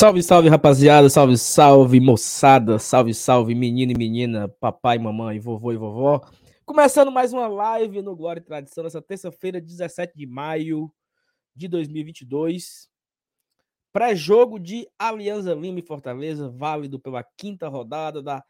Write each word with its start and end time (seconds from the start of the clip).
Salve, 0.00 0.22
salve, 0.22 0.48
rapaziada, 0.48 1.10
salve, 1.10 1.36
salve, 1.36 2.00
moçada, 2.00 2.78
salve, 2.78 3.12
salve, 3.12 3.54
menino 3.54 3.92
e 3.92 3.94
menina, 3.94 4.48
papai, 4.48 4.98
mamãe, 4.98 5.38
vovô 5.38 5.72
e 5.72 5.76
vovó. 5.76 6.22
Começando 6.64 7.12
mais 7.12 7.34
uma 7.34 7.46
live 7.46 8.00
no 8.00 8.16
Glória 8.16 8.40
e 8.40 8.42
Tradição, 8.42 8.82
nessa 8.82 9.02
terça-feira, 9.02 9.60
17 9.60 10.16
de 10.16 10.26
maio 10.26 10.90
de 11.54 11.68
2022. 11.68 12.88
Pré-jogo 13.92 14.58
de 14.58 14.88
Alianza 14.98 15.52
Lima 15.52 15.80
e 15.80 15.82
Fortaleza, 15.82 16.48
válido 16.48 16.98
pela 16.98 17.22
quinta 17.36 17.68
rodada 17.68 18.22
da 18.22 18.42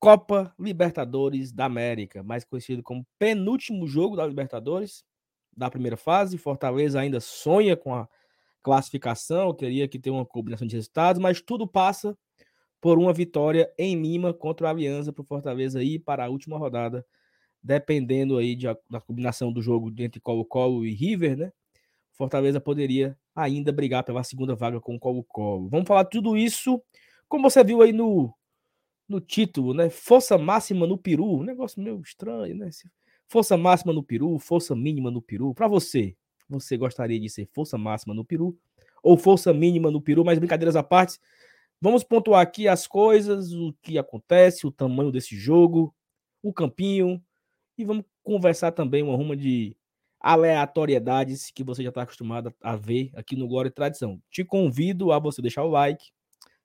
Copa 0.00 0.52
Libertadores 0.58 1.52
da 1.52 1.66
América, 1.66 2.24
mais 2.24 2.44
conhecido 2.44 2.82
como 2.82 3.06
penúltimo 3.16 3.86
jogo 3.86 4.16
da 4.16 4.26
Libertadores 4.26 5.04
da 5.56 5.70
primeira 5.70 5.96
fase. 5.96 6.36
Fortaleza 6.36 6.98
ainda 6.98 7.20
sonha 7.20 7.76
com 7.76 7.94
a 7.94 8.08
classificação, 8.62 9.54
teria 9.54 9.88
que 9.88 9.98
ter 9.98 10.10
uma 10.10 10.24
combinação 10.26 10.66
de 10.66 10.76
resultados, 10.76 11.20
mas 11.20 11.40
tudo 11.40 11.66
passa 11.66 12.16
por 12.80 12.98
uma 12.98 13.12
vitória 13.12 13.70
em 13.78 14.00
Lima 14.00 14.32
contra 14.32 14.68
a 14.68 14.70
Aliança 14.70 15.12
para 15.12 15.22
o 15.22 15.26
Fortaleza 15.26 15.82
ir 15.82 15.98
para 16.00 16.24
a 16.24 16.28
última 16.28 16.56
rodada, 16.58 17.04
dependendo 17.62 18.38
aí 18.38 18.56
de, 18.56 18.66
da 18.88 19.00
combinação 19.00 19.52
do 19.52 19.60
jogo 19.60 19.92
entre 19.98 20.20
Colo-Colo 20.20 20.86
e 20.86 20.94
River, 20.94 21.36
né? 21.36 21.52
Fortaleza 22.12 22.60
poderia 22.60 23.16
ainda 23.34 23.72
brigar 23.72 24.04
pela 24.04 24.22
segunda 24.22 24.54
vaga 24.54 24.80
com 24.80 24.94
o 24.94 24.98
Colo-Colo. 24.98 25.68
Vamos 25.68 25.86
falar 25.86 26.04
tudo 26.04 26.36
isso, 26.36 26.82
como 27.28 27.48
você 27.48 27.62
viu 27.62 27.82
aí 27.82 27.92
no, 27.92 28.34
no 29.08 29.20
título, 29.20 29.74
né? 29.74 29.90
Força 29.90 30.38
máxima 30.38 30.86
no 30.86 30.96
Peru, 30.96 31.40
um 31.40 31.42
negócio 31.42 31.82
meio 31.82 32.00
estranho, 32.00 32.56
né? 32.56 32.70
Força 33.28 33.56
máxima 33.56 33.92
no 33.92 34.02
Peru, 34.02 34.38
força 34.38 34.74
mínima 34.74 35.10
no 35.10 35.22
Peru. 35.22 35.54
Para 35.54 35.68
você, 35.68 36.16
você 36.50 36.76
gostaria 36.76 37.18
de 37.18 37.28
ser 37.28 37.48
força 37.52 37.78
máxima 37.78 38.14
no 38.14 38.24
Peru 38.24 38.58
ou 39.02 39.16
força 39.16 39.52
mínima 39.54 39.90
no 39.90 40.00
Peru, 40.00 40.24
mas 40.24 40.38
brincadeiras 40.38 40.76
à 40.76 40.82
parte, 40.82 41.18
vamos 41.80 42.04
pontuar 42.04 42.42
aqui 42.42 42.68
as 42.68 42.86
coisas, 42.86 43.52
o 43.52 43.72
que 43.80 43.96
acontece, 43.96 44.66
o 44.66 44.70
tamanho 44.70 45.10
desse 45.10 45.36
jogo, 45.36 45.94
o 46.42 46.52
campinho 46.52 47.22
e 47.78 47.84
vamos 47.84 48.04
conversar 48.22 48.72
também 48.72 49.02
uma 49.02 49.16
ruma 49.16 49.36
de 49.36 49.74
aleatoriedades 50.20 51.50
que 51.50 51.64
você 51.64 51.82
já 51.82 51.88
está 51.88 52.02
acostumado 52.02 52.54
a 52.60 52.76
ver 52.76 53.10
aqui 53.14 53.34
no 53.34 53.48
Glória 53.48 53.68
e 53.68 53.72
Tradição. 53.72 54.20
Te 54.30 54.44
convido 54.44 55.12
a 55.12 55.18
você 55.18 55.40
deixar 55.40 55.64
o 55.64 55.70
like, 55.70 56.10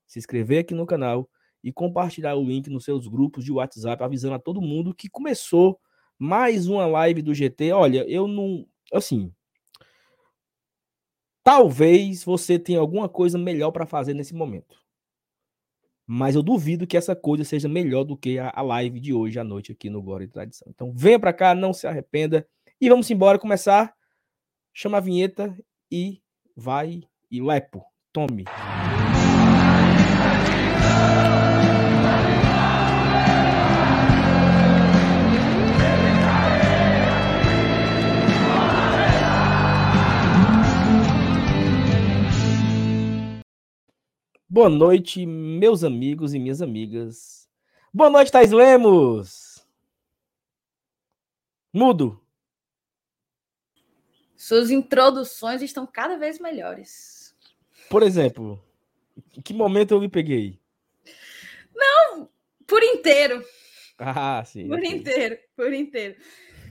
se 0.05 0.19
inscrever 0.19 0.59
aqui 0.59 0.73
no 0.73 0.85
canal 0.85 1.29
e 1.63 1.71
compartilhar 1.71 2.35
o 2.35 2.43
link 2.43 2.69
nos 2.69 2.83
seus 2.83 3.07
grupos 3.07 3.45
de 3.45 3.51
WhatsApp, 3.51 4.03
avisando 4.03 4.35
a 4.35 4.39
todo 4.39 4.61
mundo 4.61 4.93
que 4.93 5.09
começou 5.09 5.79
mais 6.19 6.67
uma 6.67 6.85
live 6.85 7.21
do 7.21 7.33
GT. 7.33 7.71
Olha, 7.71 8.05
eu 8.09 8.27
não. 8.27 8.67
Assim, 8.93 9.33
Talvez 11.45 12.23
você 12.23 12.57
tenha 12.57 12.79
alguma 12.79 13.07
coisa 13.07 13.37
melhor 13.37 13.69
para 13.69 13.85
fazer 13.85 14.15
nesse 14.15 14.33
momento. 14.33 14.83
Mas 16.03 16.33
eu 16.33 16.41
duvido 16.41 16.87
que 16.87 16.97
essa 16.97 17.15
coisa 17.15 17.43
seja 17.43 17.69
melhor 17.69 18.03
do 18.03 18.17
que 18.17 18.39
a, 18.39 18.63
live 18.63 18.99
de 18.99 19.13
hoje 19.13 19.37
à 19.37 19.43
noite 19.43 19.71
aqui 19.71 19.87
no 19.87 20.01
Glória 20.01 20.25
e 20.25 20.27
Tradição. 20.27 20.67
Então 20.73 20.91
venha 20.91 21.19
para 21.19 21.31
cá, 21.31 21.53
não 21.53 21.71
se 21.71 21.85
arrependa. 21.85 22.47
E 22.81 22.89
vamos 22.89 23.11
embora 23.11 23.37
começar. 23.37 23.93
Chama 24.73 24.97
a 24.97 25.01
vinheta 25.01 25.55
e 25.91 26.19
vai 26.57 27.03
e 27.29 27.39
lepo. 27.39 27.85
Tome. 28.11 28.45
Boa 44.55 44.69
noite, 44.69 45.25
meus 45.25 45.83
amigos 45.83 46.33
e 46.33 46.39
minhas 46.39 46.61
amigas. 46.61 47.45
Boa 47.93 48.09
noite, 48.09 48.31
Thais 48.31 48.53
Lemos. 48.53 49.67
Mudo. 51.73 52.25
Suas 54.37 54.71
introduções 54.71 55.61
estão 55.61 55.85
cada 55.85 56.17
vez 56.17 56.39
melhores. 56.39 57.35
Por 57.89 58.01
exemplo, 58.01 58.63
em 59.37 59.41
que 59.41 59.53
momento 59.53 59.93
eu 59.93 59.99
me 59.99 60.07
peguei? 60.07 60.57
Não, 61.75 62.29
por 62.65 62.81
inteiro. 62.81 63.43
Ah, 63.99 64.41
sim. 64.45 64.69
Por 64.69 64.77
okay. 64.77 64.89
inteiro, 64.89 65.37
por 65.53 65.73
inteiro. 65.73 66.15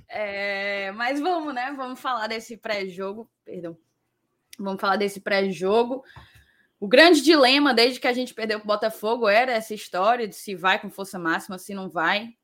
É, 0.09 0.91
mas 0.93 1.21
vamos, 1.21 1.55
né? 1.55 1.75
Vamos 1.77 2.01
falar 2.01 2.29
desse 2.29 2.57
pré-jogo. 2.57 3.31
Perdão. 3.45 3.77
Vamos 4.59 4.81
falar 4.81 4.97
desse 4.97 5.21
pré-jogo. 5.21 6.03
O 6.85 6.87
grande 6.87 7.23
dilema 7.23 7.73
desde 7.73 7.99
que 7.99 8.07
a 8.07 8.13
gente 8.13 8.35
perdeu 8.35 8.59
o 8.59 8.63
Botafogo 8.67 9.27
era 9.27 9.51
essa 9.51 9.73
história 9.73 10.29
de 10.29 10.35
se 10.35 10.55
vai 10.55 10.79
com 10.79 10.91
força 10.91 11.19
máxima, 11.19 11.57
se 11.57 11.73
não 11.73 11.89
vai. 11.89 12.37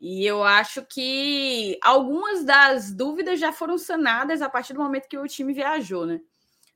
E 0.00 0.24
eu 0.24 0.42
acho 0.42 0.82
que 0.86 1.78
algumas 1.82 2.42
das 2.42 2.90
dúvidas 2.90 3.38
já 3.38 3.52
foram 3.52 3.76
sanadas 3.76 4.40
a 4.40 4.48
partir 4.48 4.72
do 4.72 4.80
momento 4.80 5.06
que 5.06 5.18
o 5.18 5.26
time 5.26 5.52
viajou, 5.52 6.06
né? 6.06 6.22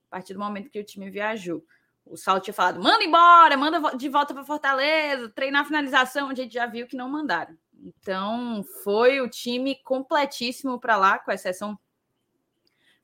A 0.09 0.11
partir 0.11 0.35
do 0.35 0.41
momento 0.41 0.69
que 0.69 0.79
o 0.79 0.85
time 0.85 1.09
viajou. 1.09 1.65
O 2.05 2.19
Sal 2.19 2.39
tinha 2.39 2.53
falado: 2.53 2.83
manda 2.83 3.03
embora, 3.03 3.57
manda 3.57 3.97
de 3.97 4.09
volta 4.11 4.35
para 4.35 4.45
Fortaleza, 4.45 5.31
treinar 5.31 5.63
a 5.63 5.65
finalização, 5.65 6.29
a 6.29 6.35
gente 6.35 6.53
já 6.53 6.67
viu 6.67 6.87
que 6.87 6.99
não 6.99 7.09
mandaram. 7.09 7.57
Então, 7.83 8.63
foi 8.83 9.23
o 9.23 9.29
time 9.31 9.77
completíssimo 9.77 10.79
para 10.79 10.99
lá, 10.99 11.19
com 11.19 11.33
exceção 11.33 11.79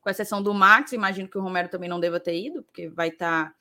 com 0.02 0.10
exceção 0.10 0.42
do 0.42 0.52
Max. 0.52 0.92
Imagino 0.92 1.30
que 1.30 1.38
o 1.38 1.42
Romero 1.42 1.70
também 1.70 1.88
não 1.88 1.98
deva 1.98 2.20
ter 2.20 2.38
ido, 2.38 2.62
porque 2.62 2.86
vai 2.90 3.08
estar 3.08 3.46
tá 3.46 3.59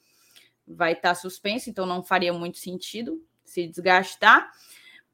vai 0.69 0.93
estar 0.93 1.09
tá 1.09 1.15
suspenso, 1.15 1.69
então 1.69 1.85
não 1.85 2.03
faria 2.03 2.31
muito 2.31 2.57
sentido 2.59 3.21
se 3.43 3.67
desgastar. 3.67 4.51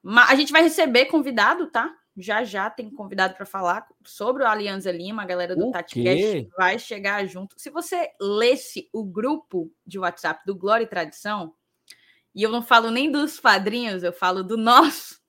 Mas 0.04 0.30
a 0.30 0.36
gente 0.36 0.52
vai 0.52 0.62
receber 0.62 1.06
convidado, 1.06 1.68
tá? 1.68 1.96
Já 2.18 2.44
já 2.44 2.70
tem 2.70 2.90
convidado 2.90 3.36
para 3.36 3.46
falar 3.46 3.86
sobre 4.04 4.44
o 4.44 4.48
Alianza 4.48 4.92
Lima, 4.92 5.24
a 5.24 5.26
galera 5.26 5.56
do 5.56 5.72
TatiCast 5.72 6.50
vai 6.56 6.80
chegar 6.80 7.26
junto. 7.26 7.60
Se 7.60 7.70
você 7.70 8.10
lesse 8.22 8.90
o 8.94 9.04
grupo 9.04 9.72
de 9.86 10.00
WhatsApp 10.00 10.42
do 10.46 10.56
Glória 10.56 10.84
e 10.86 10.88
Tradição, 10.88 11.54
e 12.34 12.44
eu 12.44 12.50
não 12.50 12.62
falo 12.62 12.92
nem 12.92 13.12
dos 13.12 13.40
padrinhos, 13.40 14.04
eu 14.04 14.14
falo 14.14 14.44
do 14.44 14.56
nosso, 14.56 15.20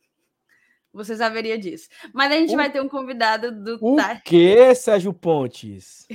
você 0.92 1.16
saberia 1.16 1.58
disso. 1.58 1.88
Mas 2.12 2.32
a 2.32 2.36
gente 2.36 2.54
o... 2.54 2.56
vai 2.56 2.70
ter 2.70 2.80
um 2.80 2.88
convidado 2.88 3.52
do. 3.52 3.78
O 3.80 3.96
quê, 4.24 4.74
Sérgio 4.74 5.12
Pontes? 5.12 6.06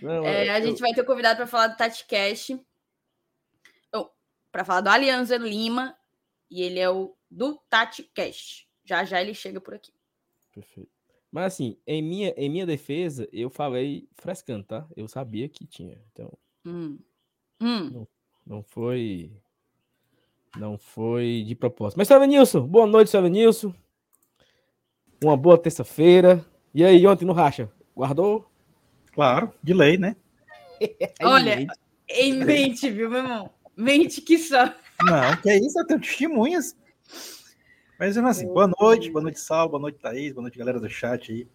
Não, 0.00 0.26
é, 0.26 0.50
a 0.50 0.60
eu... 0.60 0.66
gente 0.66 0.80
vai 0.80 0.92
ter 0.92 1.04
convidado 1.04 1.36
para 1.36 1.46
falar 1.46 1.68
do 1.68 1.76
TatiCast, 1.76 2.60
para 4.56 4.64
falar 4.64 4.80
do 4.80 4.88
Alianza 4.88 5.36
Lima, 5.36 5.94
e 6.50 6.62
ele 6.62 6.78
é 6.78 6.88
o 6.88 7.14
do 7.30 7.56
TatiCast. 7.68 8.66
Já 8.86 9.04
já 9.04 9.20
ele 9.20 9.34
chega 9.34 9.60
por 9.60 9.74
aqui. 9.74 9.92
Perfeito. 10.54 10.90
Mas 11.30 11.52
assim, 11.52 11.76
em 11.86 12.00
minha, 12.00 12.32
em 12.38 12.48
minha 12.48 12.64
defesa, 12.64 13.28
eu 13.30 13.50
falei 13.50 14.08
frescando, 14.14 14.64
tá? 14.64 14.86
Eu 14.96 15.06
sabia 15.08 15.46
que 15.46 15.66
tinha. 15.66 16.00
Então. 16.10 16.32
Hum. 16.64 16.98
Hum. 17.60 17.90
Não, 17.90 18.08
não 18.46 18.62
foi. 18.62 19.30
Não 20.56 20.78
foi 20.78 21.44
de 21.46 21.54
propósito. 21.54 21.98
Mas, 21.98 22.08
Sérgio 22.08 22.26
Nilson, 22.26 22.66
boa 22.66 22.86
noite, 22.86 23.10
Sérgio 23.10 23.28
Nilson. 23.28 23.74
Uma 25.22 25.36
boa 25.36 25.58
terça-feira. 25.58 26.42
E 26.72 26.82
aí, 26.82 27.06
ontem 27.06 27.26
no 27.26 27.34
Racha? 27.34 27.70
Guardou? 27.94 28.50
Claro, 29.16 29.50
de 29.62 29.72
lei, 29.72 29.96
né? 29.96 30.14
Olha, 31.24 31.66
em 32.06 32.34
mente, 32.44 32.90
viu, 32.90 33.08
meu 33.08 33.20
irmão? 33.20 33.50
Mente 33.74 34.20
que 34.20 34.36
só. 34.36 34.66
Não, 35.02 35.36
que 35.38 35.48
é 35.48 35.56
isso, 35.56 35.80
eu 35.80 35.86
tenho 35.86 36.00
testemunhas. 36.00 36.76
Mas 37.98 38.18
assim, 38.18 38.46
boa 38.46 38.70
noite, 38.78 39.10
boa 39.10 39.22
noite, 39.22 39.40
Sal, 39.40 39.70
boa 39.70 39.80
noite, 39.80 39.98
Thaís, 39.98 40.34
boa 40.34 40.42
noite, 40.42 40.58
galera 40.58 40.78
do 40.78 40.90
chat 40.90 41.32
aí. 41.32 41.48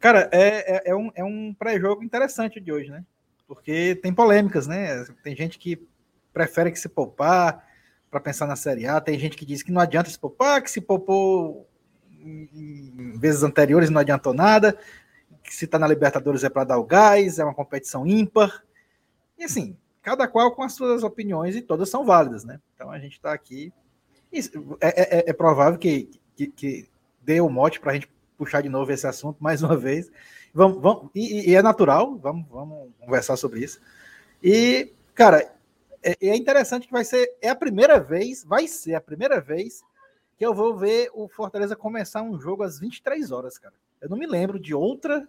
Cara, 0.00 0.28
é, 0.32 0.78
é, 0.78 0.90
é 0.90 0.96
um, 0.96 1.12
é 1.14 1.22
um 1.22 1.54
pré-jogo 1.56 2.02
interessante 2.02 2.58
de 2.58 2.72
hoje, 2.72 2.90
né? 2.90 3.04
Porque 3.46 3.94
tem 4.02 4.12
polêmicas, 4.12 4.66
né? 4.66 5.04
Tem 5.22 5.36
gente 5.36 5.60
que 5.60 5.80
prefere 6.32 6.72
que 6.72 6.78
se 6.80 6.88
poupar 6.88 7.64
para 8.10 8.18
pensar 8.18 8.48
na 8.48 8.56
Série 8.56 8.84
A, 8.84 9.00
tem 9.00 9.16
gente 9.16 9.36
que 9.36 9.46
diz 9.46 9.62
que 9.62 9.70
não 9.70 9.80
adianta 9.80 10.10
se 10.10 10.18
poupar, 10.18 10.60
que 10.60 10.72
se 10.72 10.80
poupou 10.80 11.68
em 12.20 13.16
vezes 13.16 13.44
anteriores 13.44 13.90
não 13.90 14.00
adiantou 14.00 14.34
nada 14.34 14.76
que 15.48 15.54
se 15.54 15.64
está 15.64 15.78
na 15.78 15.88
Libertadores 15.88 16.44
é 16.44 16.50
para 16.50 16.64
dar 16.64 16.78
o 16.78 16.84
gás, 16.84 17.38
é 17.38 17.44
uma 17.44 17.54
competição 17.54 18.06
ímpar. 18.06 18.62
E 19.38 19.44
assim, 19.44 19.76
cada 20.02 20.28
qual 20.28 20.54
com 20.54 20.62
as 20.62 20.74
suas 20.74 21.02
opiniões 21.02 21.56
e 21.56 21.62
todas 21.62 21.88
são 21.88 22.04
válidas, 22.04 22.44
né? 22.44 22.60
Então 22.74 22.90
a 22.90 22.98
gente 22.98 23.12
está 23.12 23.32
aqui. 23.32 23.72
É, 24.80 25.18
é, 25.18 25.30
é, 25.30 25.32
provável 25.32 25.78
que, 25.78 26.10
que, 26.36 26.48
que 26.48 26.88
dê 27.22 27.40
o 27.40 27.48
mote 27.48 27.80
para 27.80 27.92
a 27.92 27.94
gente 27.94 28.10
puxar 28.36 28.60
de 28.60 28.68
novo 28.68 28.92
esse 28.92 29.06
assunto 29.06 29.42
mais 29.42 29.62
uma 29.62 29.76
vez. 29.76 30.10
Vamos, 30.52 30.82
vamos, 30.82 31.10
e, 31.14 31.50
e 31.50 31.54
é 31.54 31.62
natural, 31.62 32.16
vamos, 32.18 32.46
vamos 32.50 32.90
conversar 33.00 33.36
sobre 33.36 33.60
isso. 33.60 33.80
E, 34.42 34.92
cara, 35.14 35.50
é, 36.02 36.14
é 36.20 36.36
interessante 36.36 36.86
que 36.86 36.92
vai 36.92 37.04
ser. 37.04 37.34
É 37.40 37.48
a 37.48 37.56
primeira 37.56 37.98
vez, 37.98 38.44
vai 38.44 38.68
ser 38.68 38.94
a 38.94 39.00
primeira 39.00 39.40
vez 39.40 39.82
que 40.36 40.44
eu 40.44 40.54
vou 40.54 40.76
ver 40.76 41.10
o 41.14 41.26
Fortaleza 41.26 41.74
começar 41.74 42.22
um 42.22 42.38
jogo 42.38 42.62
às 42.62 42.78
23 42.78 43.32
horas, 43.32 43.58
cara. 43.58 43.74
Eu 44.00 44.08
não 44.08 44.16
me 44.16 44.26
lembro 44.26 44.58
de 44.60 44.74
outra 44.74 45.26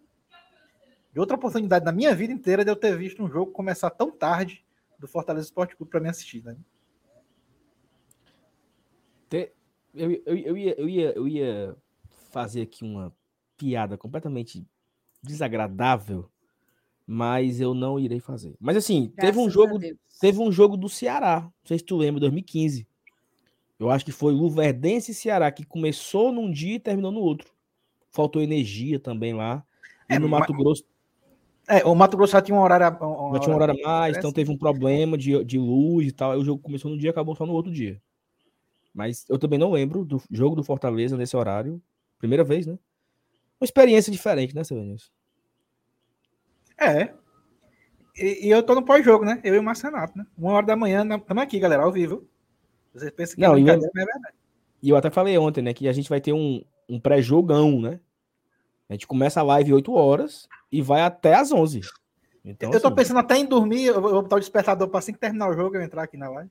de 1.12 1.20
outra 1.20 1.36
oportunidade 1.36 1.86
na 1.86 1.92
minha 1.92 2.14
vida 2.14 2.32
inteira 2.32 2.64
de 2.64 2.72
eu 2.72 2.76
ter 2.76 2.98
visto 2.98 3.24
um 3.24 3.30
jogo 3.30 3.52
começar 3.52 3.90
tão 3.90 4.12
tarde 4.12 4.64
do 4.98 5.08
Fortaleza 5.08 5.46
Esporte 5.46 5.76
Clube 5.76 5.90
para 5.90 6.00
me 6.00 6.10
assistir, 6.10 6.44
né? 6.44 6.56
Eu, 9.94 10.12
eu, 10.12 10.38
eu, 10.38 10.58
ia, 10.58 10.80
eu, 10.80 10.90
ia, 10.90 11.14
eu 11.16 11.28
ia 11.28 11.78
fazer 12.32 12.62
aqui 12.62 12.84
uma 12.84 13.14
piada 13.58 13.98
completamente 13.98 14.66
desagradável, 15.22 16.30
mas 17.06 17.60
eu 17.60 17.74
não 17.74 18.00
irei 18.00 18.20
fazer. 18.20 18.56
Mas 18.60 18.78
assim, 18.78 19.12
Graças 19.16 19.36
teve 19.36 19.40
um 19.40 19.50
jogo, 19.50 19.80
teve 20.20 20.40
um 20.40 20.52
jogo 20.52 20.78
do 20.78 20.88
Ceará, 20.88 21.42
não 21.42 21.52
sei 21.66 21.80
se 21.80 21.84
tu 21.84 21.98
lembra, 21.98 22.20
2015. 22.22 22.88
Eu 23.80 23.90
acho 23.90 24.06
que 24.06 24.12
foi 24.12 24.34
Luverdense 24.34 25.12
e 25.12 25.16
Ceará 25.16 25.52
que 25.52 25.66
começou 25.66 26.32
num 26.32 26.52
dia 26.52 26.76
e 26.76 26.80
terminou 26.80 27.12
no 27.12 27.22
outro. 27.22 27.52
Faltou 28.12 28.42
energia 28.42 29.00
também 29.00 29.34
lá. 29.34 29.66
E 30.10 30.16
é, 30.16 30.20
no 30.20 30.28
Mato 30.28 30.52
mas... 30.52 30.62
Grosso 30.62 30.84
é, 31.70 31.86
o 31.86 31.94
Mato 31.94 32.18
Grosso 32.18 32.34
já 32.34 32.42
tinha 32.42 32.58
um 32.58 32.62
horário. 32.62 32.98
Um, 33.06 33.34
já 33.36 33.40
tinha 33.42 33.54
um 33.54 33.56
horário 33.56 33.76
a 33.86 33.88
mais, 33.88 34.18
então 34.18 34.32
teve 34.32 34.52
um 34.52 34.58
problema 34.58 35.16
de, 35.16 35.44
de 35.46 35.60
luz 35.60 36.08
e 36.08 36.12
tal. 36.12 36.36
O 36.38 36.44
jogo 36.44 36.60
começou 36.60 36.90
no 36.90 36.98
dia 36.98 37.10
e 37.10 37.12
acabou 37.12 37.36
só 37.36 37.46
no 37.46 37.54
outro 37.54 37.72
dia. 37.72 38.02
Mas 38.92 39.24
eu 39.30 39.38
também 39.38 39.60
não 39.60 39.72
lembro 39.72 40.04
do 40.04 40.20
jogo 40.32 40.56
do 40.56 40.64
Fortaleza 40.64 41.16
nesse 41.16 41.38
horário. 41.38 41.80
Primeira 42.18 42.44
vez, 42.44 42.66
né? 42.66 42.74
Uma 43.62 43.66
experiência 43.66 44.12
diferente, 44.12 44.56
né, 44.56 44.64
Silvanilson? 44.64 45.12
É. 46.76 47.14
E, 48.18 48.48
e, 48.48 48.50
eu 48.50 48.64
tô 48.64 48.74
no 48.74 48.84
pós-jogo, 48.84 49.24
né? 49.24 49.40
Eu 49.44 49.54
e 49.54 49.60
o 49.60 49.64
Marcenato, 49.64 50.18
né? 50.18 50.26
Uma 50.36 50.54
hora 50.54 50.66
da 50.66 50.76
manhã, 50.76 51.06
estamos 51.16 51.44
aqui, 51.44 51.60
galera, 51.60 51.84
ao 51.84 51.92
vivo. 51.92 52.28
Vocês 52.94 53.12
pensam 53.12 53.36
que 53.36 53.42
não, 53.42 53.52
é 53.52 53.56
brincadeira, 53.56 53.92
eu, 53.96 54.02
é 54.02 54.06
verdade. 54.06 54.36
E 54.82 54.90
eu 54.90 54.98
até 54.98 55.12
falei 55.12 55.38
ontem, 55.38 55.62
né, 55.62 55.74
que 55.74 55.88
a 55.88 55.94
gente 55.94 56.10
vai 56.10 56.20
ter 56.20 56.34
um, 56.34 56.64
um 56.90 57.00
pré-jogão, 57.00 57.80
né? 57.80 58.00
A 58.90 58.94
gente 58.94 59.06
começa 59.06 59.40
a 59.40 59.44
live 59.44 59.74
8 59.74 59.94
horas 59.94 60.48
e 60.72 60.82
vai 60.82 61.02
até 61.02 61.36
às 61.36 61.52
11. 61.52 61.82
Então, 62.44 62.72
eu 62.72 62.80
tô 62.80 62.88
assim, 62.88 62.96
pensando 62.96 63.20
até 63.20 63.38
em 63.38 63.46
dormir, 63.46 63.86
eu 63.86 64.02
vou 64.02 64.22
botar 64.24 64.38
o 64.38 64.40
despertador 64.40 64.88
para 64.88 65.00
assim 65.00 65.14
que 65.14 65.20
terminar 65.20 65.50
o 65.50 65.54
jogo 65.54 65.76
eu 65.76 65.82
entrar 65.82 66.04
aqui 66.04 66.18
na 66.18 66.30
live. 66.30 66.50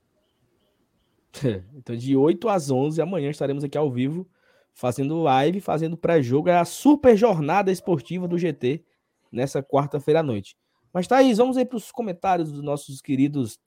então, 1.74 1.96
de 1.96 2.16
8 2.16 2.48
às 2.48 2.70
11, 2.70 3.00
amanhã 3.00 3.30
estaremos 3.30 3.64
aqui 3.64 3.76
ao 3.76 3.90
vivo, 3.90 4.28
fazendo 4.74 5.22
live, 5.22 5.60
fazendo 5.60 5.96
pré-jogo. 5.96 6.48
É 6.48 6.58
a 6.58 6.64
super 6.64 7.16
jornada 7.16 7.70
esportiva 7.70 8.28
do 8.28 8.38
GT 8.38 8.84
nessa 9.30 9.62
quarta-feira 9.62 10.20
à 10.20 10.22
noite. 10.22 10.56
Mas, 10.92 11.06
Thaís, 11.06 11.38
vamos 11.38 11.56
aí 11.56 11.64
para 11.64 11.76
os 11.76 11.90
comentários 11.90 12.50
dos 12.50 12.62
nossos 12.62 13.00
queridos, 13.00 13.58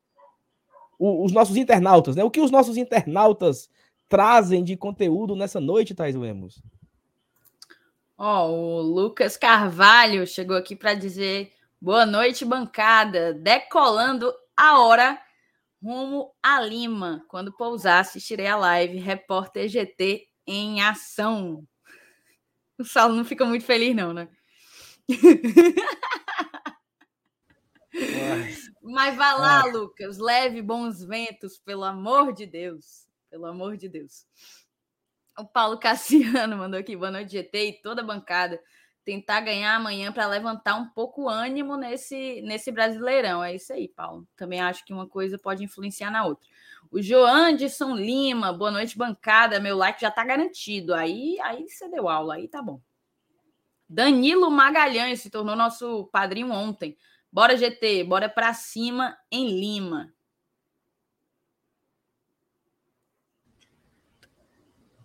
os 0.99 1.31
nossos 1.31 1.55
internautas, 1.55 2.15
né? 2.15 2.23
O 2.23 2.31
que 2.31 2.41
os 2.41 2.51
nossos 2.51 2.77
internautas 2.77 3.69
trazem 4.09 4.63
de 4.63 4.75
conteúdo 4.75 5.35
nessa 5.35 5.59
noite, 5.59 5.95
Thaís 5.95 6.15
Lemos? 6.15 6.61
Ó, 8.23 8.45
oh, 8.45 8.51
o 8.51 8.81
Lucas 8.83 9.35
Carvalho 9.35 10.27
chegou 10.27 10.55
aqui 10.55 10.75
para 10.75 10.93
dizer 10.93 11.51
boa 11.81 12.05
noite, 12.05 12.45
bancada. 12.45 13.33
Decolando 13.33 14.31
a 14.55 14.79
hora 14.79 15.19
rumo 15.81 16.31
a 16.43 16.61
Lima. 16.61 17.25
Quando 17.27 17.51
pousar, 17.51 17.99
assistirei 18.01 18.45
a 18.45 18.55
live. 18.55 18.99
Repórter 18.99 19.67
GT 19.67 20.27
em 20.45 20.83
ação. 20.83 21.67
O 22.77 22.83
Saulo 22.85 23.15
não 23.15 23.25
fica 23.25 23.43
muito 23.43 23.65
feliz, 23.65 23.95
não, 23.95 24.13
né? 24.13 24.27
Mas 28.83 29.15
vá 29.15 29.33
lá, 29.33 29.65
Lucas. 29.65 30.19
Leve 30.19 30.61
bons 30.61 31.03
ventos, 31.03 31.57
pelo 31.57 31.83
amor 31.83 32.33
de 32.33 32.45
Deus. 32.45 33.07
Pelo 33.31 33.47
amor 33.47 33.77
de 33.77 33.89
Deus. 33.89 34.27
O 35.37 35.45
Paulo 35.45 35.77
Cassiano 35.77 36.55
mandou 36.57 36.79
aqui, 36.79 36.95
boa 36.95 37.11
noite, 37.11 37.31
GT 37.31 37.67
e 37.67 37.81
toda 37.81 38.01
a 38.01 38.05
bancada. 38.05 38.61
Tentar 39.03 39.41
ganhar 39.41 39.75
amanhã 39.75 40.11
para 40.11 40.27
levantar 40.27 40.75
um 40.75 40.87
pouco 40.89 41.23
o 41.23 41.29
ânimo 41.29 41.75
nesse, 41.75 42.41
nesse 42.43 42.71
Brasileirão. 42.71 43.43
É 43.43 43.55
isso 43.55 43.73
aí, 43.73 43.87
Paulo. 43.87 44.27
Também 44.35 44.61
acho 44.61 44.85
que 44.85 44.93
uma 44.93 45.07
coisa 45.07 45.39
pode 45.39 45.63
influenciar 45.63 46.11
na 46.11 46.23
outra. 46.23 46.47
O 46.91 47.01
Joanderson 47.01 47.95
Lima, 47.95 48.53
boa 48.53 48.69
noite, 48.69 48.97
bancada. 48.97 49.59
Meu 49.59 49.75
like 49.75 50.01
já 50.01 50.09
está 50.09 50.23
garantido. 50.23 50.93
Aí, 50.93 51.39
aí 51.41 51.67
você 51.67 51.89
deu 51.89 52.07
aula, 52.07 52.35
aí 52.35 52.47
tá 52.47 52.61
bom. 52.61 52.79
Danilo 53.89 54.51
Magalhães 54.51 55.21
se 55.21 55.29
tornou 55.29 55.55
nosso 55.55 56.05
padrinho 56.11 56.51
ontem. 56.51 56.95
Bora, 57.31 57.57
GT, 57.57 58.03
bora 58.03 58.29
para 58.29 58.53
cima 58.53 59.17
em 59.31 59.59
Lima. 59.59 60.13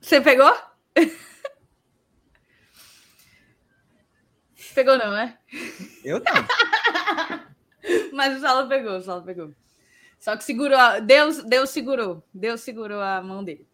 Você 0.07 0.21
pegou? 0.21 0.55
pegou 4.73 4.97
não, 4.97 5.11
né? 5.11 5.37
Eu 6.05 6.21
não. 6.21 6.33
Mas 8.15 8.37
o 8.37 8.41
Saulo 8.41 8.69
pegou, 8.69 8.99
o 8.99 9.03
Saulo 9.03 9.25
pegou. 9.25 9.53
Só 10.17 10.37
que 10.37 10.45
segurou, 10.45 10.79
Deus, 11.03 11.43
Deus 11.43 11.71
segurou, 11.71 12.23
Deus 12.33 12.61
segurou 12.61 13.01
a 13.01 13.21
mão 13.21 13.43
dele. 13.43 13.67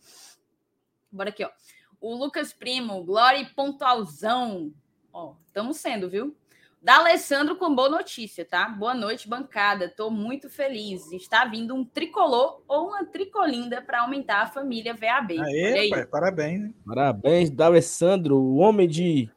Bora 1.10 1.28
aqui, 1.28 1.44
ó. 1.44 1.50
O 2.00 2.14
Lucas 2.14 2.54
Primo, 2.54 3.04
Glória 3.04 3.40
e 3.40 3.50
Pontualzão. 3.50 4.72
Ó, 5.12 5.34
estamos 5.44 5.76
sendo, 5.76 6.08
viu? 6.08 6.34
Da 6.82 6.96
Alessandro 6.96 7.54
com 7.54 7.72
boa 7.72 7.88
notícia, 7.88 8.44
tá? 8.44 8.68
Boa 8.68 8.92
noite, 8.92 9.28
bancada. 9.28 9.84
Estou 9.84 10.10
muito 10.10 10.50
feliz. 10.50 11.12
Está 11.12 11.44
vindo 11.44 11.76
um 11.76 11.84
tricolor 11.84 12.60
ou 12.66 12.88
uma 12.88 13.04
tricolinda 13.04 13.80
para 13.80 14.00
aumentar 14.02 14.42
a 14.42 14.46
família 14.46 14.92
VAB. 14.92 15.38
Aê, 15.38 15.88
pai, 15.88 16.04
parabéns. 16.04 16.72
Parabéns, 16.84 17.50
D'Alessandro, 17.50 18.36
o 18.36 18.56
homem 18.56 18.88
de. 18.88 19.30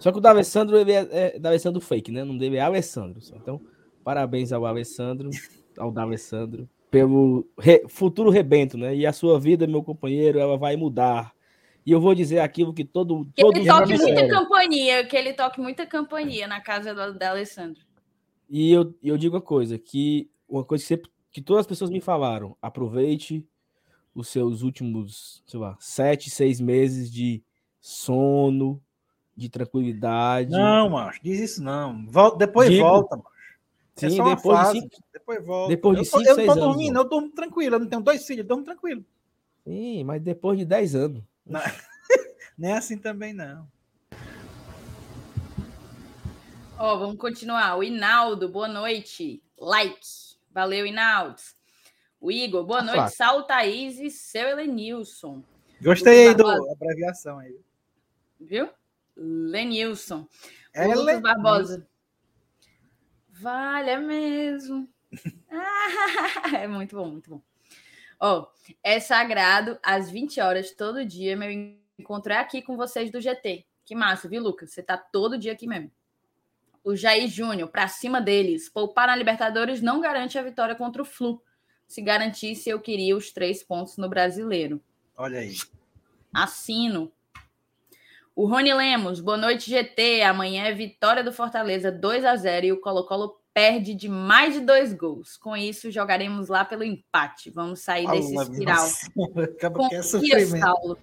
Só 0.00 0.10
que 0.10 0.18
o 0.18 0.20
D'Alessandro 0.20 0.76
ele 0.76 0.90
é, 0.90 1.08
é 1.12 1.38
D'Alessandro 1.38 1.80
fake, 1.80 2.10
né? 2.10 2.24
Não 2.24 2.36
dele 2.36 2.56
é 2.56 2.62
Alessandro. 2.62 3.20
Então, 3.32 3.60
parabéns 4.02 4.52
ao 4.52 4.66
Alessandro, 4.66 5.30
ao 5.78 5.92
D'Alessandro, 5.92 6.68
pelo 6.90 7.46
re... 7.60 7.84
futuro 7.86 8.28
rebento, 8.28 8.76
né? 8.76 8.96
E 8.96 9.06
a 9.06 9.12
sua 9.12 9.38
vida, 9.38 9.68
meu 9.68 9.84
companheiro, 9.84 10.40
ela 10.40 10.58
vai 10.58 10.74
mudar 10.74 11.32
e 11.88 11.90
eu 11.90 12.02
vou 12.02 12.14
dizer 12.14 12.40
aquilo 12.40 12.74
que 12.74 12.84
todo. 12.84 13.26
Que 13.34 13.42
ele 13.42 13.64
toque 13.66 13.96
muita 13.96 14.28
campanha, 14.28 15.06
que 15.06 15.16
ele 15.16 15.32
toque 15.32 15.58
muita 15.58 15.86
campanha 15.86 16.46
na 16.46 16.60
casa 16.60 16.92
do, 16.92 17.18
da 17.18 17.30
Alessandro. 17.30 17.82
E 18.46 18.70
eu, 18.70 18.94
eu 19.02 19.16
digo 19.16 19.36
uma 19.36 19.40
coisa, 19.40 19.78
que 19.78 20.30
uma 20.46 20.62
coisa 20.62 20.84
que, 20.84 20.88
sempre, 20.88 21.10
que 21.30 21.40
todas 21.40 21.60
as 21.60 21.66
pessoas 21.66 21.90
me 21.90 22.02
falaram: 22.02 22.54
aproveite 22.60 23.42
os 24.14 24.28
seus 24.28 24.60
últimos, 24.60 25.42
sei 25.46 25.58
lá, 25.58 25.78
sete, 25.80 26.28
seis 26.28 26.60
meses 26.60 27.10
de 27.10 27.42
sono, 27.80 28.82
de 29.34 29.48
tranquilidade. 29.48 30.50
Não, 30.50 30.90
macho, 30.90 31.20
diz 31.22 31.40
isso 31.40 31.62
não. 31.62 32.04
Volta, 32.04 32.36
depois 32.36 32.68
Digo, 32.68 32.82
volta, 32.82 33.16
macho. 33.16 33.28
É 34.02 34.10
sim, 34.10 34.22
depois 34.22 34.58
fase, 34.58 34.74
de 34.74 34.80
cinco, 34.82 34.96
depois 35.10 35.46
volta. 35.46 35.68
Depois 35.70 35.98
de 36.00 36.04
cinco, 36.04 36.20
eu, 36.20 36.34
tô, 36.34 36.40
eu 36.42 36.46
não 36.46 36.54
tô 36.54 36.60
dormindo, 36.60 36.90
anos, 36.90 37.02
eu 37.04 37.08
durmo 37.08 37.30
tranquilo, 37.30 37.76
eu 37.76 37.80
não 37.80 37.86
tenho 37.86 38.02
dois 38.02 38.26
filhos, 38.26 38.42
eu 38.42 38.48
durmo 38.48 38.62
tranquilo. 38.62 39.02
Sim, 39.64 40.04
mas 40.04 40.20
depois 40.20 40.58
de 40.58 40.66
dez 40.66 40.94
anos. 40.94 41.22
Não, 41.48 41.60
nem 42.58 42.72
é 42.72 42.76
assim 42.76 42.98
também 42.98 43.32
não. 43.32 43.66
Ó, 46.76 46.94
oh, 46.94 46.98
vamos 46.98 47.16
continuar. 47.16 47.76
O 47.76 47.82
Inaldo, 47.82 48.48
boa 48.48 48.68
noite. 48.68 49.42
Like. 49.58 50.00
Valeu, 50.50 50.84
Inaldo. 50.84 51.40
O 52.20 52.30
Igor, 52.30 52.64
boa 52.64 52.82
noite. 52.82 52.96
Claro. 52.96 53.14
Saulo 53.14 53.44
Thaís 53.44 53.98
e 53.98 54.10
seu 54.10 54.48
Elenilson. 54.48 55.42
Gostei 55.80 56.34
da 56.34 56.56
abreviação 56.72 57.38
aí. 57.38 57.58
Viu? 58.40 58.68
Lenilson. 59.16 60.28
É 60.74 60.86
o 60.86 61.00
Lucas 61.00 61.20
Barbosa. 61.20 61.88
Vale, 63.30 63.90
é 63.90 63.98
mesmo. 63.98 64.88
ah, 65.50 66.56
é 66.58 66.66
muito 66.66 66.96
bom, 66.96 67.10
muito 67.10 67.30
bom. 67.30 67.42
Ó, 68.20 68.40
oh, 68.40 68.72
é 68.82 68.98
sagrado 68.98 69.78
às 69.82 70.10
20 70.10 70.40
horas 70.40 70.72
todo 70.72 71.04
dia. 71.04 71.36
Meu 71.36 71.50
encontro 71.98 72.32
é 72.32 72.38
aqui 72.38 72.60
com 72.60 72.76
vocês 72.76 73.10
do 73.10 73.20
GT. 73.20 73.64
Que 73.84 73.94
massa, 73.94 74.28
viu, 74.28 74.42
Lucas? 74.42 74.72
Você 74.72 74.82
tá 74.82 74.96
todo 74.96 75.38
dia 75.38 75.52
aqui 75.52 75.66
mesmo. 75.66 75.90
O 76.82 76.96
Jair 76.96 77.28
Júnior, 77.28 77.68
pra 77.68 77.86
cima 77.88 78.20
deles. 78.20 78.68
Poupar 78.68 79.06
na 79.06 79.16
Libertadores 79.16 79.80
não 79.80 80.00
garante 80.00 80.38
a 80.38 80.42
vitória 80.42 80.74
contra 80.74 81.02
o 81.02 81.04
Flu. 81.04 81.42
Se 81.86 82.02
garantisse, 82.02 82.68
eu 82.68 82.80
queria 82.80 83.16
os 83.16 83.32
três 83.32 83.62
pontos 83.62 83.96
no 83.96 84.08
brasileiro. 84.08 84.82
Olha 85.16 85.40
aí. 85.40 85.56
Assino. 86.34 87.12
O 88.34 88.46
Rony 88.46 88.72
Lemos, 88.72 89.20
boa 89.20 89.36
noite, 89.36 89.70
GT. 89.70 90.22
Amanhã 90.22 90.64
é 90.64 90.72
vitória 90.72 91.24
do 91.24 91.32
Fortaleza 91.32 91.90
2 91.90 92.24
a 92.24 92.36
0 92.36 92.66
e 92.66 92.72
o 92.72 92.80
Colo-Colo 92.80 93.37
perde 93.58 93.92
de 93.92 94.08
mais 94.08 94.54
de 94.54 94.60
dois 94.60 94.92
gols. 94.92 95.36
Com 95.36 95.56
isso, 95.56 95.90
jogaremos 95.90 96.46
lá 96.48 96.64
pelo 96.64 96.84
empate. 96.84 97.50
Vamos 97.50 97.80
sair 97.80 98.06
desse 98.06 98.32
espiral. 98.32 98.86
Confia, 99.74 100.46
Saulo. 100.46 100.98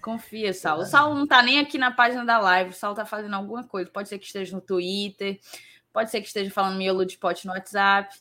Confia, 0.00 0.54
Saulo. 0.54 0.82
O 0.82 0.86
Saulo 0.86 1.14
não 1.16 1.26
tá 1.26 1.42
nem 1.42 1.58
aqui 1.58 1.76
na 1.78 1.90
página 1.90 2.24
da 2.24 2.38
live. 2.38 2.70
O 2.70 2.74
Saulo 2.74 2.94
tá 2.94 3.04
fazendo 3.04 3.34
alguma 3.34 3.64
coisa. 3.64 3.90
Pode 3.90 4.08
ser 4.08 4.20
que 4.20 4.26
esteja 4.26 4.54
no 4.54 4.60
Twitter. 4.62 5.40
Pode 5.92 6.12
ser 6.12 6.20
que 6.20 6.28
esteja 6.28 6.48
falando 6.52 6.78
miolo 6.78 7.04
de 7.04 7.18
pote 7.18 7.44
no 7.44 7.52
WhatsApp. 7.52 8.16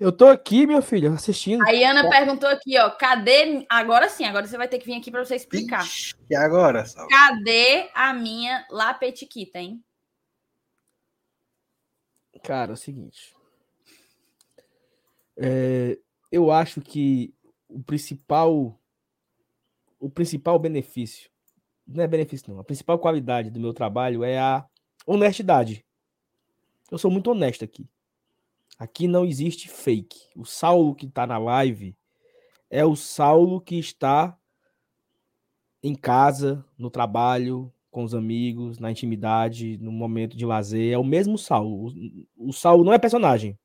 Eu 0.00 0.10
tô 0.10 0.26
aqui, 0.26 0.66
meu 0.66 0.82
filho, 0.82 1.12
assistindo. 1.12 1.64
A 1.64 1.70
Iana 1.70 2.10
perguntou 2.10 2.48
aqui, 2.48 2.76
ó, 2.76 2.90
cadê? 2.90 3.64
Agora 3.70 4.08
sim, 4.08 4.24
agora 4.24 4.48
você 4.48 4.58
vai 4.58 4.66
ter 4.66 4.80
que 4.80 4.86
vir 4.86 4.96
aqui 4.96 5.12
para 5.12 5.24
você 5.24 5.36
explicar. 5.36 5.86
E 6.28 6.34
agora? 6.34 6.84
Saulo? 6.86 7.08
Cadê 7.08 7.88
a 7.94 8.12
minha 8.12 8.66
lapetiquita, 8.68 9.60
hein? 9.60 9.80
Cara, 12.44 12.72
é 12.72 12.74
o 12.74 12.76
seguinte. 12.76 13.34
É, 15.34 15.98
eu 16.30 16.52
acho 16.52 16.82
que 16.82 17.34
o 17.68 17.82
principal 17.82 18.78
o 19.98 20.10
principal 20.10 20.58
benefício 20.58 21.30
não 21.86 22.04
é 22.04 22.06
benefício 22.06 22.52
não, 22.52 22.60
a 22.60 22.64
principal 22.64 22.98
qualidade 22.98 23.50
do 23.50 23.58
meu 23.58 23.72
trabalho 23.72 24.22
é 24.22 24.38
a 24.38 24.66
honestidade. 25.06 25.84
Eu 26.90 26.98
sou 26.98 27.10
muito 27.10 27.30
honesto 27.30 27.64
aqui. 27.64 27.88
Aqui 28.78 29.08
não 29.08 29.24
existe 29.24 29.68
fake. 29.68 30.28
O 30.36 30.44
Saulo 30.44 30.94
que 30.94 31.06
está 31.06 31.26
na 31.26 31.38
live 31.38 31.96
é 32.68 32.84
o 32.84 32.94
Saulo 32.94 33.58
que 33.60 33.78
está 33.78 34.38
em 35.82 35.94
casa, 35.94 36.64
no 36.76 36.90
trabalho, 36.90 37.72
com 37.94 38.02
os 38.02 38.12
amigos, 38.12 38.80
na 38.80 38.90
intimidade, 38.90 39.78
no 39.78 39.92
momento 39.92 40.36
de 40.36 40.44
lazer. 40.44 40.92
É 40.92 40.98
o 40.98 41.04
mesmo 41.04 41.38
Saulo. 41.38 41.94
O, 42.36 42.52
Saulo 42.52 42.82
não 42.82 42.92
é 42.92 42.98
personagem. 42.98 43.56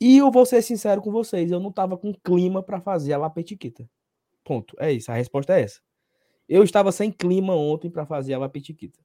E 0.00 0.18
eu 0.18 0.30
vou 0.30 0.46
ser 0.46 0.62
sincero 0.62 1.02
com 1.02 1.10
vocês, 1.10 1.50
eu 1.50 1.58
não 1.58 1.70
estava 1.70 1.98
com 1.98 2.14
clima 2.14 2.62
para 2.62 2.80
fazer 2.80 3.14
a 3.14 3.18
lapetiquita. 3.18 3.88
Ponto. 4.44 4.76
É 4.78 4.92
isso, 4.92 5.10
a 5.10 5.14
resposta 5.14 5.54
é 5.54 5.62
essa. 5.62 5.80
Eu 6.48 6.62
estava 6.62 6.92
sem 6.92 7.10
clima 7.10 7.52
ontem 7.52 7.90
para 7.90 8.06
fazer 8.06 8.34
a 8.34 8.38
lapetiquita. 8.38 9.00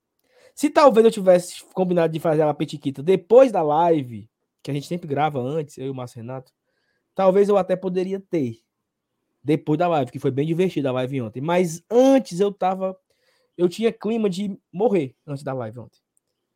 Se 0.54 0.70
talvez 0.70 1.04
eu 1.04 1.12
tivesse 1.12 1.64
combinado 1.74 2.14
de 2.14 2.20
fazer 2.20 2.44
a 2.44 2.46
lapetiquita 2.46 3.02
depois 3.02 3.52
da 3.52 3.64
live, 3.64 4.30
que 4.62 4.70
a 4.70 4.74
gente 4.74 4.86
sempre 4.86 5.08
grava 5.08 5.40
antes, 5.40 5.80
eu 5.80 5.88
e 5.88 5.90
o 5.90 5.96
Márcio 5.96 6.18
Renato, 6.18 6.52
talvez 7.16 7.50
eu 7.50 7.58
até 7.58 7.76
poderia 7.76 8.20
ter 8.20 8.60
depois 9.44 9.80
da 9.80 9.88
live, 9.88 10.12
que 10.12 10.20
foi 10.20 10.30
bem 10.30 10.46
divertida 10.46 10.90
a 10.90 10.94
live 10.94 11.22
ontem. 11.22 11.42
Mas 11.42 11.84
antes 11.90 12.40
eu 12.40 12.52
tava. 12.52 12.96
Eu 13.58 13.70
tinha 13.70 13.92
clima 13.92 14.30
de 14.30 14.58
morrer 14.72 15.16
antes 15.26 15.44
da 15.44 15.54
live 15.54 15.80
ontem. 15.80 16.00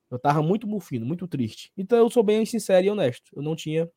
Eu 0.10 0.20
tava 0.20 0.42
muito 0.42 0.68
mufino, 0.68 1.06
muito 1.06 1.28
triste. 1.28 1.72
Então 1.78 1.98
eu 1.98 2.10
sou 2.10 2.24
bem 2.24 2.46
sincero 2.46 2.86
e 2.86 2.90
honesto. 2.90 3.32
Eu 3.36 3.42
não 3.42 3.56
tinha 3.56 3.90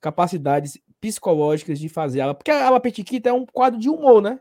capacidades 0.00 0.78
psicológicas 1.00 1.78
de 1.78 1.88
fazer 1.88 2.20
ela. 2.20 2.34
Porque 2.34 2.50
a 2.50 2.80
Petiquita 2.80 3.28
é 3.28 3.32
um 3.32 3.46
quadro 3.46 3.78
de 3.78 3.88
humor, 3.88 4.20
né? 4.20 4.40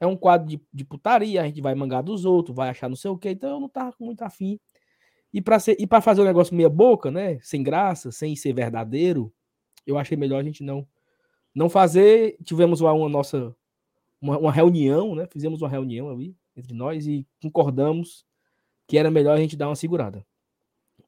É 0.00 0.06
um 0.06 0.16
quadro 0.16 0.48
de, 0.48 0.60
de 0.72 0.84
putaria, 0.84 1.42
a 1.42 1.46
gente 1.46 1.60
vai 1.60 1.74
mangar 1.74 2.02
dos 2.02 2.24
outros, 2.24 2.56
vai 2.56 2.70
achar 2.70 2.88
não 2.88 2.96
sei 2.96 3.10
o 3.10 3.18
quê. 3.18 3.30
Então 3.30 3.50
eu 3.50 3.60
não 3.60 3.68
tava 3.68 3.92
com 3.92 4.04
muito 4.04 4.22
afim. 4.22 4.58
E 5.32 5.40
para 5.40 6.00
fazer 6.00 6.22
um 6.22 6.24
negócio 6.24 6.56
meia 6.56 6.68
boca, 6.68 7.10
né? 7.10 7.38
Sem 7.40 7.62
graça, 7.62 8.10
sem 8.10 8.34
ser 8.34 8.52
verdadeiro, 8.52 9.32
eu 9.86 9.96
achei 9.98 10.16
melhor 10.16 10.40
a 10.40 10.42
gente 10.42 10.62
não 10.64 10.86
não 11.54 11.68
fazer. 11.68 12.36
Tivemos 12.44 12.80
lá 12.80 12.92
uma 12.92 13.08
nossa 13.08 13.54
uma, 14.20 14.38
uma, 14.38 14.52
reunião, 14.52 15.14
né? 15.14 15.26
Fizemos 15.30 15.62
uma 15.62 15.68
reunião 15.68 16.10
ali 16.10 16.36
entre 16.60 16.74
nós 16.74 17.06
e 17.06 17.26
concordamos 17.42 18.24
que 18.86 18.98
era 18.98 19.10
melhor 19.10 19.36
a 19.36 19.40
gente 19.40 19.56
dar 19.56 19.68
uma 19.68 19.76
segurada. 19.76 20.24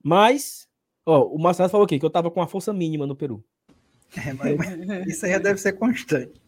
Mas, 0.02 0.68
ó, 1.06 1.24
o 1.24 1.38
Marcelo 1.38 1.68
falou 1.68 1.84
aqui 1.84 1.98
que 1.98 2.04
eu 2.04 2.10
tava 2.10 2.30
com 2.30 2.42
a 2.42 2.46
força 2.46 2.72
mínima 2.72 3.06
no 3.06 3.16
Peru. 3.16 3.44
É, 4.16 4.32
mas, 4.32 5.06
isso 5.06 5.24
aí 5.24 5.38
deve 5.38 5.58
ser 5.58 5.72
constante. 5.74 6.40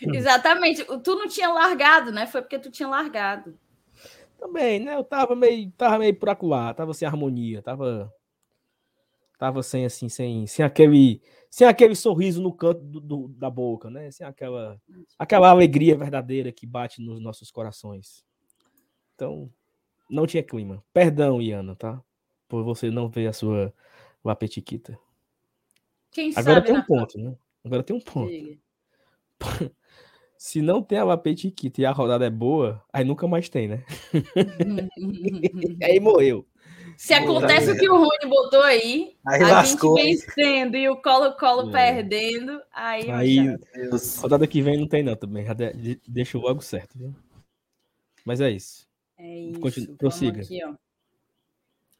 Exatamente. 0.02 0.84
Tu 0.84 1.14
não 1.14 1.28
tinha 1.28 1.50
largado, 1.50 2.10
né? 2.10 2.26
Foi 2.26 2.42
porque 2.42 2.58
tu 2.58 2.70
tinha 2.70 2.88
largado. 2.88 3.58
Também, 4.38 4.78
né? 4.78 4.94
Eu 4.94 5.04
tava 5.04 5.34
meio, 5.34 5.70
tava 5.72 5.98
meio 5.98 6.14
por 6.14 6.28
acular, 6.28 6.74
tava 6.74 6.94
sem 6.94 7.08
harmonia, 7.08 7.62
tava 7.62 8.12
tava 9.38 9.62
sem 9.62 9.84
assim, 9.84 10.08
sem, 10.08 10.46
sem 10.48 10.64
aquele 10.64 11.22
sem 11.50 11.66
aquele 11.66 11.94
sorriso 11.94 12.42
no 12.42 12.52
canto 12.52 12.80
do, 12.80 13.00
do, 13.00 13.28
da 13.28 13.48
boca, 13.48 13.88
né? 13.88 14.10
Sem 14.10 14.26
aquela, 14.26 14.80
aquela 15.18 15.48
alegria 15.48 15.96
verdadeira 15.96 16.52
que 16.52 16.66
bate 16.66 17.00
nos 17.00 17.20
nossos 17.20 17.50
corações. 17.50 18.24
Então, 19.18 19.50
não 20.08 20.28
tinha 20.28 20.44
clima. 20.44 20.80
Perdão, 20.92 21.42
Iana, 21.42 21.74
tá? 21.74 22.00
Por 22.46 22.62
você 22.62 22.88
não 22.88 23.08
ver 23.08 23.26
a 23.26 23.32
sua 23.32 23.74
lapetiquita. 24.24 24.96
Quem 26.12 26.30
Agora 26.36 26.54
sabe, 26.54 26.66
tem 26.68 26.76
um 26.76 26.82
ponto, 26.84 27.18
né? 27.18 27.34
Agora 27.64 27.82
tem 27.82 27.96
um 27.96 28.00
ponto. 28.00 28.30
Se 30.38 30.62
não 30.62 30.80
tem 30.80 30.98
a 30.98 31.04
lapetiquita 31.04 31.80
e 31.80 31.84
a 31.84 31.90
rodada 31.90 32.26
é 32.26 32.30
boa, 32.30 32.80
aí 32.92 33.04
nunca 33.04 33.26
mais 33.26 33.48
tem, 33.48 33.66
né? 33.66 33.84
aí 35.82 35.98
morreu. 35.98 36.46
Se 36.96 37.12
acontece 37.12 37.72
o 37.72 37.76
que 37.76 37.90
o 37.90 37.96
Rony 37.96 38.30
botou 38.30 38.62
aí, 38.62 39.16
Aí 39.26 39.42
a 39.42 39.48
lascou. 39.48 39.98
gente 39.98 40.26
vencendo 40.26 40.76
e 40.76 40.88
o 40.88 41.02
Colo-Colo 41.02 41.70
É. 41.70 41.92
perdendo, 41.92 42.62
aí, 42.72 43.10
Aí, 43.10 43.56
rodada 44.18 44.46
que 44.46 44.62
vem 44.62 44.78
não 44.78 44.86
tem 44.86 45.02
não 45.02 45.16
também. 45.16 45.44
Já 45.44 45.54
Deixa 46.06 46.38
logo 46.38 46.62
certo, 46.62 46.96
viu? 46.96 47.12
Mas 48.24 48.40
é 48.40 48.50
isso. 48.50 48.87
É 49.18 49.38
isso. 49.40 49.60
Continua- 49.60 49.86
Vamos 49.86 49.98
prossiga. 49.98 50.42
aqui, 50.42 50.64
ó. 50.64 50.74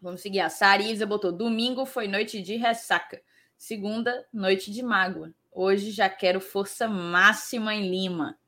Vamos 0.00 0.20
seguir. 0.20 0.40
A 0.40 0.48
Sarisa 0.48 1.04
botou: 1.04 1.32
domingo 1.32 1.84
foi 1.84 2.06
noite 2.06 2.40
de 2.40 2.56
ressaca. 2.56 3.20
Segunda, 3.56 4.24
noite 4.32 4.70
de 4.70 4.82
mágoa. 4.82 5.34
Hoje 5.50 5.90
já 5.90 6.08
quero 6.08 6.40
força 6.40 6.86
máxima 6.86 7.74
em 7.74 7.90
Lima. 7.90 8.38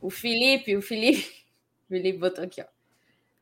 O 0.00 0.10
Felipe, 0.10 0.76
o 0.76 0.82
Felipe, 0.82 1.26
o 1.84 1.88
Felipe 1.88 2.18
botou 2.18 2.44
aqui, 2.44 2.62
ó. 2.62 2.66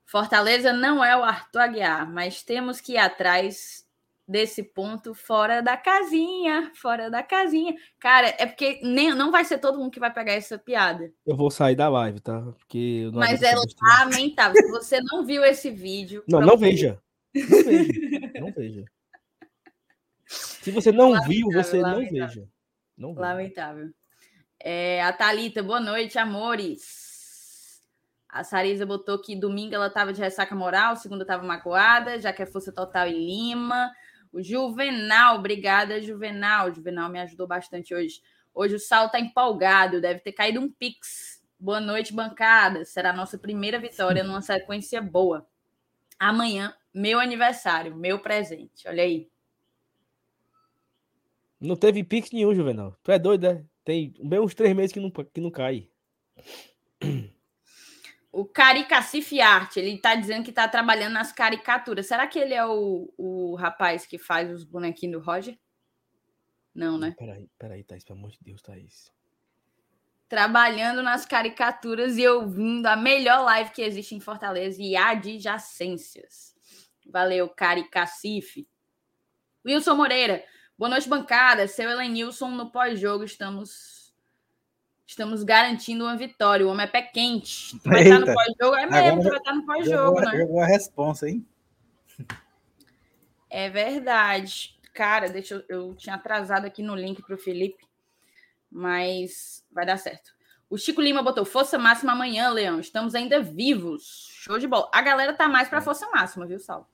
Fortaleza 0.07 0.73
não 0.73 1.05
é 1.05 1.17
o 1.17 1.23
Arthur 1.23 1.61
Aguiar, 1.61 2.11
mas 2.11 2.43
temos 2.43 2.81
que 2.81 2.93
ir 2.93 2.99
atrás 2.99 3.84
desse 4.27 4.63
ponto 4.63 5.15
fora 5.15 5.61
da 5.63 5.77
casinha, 5.77 6.73
fora 6.75 7.11
da 7.11 7.23
casinha. 7.23 7.75
Cara, 7.99 8.35
é 8.39 8.47
porque 8.47 8.81
nem, 8.83 9.15
não 9.15 9.31
vai 9.31 9.45
ser 9.45 9.59
todo 9.59 9.79
mundo 9.79 9.91
que 9.91 10.01
vai 10.01 10.13
pegar 10.13 10.33
essa 10.33 10.59
piada. 10.59 11.13
Eu 11.27 11.37
vou 11.37 11.51
sair 11.51 11.77
da 11.77 11.89
live, 11.89 12.21
tá? 12.21 12.41
Porque 12.59 13.11
não 13.13 13.21
Mas 13.21 13.43
é 13.43 13.55
lamentável. 13.83 14.61
Se 14.61 14.71
você 14.71 15.01
não 15.01 15.25
viu 15.25 15.45
esse 15.45 15.71
vídeo. 15.71 16.25
Não, 16.29 16.41
não 16.41 16.57
veja. 16.57 16.99
Não 17.35 17.63
veja. 17.65 18.41
Não 18.41 18.53
veja. 18.53 18.85
Se 20.27 20.71
você 20.71 20.91
não 20.91 21.23
viu, 21.23 21.49
você 21.53 21.79
não 21.79 21.93
lamentável. 21.93 22.27
veja. 22.27 22.49
Não 22.97 23.15
veja. 23.15 23.21
Lamentável. 23.27 23.91
É, 24.59 25.03
a 25.03 25.13
Thalita, 25.13 25.63
boa 25.63 25.81
noite, 25.81 26.19
amores. 26.19 27.05
A 28.35 28.43
Sarisa 28.43 28.85
botou 28.85 29.21
que 29.21 29.37
domingo 29.37 29.75
ela 29.75 29.87
estava 29.87 30.13
de 30.13 30.21
ressaca 30.21 30.57
moral, 30.57 30.97
segunda 30.97 31.23
estava 31.23 31.45
magoada, 31.45 32.19
já 32.19 32.33
que 32.33 32.43
é 32.43 32.47
força 32.47 32.73
total 32.73 33.07
em 33.07 33.27
Lima. 33.27 33.93
O 34.35 34.43
Juvenal, 34.43 35.37
obrigada, 35.37 36.03
Juvenal. 36.03 36.75
Juvenal 36.75 37.09
me 37.09 37.21
ajudou 37.21 37.47
bastante 37.47 37.95
hoje. 37.95 38.21
Hoje 38.53 38.75
o 38.75 38.81
Sal 38.81 39.09
tá 39.09 39.21
empolgado, 39.21 40.01
deve 40.01 40.19
ter 40.19 40.33
caído 40.33 40.59
um 40.61 40.69
pix. 40.69 41.41
Boa 41.57 41.81
noite, 41.81 42.13
bancada. 42.13 42.85
Será 42.85 43.11
a 43.11 43.17
nossa 43.17 43.39
primeira 43.39 43.79
vitória 43.79 44.25
numa 44.25 44.43
sequência 44.43 45.01
boa. 45.01 45.47
Amanhã, 46.19 46.75
meu 46.93 47.21
aniversário, 47.21 47.95
meu 47.95 48.19
presente. 48.19 48.89
Olha 48.89 49.05
aí. 49.05 49.29
Não 51.61 51.77
teve 51.77 52.03
pix 52.03 52.33
nenhum, 52.33 52.53
Juvenal. 52.53 52.99
Tu 53.05 53.13
é 53.13 53.21
doido, 53.21 53.55
né? 53.55 53.65
Tem 53.85 54.13
bem 54.21 54.41
uns 54.41 54.53
três 54.53 54.75
meses 54.75 54.93
que 54.93 54.99
não, 54.99 55.13
que 55.13 55.41
não 55.41 55.51
cai. 55.53 55.89
O 58.37 58.45
Caricacife 58.45 59.41
Arte, 59.41 59.79
ele 59.79 59.97
tá 59.97 60.17
dizendo 60.17 60.45
que 60.45 60.51
tá 60.51 60.67
trabalhando 60.67 61.13
nas 61.13 61.31
caricaturas. 61.31 62.07
Será 62.07 62.27
que 62.27 62.37
ele 62.37 62.53
é 62.53 62.67
o, 62.67 63.09
o 63.17 63.55
rapaz 63.55 64.05
que 64.05 64.19
faz 64.19 64.51
os 64.51 64.65
bonequinhos 64.65 65.21
do 65.21 65.25
Roger? 65.25 65.57
Não, 66.75 66.99
né? 66.99 67.15
Peraí, 67.17 67.49
peraí, 67.57 67.85
Thaís, 67.85 68.03
pelo 68.03 68.19
amor 68.19 68.33
de 68.33 68.39
Deus, 68.41 68.61
Thaís. 68.61 69.09
Trabalhando 70.29 71.01
nas 71.01 71.25
caricaturas 71.25 72.19
e 72.19 72.27
ouvindo 72.27 72.87
a 72.87 72.97
melhor 72.97 73.45
live 73.45 73.71
que 73.71 73.83
existe 73.83 74.17
em 74.17 74.21
Fortaleza 74.21 74.83
e 74.83 74.97
adjacências. 74.97 76.57
Valeu, 77.07 77.49
Caricacife. 77.49 78.67
Wilson 79.65 79.95
Moreira, 79.95 80.45
boa 80.77 80.89
noite, 80.89 81.09
bancada. 81.09 81.69
Seu 81.69 81.89
Elenilson 81.89 82.51
no 82.51 82.73
pós-jogo, 82.73 83.23
estamos 83.23 83.94
estamos 85.07 85.43
garantindo 85.43 86.05
uma 86.05 86.17
vitória. 86.17 86.67
O 86.67 86.71
homem 86.71 86.85
é 86.85 86.89
pé 86.89 87.03
quente. 87.03 87.79
Tu 87.79 87.89
vai 87.91 88.03
estar 88.03 88.19
no 88.19 88.27
Eita. 88.29 88.35
pós-jogo? 88.35 88.77
É 88.77 88.87
mesmo, 88.87 88.97
Agora 89.21 89.29
vai 89.31 89.39
estar 89.39 89.55
no 89.55 89.67
pós-jogo, 89.67 90.21
né? 90.21 90.37
jogou 90.39 90.61
a 90.61 90.67
responsa, 90.67 91.29
hein? 91.29 91.47
É 93.51 93.71
verdade. 93.71 94.77
Cara, 94.93 95.29
deixa 95.29 95.55
eu. 95.55 95.65
Eu 95.69 95.95
tinha 95.95 96.17
atrasado 96.17 96.65
aqui 96.67 96.83
no 96.83 96.95
link 96.95 97.23
para 97.23 97.35
o 97.35 97.39
Felipe, 97.39 97.85
mas 98.71 99.65
vai 99.73 99.85
dar 99.87 99.97
certo. 99.97 100.33
O 100.71 100.79
Chico 100.79 101.01
Lima 101.01 101.23
botou 101.23 101.45
força 101.45 101.79
máxima 101.79 102.13
amanhã, 102.13 102.51
Leão. 102.51 102.81
Estamos 102.81 103.15
ainda 103.15 103.41
vivos. 103.41 104.29
Show 104.33 104.59
de 104.59 104.67
bola. 104.67 104.91
A 104.93 105.03
galera 105.03 105.33
tá 105.33 105.49
mais 105.49 105.69
para 105.69 105.81
força 105.81 106.09
máxima, 106.11 106.47
viu, 106.47 106.59
Saulo? 106.59 106.87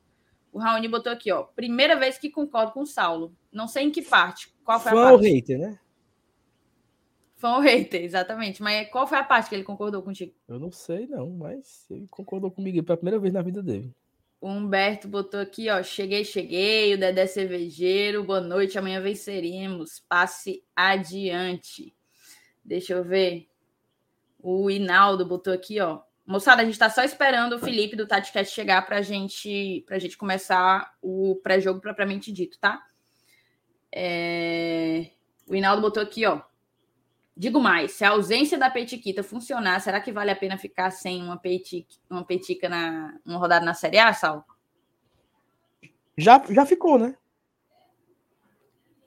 O 0.53 0.59
Raoni 0.59 0.89
botou 0.89 1.13
aqui, 1.13 1.31
ó. 1.31 1.45
Primeira 1.45 1.97
vez 1.97 2.19
que 2.19 2.29
concordo 2.29 2.73
com 2.73 2.81
o 2.81 2.87
Saulo. 2.87 3.35
Não 3.53 3.69
sei 3.69 3.85
em 3.85 3.91
que 3.91 4.03
parte. 4.03 4.53
Qual 4.65 4.81
foi 4.81 4.91
a 4.91 4.95
Fã 4.95 5.01
ou 5.13 5.19
parte? 5.19 5.33
hater, 5.33 5.59
né? 5.59 5.79
Fã 7.41 7.55
ou 7.55 7.61
hater, 7.61 8.05
exatamente. 8.05 8.63
Mas 8.63 8.91
qual 8.91 9.07
foi 9.07 9.17
a 9.17 9.25
parte 9.25 9.49
que 9.49 9.55
ele 9.55 9.65
concordou 9.65 10.03
contigo? 10.03 10.35
Eu 10.47 10.59
não 10.59 10.71
sei, 10.71 11.07
não, 11.07 11.31
mas 11.31 11.87
ele 11.91 12.07
concordou 12.11 12.51
comigo 12.51 12.83
pela 12.83 12.99
primeira 12.99 13.19
vez 13.19 13.33
na 13.33 13.41
vida 13.41 13.63
dele. 13.63 13.91
O 14.39 14.47
Humberto 14.47 15.09
botou 15.09 15.41
aqui, 15.41 15.71
ó. 15.71 15.83
Cheguei, 15.83 16.23
cheguei. 16.23 16.93
O 16.93 16.99
Dedé 16.99 17.27
Cervejeiro. 17.27 18.25
Boa 18.25 18.43
noite. 18.43 18.79
Amanhã 18.79 19.01
venceremos. 19.01 20.05
Passe 20.07 20.63
adiante. 20.77 21.97
Deixa 22.63 22.93
eu 22.93 23.03
ver. 23.03 23.49
O 24.39 24.71
Inaldo 24.71 25.25
botou 25.25 25.53
aqui, 25.53 25.81
ó. 25.81 26.03
Moçada, 26.27 26.61
a 26.61 26.65
gente 26.65 26.75
está 26.75 26.91
só 26.91 27.03
esperando 27.03 27.55
o 27.55 27.59
Felipe 27.59 27.97
do 27.97 28.07
TatiCast 28.07 28.55
chegar 28.55 28.87
para 28.87 29.01
gente, 29.01 29.85
a 29.91 29.99
gente 29.99 30.17
começar 30.17 30.93
o 31.03 31.37
pré-jogo 31.43 31.81
propriamente 31.81 32.31
dito, 32.31 32.59
tá? 32.59 32.83
É... 33.91 35.11
O 35.49 35.55
Hinaldo 35.55 35.83
botou 35.83 36.03
aqui, 36.03 36.25
ó. 36.27 36.43
Digo 37.41 37.59
mais, 37.59 37.93
se 37.93 38.05
a 38.05 38.11
ausência 38.11 38.59
da 38.59 38.69
petiquita 38.69 39.23
funcionar, 39.23 39.81
será 39.81 39.99
que 39.99 40.13
vale 40.13 40.31
a 40.31 40.37
pena 40.37 40.59
ficar 40.59 40.91
sem 40.91 41.23
uma, 41.23 41.39
petica, 41.39 41.89
uma 42.11 42.23
petica 42.23 42.69
na 42.69 43.19
uma 43.25 43.39
rodada 43.39 43.65
na 43.65 43.73
Série 43.73 43.97
A, 43.97 44.13
Sal? 44.13 44.45
Já, 46.19 46.45
já 46.51 46.67
ficou, 46.67 46.99
né? 46.99 47.17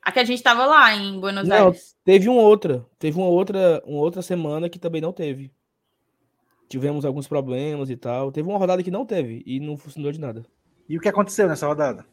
A 0.02 0.12
que 0.12 0.18
a 0.18 0.24
gente 0.24 0.40
estava 0.40 0.66
lá 0.66 0.96
em 0.96 1.20
Buenos 1.20 1.48
não, 1.48 1.68
Aires. 1.68 1.96
Teve 2.04 2.28
uma 2.28 2.42
outra. 2.42 2.84
Teve 2.98 3.20
uma 3.20 3.28
outra, 3.28 3.84
uma 3.86 4.02
outra 4.02 4.24
semana 4.24 4.68
que 4.68 4.80
também 4.80 5.00
não 5.00 5.14
teve. 5.14 5.54
Tivemos 6.68 7.06
alguns 7.06 7.28
problemas 7.28 7.92
e 7.92 7.96
tal. 7.96 8.32
Teve 8.32 8.50
uma 8.50 8.58
rodada 8.58 8.82
que 8.82 8.90
não 8.90 9.06
teve 9.06 9.44
e 9.46 9.60
não 9.60 9.78
funcionou 9.78 10.12
de 10.12 10.20
nada. 10.20 10.44
E 10.90 10.98
o 10.98 11.00
que 11.00 11.08
aconteceu 11.08 11.48
nessa 11.48 11.68
rodada? 11.68 12.04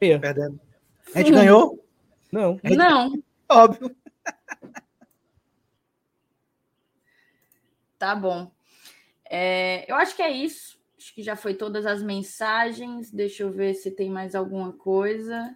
Perdendo. 0.00 0.58
A 1.14 1.18
gente 1.20 1.30
ganhou? 1.30 1.78
Não. 2.32 2.58
Gente... 2.64 2.76
Não. 2.76 3.12
Óbvio. 3.48 3.99
Tá 8.00 8.16
bom. 8.16 8.50
É, 9.28 9.84
eu 9.86 9.94
acho 9.94 10.16
que 10.16 10.22
é 10.22 10.30
isso. 10.30 10.80
Acho 10.96 11.14
que 11.14 11.22
já 11.22 11.36
foi 11.36 11.52
todas 11.52 11.84
as 11.84 12.02
mensagens. 12.02 13.10
Deixa 13.10 13.42
eu 13.42 13.52
ver 13.52 13.74
se 13.74 13.90
tem 13.90 14.08
mais 14.08 14.34
alguma 14.34 14.72
coisa. 14.72 15.54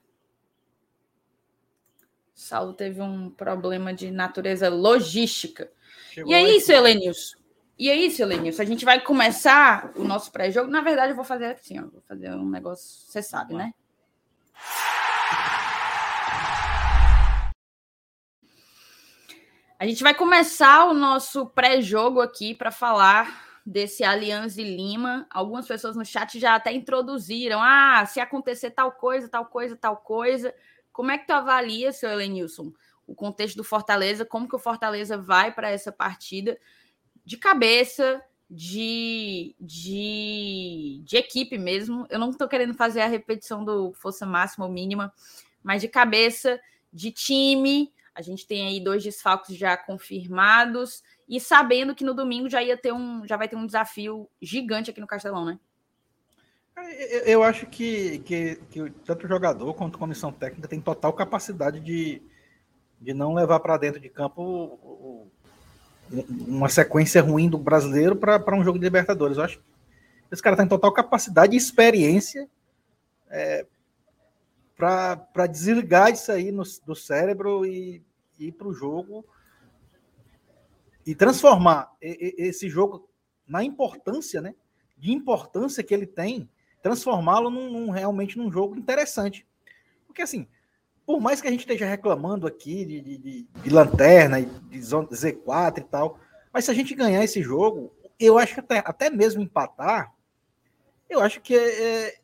Saulo 2.34 2.74
teve 2.74 3.00
um 3.00 3.30
problema 3.30 3.94
de 3.94 4.10
natureza 4.10 4.68
logística. 4.68 5.72
Chegou 6.10 6.30
e 6.30 6.34
é 6.34 6.54
isso, 6.54 6.70
Helenius. 6.70 7.34
E 7.78 7.88
é 7.88 7.96
isso, 7.96 8.20
Helenius. 8.20 8.60
A 8.60 8.64
gente 8.66 8.84
vai 8.84 9.00
começar 9.00 9.90
o 9.96 10.04
nosso 10.04 10.30
pré-jogo. 10.30 10.70
Na 10.70 10.82
verdade, 10.82 11.12
eu 11.12 11.16
vou 11.16 11.24
fazer 11.24 11.46
assim, 11.46 11.80
ó, 11.80 11.86
vou 11.86 12.02
fazer 12.06 12.30
um 12.30 12.50
negócio, 12.50 13.10
você 13.10 13.22
sabe, 13.22 13.54
né? 13.54 13.72
A 19.84 19.86
gente 19.86 20.02
vai 20.02 20.14
começar 20.14 20.86
o 20.86 20.94
nosso 20.94 21.44
pré-jogo 21.44 22.22
aqui 22.22 22.54
para 22.54 22.70
falar 22.70 23.61
desse 23.66 24.02
Aliança 24.02 24.62
e 24.62 24.64
Lima. 24.64 25.26
Algumas 25.28 25.66
pessoas 25.66 25.94
no 25.94 26.06
chat 26.06 26.40
já 26.40 26.54
até 26.54 26.72
introduziram. 26.72 27.61
Ah, 27.62 28.06
se 28.06 28.18
acontecer 28.18 28.70
tal 28.70 28.92
coisa, 28.92 29.28
tal 29.28 29.44
coisa, 29.44 29.76
tal 29.76 29.98
coisa. 29.98 30.54
Como 30.90 31.11
é 31.11 31.18
que 31.18 31.26
tu 31.26 31.32
avalia, 31.35 31.92
seu 31.92 32.09
Elenilson, 32.09 32.72
o 33.06 33.14
contexto 33.14 33.59
do 33.59 33.62
Fortaleza? 33.62 34.24
Como 34.24 34.48
que 34.48 34.56
o 34.56 34.59
Fortaleza 34.59 35.18
vai 35.18 35.52
para 35.52 35.68
essa 35.68 35.92
partida? 35.92 36.59
de 37.22 37.37
cabeça, 37.37 38.22
de, 38.48 39.54
de, 39.61 41.02
de 41.04 41.16
equipe 41.18 41.59
mesmo. 41.59 42.06
Eu 42.09 42.18
não 42.18 42.30
estou 42.30 42.48
querendo 42.48 42.72
fazer 42.72 43.02
a 43.02 43.06
repetição 43.06 43.62
do 43.62 43.92
força 43.92 44.24
máxima 44.24 44.64
ou 44.64 44.72
mínima, 44.72 45.12
mas 45.62 45.82
de 45.82 45.88
cabeça, 45.88 46.59
de 46.90 47.11
time. 47.11 47.92
A 48.14 48.22
gente 48.22 48.46
tem 48.46 48.66
aí 48.66 48.79
dois 48.83 49.03
desfalques 49.03 49.57
já 49.57 49.77
confirmados 49.77 51.03
e 51.29 51.40
sabendo 51.40 51.94
que 51.94 52.05
no 52.05 52.14
domingo 52.14 52.48
já 52.48 52.62
ia 52.62 52.77
ter 52.77 52.92
um, 52.92 53.27
já 53.27 53.37
vai 53.37 53.48
ter 53.48 53.57
um 53.57 53.66
desafio 53.66 54.29
gigante 54.40 54.90
aqui 54.90 55.00
no 55.00 55.07
Castelão, 55.07 55.44
né? 55.44 55.59
Eu 57.24 57.42
acho 57.42 57.66
que, 57.66 58.18
que, 58.20 58.57
que 58.70 58.90
tanto 59.05 59.24
o 59.24 59.29
jogador 59.29 59.72
quanto 59.74 59.96
a 59.96 59.98
comissão 59.98 60.33
técnica 60.33 60.68
tem 60.68 60.81
total 60.81 61.12
capacidade 61.12 61.79
de, 61.81 62.20
de 63.00 63.14
não 63.14 63.33
levar 63.33 63.61
para 63.61 63.77
dentro 63.77 64.00
de 64.00 64.09
campo 64.09 65.31
uma 66.46 66.68
sequência 66.68 67.22
ruim 67.22 67.48
do 67.48 67.59
brasileiro 67.59 68.16
para 68.16 68.57
um 68.57 68.64
jogo 68.64 68.79
de 68.79 68.85
Libertadores. 68.85 69.37
Eu 69.37 69.44
acho 69.44 69.59
que 69.59 69.64
esse 70.33 70.42
cara 70.42 70.57
tem 70.57 70.66
total 70.66 70.92
capacidade 70.92 71.55
e 71.55 71.57
experiência 71.57 72.48
é, 73.31 73.66
para 74.76 75.46
desligar 75.46 76.12
isso 76.12 76.30
aí 76.32 76.50
no, 76.50 76.64
do 76.84 76.94
cérebro 76.94 77.64
e, 77.64 78.02
e 78.38 78.48
ir 78.48 78.52
para 78.52 78.68
o 78.68 78.74
jogo 78.74 79.24
e 81.06 81.14
transformar 81.14 81.92
esse 82.00 82.68
jogo 82.68 83.08
na 83.46 83.62
importância, 83.62 84.40
né? 84.40 84.54
De 84.96 85.12
importância 85.12 85.82
que 85.82 85.92
ele 85.92 86.06
tem, 86.06 86.48
transformá-lo 86.82 87.50
num, 87.50 87.70
num, 87.70 87.90
realmente 87.90 88.38
num 88.38 88.50
jogo 88.50 88.76
interessante. 88.76 89.46
Porque 90.06 90.22
assim, 90.22 90.46
por 91.04 91.20
mais 91.20 91.40
que 91.40 91.48
a 91.48 91.50
gente 91.50 91.60
esteja 91.60 91.87
reclamando 91.87 92.46
aqui 92.46 92.84
de, 92.84 93.00
de, 93.00 93.42
de 93.42 93.70
lanterna, 93.70 94.40
de 94.40 94.78
Z4 94.78 95.78
e 95.78 95.82
tal, 95.82 96.18
mas 96.52 96.64
se 96.64 96.70
a 96.70 96.74
gente 96.74 96.94
ganhar 96.94 97.22
esse 97.22 97.42
jogo, 97.42 97.92
eu 98.18 98.38
acho 98.38 98.54
que 98.54 98.60
até, 98.60 98.78
até 98.78 99.10
mesmo 99.10 99.42
empatar, 99.42 100.14
eu 101.08 101.20
acho 101.20 101.40
que 101.40 101.54
é, 101.54 101.82
é, 101.82 102.20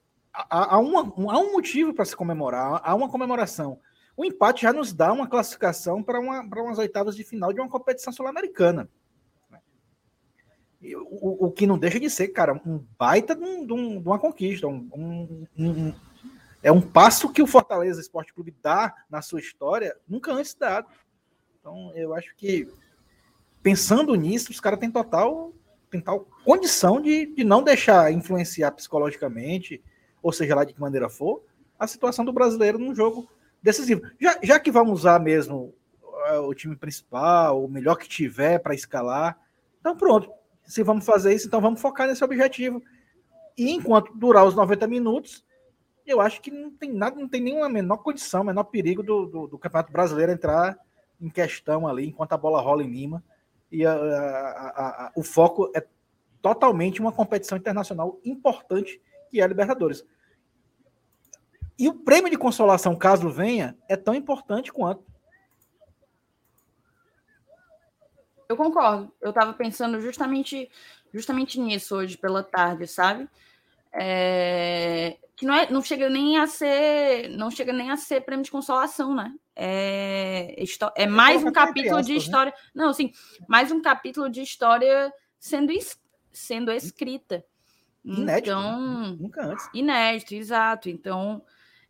há, 0.48 0.78
uma, 0.78 1.00
há 1.32 1.38
um 1.38 1.52
motivo 1.52 1.92
para 1.92 2.04
se 2.04 2.16
comemorar, 2.16 2.80
há 2.84 2.94
uma 2.94 3.08
comemoração. 3.08 3.78
O 4.16 4.24
empate 4.24 4.62
já 4.62 4.72
nos 4.72 4.92
dá 4.92 5.12
uma 5.12 5.28
classificação 5.28 6.02
para 6.02 6.20
uma, 6.20 6.40
umas 6.42 6.78
oitavas 6.78 7.16
de 7.16 7.24
final 7.24 7.52
de 7.52 7.60
uma 7.60 7.68
competição 7.68 8.12
sul-americana. 8.12 8.88
O, 10.82 11.46
o, 11.46 11.50
que 11.50 11.66
não 11.66 11.78
deixa 11.78 12.00
de 12.00 12.08
ser, 12.08 12.28
cara, 12.28 12.54
um 12.66 12.84
baita 12.98 13.34
de, 13.34 13.42
um, 13.44 13.66
de 13.66 13.72
uma 14.08 14.18
conquista, 14.18 14.66
um, 14.66 15.46
um, 15.56 15.94
é 16.62 16.72
um 16.72 16.80
passo 16.80 17.32
que 17.32 17.42
o 17.42 17.46
Fortaleza 17.46 18.00
Esporte 18.00 18.32
Clube 18.32 18.54
dá 18.62 18.94
na 19.08 19.22
sua 19.22 19.40
história, 19.40 19.96
nunca 20.08 20.32
antes 20.32 20.54
dado. 20.54 20.88
Então, 21.58 21.92
eu 21.94 22.14
acho 22.14 22.34
que, 22.36 22.66
pensando 23.62 24.14
nisso, 24.14 24.50
os 24.50 24.60
caras 24.60 24.78
têm 24.78 24.90
total, 24.90 25.52
têm 25.90 26.00
tal 26.00 26.20
condição 26.44 27.00
de, 27.00 27.26
de 27.26 27.44
não 27.44 27.62
deixar 27.62 28.12
influenciar 28.12 28.72
psicologicamente, 28.72 29.82
ou 30.22 30.32
seja 30.32 30.54
lá 30.54 30.64
de 30.64 30.74
que 30.74 30.80
maneira 30.80 31.08
for, 31.08 31.42
a 31.78 31.86
situação 31.86 32.24
do 32.24 32.32
brasileiro 32.32 32.78
num 32.78 32.94
jogo 32.94 33.28
decisivo. 33.62 34.02
Já, 34.20 34.38
já 34.42 34.60
que 34.60 34.70
vamos 34.70 35.00
usar 35.00 35.18
mesmo 35.18 35.74
é, 36.26 36.38
o 36.38 36.54
time 36.54 36.76
principal, 36.76 37.64
o 37.64 37.68
melhor 37.68 37.96
que 37.96 38.08
tiver 38.08 38.58
para 38.58 38.74
escalar, 38.74 39.38
então 39.80 39.96
pronto. 39.96 40.30
Se 40.64 40.82
vamos 40.82 41.04
fazer 41.04 41.34
isso, 41.34 41.46
então 41.46 41.60
vamos 41.60 41.80
focar 41.80 42.06
nesse 42.06 42.22
objetivo. 42.22 42.82
E 43.56 43.72
enquanto 43.72 44.14
durar 44.14 44.46
os 44.46 44.54
90 44.54 44.86
minutos, 44.86 45.44
eu 46.06 46.20
acho 46.20 46.40
que 46.40 46.50
não 46.50 46.70
tem 46.70 46.92
nada, 46.92 47.18
não 47.18 47.28
tem 47.28 47.40
nenhuma 47.40 47.68
menor 47.68 47.98
condição, 47.98 48.44
menor 48.44 48.64
perigo 48.64 49.02
do, 49.02 49.26
do, 49.26 49.46
do 49.48 49.58
Campeonato 49.58 49.92
Brasileiro 49.92 50.32
entrar 50.32 50.78
em 51.20 51.28
questão 51.28 51.86
ali 51.86 52.06
enquanto 52.06 52.32
a 52.32 52.38
bola 52.38 52.60
rola 52.60 52.82
em 52.82 52.90
Lima. 52.90 53.22
E 53.70 53.86
a, 53.86 53.92
a, 53.92 55.06
a, 55.06 55.12
o 55.16 55.22
foco 55.22 55.70
é 55.74 55.84
totalmente 56.40 57.00
uma 57.00 57.12
competição 57.12 57.58
internacional 57.58 58.18
importante 58.24 59.00
que 59.30 59.40
é 59.40 59.44
a 59.44 59.46
Libertadores. 59.46 60.04
E 61.78 61.88
o 61.88 61.94
prêmio 61.94 62.30
de 62.30 62.36
consolação, 62.36 62.94
caso 62.94 63.30
venha, 63.30 63.76
é 63.88 63.96
tão 63.96 64.14
importante 64.14 64.72
quanto. 64.72 65.02
Eu 68.48 68.56
concordo. 68.56 69.10
Eu 69.20 69.30
estava 69.30 69.52
pensando 69.54 70.00
justamente, 70.00 70.68
justamente 71.14 71.58
nisso 71.58 71.94
hoje 71.94 72.18
pela 72.18 72.42
tarde, 72.42 72.86
sabe? 72.86 73.28
É, 73.92 75.16
que 75.36 75.46
não, 75.46 75.54
é, 75.54 75.70
não 75.70 75.80
chega 75.80 76.10
nem 76.10 76.36
a 76.36 76.46
ser 76.46 77.28
não 77.30 77.50
chega 77.50 77.72
nem 77.72 77.90
a 77.90 77.96
ser 77.96 78.20
prêmio 78.20 78.44
de 78.44 78.50
consolação, 78.50 79.14
né? 79.14 79.32
É, 79.56 80.54
é 80.96 81.06
mais 81.06 81.42
um 81.42 81.50
capítulo 81.50 82.02
de 82.02 82.12
né? 82.12 82.18
história. 82.18 82.52
Né? 82.52 82.82
Não, 82.82 82.90
assim, 82.90 83.12
mais 83.48 83.70
um 83.72 83.80
capítulo 83.80 84.28
de 84.28 84.42
história 84.42 85.12
sendo, 85.38 85.72
sendo 86.32 86.70
escrita. 86.70 87.44
Inédito. 88.04 88.24
Né? 88.24 88.38
Então, 88.38 89.16
Nunca 89.16 89.44
antes. 89.44 89.68
Inédito, 89.74 90.34
exato. 90.34 90.88
Então, 90.88 91.44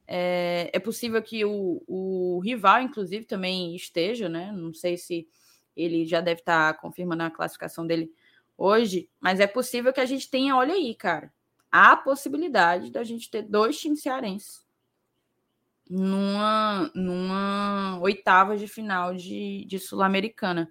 é, 0.07 0.71
é 0.73 0.79
possível 0.79 1.23
que 1.23 1.45
o, 1.45 1.83
o 1.87 2.41
rival, 2.41 2.83
inclusive, 2.83 3.25
também 3.25 3.75
esteja, 3.75 4.29
né? 4.29 4.53
Não 4.53 4.73
sei 4.75 4.97
se 4.97 5.29
ele 5.77 6.05
já 6.05 6.21
deve 6.21 6.41
estar 6.41 6.75
confirmando 6.75 7.23
a 7.23 7.31
classificação 7.31 7.87
dele 7.87 8.13
hoje, 8.59 9.09
mas 9.21 9.41
é 9.41 9.47
possível 9.47 9.93
que 9.93 10.01
a 10.01 10.07
gente 10.07 10.29
tenha, 10.29 10.57
olha 10.57 10.75
aí, 10.75 10.95
cara 10.95 11.33
há 11.71 11.93
a 11.93 11.97
possibilidade 11.97 12.91
da 12.91 13.05
gente 13.05 13.31
ter 13.31 13.43
dois 13.43 13.79
times 13.79 14.03
cearenses 14.03 14.65
numa, 15.89 16.91
numa 16.95 17.99
oitava 18.01 18.57
de 18.57 18.67
final 18.67 19.15
de, 19.15 19.65
de 19.67 19.79
Sul-Americana. 19.79 20.71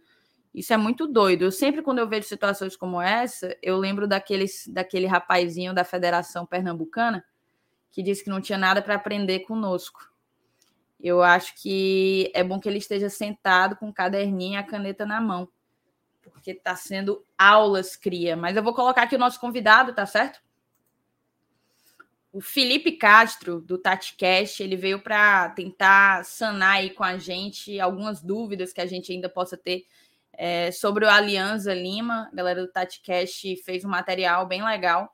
Isso 0.59 0.73
é 0.73 0.77
muito 0.77 1.07
doido. 1.07 1.43
Eu 1.43 1.53
sempre, 1.53 1.81
quando 1.81 1.99
eu 1.99 2.07
vejo 2.09 2.27
situações 2.27 2.75
como 2.75 3.01
essa, 3.01 3.55
eu 3.63 3.77
lembro 3.77 4.05
daqueles, 4.05 4.67
daquele 4.67 5.05
rapazinho 5.05 5.73
da 5.73 5.85
Federação 5.85 6.45
Pernambucana 6.45 7.23
que 7.89 8.03
disse 8.03 8.25
que 8.25 8.29
não 8.29 8.41
tinha 8.41 8.57
nada 8.57 8.81
para 8.81 8.95
aprender 8.95 9.39
conosco. 9.39 10.11
Eu 10.99 11.23
acho 11.23 11.55
que 11.55 12.29
é 12.35 12.43
bom 12.43 12.59
que 12.59 12.67
ele 12.67 12.77
esteja 12.77 13.09
sentado 13.09 13.77
com 13.77 13.87
o 13.87 13.93
caderninho 13.93 14.55
e 14.55 14.57
a 14.57 14.63
caneta 14.63 15.05
na 15.05 15.21
mão, 15.21 15.47
porque 16.21 16.51
está 16.51 16.75
sendo 16.75 17.25
aulas 17.37 17.95
cria. 17.95 18.35
Mas 18.35 18.57
eu 18.57 18.61
vou 18.61 18.73
colocar 18.73 19.03
aqui 19.03 19.15
o 19.15 19.19
nosso 19.19 19.39
convidado, 19.39 19.95
tá 19.95 20.05
certo? 20.05 20.41
O 22.33 22.41
Felipe 22.41 22.91
Castro, 22.91 23.61
do 23.61 23.77
TatiCast, 23.77 24.61
ele 24.61 24.75
veio 24.75 25.01
para 25.01 25.51
tentar 25.51 26.25
sanar 26.25 26.75
aí 26.75 26.89
com 26.89 27.05
a 27.05 27.17
gente 27.17 27.79
algumas 27.79 28.21
dúvidas 28.21 28.73
que 28.73 28.81
a 28.81 28.85
gente 28.85 29.13
ainda 29.13 29.29
possa 29.29 29.55
ter 29.55 29.85
é, 30.41 30.71
sobre 30.71 31.03
o 31.03 31.09
Alianza 31.09 31.73
Lima. 31.73 32.29
A 32.31 32.35
galera 32.35 32.61
do 32.61 32.71
TatiCast 32.71 33.57
fez 33.57 33.83
um 33.83 33.89
material 33.89 34.47
bem 34.47 34.63
legal. 34.63 35.13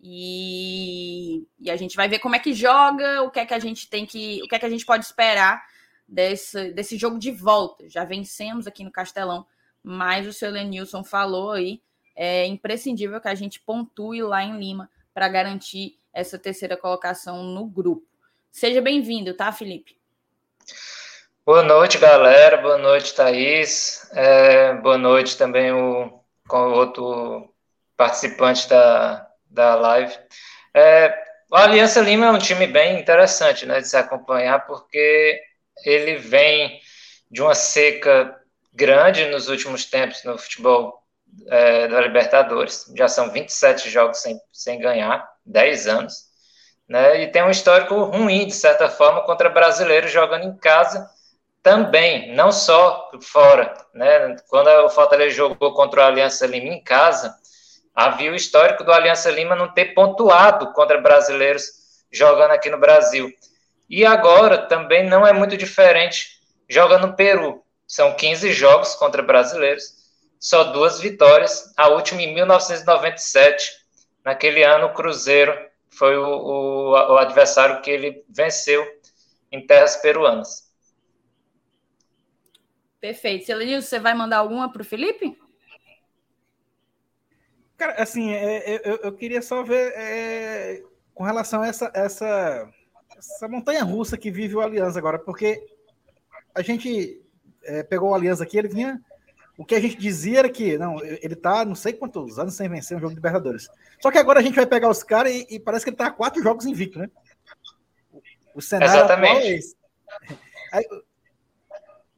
E, 0.00 1.46
e, 1.60 1.70
a 1.70 1.76
gente 1.76 1.94
vai 1.94 2.08
ver 2.08 2.18
como 2.18 2.34
é 2.34 2.40
que 2.40 2.52
joga, 2.52 3.22
o 3.22 3.30
que 3.30 3.38
é 3.38 3.46
que 3.46 3.54
a 3.54 3.60
gente 3.60 3.88
tem 3.88 4.04
que. 4.04 4.42
o 4.42 4.48
que 4.48 4.56
é 4.56 4.58
que 4.58 4.66
a 4.66 4.68
gente 4.68 4.84
pode 4.84 5.04
esperar 5.04 5.64
desse, 6.06 6.72
desse 6.72 6.98
jogo 6.98 7.16
de 7.16 7.30
volta. 7.30 7.88
Já 7.88 8.04
vencemos 8.04 8.66
aqui 8.66 8.82
no 8.82 8.90
Castelão, 8.90 9.46
mas 9.80 10.26
o 10.26 10.32
seu 10.32 10.50
Lenilson 10.50 11.04
falou 11.04 11.52
aí. 11.52 11.80
É 12.16 12.44
imprescindível 12.44 13.20
que 13.20 13.28
a 13.28 13.34
gente 13.36 13.60
pontue 13.60 14.20
lá 14.22 14.42
em 14.42 14.58
Lima 14.58 14.90
para 15.14 15.28
garantir 15.28 15.96
essa 16.12 16.38
terceira 16.38 16.76
colocação 16.76 17.44
no 17.44 17.66
grupo. 17.66 18.06
Seja 18.50 18.80
bem-vindo, 18.80 19.32
tá, 19.32 19.52
Felipe? 19.52 19.96
Boa 21.46 21.62
noite, 21.62 21.96
galera. 21.98 22.56
Boa 22.56 22.76
noite, 22.76 23.14
Thaís. 23.14 24.10
É, 24.12 24.74
boa 24.74 24.98
noite 24.98 25.38
também 25.38 25.70
o, 25.70 26.20
com 26.48 26.56
o 26.58 26.72
outro 26.72 27.54
participante 27.96 28.68
da, 28.68 29.30
da 29.48 29.76
live. 29.76 30.12
É, 30.74 31.16
o 31.48 31.54
Aliança 31.54 32.00
Lima 32.00 32.26
é 32.26 32.30
um 32.32 32.38
time 32.38 32.66
bem 32.66 32.98
interessante 32.98 33.64
né, 33.64 33.80
de 33.80 33.88
se 33.88 33.96
acompanhar, 33.96 34.66
porque 34.66 35.40
ele 35.84 36.16
vem 36.16 36.80
de 37.30 37.40
uma 37.40 37.54
seca 37.54 38.36
grande 38.74 39.26
nos 39.26 39.48
últimos 39.48 39.84
tempos 39.84 40.24
no 40.24 40.36
futebol 40.36 41.00
é, 41.46 41.86
da 41.86 42.00
Libertadores. 42.00 42.92
Já 42.96 43.06
são 43.06 43.30
27 43.30 43.88
jogos 43.88 44.18
sem, 44.18 44.36
sem 44.52 44.80
ganhar, 44.80 45.24
10 45.44 45.86
anos 45.86 46.26
né? 46.88 47.22
E 47.22 47.26
tem 47.28 47.42
um 47.42 47.50
histórico 47.50 48.04
ruim, 48.04 48.46
de 48.46 48.54
certa 48.54 48.88
forma, 48.88 49.22
contra 49.22 49.48
brasileiros 49.48 50.12
jogando 50.12 50.44
em 50.44 50.56
casa 50.56 51.08
também, 51.66 52.32
não 52.32 52.52
só 52.52 53.10
fora, 53.20 53.74
né? 53.92 54.36
Quando 54.48 54.68
o 54.84 54.88
Fortaleza 54.88 55.34
jogou 55.34 55.74
contra 55.74 56.00
o 56.00 56.04
Aliança 56.04 56.46
Lima 56.46 56.68
em 56.68 56.80
casa, 56.80 57.36
havia 57.92 58.30
o 58.30 58.36
histórico 58.36 58.84
do 58.84 58.92
Aliança 58.92 59.32
Lima 59.32 59.56
não 59.56 59.74
ter 59.74 59.86
pontuado 59.86 60.72
contra 60.72 61.00
brasileiros 61.00 61.64
jogando 62.08 62.52
aqui 62.52 62.70
no 62.70 62.78
Brasil. 62.78 63.32
E 63.90 64.06
agora 64.06 64.58
também 64.58 65.08
não 65.08 65.26
é 65.26 65.32
muito 65.32 65.56
diferente 65.56 66.38
jogando 66.70 67.08
no 67.08 67.16
Peru. 67.16 67.64
São 67.84 68.14
15 68.14 68.52
jogos 68.52 68.94
contra 68.94 69.20
brasileiros, 69.20 69.92
só 70.38 70.62
duas 70.62 71.00
vitórias, 71.00 71.74
a 71.76 71.88
última 71.88 72.22
em 72.22 72.32
1997. 72.32 73.72
Naquele 74.24 74.62
ano, 74.62 74.86
o 74.86 74.94
Cruzeiro 74.94 75.52
foi 75.90 76.16
o, 76.16 76.28
o, 76.28 76.90
o 76.92 77.18
adversário 77.18 77.82
que 77.82 77.90
ele 77.90 78.24
venceu 78.28 78.86
em 79.50 79.66
terras 79.66 79.96
peruanas. 79.96 80.65
Perfeito. 83.06 83.46
Celenil, 83.46 83.80
você 83.80 84.00
vai 84.00 84.14
mandar 84.14 84.38
alguma 84.38 84.72
para 84.72 84.82
o 84.82 84.84
Felipe? 84.84 85.38
Cara, 87.76 88.02
assim, 88.02 88.32
é, 88.32 88.74
é, 88.74 88.82
eu, 88.84 88.96
eu, 88.96 89.12
queria 89.12 89.40
só 89.40 89.62
ver 89.62 89.92
é, 89.94 90.82
com 91.14 91.22
relação 91.22 91.62
a 91.62 91.68
essa, 91.68 91.88
essa, 91.94 92.68
essa 93.16 93.46
montanha 93.46 93.84
russa 93.84 94.18
que 94.18 94.28
vive 94.28 94.56
o 94.56 94.60
Aliança 94.60 94.98
agora, 94.98 95.20
porque 95.20 95.64
a 96.52 96.62
gente 96.62 97.22
é, 97.62 97.84
pegou 97.84 98.10
o 98.10 98.14
Aliança 98.14 98.42
aqui, 98.42 98.58
ele 98.58 98.66
vinha 98.66 99.00
o 99.56 99.64
que 99.64 99.76
a 99.76 99.80
gente 99.80 99.96
dizia 99.96 100.40
era 100.40 100.50
que, 100.50 100.76
não, 100.76 101.00
ele 101.04 101.36
tá 101.36 101.64
não 101.64 101.76
sei 101.76 101.92
quantos 101.92 102.40
anos 102.40 102.54
sem 102.54 102.68
vencer 102.68 102.96
um 102.96 103.00
jogo 103.00 103.10
de 103.10 103.16
Libertadores. 103.16 103.68
Só 104.02 104.10
que 104.10 104.18
agora 104.18 104.40
a 104.40 104.42
gente 104.42 104.56
vai 104.56 104.66
pegar 104.66 104.90
os 104.90 105.04
caras 105.04 105.32
e, 105.32 105.46
e, 105.48 105.60
parece 105.60 105.84
que 105.84 105.90
ele 105.90 105.96
tá 105.96 106.10
quatro 106.10 106.42
jogos 106.42 106.66
invicto, 106.66 106.98
né? 106.98 107.08
O 108.52 108.60
cenário 108.60 108.96
Exatamente. 108.96 109.46
é 109.46 109.50
esse. 109.52 109.76
Aí, 110.72 110.84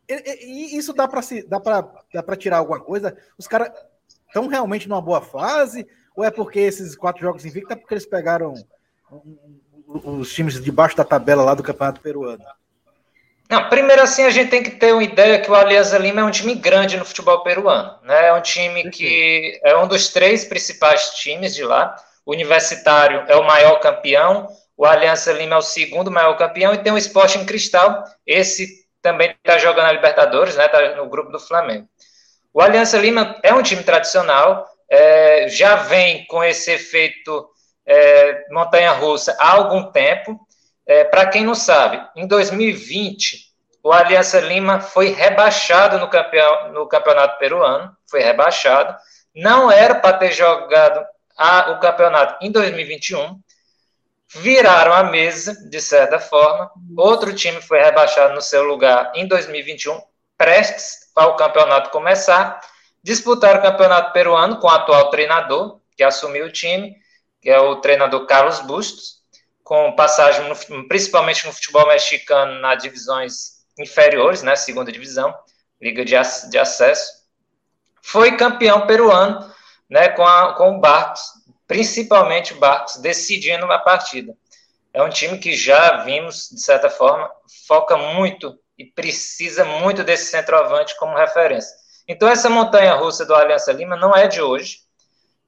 e, 0.09 0.75
e, 0.75 0.77
isso 0.79 0.92
dá 0.92 1.07
para 1.07 1.21
dá 1.47 2.23
dá 2.23 2.37
tirar 2.37 2.59
alguma 2.59 2.81
coisa? 2.81 3.16
Os 3.37 3.47
caras 3.47 3.71
estão 4.27 4.47
realmente 4.47 4.88
numa 4.88 5.03
boa 5.03 5.21
fase 5.21 5.87
ou 6.16 6.25
é 6.25 6.31
porque 6.31 6.61
esses 6.61 6.97
quatro 6.97 7.23
jogos 7.23 7.44
invictos 7.44 7.73
é 7.73 7.77
porque 7.77 7.94
eles 7.94 8.07
pegaram 8.07 8.55
os 9.87 10.33
times 10.33 10.62
de 10.62 10.73
baixo 10.73 10.97
da 10.97 11.05
tabela 11.05 11.44
lá 11.44 11.55
do 11.55 11.62
Campeonato 11.62 12.01
Peruano? 12.01 12.44
Não, 13.51 13.66
primeiro 13.71 14.03
assim 14.03 14.25
a 14.25 14.31
gente 14.31 14.51
tem 14.51 14.62
que 14.62 14.73
ter 14.73 14.92
uma 14.92 15.03
ideia 15.03 15.40
que 15.40 15.51
o 15.51 15.55
Alianza 15.55 15.97
Lima 15.97 16.21
é 16.21 16.25
um 16.25 16.31
time 16.31 16.55
grande 16.55 16.99
no 16.99 17.05
futebol 17.05 17.42
peruano, 17.42 17.99
né? 18.03 18.27
É 18.27 18.35
um 18.35 18.42
time 18.42 18.90
que 18.90 19.59
é 19.64 19.77
um 19.77 19.88
dos 19.88 20.09
três 20.09 20.44
principais 20.44 21.11
times 21.14 21.55
de 21.55 21.64
lá. 21.64 21.97
O 22.27 22.33
Universitário 22.33 23.25
é 23.27 23.35
o 23.37 23.47
maior 23.47 23.81
campeão, 23.81 24.49
o 24.77 24.85
Aliança 24.85 25.33
Lima 25.33 25.55
é 25.55 25.59
o 25.59 25.62
segundo 25.62 26.11
maior 26.11 26.37
campeão 26.37 26.75
e 26.75 26.79
tem 26.79 26.92
o 26.92 26.99
Sporting 26.99 27.47
Cristal, 27.47 28.05
esse 28.27 28.87
também 29.02 29.30
está 29.30 29.58
jogando 29.58 29.87
a 29.87 29.92
Libertadores, 29.92 30.56
né? 30.56 30.66
Está 30.66 30.96
no 30.96 31.08
grupo 31.08 31.30
do 31.30 31.40
Flamengo. 31.40 31.88
O 32.52 32.61
Aliança 32.61 32.98
Lima 32.98 33.38
é 33.42 33.52
um 33.54 33.62
time 33.62 33.82
tradicional, 33.82 34.66
é, 34.90 35.48
já 35.48 35.76
vem 35.76 36.26
com 36.26 36.42
esse 36.42 36.72
efeito 36.72 37.48
é, 37.87 38.46
montanha-russa 38.50 39.37
há 39.38 39.52
algum 39.52 39.90
tempo. 39.90 40.38
É, 40.87 41.04
Para 41.04 41.26
quem 41.26 41.44
não 41.44 41.54
sabe, 41.54 42.00
em 42.16 42.26
2020, 42.26 43.48
o 43.82 43.92
Aliança 43.92 44.40
Lima 44.40 44.80
foi 44.80 45.12
rebaixado 45.12 45.98
no, 45.98 46.08
campeão, 46.08 46.72
no 46.72 46.88
campeonato 46.88 47.38
peruano, 47.38 47.94
foi 48.11 48.20
rebaixado. 48.20 48.96
Não 49.34 49.70
era 49.70 49.94
para 49.94 50.16
ter 50.16 50.32
jogado 50.32 51.04
a, 51.37 51.72
o 51.72 51.80
campeonato 51.80 52.44
em 52.44 52.50
2021. 52.50 53.38
Viraram 54.34 54.92
a 54.92 55.04
mesa, 55.04 55.54
de 55.68 55.80
certa 55.80 56.18
forma. 56.18 56.70
Outro 56.96 57.34
time 57.34 57.60
foi 57.60 57.80
rebaixado 57.80 58.34
no 58.34 58.42
seu 58.42 58.62
lugar 58.62 59.10
em 59.14 59.26
2021, 59.26 60.00
prestes 60.36 61.10
ao 61.16 61.36
campeonato 61.36 61.90
começar. 61.90 62.60
Disputaram 63.02 63.60
o 63.60 63.62
campeonato 63.62 64.12
peruano 64.12 64.58
com 64.58 64.66
o 64.66 64.70
atual 64.70 65.10
treinador, 65.10 65.80
que 65.96 66.04
assumiu 66.04 66.46
o 66.46 66.52
time, 66.52 66.94
que 67.40 67.48
é 67.48 67.58
o 67.58 67.76
treinador 67.76 68.26
Carlos 68.26 68.60
Bustos 68.60 69.18
com 69.68 69.94
passagem 69.94 70.48
no, 70.48 70.88
principalmente 70.88 71.46
no 71.46 71.52
futebol 71.52 71.86
mexicano 71.88 72.58
nas 72.58 72.82
divisões 72.82 73.58
inferiores, 73.78 74.42
né, 74.42 74.56
segunda 74.56 74.90
divisão, 74.90 75.34
liga 75.78 76.02
de, 76.06 76.14
de 76.50 76.58
acesso. 76.58 77.12
Foi 78.00 78.34
campeão 78.34 78.86
peruano, 78.86 79.52
né, 79.90 80.08
com, 80.08 80.24
a, 80.24 80.54
com 80.54 80.76
o 80.76 80.80
Barcos, 80.80 81.20
principalmente 81.68 82.54
o 82.54 82.59
Barcos, 82.59 82.96
decidindo 82.96 83.70
a 83.70 83.78
partida. 83.78 84.35
É 84.92 85.02
um 85.02 85.11
time 85.11 85.38
que 85.38 85.54
já 85.54 86.02
vimos, 86.02 86.48
de 86.50 86.61
certa 86.61 86.88
forma, 86.88 87.31
foca 87.66 87.96
muito 87.96 88.59
e 88.76 88.87
precisa 88.87 89.64
muito 89.64 90.02
desse 90.02 90.31
centroavante 90.31 90.96
como 90.96 91.16
referência. 91.16 91.76
Então, 92.09 92.26
essa 92.26 92.48
montanha 92.48 92.94
russa 92.94 93.26
do 93.26 93.35
Aliança 93.35 93.70
Lima 93.70 93.96
não 93.96 94.16
é 94.16 94.26
de 94.26 94.40
hoje, 94.40 94.78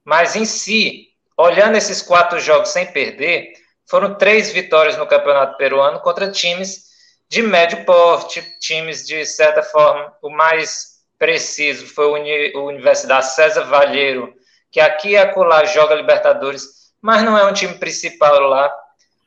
mas 0.04 0.36
em 0.36 0.44
si, 0.44 1.08
olhando 1.36 1.76
esses 1.76 2.02
quatro 2.02 2.38
jogos 2.38 2.68
sem 2.68 2.86
perder, 2.92 3.54
foram 3.88 4.14
três 4.14 4.52
vitórias 4.52 4.96
no 4.98 5.06
Campeonato 5.06 5.56
Peruano 5.56 6.00
contra 6.00 6.30
times 6.30 6.90
de 7.30 7.42
médio 7.42 7.84
porte, 7.84 8.42
times 8.60 9.06
de 9.06 9.24
certa 9.24 9.62
forma, 9.62 10.12
o 10.20 10.28
mais 10.28 11.00
preciso 11.18 11.86
foi 11.86 12.06
o 12.54 12.66
Universidade 12.66 13.32
César 13.34 13.64
Valheiro, 13.64 14.34
que 14.70 14.80
aqui 14.80 15.10
e 15.10 15.16
acolá 15.16 15.64
joga 15.64 15.94
Libertadores, 15.94 16.92
mas 17.00 17.22
não 17.22 17.36
é 17.36 17.44
um 17.44 17.52
time 17.52 17.74
principal 17.74 18.40
lá. 18.40 18.72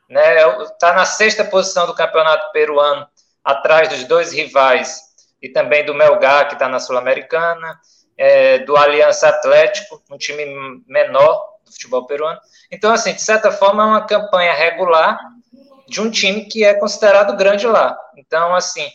Né? 0.08 0.62
Está 0.62 0.92
na 0.92 1.04
sexta 1.04 1.44
posição 1.44 1.86
do 1.86 1.94
Campeonato 1.94 2.52
Peruano, 2.52 3.06
atrás 3.42 3.88
dos 3.88 4.04
dois 4.04 4.32
rivais, 4.32 5.00
e 5.42 5.48
também 5.48 5.84
do 5.84 5.94
Melgar, 5.94 6.48
que 6.48 6.54
está 6.54 6.68
na 6.68 6.80
Sul-Americana, 6.80 7.78
é, 8.16 8.60
do 8.60 8.76
Aliança 8.76 9.28
Atlético, 9.28 10.02
um 10.10 10.16
time 10.16 10.44
menor 10.86 11.54
do 11.64 11.72
futebol 11.72 12.06
peruano. 12.06 12.40
Então, 12.70 12.92
assim, 12.92 13.12
de 13.12 13.20
certa 13.20 13.50
forma, 13.50 13.82
é 13.82 13.86
uma 13.86 14.06
campanha 14.06 14.54
regular 14.54 15.18
de 15.86 16.00
um 16.00 16.10
time 16.10 16.46
que 16.46 16.64
é 16.64 16.74
considerado 16.74 17.36
grande 17.36 17.66
lá. 17.66 17.98
Então, 18.16 18.54
assim, 18.54 18.88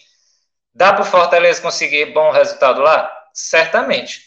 dá 0.74 0.94
para 0.94 1.04
o 1.04 1.06
Fortaleza 1.06 1.62
conseguir 1.62 2.14
bom 2.14 2.32
resultado 2.32 2.82
lá? 2.82 3.12
Certamente. 3.34 4.22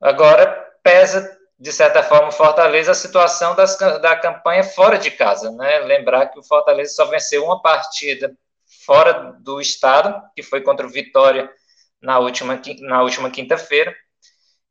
Agora, 0.00 0.46
pesa, 0.82 1.35
de 1.58 1.72
certa 1.72 2.02
forma, 2.02 2.28
o 2.28 2.32
Fortaleza 2.32 2.92
a 2.92 2.94
situação 2.94 3.54
das, 3.54 3.78
da 3.78 4.14
campanha 4.16 4.62
fora 4.62 4.98
de 4.98 5.10
casa. 5.10 5.50
Né? 5.52 5.78
Lembrar 5.80 6.26
que 6.26 6.38
o 6.38 6.42
Fortaleza 6.42 6.94
só 6.94 7.06
venceu 7.06 7.44
uma 7.44 7.62
partida 7.62 8.34
fora 8.84 9.34
do 9.40 9.60
estado, 9.60 10.22
que 10.34 10.42
foi 10.42 10.60
contra 10.60 10.86
o 10.86 10.90
Vitória 10.90 11.50
na 12.00 12.18
última, 12.18 12.60
na 12.80 13.02
última 13.02 13.30
quinta-feira 13.30 13.94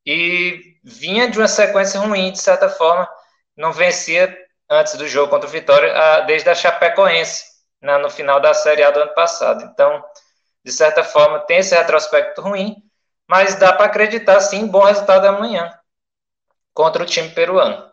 e 0.06 0.78
vinha 0.84 1.30
de 1.30 1.40
uma 1.40 1.48
sequência 1.48 2.00
ruim, 2.00 2.32
de 2.32 2.40
certa 2.40 2.70
forma, 2.70 3.10
não 3.58 3.74
vencia 3.74 4.38
antes 4.70 4.96
do 4.96 5.08
jogo 5.08 5.32
contra 5.32 5.50
o 5.50 5.52
Vitória, 5.52 6.22
desde 6.22 6.48
a 6.50 6.56
Chapecoense, 6.56 7.44
né, 7.82 7.98
no 7.98 8.10
final 8.10 8.40
da 8.40 8.54
Série 8.54 8.84
A 8.84 8.92
do 8.92 9.02
ano 9.02 9.14
passado. 9.16 9.64
Então, 9.66 10.04
de 10.64 10.72
certa 10.72 11.04
forma, 11.04 11.40
tem 11.40 11.58
esse 11.58 11.76
retrospecto 11.76 12.42
ruim, 12.42 12.76
mas 13.28 13.56
dá 13.56 13.74
para 13.74 13.88
acreditar, 13.88 14.40
sim, 14.42 14.68
bom 14.68 14.84
resultado 14.84 15.26
amanhã 15.26 15.72
contra 16.76 17.04
o 17.04 17.08
time 17.08 17.30
peruano. 17.32 17.92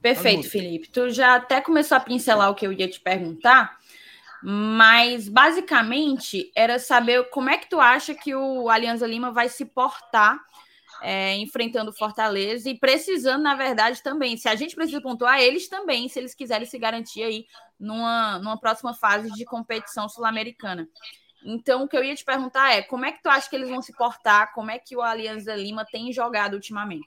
Perfeito, 0.00 0.48
Felipe. 0.48 0.88
Tu 0.90 1.10
já 1.10 1.34
até 1.34 1.60
começou 1.60 1.96
a 1.96 2.00
pincelar 2.00 2.50
o 2.50 2.54
que 2.54 2.66
eu 2.66 2.72
ia 2.72 2.88
te 2.88 3.00
perguntar, 3.00 3.76
Mas 4.42 5.28
basicamente 5.28 6.52
era 6.56 6.78
saber 6.78 7.30
como 7.30 7.50
é 7.50 7.58
que 7.58 7.68
tu 7.70 7.80
acha 7.80 8.14
que 8.14 8.34
o 8.34 8.68
Alianza 8.70 9.06
Lima 9.06 9.32
vai 9.32 9.48
se 9.48 9.66
portar 9.66 10.38
é, 11.02 11.36
enfrentando 11.36 11.92
Fortaleza 11.92 12.70
e 12.70 12.78
precisando, 12.78 13.42
na 13.42 13.54
verdade, 13.56 14.02
também. 14.02 14.36
Se 14.36 14.48
a 14.48 14.56
gente 14.56 14.74
precisa 14.76 15.00
pontuar, 15.02 15.40
eles 15.40 15.68
também, 15.68 16.08
se 16.08 16.18
eles 16.20 16.34
quiserem 16.34 16.66
se 16.66 16.78
garantir 16.78 17.22
aí 17.24 17.46
numa, 17.80 18.38
numa 18.40 18.60
próxima 18.60 18.94
fase 18.94 19.32
de 19.32 19.44
competição 19.46 20.08
sul-americana. 20.08 20.88
Então, 21.44 21.84
o 21.84 21.88
que 21.88 21.96
eu 21.96 22.04
ia 22.04 22.14
te 22.14 22.24
perguntar 22.24 22.72
é 22.72 22.82
como 22.82 23.04
é 23.04 23.12
que 23.12 23.22
tu 23.22 23.28
acha 23.28 23.48
que 23.48 23.56
eles 23.56 23.68
vão 23.68 23.80
se 23.80 23.92
portar? 23.92 24.52
Como 24.52 24.70
é 24.70 24.78
que 24.78 24.96
o 24.96 25.02
Alianza 25.02 25.54
Lima 25.54 25.84
tem 25.84 26.12
jogado 26.12 26.54
ultimamente? 26.54 27.06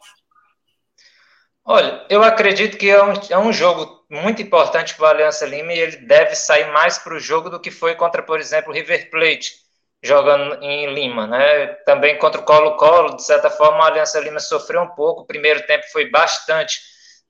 Olha, 1.64 2.06
eu 2.10 2.24
acredito 2.24 2.78
que 2.78 2.90
é 2.90 3.04
um, 3.04 3.14
é 3.30 3.38
um 3.38 3.54
jogo 3.54 4.04
muito 4.10 4.42
importante 4.42 4.96
para 4.96 5.06
o 5.06 5.08
Aliança 5.10 5.46
Lima 5.46 5.72
e 5.74 5.80
ele 5.80 5.98
deve 5.98 6.36
sair 6.36 6.72
mais 6.72 6.98
para 6.98 7.14
o 7.14 7.20
jogo 7.20 7.50
do 7.50 7.60
que 7.60 7.70
foi 7.70 7.94
contra, 7.96 8.24
por 8.24 8.40
exemplo, 8.40 8.72
o 8.72 8.74
River 8.74 9.10
Plate, 9.12 9.54
jogando 10.02 10.62
em 10.64 10.92
Lima, 10.94 11.28
né? 11.28 11.68
Também 11.86 12.18
contra 12.18 12.42
o 12.42 12.44
Colo-Colo, 12.44 13.16
de 13.16 13.24
certa 13.24 13.50
forma, 13.50 13.84
a 13.84 13.88
Aliança 13.88 14.20
Lima 14.20 14.40
sofreu 14.40 14.82
um 14.82 14.90
pouco. 14.90 15.22
O 15.22 15.26
primeiro 15.26 15.66
tempo 15.68 15.84
foi 15.92 16.10
bastante 16.10 16.80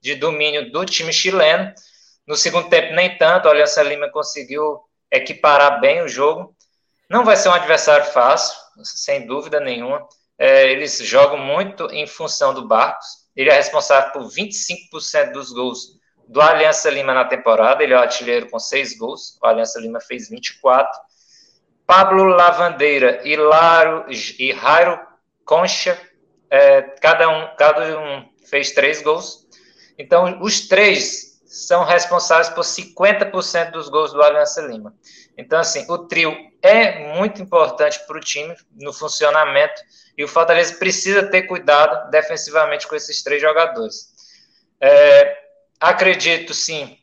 de 0.00 0.14
domínio 0.14 0.72
do 0.72 0.84
time 0.86 1.12
chileno. 1.12 1.72
No 2.26 2.34
segundo 2.34 2.70
tempo, 2.70 2.94
nem 2.94 3.16
tanto. 3.18 3.48
A 3.48 3.50
Aliança 3.50 3.82
Lima 3.82 4.10
conseguiu 4.10 4.80
equiparar 5.10 5.78
bem 5.80 6.00
o 6.02 6.08
jogo. 6.08 6.56
Não 7.12 7.26
vai 7.26 7.36
ser 7.36 7.50
um 7.50 7.52
adversário 7.52 8.06
fácil, 8.06 8.56
sem 8.82 9.26
dúvida 9.26 9.60
nenhuma. 9.60 10.08
É, 10.38 10.72
eles 10.72 10.96
jogam 10.96 11.36
muito 11.36 11.84
em 11.92 12.06
função 12.06 12.54
do 12.54 12.66
Barcos. 12.66 13.06
Ele 13.36 13.50
é 13.50 13.52
responsável 13.52 14.12
por 14.12 14.22
25% 14.22 15.30
dos 15.30 15.52
gols 15.52 16.00
do 16.26 16.40
Aliança 16.40 16.88
Lima 16.88 17.12
na 17.12 17.26
temporada. 17.26 17.82
Ele 17.82 17.92
é 17.92 17.96
o 17.98 18.00
artilheiro 18.00 18.48
com 18.48 18.58
seis 18.58 18.96
gols. 18.96 19.38
O 19.42 19.46
Aliança 19.46 19.78
Lima 19.78 20.00
fez 20.00 20.30
24. 20.30 20.90
Pablo 21.86 22.24
Lavandeira 22.24 23.20
e 23.28 23.36
Laro 23.36 24.06
e 24.08 24.56
Concha, 25.44 26.00
é, 26.48 26.80
cada 26.80 27.28
um, 27.28 27.54
cada 27.58 28.00
um 28.00 28.26
fez 28.48 28.70
três 28.70 29.02
gols. 29.02 29.46
Então, 29.98 30.40
os 30.40 30.66
três 30.66 31.31
são 31.52 31.84
responsáveis 31.84 32.48
por 32.48 32.64
50% 32.64 33.72
dos 33.72 33.90
gols 33.90 34.10
do 34.10 34.22
Aliança 34.22 34.62
Lima. 34.62 34.94
Então, 35.36 35.58
assim, 35.58 35.84
o 35.86 35.98
trio 35.98 36.34
é 36.62 37.14
muito 37.14 37.42
importante 37.42 38.00
para 38.06 38.16
o 38.16 38.20
time 38.20 38.56
no 38.72 38.90
funcionamento 38.90 39.82
e 40.16 40.24
o 40.24 40.28
Fortaleza 40.28 40.74
precisa 40.76 41.26
ter 41.26 41.42
cuidado 41.42 42.10
defensivamente 42.10 42.88
com 42.88 42.96
esses 42.96 43.22
três 43.22 43.42
jogadores. 43.42 44.08
É, 44.80 45.36
acredito, 45.78 46.54
sim, 46.54 46.96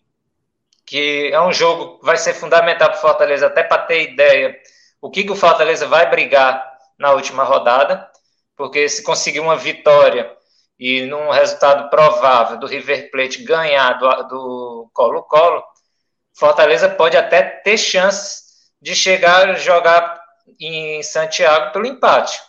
que 0.83 1.29
é 1.31 1.39
um 1.39 1.53
jogo 1.53 1.99
que 1.99 2.05
vai 2.05 2.17
ser 2.17 2.33
fundamental 2.33 2.89
para 2.89 2.97
o 2.97 3.01
Fortaleza, 3.01 3.45
até 3.45 3.61
para 3.61 3.83
ter 3.83 4.11
ideia 4.11 4.59
o 4.99 5.11
que, 5.11 5.23
que 5.23 5.31
o 5.31 5.35
Fortaleza 5.35 5.85
vai 5.85 6.09
brigar 6.09 6.59
na 6.97 7.11
última 7.11 7.43
rodada, 7.43 8.09
porque 8.57 8.89
se 8.89 9.03
conseguir 9.03 9.41
uma 9.41 9.55
vitória 9.55 10.35
e 10.79 11.05
num 11.05 11.29
resultado 11.29 11.89
provável 11.89 12.57
do 12.57 12.65
River 12.65 13.11
Plate 13.11 13.43
ganhar 13.43 13.93
do 13.93 14.89
Colo-Colo, 14.93 15.63
Fortaleza 16.37 16.87
pode 16.87 17.17
até 17.17 17.41
ter 17.43 17.77
chances 17.77 18.43
de 18.81 18.95
chegar 18.95 19.49
a 19.49 19.55
jogar 19.55 20.23
em 20.59 21.03
Santiago 21.03 21.73
pelo 21.73 21.85
empate. 21.85 22.39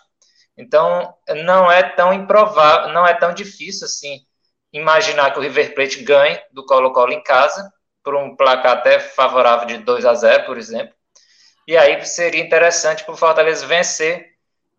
Então, 0.56 1.12
não 1.44 1.70
é 1.70 1.82
tão 1.82 2.12
improvável, 2.12 2.92
não 2.92 3.04
é 3.04 3.14
tão 3.14 3.34
difícil 3.34 3.86
assim 3.86 4.20
imaginar 4.72 5.32
que 5.32 5.38
o 5.38 5.42
River 5.42 5.74
Plate 5.74 6.04
ganhe 6.04 6.40
do 6.52 6.64
Colo-Colo 6.64 7.12
em 7.12 7.22
casa, 7.22 7.68
por 8.04 8.14
um 8.14 8.36
placar 8.36 8.78
até 8.78 9.00
favorável 9.00 9.66
de 9.66 9.78
2 9.78 10.06
a 10.06 10.14
0, 10.14 10.46
por 10.46 10.56
exemplo. 10.56 10.94
E 11.66 11.76
aí 11.76 12.04
seria 12.06 12.42
interessante 12.42 13.04
para 13.04 13.14
o 13.14 13.16
Fortaleza 13.16 13.66
vencer, 13.66 14.29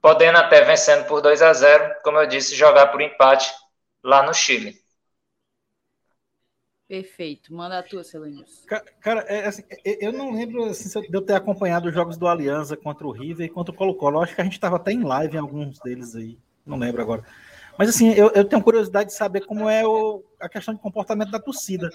podendo 0.02 0.38
até 0.38 0.64
vencendo 0.64 1.06
por 1.06 1.22
2 1.22 1.42
a 1.42 1.54
0, 1.54 1.96
como 2.04 2.18
eu 2.18 2.28
disse, 2.28 2.56
jogar 2.56 2.88
por 2.88 3.02
empate 3.02 3.52
lá 4.04 4.24
no 4.24 4.34
Chile. 4.34 4.82
Perfeito. 6.88 7.54
Manda 7.54 7.80
a 7.80 7.84
tua, 7.84 8.04
Celenius. 8.04 8.66
Cara, 9.00 9.22
é, 9.22 9.48
assim, 9.48 9.64
é, 9.86 10.06
eu 10.06 10.12
não 10.12 10.34
lembro 10.34 10.66
assim, 10.66 10.90
de 11.00 11.16
eu 11.16 11.22
ter 11.22 11.36
acompanhado 11.36 11.88
os 11.88 11.94
jogos 11.94 12.18
do 12.18 12.28
Aliança 12.28 12.76
contra 12.76 13.08
o 13.08 13.12
River 13.12 13.46
e 13.46 13.50
contra 13.50 13.74
o 13.74 13.78
Colo-Colo. 13.78 14.22
Acho 14.22 14.36
que 14.36 14.42
a 14.42 14.44
gente 14.44 14.54
estava 14.54 14.76
até 14.76 14.92
em 14.92 15.02
live 15.02 15.38
em 15.38 15.40
alguns 15.40 15.80
deles 15.80 16.16
aí. 16.16 16.38
Não 16.66 16.78
lembro 16.78 17.02
agora. 17.02 17.24
Mas 17.78 17.88
assim, 17.88 18.12
eu, 18.12 18.30
eu 18.32 18.44
tenho 18.44 18.62
curiosidade 18.62 19.10
de 19.10 19.16
saber 19.16 19.46
como 19.46 19.70
é 19.70 19.88
o, 19.88 20.22
a 20.38 20.50
questão 20.50 20.74
de 20.74 20.82
comportamento 20.82 21.32
da 21.32 21.40
torcida. 21.40 21.90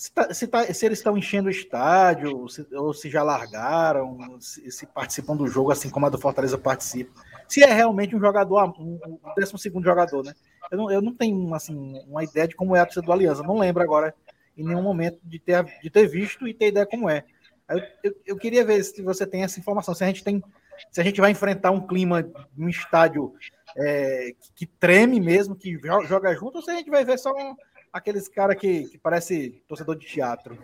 Se, 0.00 0.10
tá, 0.14 0.32
se, 0.32 0.46
tá, 0.46 0.64
se, 0.72 0.86
eles 0.86 0.98
estão 0.98 1.14
enchendo 1.14 1.48
o 1.48 1.50
estádio, 1.50 2.48
se, 2.48 2.66
ou 2.74 2.94
se 2.94 3.10
já 3.10 3.22
largaram, 3.22 4.40
se, 4.40 4.70
se, 4.70 4.86
participam 4.86 5.36
do 5.36 5.46
jogo, 5.46 5.70
assim 5.70 5.90
como 5.90 6.06
a 6.06 6.08
do 6.08 6.18
Fortaleza 6.18 6.56
participa. 6.56 7.20
Se 7.46 7.62
é 7.62 7.70
realmente 7.70 8.16
um 8.16 8.18
jogador, 8.18 8.64
um, 8.80 8.98
um 9.06 9.18
12 9.36 9.70
jogador, 9.84 10.24
né? 10.24 10.32
Eu 10.72 10.78
não, 10.78 10.90
eu 10.90 11.02
não 11.02 11.14
tenho 11.14 11.54
assim, 11.54 12.00
uma 12.08 12.24
ideia 12.24 12.48
de 12.48 12.56
como 12.56 12.74
é 12.74 12.80
a 12.80 12.86
torcida 12.86 13.04
do 13.04 13.12
Aliança. 13.12 13.42
Não 13.42 13.58
lembro 13.58 13.82
agora, 13.82 14.14
em 14.56 14.64
nenhum 14.64 14.82
momento, 14.82 15.18
de 15.22 15.38
ter, 15.38 15.62
de 15.82 15.90
ter 15.90 16.06
visto 16.08 16.48
e 16.48 16.54
ter 16.54 16.68
ideia 16.68 16.86
como 16.86 17.10
é. 17.10 17.22
Eu, 17.68 17.82
eu, 18.02 18.16
eu 18.28 18.36
queria 18.38 18.64
ver 18.64 18.82
se 18.82 19.02
você 19.02 19.26
tem 19.26 19.42
essa 19.42 19.60
informação, 19.60 19.94
se 19.94 20.02
a 20.02 20.06
gente 20.06 20.24
tem. 20.24 20.42
Se 20.90 20.98
a 20.98 21.04
gente 21.04 21.20
vai 21.20 21.30
enfrentar 21.30 21.72
um 21.72 21.86
clima, 21.86 22.26
um 22.56 22.70
estádio 22.70 23.34
é, 23.76 24.32
que, 24.40 24.52
que, 24.54 24.66
treme 24.66 25.20
mesmo, 25.20 25.54
que 25.54 25.78
joga 26.08 26.34
junto, 26.34 26.56
ou 26.56 26.62
se 26.62 26.70
a 26.70 26.74
gente 26.74 26.88
vai 26.88 27.04
ver 27.04 27.18
só 27.18 27.34
um, 27.34 27.54
aqueles 27.92 28.28
cara 28.28 28.54
que, 28.54 28.84
que 28.88 28.98
parece 28.98 29.62
torcedor 29.68 29.96
de 29.96 30.06
teatro. 30.06 30.58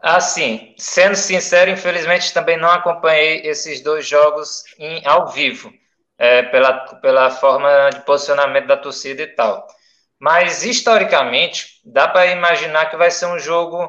Assim, 0.00 0.74
sendo 0.78 1.16
sincero, 1.16 1.70
infelizmente 1.70 2.32
também 2.32 2.58
não 2.58 2.70
acompanhei 2.70 3.40
esses 3.42 3.80
dois 3.80 4.06
jogos 4.06 4.62
em, 4.78 5.04
ao 5.06 5.28
vivo, 5.28 5.72
é, 6.18 6.42
pela, 6.44 6.72
pela 7.00 7.30
forma 7.30 7.90
de 7.90 8.00
posicionamento 8.04 8.66
da 8.66 8.76
torcida 8.76 9.22
e 9.22 9.26
tal. 9.26 9.66
Mas, 10.18 10.64
historicamente, 10.64 11.80
dá 11.84 12.08
para 12.08 12.26
imaginar 12.26 12.90
que 12.90 12.96
vai 12.96 13.10
ser 13.10 13.26
um 13.26 13.38
jogo 13.38 13.88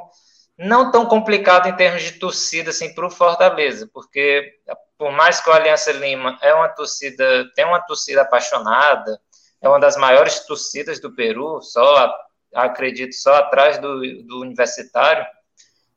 não 0.57 0.91
tão 0.91 1.05
complicado 1.05 1.67
em 1.67 1.75
termos 1.75 2.01
de 2.01 2.13
torcida 2.13 2.71
assim, 2.71 2.93
para 2.93 3.05
o 3.05 3.11
Fortaleza, 3.11 3.89
porque 3.93 4.55
por 4.97 5.11
mais 5.11 5.39
que 5.39 5.49
o 5.49 5.53
Aliança 5.53 5.91
Lima 5.91 6.37
é 6.41 6.53
uma 6.53 6.67
torcida, 6.69 7.49
tem 7.53 7.63
uma 7.63 7.79
torcida 7.79 8.23
apaixonada, 8.23 9.19
é 9.61 9.67
uma 9.67 9.79
das 9.79 9.97
maiores 9.97 10.45
torcidas 10.45 10.99
do 10.99 11.13
Peru, 11.13 11.61
só 11.61 12.15
acredito 12.53 13.13
só 13.13 13.35
atrás 13.35 13.77
do, 13.77 13.99
do 14.23 14.41
Universitário. 14.41 15.25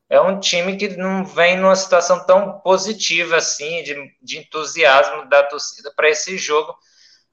É 0.08 0.20
um 0.20 0.40
time 0.40 0.76
que 0.76 0.88
não 0.96 1.24
vem 1.24 1.56
numa 1.56 1.76
situação 1.76 2.24
tão 2.26 2.58
positiva 2.60 3.36
assim, 3.36 3.82
de, 3.82 3.94
de 4.20 4.38
entusiasmo 4.38 5.28
da 5.28 5.42
torcida 5.44 5.92
para 5.94 6.08
esse 6.08 6.36
jogo, 6.36 6.74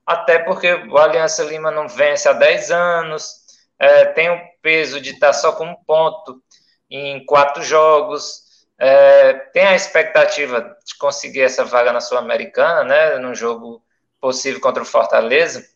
até 0.06 0.40
porque 0.40 0.74
o 0.74 0.98
Aliança 0.98 1.44
Lima 1.44 1.72
não 1.72 1.88
vence 1.88 2.30
há 2.30 2.34
10 2.34 2.72
anos, 2.72 3.34
é, 3.80 4.06
tem 4.06 4.30
o 4.30 4.40
peso 4.62 5.02
de 5.02 5.12
estar 5.12 5.34
só 5.34 5.54
com 5.54 5.66
um 5.66 5.76
ponto 5.76 6.42
em 6.90 7.26
quatro 7.26 7.63
jogos, 7.63 8.44
é, 8.80 9.34
tem 9.34 9.66
a 9.66 9.76
expectativa 9.76 10.78
de 10.86 10.96
conseguir 10.98 11.42
essa 11.42 11.66
vaga 11.66 11.92
na 11.92 12.00
Sul-Americana, 12.00 12.84
né, 12.84 13.18
num 13.18 13.34
jogo 13.34 13.84
possível 14.22 14.62
contra 14.62 14.84
o 14.84 14.86
Fortaleza 14.86 15.68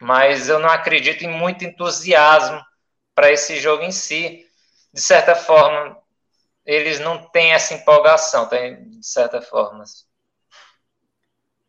mas 0.00 0.48
eu 0.48 0.58
não 0.58 0.68
acredito 0.68 1.22
em 1.22 1.28
muito 1.28 1.64
entusiasmo 1.64 2.60
para 3.14 3.30
esse 3.30 3.58
jogo 3.58 3.82
em 3.82 3.92
si. 3.92 4.46
De 4.92 5.00
certa 5.00 5.34
forma, 5.34 5.96
eles 6.64 7.00
não 7.00 7.28
têm 7.30 7.52
essa 7.52 7.74
empolgação, 7.74 8.48
tem, 8.48 8.88
de 8.88 9.06
certa 9.06 9.40
forma. 9.42 9.84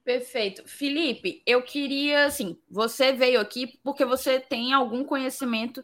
Perfeito. 0.03 0.67
Felipe, 0.67 1.41
eu 1.45 1.63
queria, 1.63 2.25
assim, 2.25 2.59
você 2.69 3.11
veio 3.11 3.39
aqui 3.39 3.79
porque 3.83 4.05
você 4.05 4.39
tem 4.39 4.71
algum 4.71 5.03
conhecimento 5.03 5.83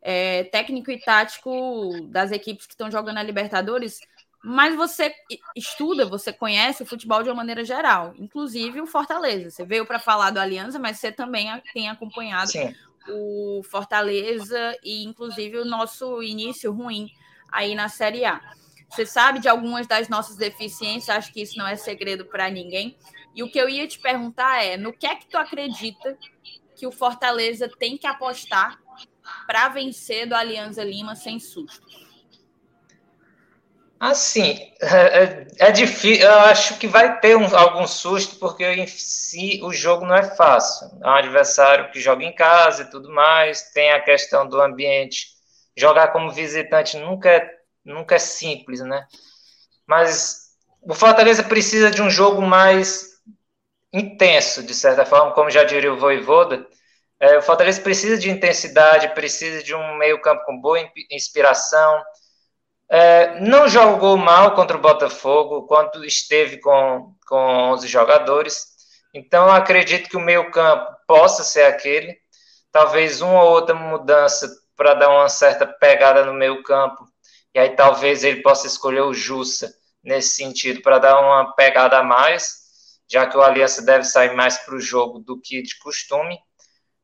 é, 0.00 0.44
técnico 0.44 0.90
e 0.90 0.98
tático 0.98 2.06
das 2.08 2.32
equipes 2.32 2.66
que 2.66 2.72
estão 2.72 2.90
jogando 2.90 3.18
a 3.18 3.22
Libertadores, 3.22 4.00
mas 4.42 4.74
você 4.74 5.14
estuda, 5.54 6.06
você 6.06 6.32
conhece 6.32 6.82
o 6.82 6.86
futebol 6.86 7.22
de 7.22 7.28
uma 7.28 7.34
maneira 7.34 7.62
geral, 7.64 8.14
inclusive 8.16 8.80
o 8.80 8.86
Fortaleza. 8.86 9.50
Você 9.50 9.64
veio 9.64 9.84
para 9.84 9.98
falar 9.98 10.30
do 10.30 10.40
Aliança, 10.40 10.78
mas 10.78 10.98
você 10.98 11.12
também 11.12 11.48
tem 11.74 11.90
acompanhado 11.90 12.50
Sim. 12.50 12.74
o 13.08 13.62
Fortaleza 13.70 14.76
e 14.82 15.04
inclusive 15.04 15.58
o 15.58 15.64
nosso 15.64 16.22
início 16.22 16.72
ruim 16.72 17.10
aí 17.52 17.74
na 17.74 17.88
Série 17.88 18.24
A. 18.24 18.40
Você 18.88 19.04
sabe 19.04 19.40
de 19.40 19.48
algumas 19.48 19.86
das 19.86 20.08
nossas 20.08 20.36
deficiências, 20.36 21.16
acho 21.16 21.32
que 21.32 21.42
isso 21.42 21.58
não 21.58 21.66
é 21.66 21.76
segredo 21.76 22.24
para 22.24 22.50
ninguém. 22.50 22.96
E 23.34 23.42
o 23.42 23.50
que 23.50 23.58
eu 23.58 23.68
ia 23.68 23.86
te 23.86 23.98
perguntar 24.00 24.64
é, 24.64 24.76
no 24.76 24.92
que 24.92 25.06
é 25.06 25.14
que 25.14 25.28
tu 25.28 25.36
acredita 25.36 26.18
que 26.74 26.86
o 26.86 26.90
Fortaleza 26.90 27.70
tem 27.78 27.98
que 27.98 28.06
apostar 28.06 28.80
para 29.46 29.68
vencer 29.68 30.26
do 30.26 30.34
Alianza 30.34 30.82
Lima 30.82 31.14
sem 31.14 31.38
sustos? 31.38 32.09
Assim, 34.00 34.72
é, 34.80 35.24
é, 35.24 35.46
é, 35.58 35.72
difícil. 35.72 36.26
Eu 36.26 36.38
acho 36.40 36.78
que 36.78 36.88
vai 36.88 37.20
ter 37.20 37.36
um, 37.36 37.54
algum 37.54 37.86
susto, 37.86 38.36
porque 38.36 38.64
em 38.64 38.86
si 38.86 39.60
o 39.62 39.74
jogo 39.74 40.06
não 40.06 40.14
é 40.14 40.22
fácil. 40.22 40.88
É 41.04 41.06
um 41.06 41.14
adversário 41.14 41.90
que 41.90 42.00
joga 42.00 42.24
em 42.24 42.34
casa 42.34 42.84
e 42.84 42.90
tudo 42.90 43.12
mais. 43.12 43.70
Tem 43.72 43.92
a 43.92 44.00
questão 44.00 44.48
do 44.48 44.58
ambiente. 44.58 45.26
Jogar 45.76 46.08
como 46.08 46.32
visitante 46.32 46.96
nunca 46.96 47.28
é, 47.28 47.50
nunca 47.84 48.14
é 48.14 48.18
simples, 48.18 48.80
né? 48.80 49.06
Mas 49.86 50.52
o 50.80 50.94
Fortaleza 50.94 51.42
precisa 51.42 51.90
de 51.90 52.00
um 52.00 52.08
jogo 52.08 52.40
mais 52.40 53.10
intenso, 53.92 54.62
de 54.62 54.74
certa 54.74 55.04
forma, 55.04 55.34
como 55.34 55.50
já 55.50 55.62
diria 55.62 55.92
o 55.92 55.98
Voivoda. 55.98 56.66
É, 57.20 57.36
o 57.36 57.42
Fortaleza 57.42 57.82
precisa 57.82 58.16
de 58.16 58.30
intensidade, 58.30 59.14
precisa 59.14 59.62
de 59.62 59.74
um 59.74 59.98
meio-campo 59.98 60.42
com 60.46 60.58
boa 60.58 60.78
inspiração. 61.10 62.02
É, 62.90 63.38
não 63.40 63.68
jogou 63.68 64.16
mal 64.16 64.54
contra 64.54 64.76
o 64.76 64.80
Botafogo, 64.80 65.66
quando 65.66 66.04
esteve 66.04 66.58
com, 66.58 67.14
com 67.26 67.36
11 67.72 67.86
jogadores. 67.86 68.66
Então, 69.14 69.50
acredito 69.50 70.08
que 70.08 70.16
o 70.16 70.20
meio-campo 70.20 70.86
possa 71.06 71.44
ser 71.44 71.64
aquele. 71.64 72.16
Talvez 72.72 73.20
uma 73.20 73.42
ou 73.42 73.50
outra 73.50 73.74
mudança 73.74 74.50
para 74.76 74.94
dar 74.94 75.10
uma 75.10 75.28
certa 75.28 75.66
pegada 75.66 76.24
no 76.24 76.34
meio-campo. 76.34 77.04
E 77.54 77.58
aí, 77.58 77.70
talvez 77.70 78.24
ele 78.24 78.42
possa 78.42 78.66
escolher 78.66 79.02
o 79.02 79.14
Jussa 79.14 79.72
nesse 80.02 80.36
sentido, 80.36 80.82
para 80.82 80.98
dar 80.98 81.20
uma 81.20 81.54
pegada 81.54 81.98
a 81.98 82.02
mais 82.02 82.60
já 83.10 83.26
que 83.26 83.36
o 83.36 83.42
Aliança 83.42 83.82
deve 83.82 84.04
sair 84.04 84.34
mais 84.36 84.56
para 84.58 84.76
o 84.76 84.80
jogo 84.80 85.18
do 85.18 85.38
que 85.40 85.60
de 85.60 85.76
costume. 85.80 86.38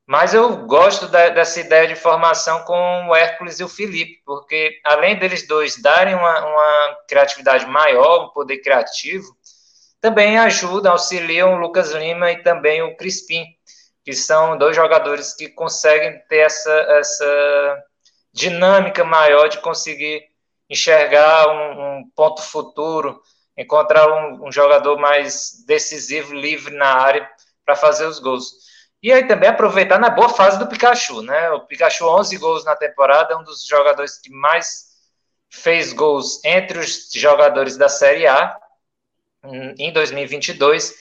Mas 0.07 0.33
eu 0.33 0.65
gosto 0.67 1.09
da, 1.09 1.31
dessa 1.31 1.59
ideia 1.59 1.89
de 1.89 1.97
formação 1.97 2.63
com 2.63 3.09
o 3.09 3.15
Hércules 3.15 3.59
e 3.59 3.65
o 3.65 3.69
Felipe, 3.69 4.23
porque 4.25 4.81
além 4.85 5.19
deles 5.19 5.47
dois 5.49 5.83
darem 5.83 6.15
uma, 6.15 6.47
uma 6.47 6.97
criatividade 7.09 7.67
maior, 7.67 8.27
um 8.27 8.29
poder 8.31 8.59
criativo, 8.59 9.37
também 10.01 10.39
ajudam, 10.39 10.93
auxiliam 10.93 11.55
o 11.55 11.59
Lucas 11.59 11.91
Lima 11.91 12.31
e 12.31 12.43
também 12.43 12.83
o 12.83 12.97
Crispim, 12.97 13.45
que 14.05 14.13
são 14.13 14.57
dois 14.57 14.77
jogadores 14.77 15.35
que 15.35 15.49
conseguem 15.49 16.17
ter 16.29 16.39
essa, 16.39 16.71
essa 16.71 17.85
dinâmica 18.33 19.03
maior 19.03 19.49
de 19.49 19.59
conseguir 19.59 20.23
enxergar 20.71 21.49
um, 21.49 21.99
um 21.99 22.11
ponto 22.15 22.41
futuro, 22.43 23.21
encontrar 23.59 24.09
um, 24.09 24.47
um 24.47 24.53
jogador 24.53 24.97
mais 24.99 25.65
decisivo, 25.67 26.33
livre 26.33 26.77
na 26.77 26.95
área 26.95 27.29
para 27.65 27.75
fazer 27.75 28.07
os 28.07 28.21
gols. 28.21 28.53
E 29.03 29.13
aí 29.13 29.27
também 29.27 29.49
aproveitar 29.49 29.99
na 29.99 30.11
boa 30.11 30.29
fase 30.29 30.59
do 30.59 30.67
Pikachu, 30.67 31.23
né? 31.23 31.51
O 31.51 31.61
Pikachu 31.61 32.07
11 32.07 32.37
gols 32.39 32.65
na 32.65 32.75
temporada, 32.75 33.35
é 33.35 33.37
um 33.37 33.45
dos 33.45 33.65
jogadores 33.67 34.19
que 34.19 34.31
mais 34.31 34.87
fez 35.51 35.93
gols 35.93 36.45
entre 36.45 36.79
os 36.79 37.11
jogadores 37.13 37.77
da 37.77 37.89
Série 37.89 38.27
A 38.27 38.57
em 39.79 39.93
2022. 39.93 40.93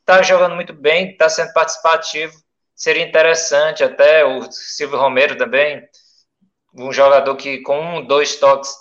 Está 0.00 0.22
jogando 0.22 0.54
muito 0.54 0.72
bem, 0.72 1.12
está 1.12 1.28
sendo 1.28 1.52
participativo. 1.52 2.34
Seria 2.74 3.06
interessante 3.06 3.84
até 3.84 4.24
o 4.24 4.50
Silvio 4.50 4.98
Romero 4.98 5.36
também, 5.36 5.86
um 6.74 6.92
jogador 6.92 7.36
que 7.36 7.58
com 7.62 7.98
um, 7.98 8.04
dois 8.04 8.36
toques 8.36 8.74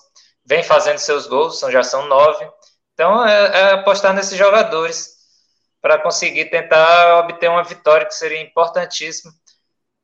vem 0.45 0.63
fazendo 0.63 0.97
seus 0.97 1.27
gols, 1.27 1.59
são, 1.59 1.69
já 1.69 1.83
são 1.83 2.07
nove. 2.07 2.49
Então, 2.93 3.25
é, 3.25 3.45
é 3.45 3.71
apostar 3.73 4.13
nesses 4.13 4.37
jogadores 4.37 5.10
para 5.81 5.97
conseguir 5.97 6.45
tentar 6.45 7.19
obter 7.19 7.49
uma 7.49 7.63
vitória 7.63 8.05
que 8.05 8.13
seria 8.13 8.41
importantíssima, 8.41 9.33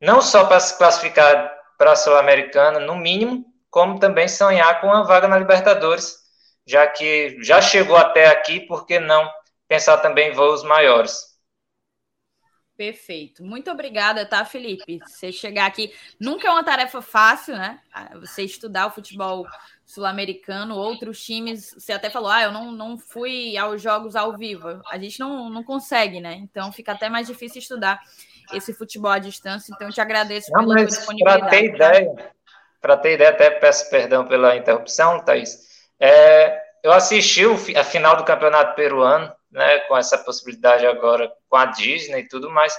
não 0.02 0.22
só 0.22 0.46
para 0.46 0.60
se 0.60 0.78
classificar 0.78 1.56
para 1.78 1.92
a 1.92 1.96
Sul-Americana, 1.96 2.80
no 2.80 2.96
mínimo, 2.96 3.46
como 3.70 4.00
também 4.00 4.28
sonhar 4.28 4.82
com 4.82 4.88
uma 4.88 5.04
vaga 5.04 5.28
na 5.28 5.38
Libertadores, 5.38 6.18
já 6.66 6.88
que 6.88 7.38
já 7.42 7.62
chegou 7.62 7.96
até 7.96 8.28
aqui, 8.28 8.62
por 8.62 8.86
que 8.86 9.00
não 9.00 9.30
pensar 9.68 9.98
também 9.98 10.32
em 10.32 10.34
voos 10.34 10.64
maiores? 10.64 11.27
Perfeito. 12.78 13.44
Muito 13.44 13.72
obrigada, 13.72 14.24
tá, 14.24 14.46
Felipe? 14.46 15.00
Você 15.04 15.32
chegar 15.32 15.66
aqui 15.66 15.92
nunca 16.20 16.48
é 16.48 16.52
uma 16.52 16.64
tarefa 16.64 17.02
fácil, 17.02 17.56
né? 17.56 17.80
Você 18.22 18.44
estudar 18.44 18.86
o 18.86 18.92
futebol 18.92 19.48
sul-americano, 19.84 20.76
outros 20.76 21.24
times. 21.24 21.74
Você 21.74 21.92
até 21.92 22.08
falou, 22.08 22.30
ah, 22.30 22.44
eu 22.44 22.52
não, 22.52 22.72
não 22.72 22.96
fui 22.96 23.58
aos 23.58 23.82
jogos 23.82 24.16
ao 24.16 24.38
vivo. 24.38 24.80
A 24.92 24.98
gente 25.00 25.20
não, 25.20 25.50
não 25.50 25.64
consegue, 25.64 26.22
né? 26.22 26.36
Então 26.36 26.72
fica 26.72 26.92
até 26.92 27.10
mais 27.10 27.26
difícil 27.26 27.60
estudar 27.60 28.00
esse 28.54 28.72
futebol 28.76 29.10
à 29.10 29.18
distância. 29.18 29.74
Então 29.74 29.88
eu 29.88 29.94
te 29.94 30.00
agradeço 30.00 30.52
não, 30.52 30.60
pela 30.60 30.86
disponibilidade. 30.86 31.40
Para 31.40 31.50
ter 31.50 31.72
tá? 31.72 31.76
ideia, 31.76 32.34
para 32.80 32.98
ter 32.98 33.14
ideia, 33.16 33.30
até 33.32 33.50
peço 33.50 33.90
perdão 33.90 34.28
pela 34.28 34.56
interrupção, 34.56 35.20
Thaís. 35.26 35.66
É, 36.00 36.62
eu 36.84 36.92
assisti 36.92 37.44
a 37.76 37.84
final 37.84 38.16
do 38.16 38.24
Campeonato 38.24 38.76
Peruano 38.76 39.36
né, 39.52 39.80
com 39.82 39.98
essa 39.98 40.18
possibilidade 40.18 40.86
agora 40.86 41.32
com 41.50 41.58
a 41.58 41.66
Disney 41.66 42.22
e 42.22 42.28
tudo 42.28 42.50
mais, 42.50 42.76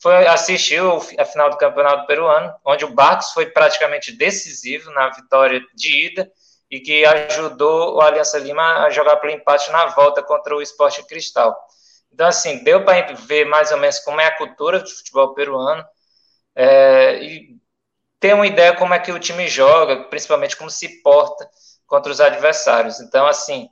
foi 0.00 0.26
assistir 0.26 0.80
a 1.18 1.24
final 1.24 1.50
do 1.50 1.56
Campeonato 1.56 2.06
Peruano, 2.06 2.54
onde 2.64 2.84
o 2.84 2.92
Barcos 2.92 3.30
foi 3.32 3.46
praticamente 3.46 4.12
decisivo 4.12 4.90
na 4.90 5.08
vitória 5.10 5.60
de 5.74 6.06
ida 6.06 6.30
e 6.70 6.80
que 6.80 7.04
ajudou 7.04 7.94
o 7.94 8.00
Aliança 8.00 8.38
Lima 8.38 8.84
a 8.84 8.90
jogar 8.90 9.16
pelo 9.16 9.32
empate 9.32 9.70
na 9.70 9.86
volta 9.86 10.22
contra 10.22 10.54
o 10.54 10.60
Esporte 10.60 11.02
Cristal. 11.06 11.56
Então, 12.12 12.26
assim, 12.26 12.62
deu 12.64 12.84
para 12.84 13.12
ver 13.14 13.44
mais 13.46 13.70
ou 13.72 13.78
menos 13.78 13.98
como 14.00 14.20
é 14.20 14.26
a 14.26 14.36
cultura 14.36 14.80
do 14.80 14.88
futebol 14.88 15.34
peruano 15.34 15.84
é, 16.54 17.22
e 17.22 17.56
ter 18.18 18.34
uma 18.34 18.46
ideia 18.46 18.74
como 18.74 18.94
é 18.94 18.98
que 18.98 19.12
o 19.12 19.18
time 19.18 19.46
joga, 19.48 20.04
principalmente 20.04 20.56
como 20.56 20.70
se 20.70 21.02
porta 21.02 21.48
contra 21.86 22.10
os 22.10 22.20
adversários. 22.20 23.00
Então, 23.00 23.26
assim, 23.26 23.68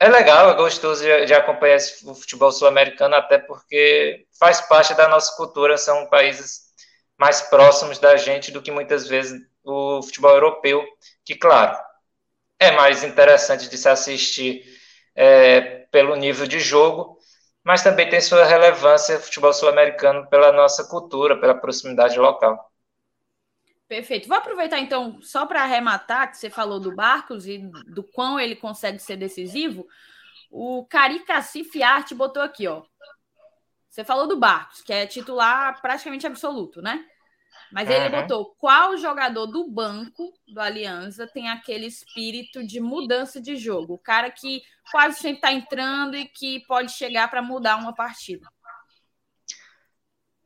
é 0.00 0.08
legal, 0.08 0.50
é 0.50 0.54
gostoso 0.54 1.02
de, 1.02 1.26
de 1.26 1.34
acompanhar 1.34 1.78
o 2.04 2.14
futebol 2.14 2.52
sul-americano, 2.52 3.14
até 3.16 3.38
porque 3.38 4.26
faz 4.38 4.60
parte 4.60 4.94
da 4.94 5.08
nossa 5.08 5.36
cultura, 5.36 5.76
são 5.76 6.08
países 6.08 6.68
mais 7.18 7.42
próximos 7.42 7.98
da 7.98 8.16
gente 8.16 8.52
do 8.52 8.62
que 8.62 8.70
muitas 8.70 9.08
vezes 9.08 9.40
o 9.64 10.02
futebol 10.02 10.32
europeu, 10.32 10.84
que, 11.24 11.34
claro, 11.34 11.76
é 12.58 12.70
mais 12.72 13.04
interessante 13.04 13.68
de 13.68 13.76
se 13.78 13.88
assistir 13.88 14.64
é, 15.16 15.86
pelo 15.90 16.16
nível 16.16 16.46
de 16.46 16.60
jogo, 16.60 17.18
mas 17.64 17.82
também 17.82 18.08
tem 18.08 18.20
sua 18.20 18.44
relevância 18.44 19.20
futebol 19.20 19.52
sul-americano 19.52 20.28
pela 20.28 20.52
nossa 20.52 20.84
cultura, 20.84 21.40
pela 21.40 21.54
proximidade 21.54 22.18
local. 22.18 22.70
Perfeito. 23.88 24.28
Vou 24.28 24.36
aproveitar 24.36 24.78
então 24.78 25.18
só 25.22 25.46
para 25.46 25.62
arrematar 25.62 26.30
que 26.30 26.36
você 26.36 26.50
falou 26.50 26.78
do 26.78 26.94
Barcos 26.94 27.46
e 27.46 27.58
do 27.86 28.04
quão 28.04 28.38
ele 28.38 28.54
consegue 28.54 28.98
ser 28.98 29.16
decisivo. 29.16 29.88
O 30.50 30.84
Caricacife 30.84 31.82
Arte 31.82 32.14
botou 32.14 32.42
aqui, 32.42 32.68
ó. 32.68 32.82
Você 33.88 34.04
falou 34.04 34.26
do 34.26 34.38
Barcos, 34.38 34.82
que 34.82 34.92
é 34.92 35.06
titular 35.06 35.80
praticamente 35.80 36.26
absoluto, 36.26 36.82
né? 36.82 37.02
Mas 37.72 37.88
ele 37.88 38.14
uhum. 38.14 38.22
botou 38.22 38.54
qual 38.58 38.96
jogador 38.98 39.46
do 39.46 39.66
banco 39.68 40.32
do 40.46 40.60
Aliança 40.60 41.26
tem 41.26 41.48
aquele 41.48 41.86
espírito 41.86 42.66
de 42.66 42.80
mudança 42.80 43.40
de 43.40 43.56
jogo, 43.56 43.94
o 43.94 43.98
cara 43.98 44.30
que 44.30 44.62
quase 44.90 45.18
sempre 45.18 45.36
está 45.36 45.52
entrando 45.52 46.14
e 46.14 46.26
que 46.26 46.60
pode 46.66 46.92
chegar 46.92 47.28
para 47.28 47.42
mudar 47.42 47.76
uma 47.76 47.94
partida 47.94 48.46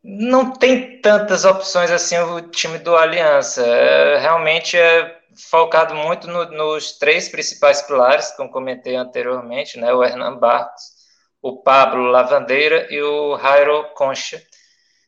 não 0.02 0.52
tem 0.52 1.00
tantas 1.00 1.44
opções 1.44 1.90
assim 1.90 2.18
o 2.18 2.40
time 2.50 2.78
do 2.78 2.96
Aliança. 2.96 3.64
É, 3.64 4.18
realmente 4.18 4.76
é 4.76 5.20
focado 5.48 5.94
muito 5.94 6.26
no, 6.28 6.44
nos 6.50 6.98
três 6.98 7.28
principais 7.28 7.82
pilares, 7.82 8.32
como 8.32 8.50
comentei 8.50 8.96
anteriormente, 8.96 9.78
né? 9.78 9.92
O 9.94 10.02
Hernan 10.02 10.36
Barros, 10.38 10.82
o 11.40 11.62
Pablo 11.62 12.04
Lavandeira 12.06 12.88
e 12.90 13.00
o 13.00 13.38
Jairo 13.38 13.92
Concha, 13.94 14.42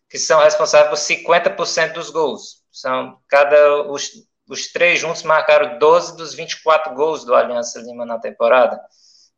que 0.08 0.18
são 0.18 0.40
responsáveis 0.40 0.90
por 0.90 0.98
50% 0.98 1.92
dos 1.92 2.10
gols. 2.10 2.62
São 2.70 3.18
cada 3.28 3.82
os, 3.90 4.12
os 4.48 4.70
três 4.72 5.00
juntos 5.00 5.22
marcaram 5.22 5.78
12 5.78 6.16
dos 6.16 6.34
24 6.34 6.94
gols 6.94 7.24
do 7.24 7.34
Aliança 7.34 7.80
Lima 7.80 8.06
na 8.06 8.18
temporada. 8.18 8.80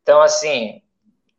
Então, 0.01 0.21
assim, 0.21 0.81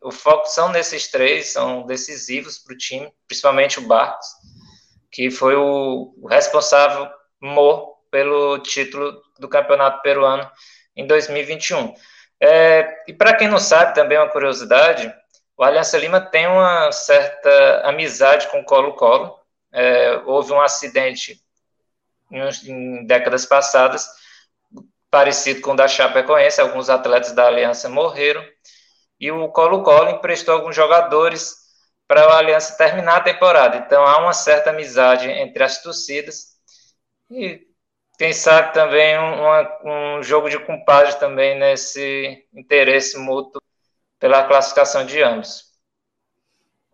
o 0.03 0.11
foco 0.11 0.47
são 0.47 0.71
nesses 0.71 1.09
três, 1.11 1.53
são 1.53 1.85
decisivos 1.87 2.59
para 2.59 2.75
o 2.75 2.79
time, 2.79 3.13
principalmente 3.27 3.79
o 3.79 3.87
Barcos, 3.87 4.27
que 5.11 5.31
foi 5.31 5.57
o, 5.57 6.15
responsável 6.29 7.09
mor 7.41 7.97
pelo 8.11 8.59
título 8.61 9.21
do 9.39 9.49
Campeonato 9.49 10.03
Peruano 10.03 10.49
em 10.97 11.07
2021. 11.07 11.95
É, 12.41 13.05
e 13.09 13.13
para 13.13 13.35
quem 13.35 13.49
não 13.49 13.59
sabe, 13.59 13.95
também 13.95 14.19
uma 14.19 14.31
curiosidade, 14.31 15.13
o 15.57 15.65
Aliança 15.65 15.99
Lima 15.99 16.21
tem 16.21 16.47
uma 16.47 16.93
certa 16.93 17.83
amizade 17.85 18.49
com 18.49 18.61
o 18.61 18.65
Colo-Colo. 18.65 19.37
É, 19.73 20.23
houve 20.25 20.53
um 20.53 20.61
acidente 20.61 21.41
em, 22.31 22.41
em, 22.71 23.07
décadas 23.07 23.45
passadas, 23.45 24.09
parecido 25.11 25.61
com 25.61 25.73
o 25.73 25.77
da 25.77 25.89
Chapecoense, 25.89 26.61
alguns 26.61 26.89
atletas 26.89 27.33
da 27.33 27.47
Aliança 27.47 27.89
morreram, 27.89 28.45
e 29.19 29.31
o 29.31 29.49
Colo-Colo 29.49 30.11
emprestou 30.11 30.55
alguns 30.55 30.77
jogadores 30.77 31.57
para 32.07 32.27
o 32.27 32.33
Aliança 32.33 32.77
terminar 32.77 33.17
a 33.17 33.21
temporada. 33.21 33.77
Então 33.77 34.07
há 34.07 34.19
uma 34.19 34.33
certa 34.33 34.71
amizade 34.71 35.29
entre 35.29 35.63
as 35.63 35.83
torcidas 35.83 36.57
e 37.31 37.67
quem 38.19 38.33
sabe 38.33 38.73
também 38.73 39.17
um, 39.19 40.19
um 40.19 40.23
jogo 40.23 40.49
de 40.49 40.59
compadre 40.65 41.15
também 41.19 41.59
nesse 41.59 42.47
interesse 42.53 43.19
mútuo 43.19 43.63
pela 44.19 44.45
classificação 44.45 45.05
de 45.05 45.23
ambos. 45.23 45.69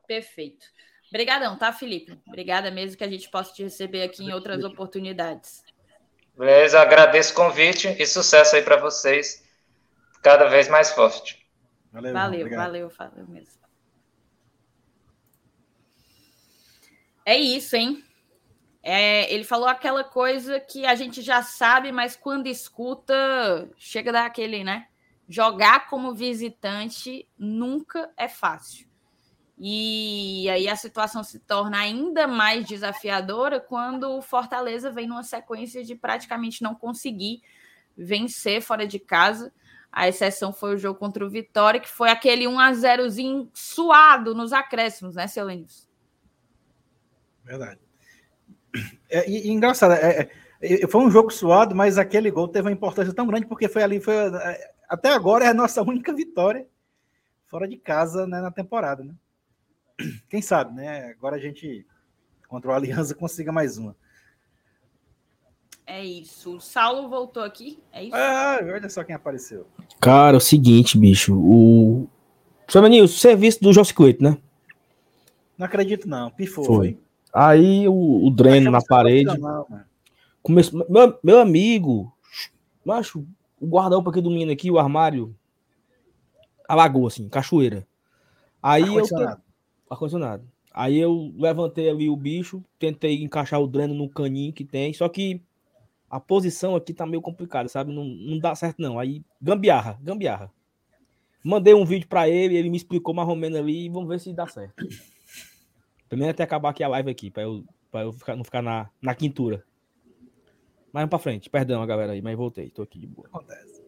Perfeito. 0.06 0.66
Obrigadão, 1.08 1.56
tá, 1.56 1.72
Felipe? 1.72 2.20
Obrigada 2.26 2.70
mesmo 2.70 2.98
que 2.98 3.04
a 3.04 3.08
gente 3.08 3.30
possa 3.30 3.54
te 3.54 3.62
receber 3.62 4.02
aqui 4.02 4.24
em 4.24 4.32
outras 4.32 4.64
oportunidades. 4.64 5.62
Beleza, 6.36 6.80
agradeço 6.80 7.32
o 7.32 7.36
convite 7.36 7.88
e 7.98 8.04
sucesso 8.04 8.56
aí 8.56 8.62
para 8.62 8.76
vocês, 8.76 9.44
cada 10.20 10.46
vez 10.48 10.68
mais 10.68 10.90
forte. 10.90 11.43
Valeu, 11.94 12.12
valeu, 12.12 12.50
valeu, 12.50 12.88
valeu 12.88 13.26
mesmo. 13.28 13.62
É 17.24 17.36
isso, 17.38 17.76
hein? 17.76 18.04
É, 18.82 19.32
ele 19.32 19.44
falou 19.44 19.68
aquela 19.68 20.02
coisa 20.02 20.58
que 20.58 20.84
a 20.84 20.96
gente 20.96 21.22
já 21.22 21.40
sabe, 21.40 21.92
mas 21.92 22.16
quando 22.16 22.48
escuta, 22.48 23.70
chega 23.78 24.10
daquele, 24.10 24.64
né? 24.64 24.88
Jogar 25.28 25.88
como 25.88 26.12
visitante 26.12 27.28
nunca 27.38 28.10
é 28.16 28.26
fácil. 28.26 28.88
E 29.56 30.50
aí 30.50 30.68
a 30.68 30.74
situação 30.74 31.22
se 31.22 31.38
torna 31.38 31.78
ainda 31.78 32.26
mais 32.26 32.66
desafiadora 32.66 33.60
quando 33.60 34.10
o 34.10 34.20
Fortaleza 34.20 34.90
vem 34.90 35.06
numa 35.06 35.22
sequência 35.22 35.84
de 35.84 35.94
praticamente 35.94 36.60
não 36.60 36.74
conseguir 36.74 37.40
vencer 37.96 38.60
fora 38.60 38.84
de 38.84 38.98
casa. 38.98 39.52
A 39.96 40.08
exceção 40.08 40.52
foi 40.52 40.74
o 40.74 40.76
jogo 40.76 40.98
contra 40.98 41.24
o 41.24 41.30
Vitória, 41.30 41.78
que 41.78 41.88
foi 41.88 42.10
aquele 42.10 42.48
1 42.48 42.58
a 42.58 42.72
0zinho 42.72 43.48
suado 43.54 44.34
nos 44.34 44.52
acréscimos, 44.52 45.14
né, 45.14 45.28
seu 45.28 45.44
Lenils? 45.44 45.88
Verdade. 47.44 47.78
É, 49.08 49.30
e, 49.30 49.46
e 49.46 49.50
engraçado, 49.52 49.92
é, 49.92 50.28
é, 50.60 50.86
foi 50.88 51.00
um 51.00 51.10
jogo 51.12 51.30
suado, 51.30 51.76
mas 51.76 51.96
aquele 51.96 52.28
gol 52.28 52.48
teve 52.48 52.66
uma 52.66 52.72
importância 52.72 53.14
tão 53.14 53.24
grande 53.24 53.46
porque 53.46 53.68
foi 53.68 53.84
ali, 53.84 54.00
foi, 54.00 54.14
é, 54.14 54.72
até 54.88 55.12
agora 55.12 55.44
é 55.44 55.48
a 55.48 55.54
nossa 55.54 55.80
única 55.88 56.12
vitória 56.12 56.66
fora 57.46 57.68
de 57.68 57.76
casa 57.76 58.26
né, 58.26 58.40
na 58.40 58.50
temporada, 58.50 59.04
né? 59.04 59.14
Quem 60.28 60.42
sabe, 60.42 60.74
né? 60.74 61.12
Agora 61.16 61.36
a 61.36 61.38
gente 61.38 61.86
contra 62.48 62.72
o 62.72 62.74
Aliança 62.74 63.14
consiga 63.14 63.52
mais 63.52 63.78
uma. 63.78 63.94
É 65.86 66.04
isso. 66.04 66.56
O 66.56 66.60
Saulo 66.60 67.08
voltou 67.08 67.42
aqui. 67.42 67.78
É 67.92 68.04
isso. 68.04 68.14
Ah, 68.14 68.58
olha 68.62 68.88
só 68.88 69.04
quem 69.04 69.14
apareceu. 69.14 69.66
Cara, 70.00 70.36
é 70.36 70.38
o 70.38 70.40
seguinte, 70.40 70.96
bicho. 70.98 71.34
O. 71.36 72.08
Seu 72.68 73.08
serviço 73.08 73.62
do 73.62 73.72
Josquito, 73.72 74.22
né? 74.22 74.38
Não 75.58 75.66
acredito, 75.66 76.08
não. 76.08 76.30
Pifou. 76.30 76.64
Foi. 76.64 76.98
Aí 77.32 77.86
o, 77.88 78.26
o 78.26 78.30
dreno 78.30 78.70
na 78.70 78.80
parede. 78.80 79.30
Começou, 80.42 80.86
meu, 80.88 81.18
meu 81.22 81.40
amigo, 81.40 82.12
macho, 82.84 83.26
o 83.58 83.66
guarda-roupa 83.66 84.10
aqui 84.10 84.20
do 84.20 84.30
menino 84.30 84.52
aqui, 84.52 84.70
o 84.70 84.78
armário, 84.78 85.34
alagou 86.68 87.06
assim, 87.06 87.28
cachoeira. 87.28 87.86
Aí 88.62 88.82
eu. 88.82 89.04
Ar-condicionado. 89.90 90.44
Aí 90.72 90.98
eu 90.98 91.32
levantei 91.36 91.88
ali 91.88 92.08
o 92.08 92.16
bicho, 92.16 92.62
tentei 92.78 93.22
encaixar 93.22 93.60
o 93.60 93.66
dreno 93.66 93.94
no 93.94 94.08
caninho 94.08 94.52
que 94.52 94.64
tem, 94.64 94.92
só 94.92 95.08
que 95.08 95.40
a 96.14 96.20
posição 96.20 96.76
aqui 96.76 96.94
tá 96.94 97.04
meio 97.04 97.20
complicada, 97.20 97.68
sabe? 97.68 97.92
Não, 97.92 98.04
não 98.04 98.38
dá 98.38 98.54
certo 98.54 98.80
não. 98.80 99.00
Aí 99.00 99.24
gambiarra, 99.42 99.98
gambiarra. 100.00 100.48
Mandei 101.44 101.74
um 101.74 101.84
vídeo 101.84 102.06
para 102.06 102.28
ele, 102.28 102.56
ele 102.56 102.70
me 102.70 102.76
explicou 102.76 103.12
mais 103.12 103.28
ou 103.28 103.34
menos 103.34 103.58
ali 103.58 103.86
e 103.86 103.88
vamos 103.88 104.08
ver 104.08 104.20
se 104.20 104.32
dá 104.32 104.46
certo. 104.46 104.76
Primeiro 106.08 106.30
até 106.30 106.44
acabar 106.44 106.70
aqui 106.70 106.84
a 106.84 106.88
live 106.88 107.10
aqui, 107.10 107.32
para 107.32 107.42
eu, 107.42 107.64
pra 107.90 108.02
eu 108.02 108.12
ficar, 108.12 108.36
não 108.36 108.44
ficar 108.44 108.62
na, 108.62 108.88
na 109.02 109.12
quintura. 109.12 109.64
Mais 110.92 111.08
para 111.08 111.18
frente, 111.18 111.50
perdão, 111.50 111.84
galera 111.84 112.12
aí, 112.12 112.22
mas 112.22 112.36
voltei, 112.36 112.70
tô 112.70 112.82
aqui 112.82 113.00
de 113.00 113.08
boa. 113.08 113.26
Acontece. 113.26 113.82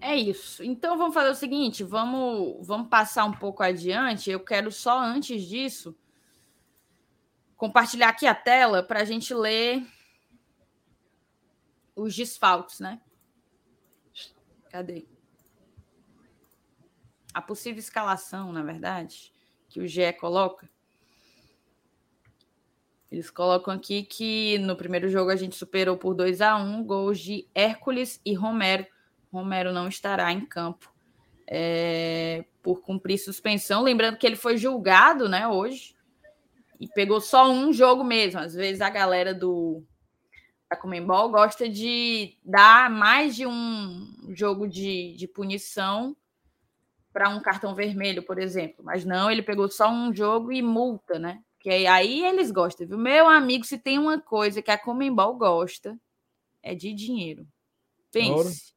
É 0.00 0.16
isso. 0.16 0.64
Então 0.64 0.96
vamos 0.96 1.12
fazer 1.12 1.28
o 1.28 1.34
seguinte, 1.34 1.84
vamos, 1.84 2.66
vamos 2.66 2.88
passar 2.88 3.26
um 3.26 3.32
pouco 3.32 3.62
adiante. 3.62 4.30
Eu 4.30 4.40
quero 4.40 4.72
só 4.72 4.98
antes 4.98 5.42
disso 5.42 5.94
compartilhar 7.58 8.08
aqui 8.08 8.26
a 8.26 8.34
tela 8.34 8.82
para 8.82 9.02
a 9.02 9.04
gente 9.04 9.34
ler 9.34 9.86
os 12.02 12.14
desfalques, 12.14 12.80
né? 12.80 13.00
Cadê? 14.70 15.06
A 17.32 17.42
possível 17.42 17.78
escalação, 17.78 18.52
na 18.52 18.62
verdade, 18.62 19.32
que 19.68 19.80
o 19.80 19.86
GE 19.86 20.12
coloca. 20.14 20.68
Eles 23.10 23.30
colocam 23.30 23.74
aqui 23.74 24.04
que 24.04 24.58
no 24.58 24.76
primeiro 24.76 25.08
jogo 25.08 25.30
a 25.30 25.36
gente 25.36 25.56
superou 25.56 25.96
por 25.96 26.14
2 26.14 26.40
a 26.40 26.56
1 26.56 26.84
gols 26.84 27.18
de 27.18 27.46
Hércules 27.54 28.20
e 28.24 28.34
Romero. 28.34 28.86
Romero 29.32 29.72
não 29.72 29.88
estará 29.88 30.32
em 30.32 30.46
campo 30.46 30.92
é, 31.46 32.44
por 32.62 32.80
cumprir 32.82 33.18
suspensão. 33.18 33.82
Lembrando 33.82 34.16
que 34.16 34.26
ele 34.26 34.36
foi 34.36 34.56
julgado 34.56 35.28
né, 35.28 35.46
hoje 35.48 35.96
e 36.78 36.88
pegou 36.88 37.20
só 37.20 37.50
um 37.50 37.72
jogo 37.72 38.04
mesmo. 38.04 38.40
Às 38.40 38.54
vezes 38.54 38.80
a 38.80 38.88
galera 38.88 39.34
do 39.34 39.84
da 40.70 40.76
Comembol 40.76 41.28
gosta 41.30 41.68
de 41.68 42.36
dar 42.44 42.88
mais 42.88 43.34
de 43.34 43.44
um 43.44 44.06
jogo 44.28 44.68
de, 44.68 45.14
de 45.16 45.26
punição 45.26 46.16
para 47.12 47.28
um 47.28 47.40
cartão 47.40 47.74
vermelho, 47.74 48.22
por 48.22 48.38
exemplo. 48.38 48.84
Mas 48.84 49.04
não, 49.04 49.28
ele 49.28 49.42
pegou 49.42 49.68
só 49.68 49.90
um 49.90 50.14
jogo 50.14 50.52
e 50.52 50.62
multa, 50.62 51.18
né? 51.18 51.42
Que 51.58 51.70
aí 51.88 52.24
eles 52.24 52.52
gostam, 52.52 52.86
viu? 52.86 52.96
Meu 52.96 53.28
amigo, 53.28 53.64
se 53.64 53.76
tem 53.76 53.98
uma 53.98 54.20
coisa 54.20 54.62
que 54.62 54.70
a 54.70 54.78
Comembol 54.78 55.34
gosta, 55.34 55.98
é 56.62 56.72
de 56.72 56.94
dinheiro. 56.94 57.44
Pense. 58.12 58.72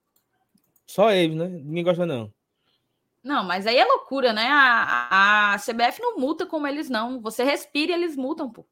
Só 0.88 1.12
eles, 1.12 1.38
né? 1.38 1.48
Ninguém 1.48 1.84
gosta, 1.84 2.08
não. 2.08 2.34
Não, 3.24 3.44
mas 3.44 3.68
aí 3.68 3.78
é 3.78 3.86
loucura, 3.86 4.34
né? 4.34 4.48
A, 4.50 5.54
a 5.54 5.60
CBF 5.60 6.02
não 6.02 6.18
multa 6.18 6.48
como 6.48 6.66
eles 6.66 6.90
não. 6.90 7.22
Você 7.22 7.44
respira 7.44 7.92
e 7.92 7.96
eles 7.96 8.16
multam, 8.16 8.52
pô. 8.52 8.66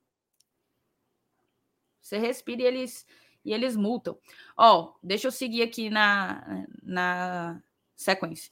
Você 2.01 2.17
respira 2.17 2.61
e 2.61 2.65
eles, 2.65 3.05
e 3.45 3.53
eles 3.53 3.75
multam. 3.75 4.17
Ó, 4.57 4.93
deixa 5.03 5.27
eu 5.27 5.31
seguir 5.31 5.61
aqui 5.61 5.89
na, 5.89 6.65
na 6.81 7.61
sequência. 7.95 8.51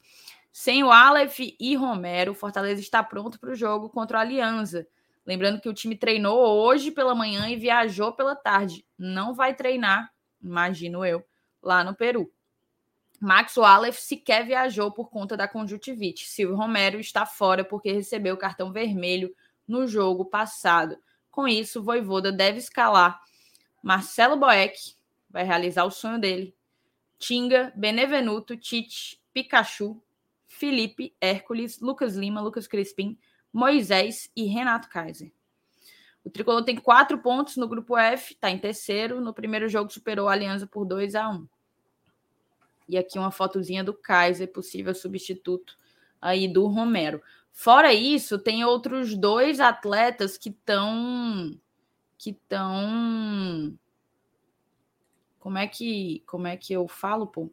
Sem 0.51 0.83
o 0.83 0.91
Aleph 0.91 1.39
e 1.39 1.75
Romero, 1.75 2.33
Fortaleza 2.33 2.81
está 2.81 3.03
pronto 3.03 3.39
para 3.39 3.51
o 3.51 3.55
jogo 3.55 3.89
contra 3.89 4.17
o 4.17 4.21
Aliança. 4.21 4.87
Lembrando 5.25 5.61
que 5.61 5.69
o 5.69 5.73
time 5.73 5.95
treinou 5.95 6.39
hoje 6.39 6.91
pela 6.91 7.13
manhã 7.13 7.49
e 7.49 7.55
viajou 7.55 8.11
pela 8.11 8.35
tarde. 8.35 8.85
Não 8.97 9.33
vai 9.33 9.53
treinar, 9.53 10.11
imagino 10.41 11.05
eu, 11.05 11.23
lá 11.61 11.83
no 11.83 11.95
Peru. 11.95 12.31
Max 13.21 13.57
Wallace 13.57 14.01
sequer 14.01 14.45
viajou 14.45 14.91
por 14.91 15.09
conta 15.09 15.35
da 15.35 15.47
conjuntivite. 15.47 16.27
Silvio 16.27 16.55
Romero 16.55 16.99
está 16.99 17.25
fora 17.25 17.63
porque 17.63 17.91
recebeu 17.91 18.37
cartão 18.37 18.71
vermelho 18.71 19.35
no 19.67 19.85
jogo 19.85 20.25
passado. 20.25 20.97
Com 21.29 21.47
isso, 21.47 21.83
Voivoda 21.83 22.31
deve 22.31 22.59
escalar 22.59 23.19
Marcelo 23.81 24.37
Boeck, 24.37 24.95
vai 25.29 25.43
realizar 25.43 25.85
o 25.85 25.91
sonho 25.91 26.19
dele. 26.19 26.55
Tinga, 27.17 27.73
Benevenuto, 27.75 28.55
Tite, 28.55 29.21
Pikachu, 29.33 30.01
Felipe, 30.47 31.13
Hércules, 31.21 31.79
Lucas 31.79 32.15
Lima, 32.15 32.41
Lucas 32.41 32.67
Crispim, 32.67 33.17
Moisés 33.51 34.29
e 34.35 34.45
Renato 34.45 34.89
Kaiser. 34.89 35.31
O 36.23 36.29
Tricolor 36.29 36.63
tem 36.63 36.75
quatro 36.75 37.17
pontos 37.19 37.55
no 37.57 37.67
grupo 37.67 37.97
F, 37.97 38.33
está 38.33 38.49
em 38.49 38.57
terceiro. 38.57 39.21
No 39.21 39.33
primeiro 39.33 39.69
jogo 39.69 39.91
superou 39.91 40.27
a 40.27 40.33
Aliança 40.33 40.67
por 40.67 40.85
2 40.85 41.15
a 41.15 41.29
1 41.29 41.47
E 42.87 42.97
aqui 42.97 43.17
uma 43.17 43.31
fotozinha 43.31 43.83
do 43.83 43.93
Kaiser, 43.93 44.51
possível 44.51 44.93
substituto 44.93 45.77
aí 46.21 46.47
do 46.47 46.67
Romero. 46.67 47.21
Fora 47.51 47.93
isso, 47.93 48.37
tem 48.37 48.63
outros 48.63 49.15
dois 49.15 49.59
atletas 49.59 50.37
que 50.37 50.49
estão 50.49 51.57
que 52.19 52.29
estão 52.29 53.75
como 55.39 55.57
é 55.57 55.67
que 55.67 56.21
como 56.27 56.45
é 56.45 56.55
que 56.55 56.71
eu 56.71 56.87
falo, 56.87 57.25
pô? 57.25 57.49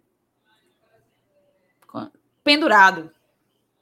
Pendurado. 2.45 3.11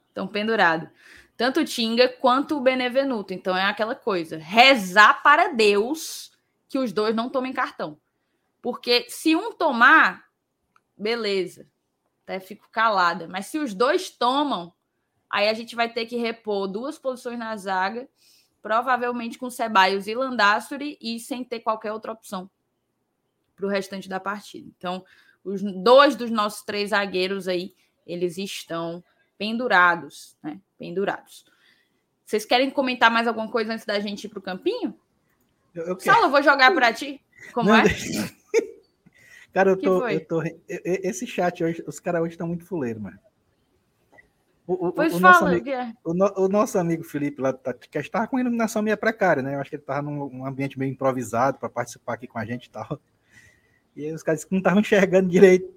Estão 0.07 0.25
pendurado 0.25 0.89
tanto 1.37 1.61
o 1.61 1.65
Tinga 1.65 2.07
quanto 2.07 2.57
o 2.57 2.61
Benevenuto. 2.61 3.33
Então 3.33 3.55
é 3.55 3.63
aquela 3.63 3.95
coisa, 3.95 4.37
rezar 4.37 5.21
para 5.21 5.49
Deus 5.49 6.31
que 6.67 6.79
os 6.79 6.91
dois 6.91 7.15
não 7.15 7.29
tomem 7.29 7.53
cartão. 7.53 7.99
Porque 8.61 9.05
se 9.09 9.35
um 9.35 9.51
tomar, 9.51 10.25
beleza, 10.97 11.67
até 12.23 12.39
fico 12.39 12.67
calada. 12.71 13.27
Mas 13.27 13.47
se 13.47 13.59
os 13.59 13.73
dois 13.73 14.09
tomam, 14.09 14.73
aí 15.29 15.47
a 15.47 15.53
gente 15.53 15.75
vai 15.75 15.91
ter 15.91 16.05
que 16.05 16.15
repor 16.15 16.67
duas 16.67 16.97
posições 16.97 17.37
na 17.37 17.55
zaga, 17.55 18.07
provavelmente 18.65 19.37
com 19.37 19.47
Ceballos 19.47 20.07
e 20.07 20.15
Landassuri 20.15 20.97
e 20.99 21.19
sem 21.19 21.43
ter 21.43 21.59
qualquer 21.59 21.91
outra 21.91 22.11
opção 22.11 22.49
para 23.55 23.67
o 23.67 23.69
restante 23.69 24.09
da 24.09 24.19
partida. 24.19 24.67
Então, 24.75 25.05
os 25.43 25.61
dois 25.61 26.15
dos 26.15 26.31
nossos 26.31 26.63
três 26.63 26.89
zagueiros 26.89 27.47
aí, 27.47 27.75
eles 28.07 28.39
estão 28.39 29.03
pendurados, 29.37 30.35
né? 30.41 30.59
Pendurados. 30.79 31.45
Vocês 32.25 32.43
querem 32.43 32.71
comentar 32.71 33.11
mais 33.11 33.27
alguma 33.27 33.51
coisa 33.51 33.71
antes 33.71 33.85
da 33.85 33.99
gente 33.99 34.23
ir 34.23 34.29
para 34.29 34.39
o 34.39 34.41
campinho? 34.41 34.99
Eu, 35.75 35.83
eu 35.83 35.99
Saulo, 35.99 36.31
vou 36.31 36.41
jogar 36.41 36.73
para 36.73 36.91
ti. 36.91 37.21
Como 37.53 37.69
Não, 37.69 37.75
é? 37.75 37.83
Cara, 39.53 39.69
eu 39.69 39.79
tô, 39.79 40.07
eu 40.07 40.25
tô. 40.25 40.41
Esse 40.67 41.27
chat 41.27 41.63
hoje, 41.63 41.83
os 41.85 41.99
caras 41.99 42.23
hoje 42.23 42.31
estão 42.31 42.47
muito 42.47 42.65
fuleiros, 42.65 42.99
mano. 42.99 43.19
O, 44.67 44.87
o, 44.87 44.91
pois 44.91 45.13
o 45.13 45.19
fala, 45.19 45.33
nosso 45.33 45.45
amigo, 45.45 45.69
o, 46.03 46.13
no, 46.13 46.33
o, 46.37 46.47
nosso 46.47 46.79
amigo 46.79 47.03
Felipe 47.03 47.39
lá 47.39 47.53
tá, 47.53 47.71
que 47.71 47.99
estava 47.99 48.27
com 48.27 48.39
iluminação 48.39 48.81
meio 48.81 48.97
precária, 48.97 49.43
né? 49.43 49.55
Eu 49.55 49.59
acho 49.59 49.69
que 49.69 49.75
ele 49.75 49.83
estava 49.83 50.01
num 50.01 50.45
ambiente 50.45 50.79
meio 50.79 50.91
improvisado 50.91 51.59
para 51.59 51.69
participar 51.69 52.13
aqui 52.13 52.25
com 52.25 52.39
a 52.39 52.45
gente 52.45 52.65
e 52.65 52.69
tal. 52.71 52.99
E 53.95 54.05
aí 54.05 54.11
os 54.11 54.23
caras 54.23 54.45
não 54.49 54.57
estavam 54.57 54.79
enxergando 54.79 55.29
direito. 55.29 55.71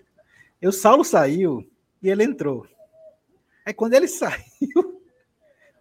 E 0.60 0.66
o 0.66 0.72
Saulo 0.72 1.04
saiu 1.04 1.70
e 2.02 2.08
ele 2.08 2.24
entrou. 2.24 2.66
Aí 3.64 3.74
quando 3.74 3.92
ele 3.92 4.08
saiu, 4.08 5.02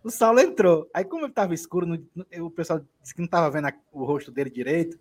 o 0.04 0.10
Saulo 0.10 0.42
entrou. 0.42 0.90
Aí 0.94 1.06
como 1.06 1.26
estava 1.28 1.54
escuro, 1.54 1.86
no, 1.86 2.06
o 2.46 2.52
pessoal 2.52 2.82
disse 3.02 3.14
que 3.14 3.22
não 3.22 3.26
estava 3.26 3.50
vendo 3.50 3.68
a, 3.68 3.74
o 3.94 4.04
rosto 4.04 4.32
dele 4.32 4.50
direito. 4.50 5.00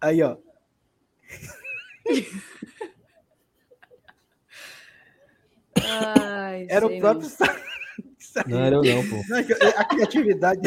Aí, 0.00 0.22
ó. 0.22 0.36
Ai, 5.86 6.66
era 6.70 6.86
o 6.86 6.98
próprio 6.98 7.28
Saulo. 7.28 7.60
Não 8.46 8.64
era 8.64 8.76
eu 8.76 8.82
não, 8.82 9.08
pô. 9.08 9.22
A 9.76 9.84
criatividade. 9.84 10.60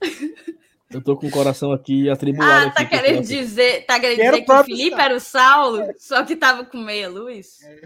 Eu 0.90 1.02
tô 1.02 1.14
com 1.16 1.26
o 1.26 1.30
coração 1.30 1.70
aqui 1.70 2.08
atribulado. 2.08 2.68
Ah, 2.68 2.70
tá 2.70 2.82
aqui, 2.82 2.96
querendo 2.96 3.22
dizer, 3.22 3.84
tá 3.84 4.00
querendo 4.00 4.16
dizer 4.16 4.42
que 4.42 4.50
o 4.50 4.64
Felipe 4.64 4.90
Saulo. 4.90 5.02
era 5.02 5.14
o 5.14 5.20
Saulo, 5.20 5.94
só 5.98 6.24
que 6.24 6.34
tava 6.34 6.64
com 6.64 6.78
meia 6.78 7.10
luz? 7.10 7.62
É. 7.62 7.82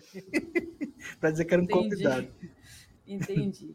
para 1.18 1.32
dizer 1.32 1.44
que 1.44 1.52
era 1.52 1.60
um 1.60 1.64
Entendi. 1.64 1.82
convidado. 1.82 2.28
Entendi. 3.04 3.74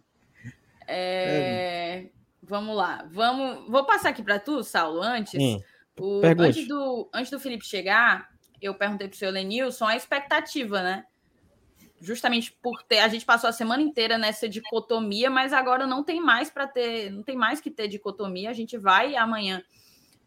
É... 0.88 2.06
É. 2.06 2.10
Vamos 2.42 2.78
lá. 2.78 3.06
Vamos... 3.12 3.70
Vou 3.70 3.86
passar 3.86 4.10
aqui 4.10 4.24
para 4.24 4.40
tu, 4.40 4.64
Saulo, 4.64 5.02
antes. 5.02 5.38
Hum. 5.38 5.62
O... 6.00 6.22
Antes, 6.24 6.66
do... 6.66 7.10
antes 7.14 7.30
do 7.30 7.40
Felipe 7.40 7.66
chegar, 7.66 8.30
eu 8.62 8.74
perguntei 8.76 9.10
pro 9.10 9.18
seu 9.18 9.30
Lenilson 9.30 9.86
a 9.86 9.98
expectativa, 9.98 10.82
né? 10.82 11.04
Justamente 12.00 12.52
por 12.62 12.84
ter 12.84 13.00
a 13.00 13.08
gente 13.08 13.26
passou 13.26 13.50
a 13.50 13.54
semana 13.54 13.82
inteira 13.82 14.18
nessa 14.18 14.48
dicotomia, 14.48 15.30
mas 15.30 15.54
agora 15.54 15.88
não 15.88 16.04
tem 16.04 16.22
mais 16.22 16.50
para 16.50 16.68
ter, 16.68 17.12
não 17.12 17.24
tem 17.24 17.36
mais 17.36 17.60
que 17.60 17.72
ter 17.72 17.88
dicotomia. 17.88 18.50
A 18.50 18.54
gente 18.54 18.78
vai 18.78 19.16
amanhã 19.16 19.64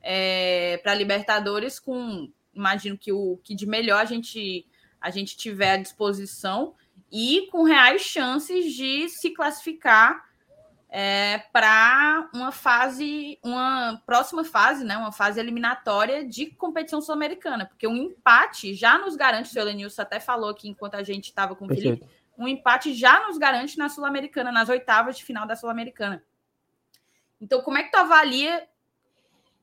é, 0.02 0.78
para 0.82 0.94
Libertadores 0.94 1.78
com, 1.78 2.30
imagino 2.54 2.98
que 2.98 3.12
o 3.12 3.38
que 3.42 3.54
de 3.54 3.66
melhor 3.66 4.00
a 4.00 4.04
gente 4.04 4.66
a 5.00 5.10
gente 5.10 5.34
tiver 5.36 5.72
à 5.72 5.76
disposição 5.78 6.74
e 7.10 7.48
com 7.50 7.62
reais 7.62 8.02
chances 8.02 8.74
de 8.74 9.08
se 9.08 9.30
classificar 9.30 10.29
é, 10.90 11.38
para 11.52 12.28
uma 12.34 12.50
fase, 12.50 13.38
uma 13.42 14.02
próxima 14.04 14.44
fase, 14.44 14.84
né, 14.84 14.96
uma 14.96 15.12
fase 15.12 15.38
eliminatória 15.38 16.24
de 16.26 16.46
competição 16.46 17.00
sul-americana, 17.00 17.64
porque 17.64 17.86
um 17.86 17.96
empate 17.96 18.74
já 18.74 18.98
nos 18.98 19.14
garante, 19.14 19.48
o 19.48 19.52
seu 19.52 19.64
Lenilson 19.64 20.02
até 20.02 20.18
falou 20.18 20.50
aqui 20.50 20.68
enquanto 20.68 20.96
a 20.96 21.02
gente 21.02 21.26
estava 21.26 21.54
com 21.54 21.66
o 21.66 21.68
Felipe, 21.68 22.04
um 22.36 22.48
empate 22.48 22.92
já 22.92 23.26
nos 23.26 23.38
garante 23.38 23.78
na 23.78 23.88
Sul-Americana, 23.88 24.50
nas 24.50 24.68
oitavas 24.68 25.16
de 25.16 25.24
final 25.24 25.46
da 25.46 25.54
Sul-Americana. 25.54 26.24
Então, 27.40 27.62
como 27.62 27.78
é 27.78 27.84
que 27.84 27.90
tu 27.90 27.96
avalia 27.96 28.66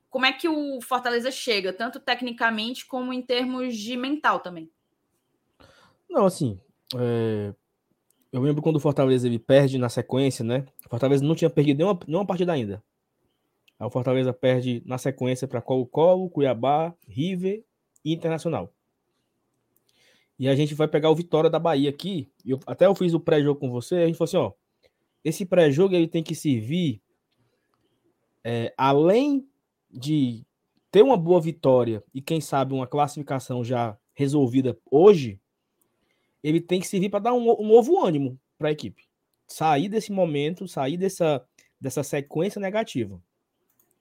como 0.09 0.25
é 0.25 0.31
que 0.31 0.47
o 0.47 0.81
Fortaleza 0.81 1.29
chega, 1.29 1.73
tanto 1.73 1.99
tecnicamente 1.99 2.85
como 2.85 3.13
em 3.13 3.21
termos 3.21 3.75
de 3.75 3.97
mental 3.97 4.39
também? 4.39 4.71
Não, 6.09 6.25
assim, 6.25 6.59
é, 6.95 7.53
eu 8.31 8.41
lembro 8.41 8.61
quando 8.61 8.75
o 8.75 8.79
Fortaleza 8.79 9.27
ele 9.27 9.39
perde 9.39 9.77
na 9.77 9.89
sequência, 9.89 10.43
né? 10.43 10.65
O 10.85 10.89
Fortaleza 10.89 11.23
não 11.23 11.35
tinha 11.35 11.49
perdido 11.49 11.77
nenhuma, 11.77 11.99
nenhuma 12.07 12.25
partida 12.25 12.53
ainda. 12.53 12.83
Aí 13.79 13.87
o 13.87 13.89
Fortaleza 13.89 14.33
perde 14.33 14.81
na 14.85 14.97
sequência 14.97 15.47
para 15.47 15.61
Colo-Colo, 15.61 16.29
Cuiabá, 16.29 16.93
River 17.07 17.63
e 18.03 18.13
Internacional. 18.13 18.73
E 20.39 20.47
a 20.47 20.55
gente 20.55 20.73
vai 20.73 20.87
pegar 20.87 21.09
o 21.09 21.15
Vitória 21.15 21.49
da 21.49 21.59
Bahia 21.59 21.89
aqui. 21.89 22.29
Eu, 22.45 22.59
até 22.65 22.85
eu 22.85 22.95
fiz 22.95 23.13
o 23.13 23.19
pré-jogo 23.19 23.59
com 23.59 23.71
você. 23.71 23.95
A 23.95 24.05
gente 24.05 24.17
falou 24.17 24.27
assim: 24.27 24.37
ó, 24.37 24.51
esse 25.23 25.45
pré-jogo 25.45 25.95
ele 25.95 26.07
tem 26.07 26.23
que 26.23 26.35
servir 26.35 27.01
é, 28.43 28.73
além 28.77 29.47
de 29.91 30.45
ter 30.91 31.01
uma 31.01 31.17
boa 31.17 31.41
vitória 31.41 32.03
e 32.13 32.21
quem 32.21 32.39
sabe 32.39 32.73
uma 32.73 32.87
classificação 32.87 33.63
já 33.63 33.97
resolvida 34.13 34.77
hoje, 34.89 35.39
ele 36.43 36.61
tem 36.61 36.79
que 36.79 36.87
servir 36.87 37.09
para 37.09 37.19
dar 37.19 37.33
um, 37.33 37.61
um, 37.61 37.67
novo 37.67 38.03
ânimo 38.03 38.39
para 38.57 38.69
a 38.69 38.71
equipe. 38.71 39.03
Sair 39.47 39.89
desse 39.89 40.11
momento, 40.11 40.67
sair 40.67 40.97
dessa, 40.97 41.45
dessa 41.79 42.03
sequência 42.03 42.59
negativa. 42.59 43.21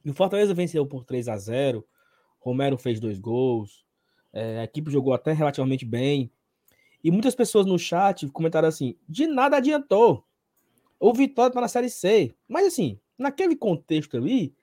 E 0.04 0.10
o 0.10 0.14
Fortaleza 0.14 0.54
venceu 0.54 0.86
por 0.86 1.04
3 1.04 1.28
a 1.28 1.36
0 1.36 1.86
Romero 2.38 2.78
fez 2.78 3.00
dois 3.00 3.18
gols, 3.18 3.84
é, 4.32 4.60
a 4.60 4.64
equipe 4.64 4.88
jogou 4.88 5.12
até 5.12 5.32
relativamente 5.32 5.84
bem. 5.84 6.30
E 7.02 7.10
muitas 7.10 7.34
pessoas 7.34 7.66
no 7.66 7.76
chat 7.76 8.28
comentaram 8.28 8.68
assim: 8.68 8.94
de 9.08 9.26
nada 9.26 9.56
adiantou. 9.56 10.24
O 11.00 11.12
Vitória 11.12 11.48
está 11.48 11.60
na 11.60 11.68
Série 11.68 11.90
C. 11.90 12.34
Mas 12.48 12.66
assim, 12.66 13.00
naquele 13.18 13.56
contexto 13.56 14.16
ali, 14.16 14.54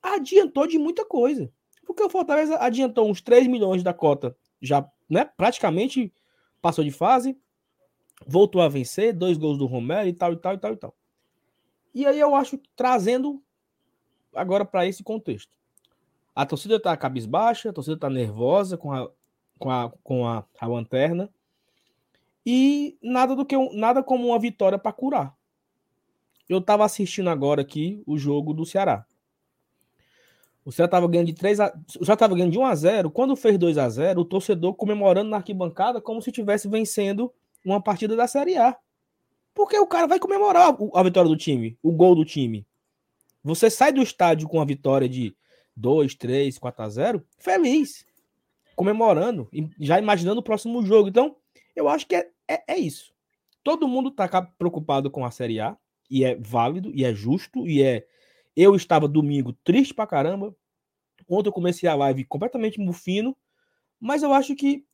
adiantou 0.00 0.66
de 0.66 0.78
muita 0.78 1.04
coisa. 1.04 1.50
Porque 1.84 2.02
o 2.02 2.08
Fortaleza 2.08 2.56
adiantou 2.58 3.10
uns 3.10 3.20
3 3.20 3.48
milhões 3.48 3.82
da 3.82 3.92
cota, 3.92 4.36
já 4.60 4.88
né, 5.10 5.24
praticamente 5.24 6.12
passou 6.62 6.84
de 6.84 6.92
fase, 6.92 7.36
voltou 8.26 8.62
a 8.62 8.68
vencer, 8.68 9.12
dois 9.12 9.36
gols 9.36 9.58
do 9.58 9.66
Romero 9.66 10.08
e 10.08 10.12
tal, 10.12 10.32
e 10.32 10.36
tal, 10.36 10.54
e 10.54 10.58
tal, 10.58 10.72
e 10.72 10.76
tal. 10.76 10.96
E 11.94 12.06
aí 12.06 12.18
eu 12.18 12.34
acho 12.34 12.58
trazendo 12.74 13.42
agora 14.34 14.64
para 14.64 14.86
esse 14.86 15.02
contexto. 15.02 15.58
A 16.34 16.46
torcida 16.46 16.80
tá 16.80 16.96
cabisbaixa, 16.96 17.68
a 17.68 17.72
torcida 17.72 17.98
tá 17.98 18.08
nervosa 18.08 18.78
com 18.78 18.92
a, 18.92 19.10
com 19.58 19.70
a, 19.70 19.92
com 20.02 20.26
a, 20.26 20.44
a 20.58 20.66
lanterna. 20.66 21.28
E 22.46 22.96
nada 23.02 23.36
do 23.36 23.44
que 23.44 23.56
nada 23.74 24.02
como 24.02 24.28
uma 24.28 24.38
vitória 24.38 24.78
para 24.78 24.92
curar. 24.92 25.36
Eu 26.48 26.60
tava 26.60 26.84
assistindo 26.84 27.28
agora 27.28 27.60
aqui 27.60 28.02
o 28.06 28.16
jogo 28.16 28.54
do 28.54 28.64
Ceará. 28.64 29.06
O 30.64 30.70
Ceará 30.70 30.86
estava 30.86 31.08
ganhando 31.08 31.26
de 31.26 31.34
3 31.34 31.60
a, 31.60 31.74
o 31.98 32.04
Ceará 32.04 32.14
estava 32.14 32.34
ganhando 32.34 32.52
de 32.52 32.58
1 32.58 32.64
a 32.64 32.74
0. 32.74 33.10
Quando 33.10 33.34
fez 33.34 33.58
2 33.58 33.78
a 33.78 33.88
0, 33.88 34.20
o 34.20 34.24
torcedor 34.24 34.74
comemorando 34.74 35.30
na 35.30 35.38
arquibancada 35.38 36.00
como 36.00 36.22
se 36.22 36.30
estivesse 36.30 36.68
vencendo 36.68 37.32
uma 37.64 37.82
partida 37.82 38.14
da 38.14 38.26
Série 38.26 38.56
A. 38.56 38.76
Porque 39.54 39.78
o 39.78 39.86
cara 39.86 40.06
vai 40.06 40.18
comemorar 40.18 40.76
a 40.94 41.02
vitória 41.02 41.28
do 41.28 41.36
time, 41.36 41.76
o 41.82 41.92
gol 41.92 42.14
do 42.14 42.24
time. 42.24 42.66
Você 43.44 43.68
sai 43.68 43.92
do 43.92 44.02
estádio 44.02 44.48
com 44.48 44.60
a 44.60 44.64
vitória 44.64 45.08
de 45.08 45.36
2, 45.76 46.14
3, 46.14 46.58
4 46.58 46.82
a 46.82 46.88
0, 46.88 47.26
feliz, 47.38 48.06
comemorando, 48.76 49.48
já 49.78 49.98
imaginando 49.98 50.40
o 50.40 50.44
próximo 50.44 50.84
jogo. 50.84 51.08
Então, 51.08 51.36
eu 51.74 51.88
acho 51.88 52.06
que 52.06 52.14
é, 52.14 52.30
é, 52.48 52.74
é 52.74 52.78
isso. 52.78 53.12
Todo 53.64 53.88
mundo 53.88 54.08
está 54.10 54.42
preocupado 54.42 55.10
com 55.10 55.24
a 55.24 55.30
Série 55.30 55.60
A, 55.60 55.76
e 56.10 56.24
é 56.24 56.34
válido, 56.36 56.90
e 56.94 57.04
é 57.04 57.14
justo, 57.14 57.66
e 57.66 57.82
é 57.82 58.06
eu 58.56 58.74
estava 58.74 59.08
domingo 59.08 59.52
triste 59.64 59.94
pra 59.94 60.06
caramba. 60.06 60.54
Ontem 61.28 61.48
eu 61.48 61.52
comecei 61.52 61.88
a 61.88 61.94
live 61.94 62.24
completamente 62.24 62.78
mufino. 62.80 63.36
Mas 64.00 64.22
eu 64.22 64.32
acho 64.32 64.54
que 64.56 64.84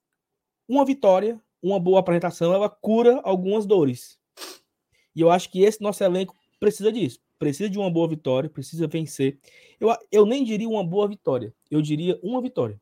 uma 0.69 0.85
vitória, 0.85 1.41
uma 1.63 1.81
boa 1.81 2.01
apresentação, 2.01 2.53
ela 2.53 2.69
cura 2.69 3.21
algumas 3.25 3.67
dores. 3.67 4.19
E 5.15 5.21
eu 5.21 5.31
acho 5.31 5.51
que 5.51 5.63
esse 5.63 5.81
nosso 5.81 6.05
elenco 6.05 6.35
precisa 6.61 6.93
disso. 6.93 7.21
Precisa 7.39 7.71
de 7.71 7.79
uma 7.79 7.91
boa 7.91 8.09
vitória, 8.09 8.51
precisa 8.51 8.87
vencer. 8.87 9.39
Eu, 9.81 9.97
eu 10.11 10.27
nem 10.27 10.45
diria 10.45 10.69
uma 10.69 10.85
boa 10.85 11.09
vitória, 11.09 11.55
eu 11.71 11.81
diria 11.81 12.19
uma 12.23 12.43
vitória. 12.43 12.81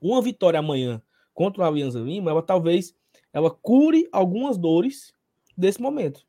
Uma 0.00 0.22
vitória 0.22 0.60
amanhã 0.60 1.02
contra 1.34 1.62
o 1.62 1.66
Alianza 1.66 2.00
Lima, 2.00 2.30
ela 2.30 2.42
talvez 2.42 2.94
ela 3.32 3.50
cure 3.50 4.08
algumas 4.12 4.58
dores 4.58 5.14
desse 5.56 5.80
momento. 5.80 6.26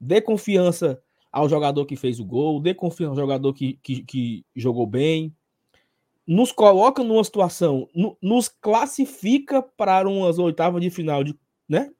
Dê 0.00 0.20
confiança 0.20 1.02
ao 1.36 1.50
jogador 1.50 1.84
que 1.84 1.96
fez 1.96 2.18
o 2.18 2.24
gol, 2.24 2.58
dê 2.58 2.72
confiança 2.72 3.10
ao 3.10 3.16
jogador 3.26 3.52
que, 3.52 3.78
que, 3.82 4.02
que 4.04 4.46
jogou 4.56 4.86
bem, 4.86 5.36
nos 6.26 6.50
coloca 6.50 7.04
numa 7.04 7.22
situação, 7.22 7.86
no, 7.94 8.16
nos 8.22 8.48
classifica 8.48 9.60
para 9.62 10.08
umas 10.08 10.38
oitavas 10.38 10.80
de 10.80 10.88
final, 10.88 11.22
de, 11.22 11.38
né? 11.68 11.90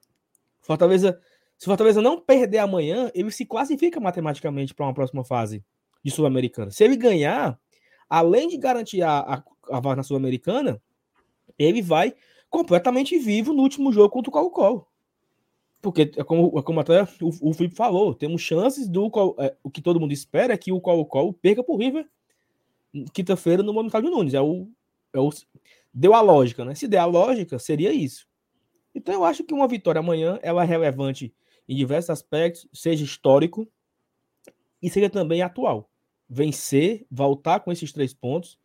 Fortaleza, 0.59 1.21
se 1.55 1.67
Fortaleza 1.67 2.01
não 2.01 2.19
perder 2.19 2.57
amanhã, 2.57 3.11
ele 3.13 3.29
se 3.29 3.45
classifica 3.45 3.99
matematicamente 3.99 4.73
para 4.73 4.87
uma 4.87 4.93
próxima 4.93 5.23
fase 5.23 5.63
de 6.03 6.09
Sul-Americana. 6.09 6.71
Se 6.71 6.83
ele 6.83 6.95
ganhar, 6.95 7.59
além 8.09 8.47
de 8.47 8.57
garantir 8.57 9.03
a, 9.03 9.43
a, 9.69 9.79
vaga 9.79 9.97
na 9.97 10.03
Sul-Americana, 10.03 10.81
ele 11.59 11.83
vai 11.83 12.11
completamente 12.49 13.19
vivo 13.19 13.53
no 13.53 13.61
último 13.61 13.93
jogo 13.93 14.09
contra 14.09 14.31
o 14.31 14.33
Colo-Colo. 14.33 14.86
Porque, 15.81 16.11
é 16.17 16.23
como, 16.23 16.57
é 16.57 16.61
como 16.61 16.79
até 16.79 17.03
o, 17.21 17.49
o 17.49 17.53
Felipe 17.53 17.75
falou, 17.75 18.13
temos 18.13 18.41
chances 18.41 18.87
do. 18.87 19.11
É, 19.39 19.55
o 19.63 19.69
que 19.69 19.81
todo 19.81 19.99
mundo 19.99 20.11
espera 20.11 20.53
é 20.53 20.57
que 20.57 20.71
o 20.71 20.81
Colo-Colo 20.81 21.33
perca 21.33 21.63
por 21.63 21.77
River 21.77 22.07
quinta-feira 23.13 23.63
no 23.63 23.73
Monumental 23.73 24.01
de 24.01 24.09
Nunes. 24.09 24.33
É 24.33 24.41
o, 24.41 24.67
é 25.13 25.19
o, 25.19 25.29
deu 25.93 26.13
a 26.13 26.21
lógica, 26.21 26.65
né? 26.65 26.75
Se 26.75 26.87
der 26.87 26.99
a 26.99 27.05
lógica, 27.05 27.59
seria 27.59 27.91
isso. 27.93 28.27
Então 28.93 29.13
eu 29.13 29.23
acho 29.23 29.43
que 29.43 29.53
uma 29.53 29.67
vitória 29.67 29.99
amanhã 29.99 30.39
ela 30.41 30.63
é 30.63 30.65
relevante 30.65 31.33
em 31.67 31.75
diversos 31.75 32.09
aspectos, 32.09 32.67
seja 32.73 33.03
histórico 33.03 33.67
e 34.81 34.89
seja 34.89 35.09
também 35.09 35.41
atual. 35.41 35.89
Vencer, 36.29 37.05
voltar 37.09 37.59
com 37.59 37.71
esses 37.71 37.91
três 37.91 38.13
pontos, 38.13 38.57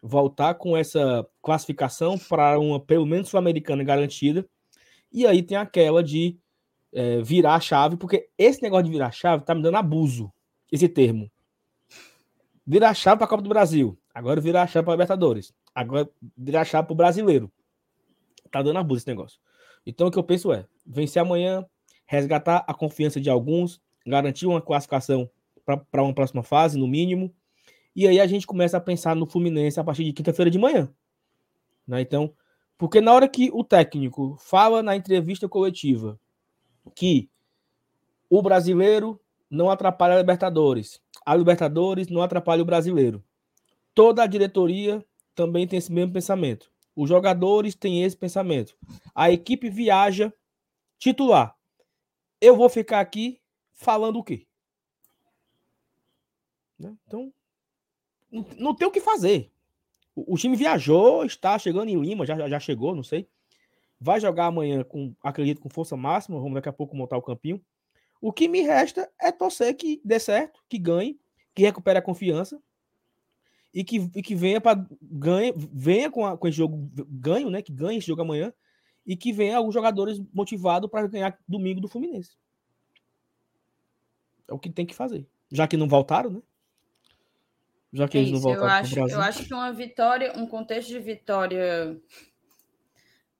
voltar 0.00 0.54
com 0.54 0.76
essa 0.76 1.26
classificação 1.42 2.18
para 2.18 2.58
uma, 2.58 2.78
pelo 2.78 3.06
menos, 3.06 3.28
sul-americana 3.28 3.82
garantida. 3.82 4.46
E 5.12 5.26
aí 5.26 5.42
tem 5.42 5.56
aquela 5.56 6.02
de 6.02 6.38
é, 6.94 7.20
virar 7.20 7.56
a 7.56 7.60
chave, 7.60 7.96
porque 7.96 8.28
esse 8.38 8.62
negócio 8.62 8.84
de 8.84 8.90
virar 8.90 9.08
a 9.08 9.10
chave 9.10 9.44
tá 9.44 9.54
me 9.54 9.62
dando 9.62 9.76
abuso, 9.76 10.32
esse 10.70 10.88
termo. 10.88 11.30
Virar 12.64 12.90
a 12.90 12.94
chave 12.94 13.18
para 13.18 13.26
a 13.26 13.28
Copa 13.28 13.42
do 13.42 13.48
Brasil, 13.48 13.98
agora 14.14 14.40
virar 14.40 14.62
a 14.62 14.66
chave 14.66 14.84
para 14.84 14.92
a 14.92 14.96
Libertadores. 14.96 15.52
Agora, 15.74 16.08
virar 16.38 16.64
chave 16.64 16.86
pro 16.86 16.94
brasileiro. 16.94 17.50
Tá 18.50 18.62
dando 18.62 18.78
abuso 18.78 19.00
esse 19.00 19.08
negócio. 19.08 19.40
Então, 19.84 20.06
o 20.06 20.10
que 20.10 20.18
eu 20.18 20.22
penso 20.22 20.52
é 20.52 20.64
vencer 20.86 21.20
amanhã, 21.20 21.66
resgatar 22.06 22.64
a 22.66 22.72
confiança 22.72 23.20
de 23.20 23.28
alguns, 23.28 23.82
garantir 24.06 24.46
uma 24.46 24.62
classificação 24.62 25.28
para 25.64 26.02
uma 26.02 26.14
próxima 26.14 26.42
fase, 26.42 26.78
no 26.78 26.86
mínimo. 26.86 27.34
E 27.96 28.06
aí 28.06 28.20
a 28.20 28.26
gente 28.26 28.46
começa 28.46 28.76
a 28.76 28.80
pensar 28.80 29.16
no 29.16 29.26
Fluminense 29.26 29.80
a 29.80 29.84
partir 29.84 30.04
de 30.04 30.12
quinta-feira 30.12 30.50
de 30.50 30.58
manhã. 30.58 30.88
Né? 31.86 32.00
Então, 32.00 32.32
porque 32.78 33.00
na 33.00 33.12
hora 33.12 33.28
que 33.28 33.50
o 33.52 33.64
técnico 33.64 34.36
fala 34.38 34.82
na 34.82 34.94
entrevista 34.96 35.48
coletiva 35.48 36.18
que 36.94 37.28
o 38.28 38.42
brasileiro 38.42 39.20
não 39.50 39.70
atrapalha 39.70 40.14
a 40.14 40.18
Libertadores, 40.18 41.00
a 41.24 41.34
Libertadores 41.36 42.08
não 42.08 42.22
atrapalha 42.22 42.62
o 42.62 42.66
brasileiro. 42.66 43.24
Toda 43.94 44.22
a 44.22 44.26
diretoria 44.26 45.04
também 45.34 45.66
tem 45.66 45.78
esse 45.78 45.92
mesmo 45.92 46.12
pensamento. 46.12 46.70
Os 46.96 47.08
jogadores 47.08 47.74
têm 47.74 48.02
esse 48.02 48.16
pensamento. 48.16 48.76
A 49.14 49.30
equipe 49.30 49.68
viaja 49.68 50.32
titular. 50.98 51.56
Eu 52.40 52.56
vou 52.56 52.68
ficar 52.68 53.00
aqui 53.00 53.40
falando 53.72 54.18
o 54.18 54.24
quê? 54.24 54.46
Né? 56.78 56.96
Então, 57.06 57.32
não 58.58 58.74
tem 58.74 58.86
o 58.86 58.90
que 58.90 59.00
fazer. 59.00 59.50
O, 60.14 60.36
time 60.36 60.56
viajou, 60.56 61.24
está 61.24 61.58
chegando 61.58 61.88
em 61.88 62.00
Lima, 62.00 62.24
já, 62.24 62.48
já 62.48 62.60
chegou, 62.60 62.94
não 62.94 63.02
sei. 63.02 63.28
Vai 64.00 64.20
jogar 64.20 64.46
amanhã 64.46 64.82
com, 64.84 65.14
acredito, 65.22 65.60
com 65.60 65.68
força 65.68 65.96
máxima. 65.96 66.38
Vamos 66.38 66.54
daqui 66.54 66.68
a 66.68 66.72
pouco 66.72 66.96
montar 66.96 67.16
o 67.16 67.22
campinho. 67.22 67.60
O 68.20 68.32
que 68.32 68.48
me 68.48 68.62
resta 68.62 69.10
é 69.20 69.30
torcer 69.30 69.74
que 69.76 70.00
dê 70.04 70.18
certo, 70.18 70.60
que 70.68 70.78
ganhe, 70.78 71.18
que 71.54 71.62
recupere 71.62 71.98
a 71.98 72.02
confiança 72.02 72.60
e 73.72 73.82
que, 73.84 74.10
e 74.14 74.22
que 74.22 74.34
venha 74.34 74.60
para 74.60 74.86
ganha, 75.02 75.52
venha 75.56 76.10
com, 76.10 76.24
a, 76.24 76.36
com 76.36 76.48
esse 76.48 76.56
jogo 76.56 76.90
ganho, 77.08 77.50
né? 77.50 77.60
Que 77.60 77.72
ganhe 77.72 77.98
esse 77.98 78.06
jogo 78.06 78.22
amanhã 78.22 78.52
e 79.06 79.16
que 79.16 79.32
venha 79.32 79.56
alguns 79.56 79.74
jogadores 79.74 80.20
motivados 80.32 80.90
para 80.90 81.06
ganhar 81.06 81.38
domingo 81.46 81.80
do 81.80 81.88
Fluminense. 81.88 82.36
É 84.48 84.54
o 84.54 84.58
que 84.58 84.70
tem 84.70 84.86
que 84.86 84.94
fazer. 84.94 85.26
Já 85.50 85.66
que 85.66 85.76
não 85.76 85.88
voltaram, 85.88 86.30
né? 86.30 86.42
Já 87.92 88.08
que 88.08 88.18
é 88.18 88.20
eles 88.20 88.32
não 88.32 88.40
voltaram 88.40 88.64
eu 88.64 89.04
acho. 89.04 89.14
Eu 89.14 89.20
acho 89.20 89.44
que 89.44 89.54
uma 89.54 89.72
vitória, 89.72 90.32
um 90.36 90.46
contexto 90.46 90.88
de 90.88 90.98
vitória, 90.98 92.00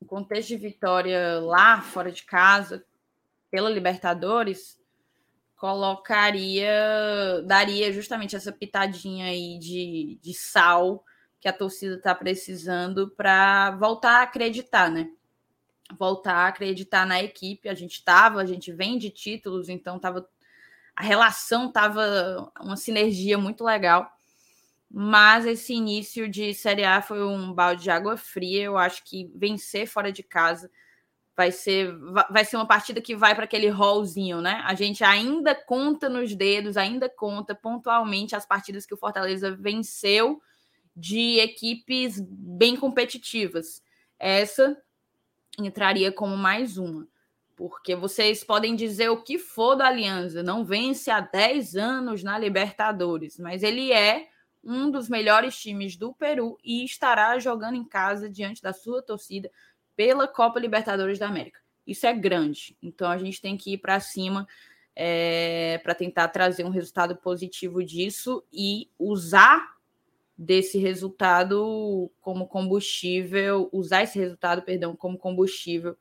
um 0.04 0.06
contexto 0.06 0.48
de 0.48 0.58
vitória 0.58 1.40
lá 1.40 1.80
fora 1.80 2.12
de 2.12 2.24
casa 2.24 2.84
pela 3.50 3.70
Libertadores 3.70 4.78
colocaria, 5.56 7.42
daria 7.46 7.90
justamente 7.90 8.36
essa 8.36 8.52
pitadinha 8.52 9.26
aí 9.26 9.58
de, 9.58 10.18
de 10.22 10.34
sal 10.34 11.02
que 11.40 11.48
a 11.48 11.52
torcida 11.52 11.94
está 11.94 12.14
precisando 12.14 13.08
para 13.16 13.70
voltar 13.76 14.20
a 14.20 14.22
acreditar, 14.24 14.90
né? 14.90 15.08
Voltar 15.98 16.34
a 16.34 16.48
acreditar 16.48 17.06
na 17.06 17.22
equipe. 17.22 17.68
A 17.68 17.74
gente 17.74 17.94
estava, 17.94 18.42
a 18.42 18.46
gente 18.46 18.72
vem 18.72 18.98
de 18.98 19.08
títulos, 19.08 19.70
então 19.70 19.98
tava, 19.98 20.28
a 20.94 21.02
relação 21.02 21.72
tava 21.72 22.52
uma 22.60 22.76
sinergia 22.76 23.38
muito 23.38 23.64
legal. 23.64 24.13
Mas 24.96 25.44
esse 25.44 25.74
início 25.74 26.28
de 26.28 26.54
Série 26.54 26.84
A 26.84 27.02
foi 27.02 27.20
um 27.20 27.52
balde 27.52 27.82
de 27.82 27.90
água 27.90 28.16
fria. 28.16 28.62
Eu 28.62 28.78
acho 28.78 29.02
que 29.02 29.28
vencer 29.34 29.88
fora 29.88 30.12
de 30.12 30.22
casa 30.22 30.70
vai 31.36 31.50
ser, 31.50 31.92
vai 32.30 32.44
ser 32.44 32.54
uma 32.54 32.66
partida 32.68 33.00
que 33.00 33.16
vai 33.16 33.34
para 33.34 33.42
aquele 33.42 33.68
rollzinho, 33.68 34.40
né? 34.40 34.62
A 34.64 34.72
gente 34.74 35.02
ainda 35.02 35.52
conta 35.52 36.08
nos 36.08 36.32
dedos, 36.36 36.76
ainda 36.76 37.08
conta 37.08 37.56
pontualmente 37.56 38.36
as 38.36 38.46
partidas 38.46 38.86
que 38.86 38.94
o 38.94 38.96
Fortaleza 38.96 39.50
venceu 39.50 40.40
de 40.94 41.40
equipes 41.40 42.20
bem 42.20 42.76
competitivas. 42.76 43.82
Essa 44.16 44.80
entraria 45.58 46.12
como 46.12 46.36
mais 46.36 46.78
uma. 46.78 47.08
Porque 47.56 47.96
vocês 47.96 48.44
podem 48.44 48.76
dizer 48.76 49.08
o 49.08 49.24
que 49.24 49.40
for 49.40 49.74
da 49.74 49.88
Aliança, 49.88 50.40
não 50.40 50.64
vence 50.64 51.10
há 51.10 51.18
10 51.18 51.74
anos 51.74 52.22
na 52.22 52.38
Libertadores, 52.38 53.40
mas 53.40 53.64
ele 53.64 53.92
é 53.92 54.28
um 54.64 54.90
dos 54.90 55.08
melhores 55.08 55.56
times 55.58 55.96
do 55.96 56.12
Peru 56.12 56.58
e 56.64 56.84
estará 56.84 57.38
jogando 57.38 57.76
em 57.76 57.84
casa 57.84 58.28
diante 58.28 58.62
da 58.62 58.72
sua 58.72 59.02
torcida 59.02 59.50
pela 59.96 60.26
Copa 60.26 60.58
Libertadores 60.58 61.18
da 61.18 61.28
América. 61.28 61.60
Isso 61.86 62.06
é 62.06 62.12
grande, 62.12 62.76
então 62.82 63.10
a 63.10 63.18
gente 63.18 63.40
tem 63.40 63.56
que 63.56 63.74
ir 63.74 63.78
para 63.78 64.00
cima 64.00 64.46
é, 64.96 65.78
para 65.82 65.94
tentar 65.94 66.28
trazer 66.28 66.64
um 66.64 66.70
resultado 66.70 67.16
positivo 67.16 67.84
disso 67.84 68.42
e 68.52 68.88
usar 68.98 69.74
desse 70.36 70.78
resultado 70.78 72.10
como 72.20 72.48
combustível, 72.48 73.68
usar 73.72 74.02
esse 74.02 74.18
resultado, 74.18 74.62
perdão, 74.62 74.96
como 74.96 75.18
combustível 75.18 75.96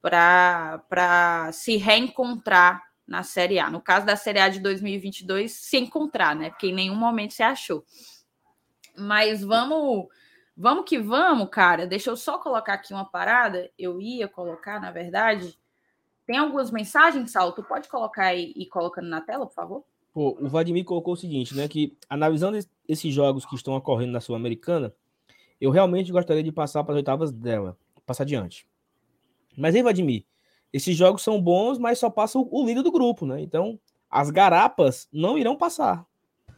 para 0.00 1.50
se 1.52 1.76
reencontrar 1.76 2.85
na 3.06 3.22
Série 3.22 3.58
A. 3.58 3.70
No 3.70 3.80
caso 3.80 4.04
da 4.04 4.16
Série 4.16 4.38
A 4.38 4.48
de 4.48 4.60
2022, 4.60 5.52
se 5.52 5.76
encontrar, 5.76 6.34
né? 6.34 6.50
Porque 6.50 6.68
em 6.68 6.74
nenhum 6.74 6.96
momento 6.96 7.34
se 7.34 7.42
achou. 7.42 7.84
Mas 8.96 9.42
vamos, 9.42 10.06
vamos 10.56 10.84
que 10.84 10.98
vamos, 10.98 11.48
cara. 11.50 11.86
Deixa 11.86 12.10
eu 12.10 12.16
só 12.16 12.38
colocar 12.38 12.74
aqui 12.74 12.92
uma 12.92 13.04
parada. 13.04 13.70
Eu 13.78 14.00
ia 14.00 14.26
colocar, 14.26 14.80
na 14.80 14.90
verdade. 14.90 15.58
Tem 16.26 16.38
algumas 16.38 16.70
mensagens, 16.70 17.30
Sal? 17.30 17.52
Tu 17.52 17.62
pode 17.62 17.88
colocar 17.88 18.34
e 18.34 18.66
colocando 18.66 19.08
na 19.08 19.20
tela, 19.20 19.46
por 19.46 19.54
favor? 19.54 19.84
Pô, 20.12 20.36
o 20.40 20.48
Vladimir 20.48 20.82
colocou 20.82 21.12
o 21.12 21.16
seguinte, 21.16 21.54
né? 21.54 21.68
Que 21.68 21.96
analisando 22.08 22.58
esses 22.88 23.12
jogos 23.14 23.44
que 23.44 23.54
estão 23.54 23.74
ocorrendo 23.74 24.12
na 24.12 24.20
Sul-Americana, 24.20 24.94
eu 25.60 25.70
realmente 25.70 26.10
gostaria 26.10 26.42
de 26.42 26.50
passar 26.50 26.82
para 26.82 26.94
as 26.94 26.96
oitavas 26.96 27.30
dela, 27.30 27.78
passar 28.06 28.22
adiante. 28.22 28.66
Mas 29.56 29.74
aí, 29.74 29.82
Vladimir, 29.82 30.24
esses 30.72 30.96
jogos 30.96 31.22
são 31.22 31.40
bons, 31.40 31.78
mas 31.78 31.98
só 31.98 32.10
passa 32.10 32.38
o, 32.38 32.66
líder 32.66 32.82
do 32.82 32.92
grupo, 32.92 33.24
né? 33.24 33.40
Então, 33.40 33.78
as 34.10 34.30
garapas 34.30 35.08
não 35.12 35.38
irão 35.38 35.56
passar. 35.56 36.06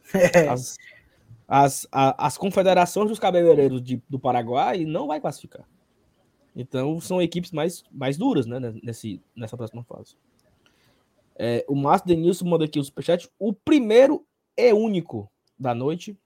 As, 0.49 0.77
as, 1.47 1.87
a, 1.91 2.27
as 2.27 2.37
confederações 2.37 3.09
dos 3.09 3.19
cabeleireiros 3.19 3.81
de, 3.81 4.01
do 4.09 4.19
Paraguai 4.19 4.85
não 4.85 5.07
vai 5.07 5.19
classificar. 5.19 5.67
Então, 6.55 6.99
são 6.99 7.21
equipes 7.21 7.51
mais, 7.51 7.83
mais 7.91 8.17
duras, 8.17 8.45
né? 8.45 8.59
Nesse, 8.83 9.21
nessa 9.35 9.57
próxima 9.57 9.83
fase. 9.83 10.15
É, 11.35 11.65
o 11.67 11.75
Márcio 11.75 12.07
Denilson 12.07 12.45
manda 12.45 12.65
aqui 12.65 12.79
o 12.79 12.83
superchat. 12.83 13.29
O 13.39 13.53
primeiro 13.53 14.25
é 14.55 14.73
único 14.73 15.31
da 15.57 15.73
noite. 15.73 16.17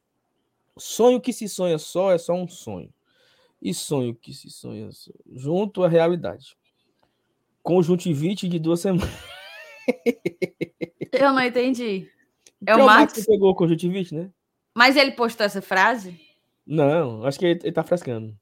Sonho 0.77 1.21
que 1.21 1.31
se 1.31 1.47
sonha 1.47 1.77
só 1.77 2.11
é 2.11 2.17
só 2.17 2.33
um 2.33 2.47
sonho. 2.47 2.93
E 3.61 3.73
sonho 3.73 4.13
que 4.13 4.33
se 4.33 4.49
sonha 4.49 4.91
só, 4.91 5.11
junto 5.31 5.83
à 5.83 5.87
realidade 5.87 6.57
conjuntivite 7.63 8.47
de 8.47 8.59
duas 8.59 8.81
semanas. 8.81 9.09
Eu 11.11 11.33
não 11.33 11.41
entendi. 11.41 12.07
É 12.65 12.75
o 12.75 12.85
Max 12.85 13.13
que 13.13 13.25
pegou 13.25 13.55
conjuntivite, 13.55 14.13
né? 14.13 14.29
Mas 14.75 14.95
ele 14.95 15.11
postou 15.11 15.45
essa 15.45 15.61
frase? 15.61 16.19
Não, 16.65 17.25
acho 17.25 17.39
que 17.39 17.45
ele, 17.45 17.59
ele 17.63 17.71
tá 17.71 17.83
frescando. 17.83 18.35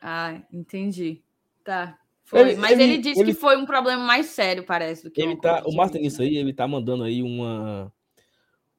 Ah, 0.00 0.40
entendi. 0.52 1.22
Tá. 1.64 1.98
Ele, 2.32 2.54
Mas 2.56 2.72
ele, 2.72 2.84
ele 2.84 2.98
disse 2.98 3.20
ele... 3.20 3.34
que 3.34 3.40
foi 3.40 3.56
um 3.56 3.66
problema 3.66 4.04
mais 4.04 4.26
sério, 4.26 4.64
parece, 4.64 5.02
do 5.02 5.10
que 5.10 5.20
ele 5.20 5.36
tá, 5.36 5.62
O 5.66 5.74
Martin, 5.74 5.98
isso 5.98 6.22
aí, 6.22 6.36
ele 6.36 6.52
tá 6.52 6.66
mandando 6.66 7.02
aí 7.02 7.22
uma 7.22 7.92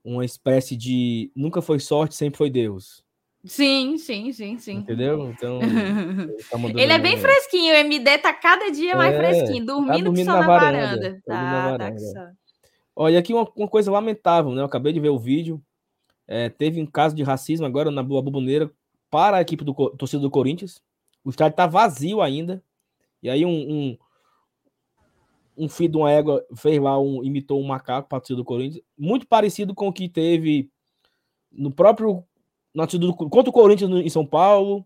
uma 0.03 0.26
espécie 0.26 0.76
de 0.76 1.32
nunca 1.36 1.62
foi 1.62 1.80
sorte, 1.80 2.16
sempre 2.16 2.38
foi 2.38 2.49
Deus. 2.49 3.03
Sim, 3.44 3.98
sim, 3.98 4.32
sim, 4.32 4.60
sim. 4.60 4.78
Entendeu? 4.78 5.32
Então. 5.32 5.60
ele, 6.76 6.88
tá 6.88 6.94
é 6.94 7.00
bem 7.00 7.18
fresquinho, 7.18 7.74
o 7.74 7.78
MD 7.78 8.18
tá 8.20 8.34
cada 8.34 8.70
dia 8.70 8.96
mais 8.96 9.16
é, 9.16 9.18
fresquinho, 9.18 9.66
dormindo, 9.66 9.98
tá 9.98 10.04
dormindo 10.04 10.28
na, 10.28 10.39
na, 10.39 10.48
varanda. 10.48 10.78
varanda. 10.78 11.22
Tá, 11.26 11.34
na 11.34 11.72
varanda. 11.72 12.14
tá 12.14 12.32
Olha, 12.96 13.18
aqui 13.18 13.34
uma, 13.34 13.50
uma, 13.56 13.68
coisa 13.68 13.92
lamentável, 13.92 14.52
né? 14.52 14.62
Eu 14.62 14.66
acabei 14.66 14.94
de 14.94 15.00
ver 15.00 15.10
o 15.10 15.18
vídeo. 15.18 15.62
É, 16.28 16.50
teve 16.50 16.80
um 16.80 16.86
caso 16.86 17.16
de 17.16 17.24
racismo 17.24 17.66
agora 17.66 17.89
na 17.89 18.04
Boa 18.04 18.22
Buboneira 18.22 18.72
para 19.10 19.38
a 19.38 19.42
equipe 19.42 19.64
do 19.64 19.74
torcida 19.74 20.22
do 20.22 20.30
Corinthians. 20.30 20.80
O 21.24 21.32
estádio 21.32 21.56
tá 21.56 21.66
vazio 21.66 22.22
ainda. 22.22 22.64
E 23.24 23.30
aí 23.30 23.44
um, 23.44 23.50
um, 23.50 23.98
um 25.58 25.70
filho 25.70 25.92
de 25.92 25.98
uma 25.98 26.12
égua 26.12 26.46
fez 26.56 26.80
lá 26.80 27.00
um, 27.00 27.24
imitou 27.24 27.60
um 27.60 27.66
macaco 27.66 28.08
para 28.08 28.20
do 28.20 28.46
Corinthians. 28.46 28.84
Muito 28.98 29.28
parecido 29.28 29.74
com 29.74 29.88
o 29.88 29.94
que 29.94 30.08
teve 30.08 30.70
no 31.52 31.72
próprio 31.72 32.24
na 32.74 32.86
do, 32.86 33.13
contra 33.13 33.49
o 33.49 33.53
Corinthians 33.53 33.89
no, 33.89 33.99
em 33.99 34.09
São 34.09 34.26
Paulo, 34.26 34.86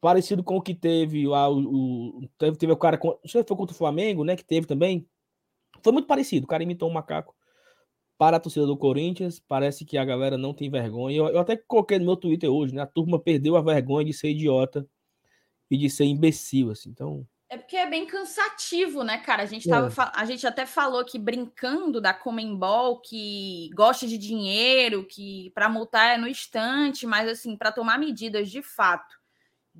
parecido 0.00 0.42
com 0.42 0.56
o 0.56 0.62
que 0.62 0.74
teve 0.74 1.26
lá, 1.26 1.48
o, 1.48 2.20
o 2.20 2.28
teve, 2.38 2.56
teve 2.56 2.72
o 2.72 2.76
cara, 2.76 2.98
não 3.02 3.18
sei 3.24 3.42
se 3.42 3.48
foi 3.48 3.56
contra 3.56 3.74
o 3.74 3.78
Flamengo, 3.78 4.24
né, 4.24 4.36
que 4.36 4.44
teve 4.44 4.66
também, 4.66 5.06
foi 5.82 5.92
muito 5.92 6.06
parecido, 6.06 6.44
o 6.44 6.48
cara 6.48 6.62
imitou 6.62 6.88
um 6.88 6.92
macaco 6.92 7.34
para 8.16 8.36
a 8.36 8.40
torcida 8.40 8.66
do 8.66 8.76
Corinthians, 8.76 9.40
parece 9.40 9.84
que 9.84 9.96
a 9.96 10.04
galera 10.04 10.36
não 10.36 10.52
tem 10.52 10.70
vergonha, 10.70 11.16
eu, 11.16 11.26
eu 11.28 11.38
até 11.38 11.56
coloquei 11.56 11.98
no 11.98 12.04
meu 12.04 12.16
Twitter 12.16 12.50
hoje, 12.50 12.74
né, 12.74 12.82
a 12.82 12.86
turma 12.86 13.18
perdeu 13.18 13.56
a 13.56 13.62
vergonha 13.62 14.04
de 14.04 14.12
ser 14.12 14.30
idiota 14.30 14.86
e 15.70 15.76
de 15.76 15.90
ser 15.90 16.04
imbecil, 16.04 16.70
assim, 16.70 16.90
então, 16.90 17.26
É 17.50 17.56
porque 17.56 17.76
é 17.76 17.88
bem 17.88 18.04
cansativo, 18.04 19.02
né, 19.02 19.18
cara? 19.18 19.42
A 19.42 19.46
gente, 19.46 19.68
tava, 19.68 19.88
é. 19.88 20.10
a 20.14 20.24
gente 20.26 20.46
até 20.46 20.66
falou 20.66 21.02
que 21.04 21.18
brincando 21.18 21.98
da 21.98 22.12
Comembol, 22.12 23.00
que 23.00 23.70
gosta 23.74 24.06
de 24.06 24.18
dinheiro, 24.18 25.06
que 25.06 25.50
para 25.54 25.68
multar 25.68 26.14
é 26.14 26.18
no 26.18 26.28
instante, 26.28 27.06
mas 27.06 27.26
assim, 27.26 27.56
para 27.56 27.72
tomar 27.72 27.98
medidas 27.98 28.50
de 28.50 28.60
fato 28.60 29.18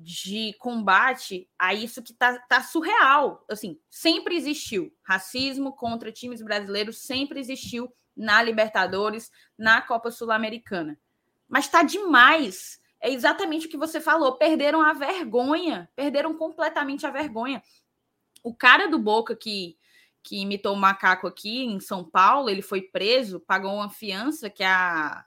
de 0.01 0.55
combate 0.59 1.47
a 1.59 1.73
isso 1.73 2.01
que 2.01 2.13
tá, 2.13 2.39
tá 2.47 2.63
surreal. 2.63 3.45
Assim, 3.49 3.79
sempre 3.89 4.35
existiu 4.35 4.91
racismo 5.03 5.73
contra 5.73 6.11
times 6.11 6.41
brasileiros, 6.41 6.99
sempre 6.99 7.39
existiu 7.39 7.93
na 8.15 8.41
Libertadores, 8.41 9.29
na 9.57 9.81
Copa 9.81 10.09
Sul-Americana. 10.09 10.99
Mas 11.47 11.67
tá 11.67 11.83
demais. 11.83 12.79
É 13.01 13.09
exatamente 13.09 13.67
o 13.67 13.69
que 13.69 13.77
você 13.77 14.01
falou. 14.01 14.37
Perderam 14.37 14.81
a 14.81 14.93
vergonha, 14.93 15.89
perderam 15.95 16.33
completamente 16.35 17.05
a 17.05 17.11
vergonha. 17.11 17.63
O 18.43 18.53
cara 18.53 18.87
do 18.87 18.99
Boca 18.99 19.35
que 19.35 19.77
que 20.21 20.41
imitou 20.41 20.73
o 20.73 20.77
macaco 20.77 21.25
aqui 21.27 21.63
em 21.63 21.79
São 21.79 22.03
Paulo, 22.03 22.49
ele 22.49 22.61
foi 22.61 22.81
preso, 22.81 23.39
pagou 23.39 23.73
uma 23.73 23.89
fiança 23.89 24.49
que 24.49 24.63
a 24.63 25.25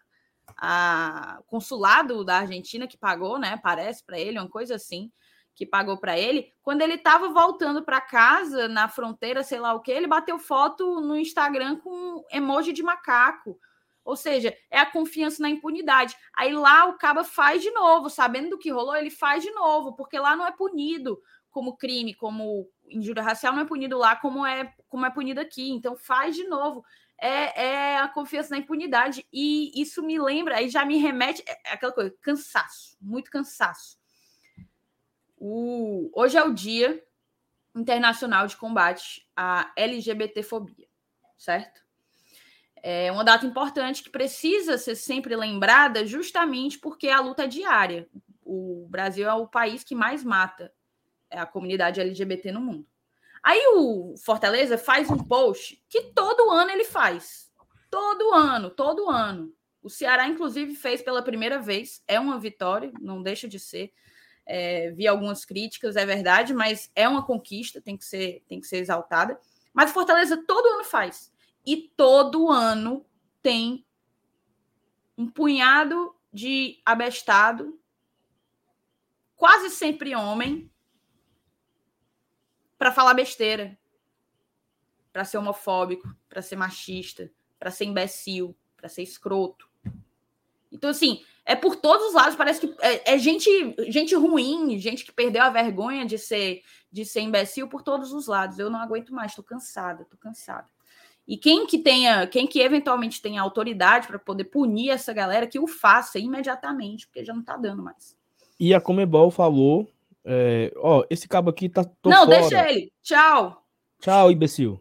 a 0.57 1.41
consulado 1.47 2.25
da 2.25 2.39
Argentina 2.39 2.87
que 2.87 2.97
pagou, 2.97 3.39
né? 3.39 3.59
Parece 3.63 4.05
para 4.05 4.19
ele, 4.19 4.39
uma 4.39 4.49
coisa 4.49 4.75
assim, 4.75 5.11
que 5.55 5.67
pagou 5.67 5.99
para 5.99 6.19
ele. 6.19 6.53
Quando 6.63 6.83
ele 6.83 6.95
estava 6.95 7.29
voltando 7.31 7.83
para 7.83 8.01
casa 8.01 8.69
na 8.69 8.89
fronteira, 8.89 9.43
sei 9.43 9.61
lá 9.61 9.73
o 9.75 9.81
que, 9.81 9.91
ele 9.91 10.07
bateu 10.07 10.39
foto 10.39 11.01
no 11.01 11.17
Instagram 11.17 11.77
com 11.77 12.25
emoji 12.31 12.73
de 12.73 12.83
macaco. 12.83 13.59
Ou 14.05 14.17
seja, 14.17 14.57
é 14.71 14.79
a 14.79 14.91
confiança 14.91 15.43
na 15.43 15.49
impunidade. 15.49 16.17
Aí 16.35 16.53
lá 16.53 16.87
o 16.87 16.99
Caba 16.99 17.25
faz 17.25 17.63
de 17.63 17.71
novo, 17.71 18.11
sabendo 18.11 18.51
do 18.51 18.59
que 18.59 18.71
rolou, 18.71 18.97
ele 18.97 19.11
faz 19.11 19.43
de 19.43 19.51
novo, 19.53 19.95
porque 19.95 20.19
lá 20.19 20.35
não 20.35 20.47
é 20.47 20.53
punido 20.53 21.21
como 21.51 21.77
crime, 21.77 22.15
como 22.15 22.69
injúria 22.89 23.23
racial, 23.23 23.53
não 23.53 23.63
é 23.63 23.67
punido 23.67 23.97
lá 23.99 24.17
como 24.17 24.45
é, 24.45 24.75
como 24.89 25.07
é 25.07 25.11
punido 25.11 25.41
aqui. 25.41 25.71
Então 25.71 25.95
faz 25.97 26.35
de 26.35 26.45
novo 26.45 26.85
é, 27.19 27.67
é, 27.67 27.99
a 27.99 28.09
confiança 28.09 28.51
na 28.51 28.59
impunidade. 28.59 29.25
E 29.33 29.81
isso 29.81 30.03
me 30.03 30.19
lembra, 30.19 30.57
aí 30.57 30.69
já 30.69 30.85
me 30.85 30.99
remete 30.99 31.43
é, 31.47 31.71
é 31.71 31.73
aquela 31.75 31.93
coisa, 31.93 32.13
cansaço, 32.21 32.97
muito 33.01 33.31
cansaço. 33.31 33.97
O, 35.37 36.11
hoje 36.15 36.37
é 36.37 36.43
o 36.43 36.53
Dia 36.53 37.03
Internacional 37.75 38.47
de 38.47 38.57
Combate 38.57 39.29
à 39.37 39.73
LGBTfobia, 39.77 40.89
certo? 41.37 41.83
É 42.83 43.13
uma 43.13 43.23
data 43.23 43.47
importante 43.47 44.03
que 44.03 44.11
precisa 44.11 44.77
ser 44.77 44.97
sempre 44.97 45.37
lembrada, 45.37 46.05
justamente 46.05 46.79
porque 46.79 47.09
a 47.09 47.21
luta 47.21 47.45
é 47.45 47.47
diária. 47.47 48.09
O 48.45 48.87
Brasil 48.91 49.29
é 49.29 49.35
o 49.35 49.47
país 49.47 49.85
que 49.85 49.95
mais 49.95 50.25
mata 50.25 50.73
a 51.31 51.47
comunidade 51.47 52.01
LGBT 52.01 52.51
no 52.51 52.61
mundo. 52.61 52.87
Aí 53.43 53.61
o 53.75 54.15
Fortaleza 54.17 54.77
faz 54.77 55.11
um 55.11 55.19
post 55.19 55.83
que 55.89 56.13
todo 56.13 56.51
ano 56.51 56.71
ele 56.71 56.85
faz. 56.85 57.51
Todo 57.91 58.33
ano, 58.33 58.71
todo 58.71 59.11
ano. 59.11 59.53
O 59.83 59.91
Ceará, 59.91 60.29
inclusive, 60.29 60.75
fez 60.75 61.03
pela 61.03 61.23
primeira 61.23 61.59
vez. 61.61 62.03
É 62.07 62.21
uma 62.21 62.39
vitória, 62.39 62.93
não 63.01 63.23
deixa 63.23 63.49
de 63.49 63.59
ser. 63.59 63.93
É, 64.47 64.91
vi 64.91 65.07
algumas 65.09 65.45
críticas, 65.45 65.97
é 65.97 66.07
verdade, 66.07 66.55
mas 66.55 66.91
é 66.95 67.09
uma 67.09 67.25
conquista, 67.25 67.81
tem 67.81 67.97
que 67.97 68.05
ser, 68.05 68.45
tem 68.49 68.61
que 68.61 68.67
ser 68.67 68.79
exaltada. 68.79 69.39
Mas 69.73 69.91
o 69.91 69.95
Fortaleza 69.95 70.37
todo 70.47 70.67
ano 70.67 70.85
faz. 70.85 71.32
E 71.65 71.77
todo 71.97 72.51
ano 72.51 73.07
tem 73.43 73.87
um 75.17 75.29
punhado 75.31 76.15
de 76.33 76.81
abestado, 76.85 77.79
quase 79.37 79.71
sempre 79.71 80.15
homem, 80.15 80.71
para 82.79 82.91
falar 82.91 83.15
besteira, 83.15 83.79
para 85.13 85.25
ser 85.25 85.39
homofóbico, 85.39 86.17
para 86.29 86.43
ser 86.43 86.57
machista, 86.57 87.31
para 87.59 87.71
ser 87.71 87.85
imbecil, 87.85 88.57
para 88.77 88.89
ser 88.89 89.03
escroto. 89.03 89.71
Então, 90.73 90.91
assim, 90.91 91.23
é 91.45 91.55
por 91.55 91.77
todos 91.77 92.09
os 92.09 92.15
lados, 92.15 92.35
parece 92.35 92.61
que 92.67 92.75
é, 92.81 93.15
é, 93.15 93.19
gente, 93.19 93.49
gente 93.89 94.15
ruim, 94.15 94.79
gente 94.79 95.05
que 95.05 95.13
perdeu 95.13 95.43
a 95.43 95.51
vergonha 95.51 96.07
de 96.07 96.19
ser, 96.19 96.63
de 96.91 97.05
ser 97.05 97.21
imbecil 97.21 97.69
por 97.69 97.83
todos 97.83 98.13
os 98.13 98.27
lados. 98.27 98.59
Eu 98.59 98.71
não 98.71 98.81
aguento 98.81 99.13
mais, 99.13 99.33
estou 99.33 99.45
cansada, 99.45 100.03
estou 100.03 100.19
cansada. 100.19 100.67
E 101.33 101.37
quem 101.39 101.67
que 101.67 101.79
tenha, 101.79 102.27
quem 102.27 102.47
que 102.47 102.61
eventualmente 102.61 103.23
tenha 103.23 103.41
autoridade 103.41 104.07
para 104.07 104.19
poder 104.19 104.45
punir 104.45 104.91
essa 104.91 105.15
galera, 105.15 105.47
que 105.47 105.59
o 105.59 105.67
faça 105.67 106.19
imediatamente, 106.19 107.07
porque 107.07 107.25
já 107.25 107.33
não 107.33 107.41
está 107.41 107.57
dando 107.57 107.83
mais. 107.83 108.15
E 108.61 108.75
a 108.75 108.81
Comebol 108.83 109.31
falou 109.31 109.89
é, 110.23 110.71
ó, 110.77 111.07
esse 111.09 111.27
cabo 111.27 111.49
aqui 111.49 111.71
tá. 111.71 111.87
Não, 112.05 112.27
fora. 112.27 112.39
deixa 112.39 112.71
ele. 112.71 112.93
Tchau. 113.03 113.65
Tchau, 113.99 114.31
imbecil. 114.31 114.79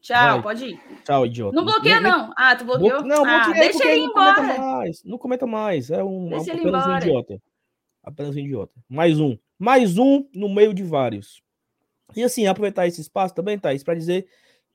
Tchau, 0.00 0.34
Vai. 0.34 0.42
pode 0.42 0.66
ir. 0.66 0.80
Tchau, 1.04 1.26
idiota. 1.26 1.56
Não 1.56 1.64
bloqueia, 1.64 2.00
não. 2.00 2.32
Ah, 2.36 2.54
tu 2.54 2.64
bloqueou? 2.64 3.02
Não, 3.02 3.24
ah, 3.24 3.50
deixa 3.50 3.84
ele 3.84 4.02
não 4.02 4.10
embora. 4.12 4.34
Comenta 4.36 4.60
mais, 4.60 5.02
não 5.02 5.18
comenta 5.18 5.46
mais. 5.48 5.90
É 5.90 6.04
um, 6.04 6.28
deixa 6.28 6.52
apenas 6.52 6.86
um 6.86 6.96
idiota. 6.96 7.42
Apenas 8.04 8.36
um 8.36 8.38
idiota. 8.38 8.74
Mais 8.88 9.18
um. 9.18 9.36
Mais 9.58 9.98
um 9.98 10.28
no 10.32 10.48
meio 10.48 10.72
de 10.72 10.84
vários. 10.84 11.42
E 12.14 12.22
assim, 12.22 12.46
aproveitar 12.46 12.86
esse 12.86 13.00
espaço 13.00 13.34
também, 13.34 13.58
Thaís, 13.58 13.82
para 13.82 13.96
dizer 13.96 14.28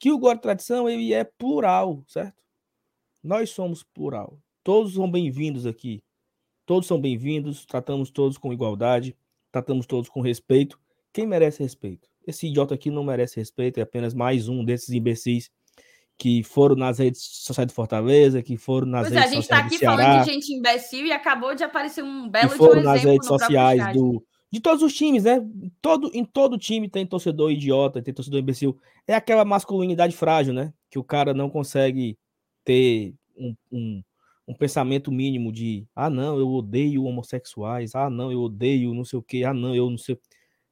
que 0.04 0.12
o 0.12 0.18
Guarda 0.18 0.42
Tradição 0.42 0.90
ele 0.90 1.14
é 1.14 1.24
plural, 1.24 2.04
certo? 2.10 2.44
Nós 3.24 3.52
somos 3.52 3.84
plural. 3.84 4.38
Todos 4.62 4.96
são 4.96 5.10
bem-vindos 5.10 5.66
aqui. 5.66 6.04
Todos 6.66 6.90
são 6.90 7.00
bem-vindos, 7.00 7.66
tratamos 7.66 8.12
todos 8.12 8.38
com 8.38 8.52
igualdade 8.52 9.16
tratamos 9.50 9.86
todos 9.86 10.10
com 10.10 10.20
respeito. 10.20 10.78
Quem 11.14 11.26
merece 11.26 11.64
respeito? 11.64 12.10
Esse 12.28 12.48
idiota 12.48 12.74
aqui 12.74 12.90
não 12.90 13.04
merece 13.04 13.40
respeito, 13.40 13.78
é 13.80 13.84
apenas 13.84 14.14
mais 14.14 14.50
um 14.50 14.66
desses 14.66 14.90
imbecis 14.90 15.50
que 16.18 16.44
foram 16.44 16.76
nas 16.76 17.00
redes 17.00 17.22
sociais 17.22 17.68
de 17.68 17.74
Fortaleza, 17.74 18.44
que 18.44 18.58
foram 18.58 18.88
nas 18.88 19.08
pois 19.08 19.14
redes 19.14 19.36
sociais. 19.36 19.54
É, 19.54 19.56
a 19.56 19.70
gente 19.70 19.74
está 19.74 19.94
aqui 19.94 20.04
falando 20.04 20.26
de 20.26 20.34
gente 20.34 20.54
imbecil 20.54 21.06
e 21.06 21.12
acabou 21.14 21.56
de 21.56 21.64
aparecer 21.64 22.04
um 22.04 22.28
belo 22.28 22.50
que 22.50 22.58
foram 22.58 22.82
um 22.82 22.84
nas 22.84 23.02
redes 23.02 23.28
sociais 23.28 23.94
do, 23.94 24.22
de 24.54 24.62
todos 24.62 24.84
os 24.84 24.94
times, 24.94 25.24
né? 25.24 25.40
Todo, 25.82 26.12
em 26.14 26.24
todo 26.24 26.60
time 26.60 26.88
tem 26.88 27.08
torcedor 27.08 27.52
idiota, 27.52 28.04
tem 28.04 28.14
torcedor 28.14 28.40
imbecil. 28.40 28.78
É 29.08 29.16
aquela 29.16 29.44
masculinidade 29.44 30.16
frágil, 30.16 30.54
né? 30.54 30.72
Que 30.92 31.00
o 31.00 31.04
cara 31.04 31.34
não 31.34 31.50
consegue 31.50 32.18
ter 32.64 33.16
um, 33.36 33.56
um 33.72 34.04
um 34.46 34.54
pensamento 34.54 35.12
mínimo 35.12 35.52
de 35.54 35.88
ah, 35.96 36.10
não, 36.10 36.38
eu 36.38 36.50
odeio 36.50 37.06
homossexuais, 37.06 37.96
ah, 37.96 38.10
não, 38.10 38.32
eu 38.32 38.42
odeio 38.42 38.94
não 38.94 39.06
sei 39.06 39.18
o 39.18 39.24
que, 39.24 39.46
ah, 39.46 39.54
não, 39.54 39.74
eu 39.74 39.90
não 39.90 39.98
sei. 39.98 40.20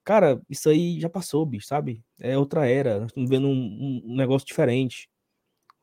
Cara, 0.03 0.41
isso 0.49 0.69
aí 0.69 0.99
já 0.99 1.09
passou, 1.09 1.45
bicho, 1.45 1.67
sabe? 1.67 2.03
É 2.19 2.37
outra 2.37 2.67
era. 2.67 2.99
Nós 2.99 3.11
estamos 3.11 3.29
vendo 3.29 3.47
um, 3.47 4.01
um 4.05 4.15
negócio 4.15 4.47
diferente. 4.47 5.09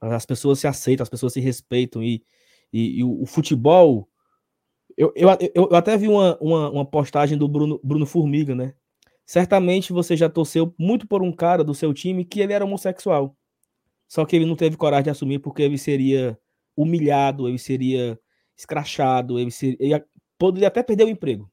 As 0.01 0.27
pessoas 0.27 0.59
se 0.59 0.67
aceitam, 0.67 1.03
as 1.03 1.09
pessoas 1.09 1.33
se 1.33 1.41
respeitam. 1.41 2.03
E, 2.03 2.23
e, 2.73 2.99
e 2.99 3.05
o, 3.05 3.23
o, 3.23 3.27
futebol. 3.27 4.09
Eu, 4.99 5.13
eu, 5.15 5.29
eu, 5.55 5.77
até 5.77 5.97
vi 5.97 6.09
uma, 6.09 6.37
uma, 6.41 6.71
uma, 6.71 6.85
postagem 6.85 7.39
do 7.39 7.47
Bruno, 7.47 7.81
Bruno 7.85 8.05
Formiga, 8.05 8.53
né? 8.53 8.75
Certamente 9.25 9.93
você 9.93 10.17
já 10.17 10.29
torceu 10.29 10.75
muito 10.77 11.07
por 11.07 11.23
um 11.23 11.31
cara 11.31 11.63
do 11.63 11.73
seu 11.73 11.95
time 11.95 12.25
que 12.25 12.41
ele 12.41 12.53
era 12.53 12.65
homossexual. 12.65 13.37
Só 14.09 14.25
que 14.25 14.35
ele 14.35 14.45
não 14.45 14.57
teve 14.57 14.77
coragem 14.77 15.05
de 15.05 15.11
assumir 15.11 15.39
porque 15.39 15.63
ele 15.63 15.79
seria 15.79 16.37
humilhado, 16.77 17.49
ele 17.49 17.59
seria 17.59 18.19
escrachado, 18.57 19.39
ele, 19.39 19.53
seria, 19.53 19.77
ele 19.79 20.05
poderia 20.37 20.67
até 20.67 20.83
perder 20.83 21.05
o 21.05 21.09
emprego 21.09 21.49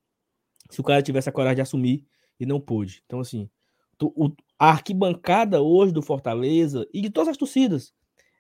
se 0.72 0.82
o 0.82 0.84
cara 0.84 1.04
tivesse 1.04 1.30
a 1.30 1.32
coragem 1.32 1.58
de 1.58 1.62
assumir 1.62 2.04
e 2.40 2.48
não 2.48 2.60
pôde. 2.60 3.04
Então, 3.06 3.20
assim, 3.20 3.48
o, 4.02 4.32
a 4.58 4.72
arquibancada 4.72 5.62
hoje 5.62 5.94
do 5.94 6.02
Fortaleza 6.02 6.88
e 6.92 7.00
de 7.00 7.12
todas 7.12 7.30
as 7.30 7.38
torcidas, 7.38 7.94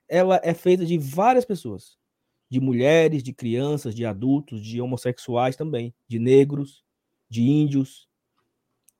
ela 0.09 0.41
é 0.43 0.55
feita 0.55 0.83
de 0.83 0.97
várias 0.97 1.45
pessoas, 1.45 1.95
de 2.49 2.59
mulheres, 2.59 3.23
de 3.23 3.33
crianças, 3.33 3.95
de 3.95 4.05
adultos, 4.05 4.61
de 4.61 4.79
homossexuais 4.79 5.55
também, 5.55 5.93
de 6.07 6.19
negros, 6.19 6.83
de 7.29 7.41
índios, 7.41 8.07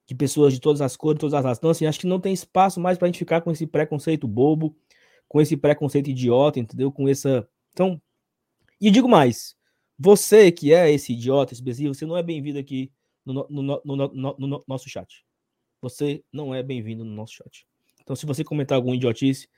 de 0.08 0.16
pessoas 0.16 0.54
de 0.54 0.60
todas 0.60 0.82
as 0.82 0.96
cores, 0.96 1.20
todas 1.20 1.34
as 1.34 1.43
raças. 1.43 1.58
Então, 1.60 1.70
assim, 1.70 1.86
acho 1.86 2.00
que 2.00 2.08
não 2.08 2.20
tem 2.20 2.34
espaço 2.34 2.80
mais 2.80 2.98
para 2.98 3.08
a 3.08 3.10
gente 3.10 3.20
ficar 3.20 3.41
com 3.41 3.52
esse 3.52 3.66
preconceito 3.66 4.28
bobo, 4.28 4.76
com 5.28 5.41
esse 5.41 5.58
preconceito 5.58 6.10
idiota, 6.10 6.60
entendeu? 6.60 6.91
Com 6.91 7.08
essa 7.08 7.48
então, 7.76 8.02
e 8.80 8.89
digo 8.89 9.10
mais, 9.10 9.54
você 10.00 10.50
que 10.50 10.74
é 10.74 10.89
esse 10.89 11.12
idiota, 11.12 11.54
esse 11.54 11.62
imbecil, 11.62 11.93
você 11.93 12.06
não 12.06 12.16
é 12.16 12.24
bem-vindo 12.24 12.58
aqui 12.58 12.89
no, 13.26 13.46
no, 13.50 13.82
no, 13.84 14.36
no, 14.38 14.64
nosso 14.66 14.88
chat. 14.88 15.26
Você 15.82 16.24
não 16.32 16.56
é 16.56 16.64
bem-vindo 16.64 17.04
no 17.04 17.12
nosso 17.14 17.34
chat. 17.34 17.68
Então, 18.02 18.16
se 18.16 18.26
você 18.26 18.46
comentar 18.46 18.78
algum 18.78 18.93
idiotice, 18.93 19.50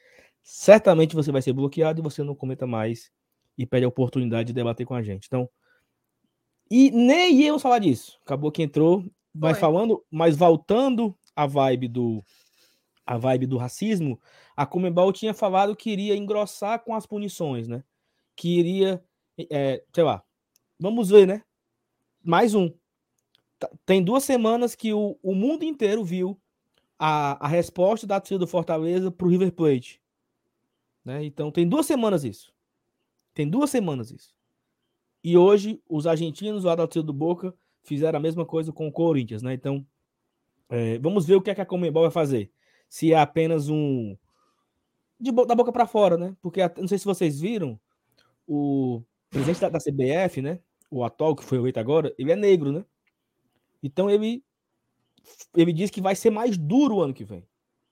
certamente 0.41 1.13
você 1.13 1.31
vai 1.31 1.43
ser 1.43 1.53
bloqueado 1.53 2.01
e 2.01 2.03
você 2.03 2.23
não 2.23 2.33
comenta 2.33 2.65
mais 2.65 3.11
e 3.57 3.65
perde 3.65 3.85
a 3.85 3.89
oportunidade 3.89 4.47
de 4.47 4.53
debater 4.53 4.85
com 4.85 4.93
a 4.93 5.01
gente. 5.01 5.25
Então, 5.27 5.49
e 6.69 6.91
nem 6.91 7.33
íamos 7.41 7.61
falar 7.61 7.79
disso. 7.79 8.19
Acabou 8.25 8.51
que 8.51 8.61
entrou, 8.61 9.05
vai 9.33 9.53
falando, 9.53 10.03
mas 10.11 10.35
voltando 10.35 11.17
à 11.35 11.45
vibe 11.45 11.87
do 11.87 12.23
a 13.05 13.17
vibe 13.17 13.45
do 13.45 13.57
racismo, 13.57 14.19
a 14.53 14.65
Comebol 14.65 15.13
tinha 15.13 15.33
falado 15.33 15.77
que 15.77 15.89
iria 15.89 16.13
engrossar 16.13 16.83
com 16.83 16.93
as 16.93 17.05
punições, 17.05 17.65
né? 17.65 17.81
que 18.37 18.59
iria, 18.59 19.03
é, 19.49 19.83
sei 19.93 20.03
lá, 20.03 20.23
vamos 20.79 21.09
ver, 21.09 21.27
né? 21.27 21.41
Mais 22.23 22.53
um. 22.53 22.71
Tá, 23.57 23.69
tem 23.85 24.01
duas 24.01 24.23
semanas 24.23 24.75
que 24.75 24.93
o, 24.93 25.17
o 25.23 25.33
mundo 25.33 25.63
inteiro 25.63 26.05
viu 26.05 26.39
a, 26.99 27.43
a 27.45 27.47
resposta 27.47 28.05
da 28.05 28.21
torcida 28.21 28.39
do 28.39 28.47
Fortaleza 28.47 29.11
para 29.11 29.25
o 29.25 29.29
River 29.29 29.51
Plate. 29.51 29.99
Né? 31.03 31.25
Então 31.25 31.51
tem 31.51 31.67
duas 31.67 31.87
semanas 31.87 32.23
isso. 32.23 32.53
Tem 33.37 33.47
duas 33.47 33.69
semanas 33.69 34.09
isso. 34.09 34.33
E 35.23 35.37
hoje 35.37 35.79
os 35.87 36.07
argentinos 36.07 36.63
lá 36.63 36.73
da 36.73 36.87
torcida 36.87 37.05
do 37.05 37.13
Boca 37.13 37.53
fizeram 37.83 38.17
a 38.17 38.19
mesma 38.19 38.43
coisa 38.43 38.73
com 38.73 38.87
o 38.87 38.91
Corinthians, 38.91 39.43
né? 39.43 39.53
Então 39.53 39.85
é, 40.67 40.97
vamos 40.97 41.23
ver 41.27 41.35
o 41.35 41.41
que, 41.41 41.51
é 41.51 41.53
que 41.53 41.61
a 41.61 41.65
Comembol 41.65 42.01
vai 42.01 42.11
fazer. 42.11 42.51
Se 42.89 43.13
é 43.13 43.19
apenas 43.19 43.69
um 43.69 44.17
de 45.19 45.31
da 45.31 45.53
boca 45.53 45.71
para 45.71 45.85
fora, 45.85 46.17
né? 46.17 46.35
Porque 46.41 46.61
não 46.79 46.87
sei 46.87 46.97
se 46.97 47.05
vocês 47.05 47.39
viram 47.39 47.79
o 48.47 49.03
presidente 49.29 49.61
da, 49.61 49.69
da 49.69 49.77
CBF, 49.77 50.41
né? 50.41 50.59
O 50.89 51.03
atual 51.03 51.35
que 51.35 51.43
foi 51.43 51.59
eleito 51.59 51.79
agora, 51.79 52.11
ele 52.17 52.31
é 52.31 52.35
negro, 52.35 52.71
né? 52.71 52.83
Então 53.83 54.09
ele 54.09 54.43
ele 55.55 55.73
diz 55.73 55.91
que 55.91 56.01
vai 56.01 56.15
ser 56.15 56.31
mais 56.31 56.57
duro 56.57 56.95
o 56.95 57.01
ano 57.03 57.13
que 57.13 57.23
vem. 57.23 57.47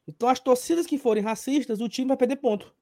Então, 0.08 0.28
as 0.28 0.40
torcidas 0.40 0.88
que 0.88 0.98
forem 0.98 1.22
racistas, 1.22 1.82
o 1.82 1.90
time 1.90 2.08
vai 2.08 2.18
perder 2.18 2.38
ponto. 2.38 2.74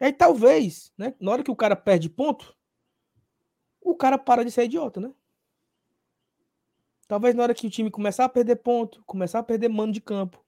Aí, 0.00 0.12
talvez, 0.12 0.92
né, 0.98 1.14
na 1.20 1.32
hora 1.32 1.42
que 1.42 1.50
o 1.50 1.56
cara 1.56 1.76
perde 1.76 2.08
ponto, 2.08 2.56
o 3.80 3.94
cara 3.94 4.18
para 4.18 4.44
de 4.44 4.50
ser 4.50 4.64
idiota, 4.64 5.00
né? 5.00 5.12
Talvez 7.06 7.34
na 7.34 7.42
hora 7.42 7.54
que 7.54 7.66
o 7.66 7.70
time 7.70 7.90
começar 7.90 8.24
a 8.24 8.28
perder 8.28 8.56
ponto, 8.56 9.02
começar 9.04 9.38
a 9.38 9.42
perder 9.42 9.68
mano 9.68 9.92
de 9.92 10.00
campo, 10.00 10.44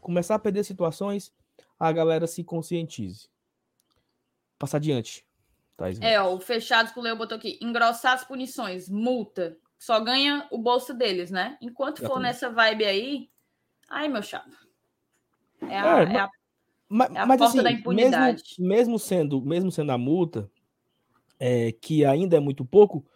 começar 0.00 0.34
a 0.34 0.38
perder 0.38 0.64
situações, 0.64 1.32
a 1.78 1.92
galera 1.92 2.26
se 2.26 2.42
conscientize. 2.42 3.28
Passar 4.58 4.78
adiante. 4.78 5.26
é, 6.00 6.20
ó, 6.20 6.34
o 6.34 6.40
Fechados 6.40 6.92
que 6.92 6.98
o 6.98 7.02
Leo 7.02 7.16
botou 7.16 7.36
aqui. 7.36 7.58
Engrossar 7.60 8.14
as 8.14 8.24
punições, 8.24 8.88
multa 8.88 9.58
só 9.80 9.98
ganha 9.98 10.46
o 10.50 10.58
bolso 10.58 10.92
deles, 10.92 11.30
né? 11.30 11.56
Enquanto 11.58 12.06
for 12.06 12.20
nessa 12.20 12.50
vibe 12.50 12.84
aí, 12.84 13.30
ai, 13.88 14.08
meu 14.08 14.22
chato. 14.22 14.54
É 15.62 15.78
a, 15.78 16.02
é, 16.02 16.12
é 16.12 16.18
a, 16.18 16.30
mas, 16.90 17.14
é 17.14 17.18
a 17.18 17.26
mas, 17.26 17.38
porta 17.38 17.54
assim, 17.54 17.62
da 17.62 17.70
impunidade. 17.70 18.42
Mesmo, 18.58 18.68
mesmo, 18.68 18.98
sendo, 18.98 19.40
mesmo 19.42 19.70
sendo 19.70 19.92
a 19.92 19.98
multa, 19.98 20.50
é, 21.38 21.72
que 21.72 22.04
ainda 22.04 22.36
é 22.36 22.40
muito 22.40 22.64
pouco, 22.64 23.06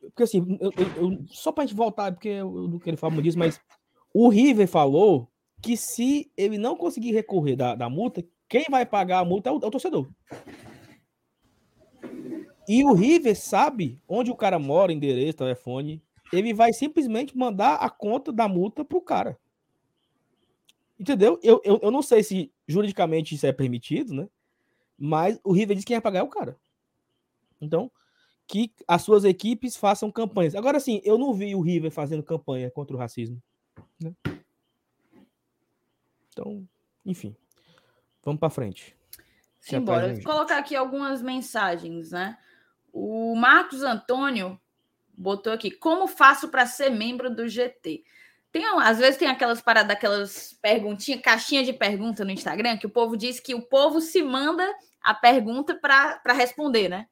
porque 0.00 0.22
assim, 0.22 0.58
eu, 0.60 0.72
eu, 0.96 1.24
só 1.28 1.52
para 1.52 1.64
a 1.64 1.66
gente 1.66 1.76
voltar, 1.76 2.12
porque 2.12 2.28
eu 2.28 2.68
não 2.68 2.78
quero 2.78 2.96
falar 2.96 3.12
muito 3.12 3.24
disso, 3.24 3.38
mas 3.38 3.60
o 4.12 4.28
River 4.28 4.68
falou 4.68 5.30
que 5.62 5.76
se 5.76 6.30
ele 6.36 6.58
não 6.58 6.76
conseguir 6.76 7.12
recorrer 7.12 7.56
da, 7.56 7.74
da 7.74 7.88
multa, 7.88 8.24
quem 8.48 8.64
vai 8.68 8.84
pagar 8.84 9.20
a 9.20 9.24
multa 9.24 9.48
é 9.48 9.52
o, 9.52 9.56
é 9.56 9.66
o 9.66 9.70
torcedor. 9.70 10.08
E 12.68 12.84
o 12.84 12.92
River 12.92 13.36
sabe 13.36 14.00
onde 14.08 14.30
o 14.30 14.36
cara 14.36 14.58
mora, 14.58 14.92
endereço, 14.92 15.38
telefone. 15.38 16.02
Ele 16.32 16.52
vai 16.52 16.72
simplesmente 16.72 17.36
mandar 17.36 17.76
a 17.76 17.88
conta 17.88 18.32
da 18.32 18.48
multa 18.48 18.84
pro 18.84 19.00
cara. 19.00 19.38
Entendeu? 20.98 21.38
Eu, 21.42 21.60
eu, 21.64 21.78
eu 21.82 21.90
não 21.90 22.02
sei 22.02 22.22
se 22.22 22.52
juridicamente 22.66 23.34
isso 23.34 23.46
é 23.46 23.52
permitido, 23.52 24.14
né? 24.14 24.28
Mas 24.98 25.38
o 25.44 25.52
River 25.52 25.76
diz 25.76 25.84
que 25.84 25.88
quem 25.88 25.96
vai 25.96 26.02
pagar 26.02 26.20
é 26.20 26.22
o 26.22 26.28
cara. 26.28 26.56
Então, 27.60 27.90
que 28.46 28.72
as 28.86 29.02
suas 29.02 29.24
equipes 29.24 29.76
façam 29.76 30.10
campanhas. 30.10 30.54
Agora 30.54 30.80
sim, 30.80 31.00
eu 31.04 31.18
não 31.18 31.34
vi 31.34 31.54
o 31.54 31.60
River 31.60 31.90
fazendo 31.90 32.22
campanha 32.22 32.70
contra 32.70 32.96
o 32.96 32.98
racismo. 32.98 33.42
Né? 34.00 34.12
Então, 36.32 36.66
enfim. 37.04 37.36
Vamos 38.22 38.40
para 38.40 38.50
frente. 38.50 38.96
Simbora. 39.60 40.14
Vou 40.14 40.22
colocar 40.22 40.58
aqui 40.58 40.76
algumas 40.76 41.22
mensagens, 41.22 42.10
né? 42.10 42.38
O 42.92 43.34
Marcos 43.34 43.82
Antônio 43.82 44.60
botou 45.16 45.52
aqui: 45.52 45.70
como 45.70 46.06
faço 46.06 46.48
para 46.48 46.66
ser 46.66 46.90
membro 46.90 47.34
do 47.34 47.48
GT? 47.48 48.04
Tem, 48.56 48.64
às 48.64 48.96
vezes 48.96 49.18
tem 49.18 49.28
aquelas 49.28 49.60
paradas, 49.60 49.94
aquelas 49.94 50.58
perguntinhas, 50.62 51.20
caixinha 51.20 51.62
de 51.62 51.74
pergunta 51.74 52.24
no 52.24 52.30
Instagram, 52.30 52.78
que 52.78 52.86
o 52.86 52.90
povo 52.90 53.14
diz 53.14 53.38
que 53.38 53.54
o 53.54 53.60
povo 53.60 54.00
se 54.00 54.22
manda 54.22 54.66
a 55.02 55.12
pergunta 55.12 55.74
para 55.74 56.32
responder, 56.32 56.88
né? 56.88 57.06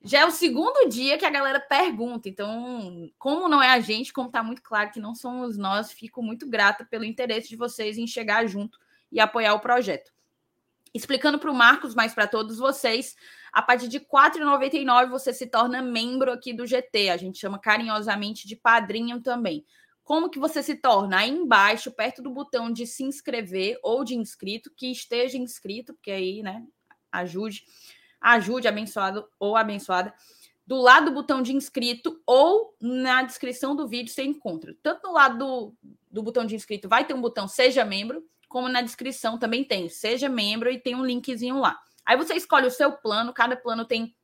Já 0.00 0.20
é 0.20 0.24
o 0.24 0.30
segundo 0.30 0.88
dia 0.88 1.18
que 1.18 1.24
a 1.24 1.30
galera 1.30 1.58
pergunta. 1.58 2.28
Então, 2.28 3.10
como 3.18 3.48
não 3.48 3.60
é 3.60 3.70
a 3.70 3.80
gente, 3.80 4.12
como 4.12 4.28
está 4.28 4.44
muito 4.44 4.62
claro 4.62 4.92
que 4.92 5.00
não 5.00 5.12
somos 5.12 5.58
nós, 5.58 5.90
fico 5.90 6.22
muito 6.22 6.48
grata 6.48 6.84
pelo 6.84 7.04
interesse 7.04 7.48
de 7.48 7.56
vocês 7.56 7.98
em 7.98 8.06
chegar 8.06 8.46
junto 8.46 8.78
e 9.10 9.18
apoiar 9.18 9.54
o 9.54 9.60
projeto. 9.60 10.12
Explicando 10.94 11.36
para 11.36 11.50
o 11.50 11.54
Marcos, 11.54 11.96
mas 11.96 12.14
para 12.14 12.28
todos 12.28 12.58
vocês, 12.58 13.16
a 13.52 13.60
partir 13.60 13.88
de 13.88 13.98
R$ 13.98 14.06
4,99 14.08 15.10
você 15.10 15.32
se 15.32 15.48
torna 15.48 15.82
membro 15.82 16.30
aqui 16.30 16.52
do 16.52 16.64
GT. 16.64 17.10
A 17.10 17.16
gente 17.16 17.40
chama 17.40 17.58
carinhosamente 17.58 18.46
de 18.46 18.54
padrinho 18.54 19.20
também. 19.20 19.66
Como 20.04 20.28
que 20.28 20.38
você 20.38 20.62
se 20.62 20.76
torna? 20.76 21.20
Aí 21.20 21.30
embaixo, 21.30 21.90
perto 21.90 22.22
do 22.22 22.30
botão 22.30 22.70
de 22.70 22.86
se 22.86 23.02
inscrever 23.02 23.78
ou 23.82 24.04
de 24.04 24.14
inscrito, 24.14 24.70
que 24.76 24.92
esteja 24.92 25.38
inscrito, 25.38 25.94
porque 25.94 26.10
aí, 26.10 26.42
né, 26.42 26.62
ajude, 27.10 27.64
ajude 28.20 28.68
abençoado 28.68 29.26
ou 29.40 29.56
abençoada. 29.56 30.12
Do 30.66 30.76
lado 30.76 31.06
do 31.06 31.14
botão 31.14 31.42
de 31.42 31.54
inscrito 31.54 32.22
ou 32.26 32.76
na 32.80 33.22
descrição 33.22 33.74
do 33.74 33.88
vídeo 33.88 34.12
você 34.12 34.22
encontra. 34.22 34.76
Tanto 34.82 35.08
no 35.08 35.12
lado 35.12 35.38
do, 35.38 35.74
do 36.10 36.22
botão 36.22 36.44
de 36.44 36.54
inscrito 36.54 36.88
vai 36.88 37.06
ter 37.06 37.14
um 37.14 37.20
botão 37.20 37.48
Seja 37.48 37.84
Membro, 37.84 38.26
como 38.48 38.68
na 38.68 38.82
descrição 38.82 39.38
também 39.38 39.64
tem 39.64 39.88
Seja 39.88 40.28
Membro 40.28 40.70
e 40.70 40.78
tem 40.78 40.94
um 40.94 41.04
linkzinho 41.04 41.58
lá. 41.58 41.80
Aí 42.04 42.16
você 42.16 42.34
escolhe 42.34 42.66
o 42.66 42.70
seu 42.70 42.92
plano, 42.92 43.32
cada 43.32 43.56
plano 43.56 43.84
tem 43.86 44.14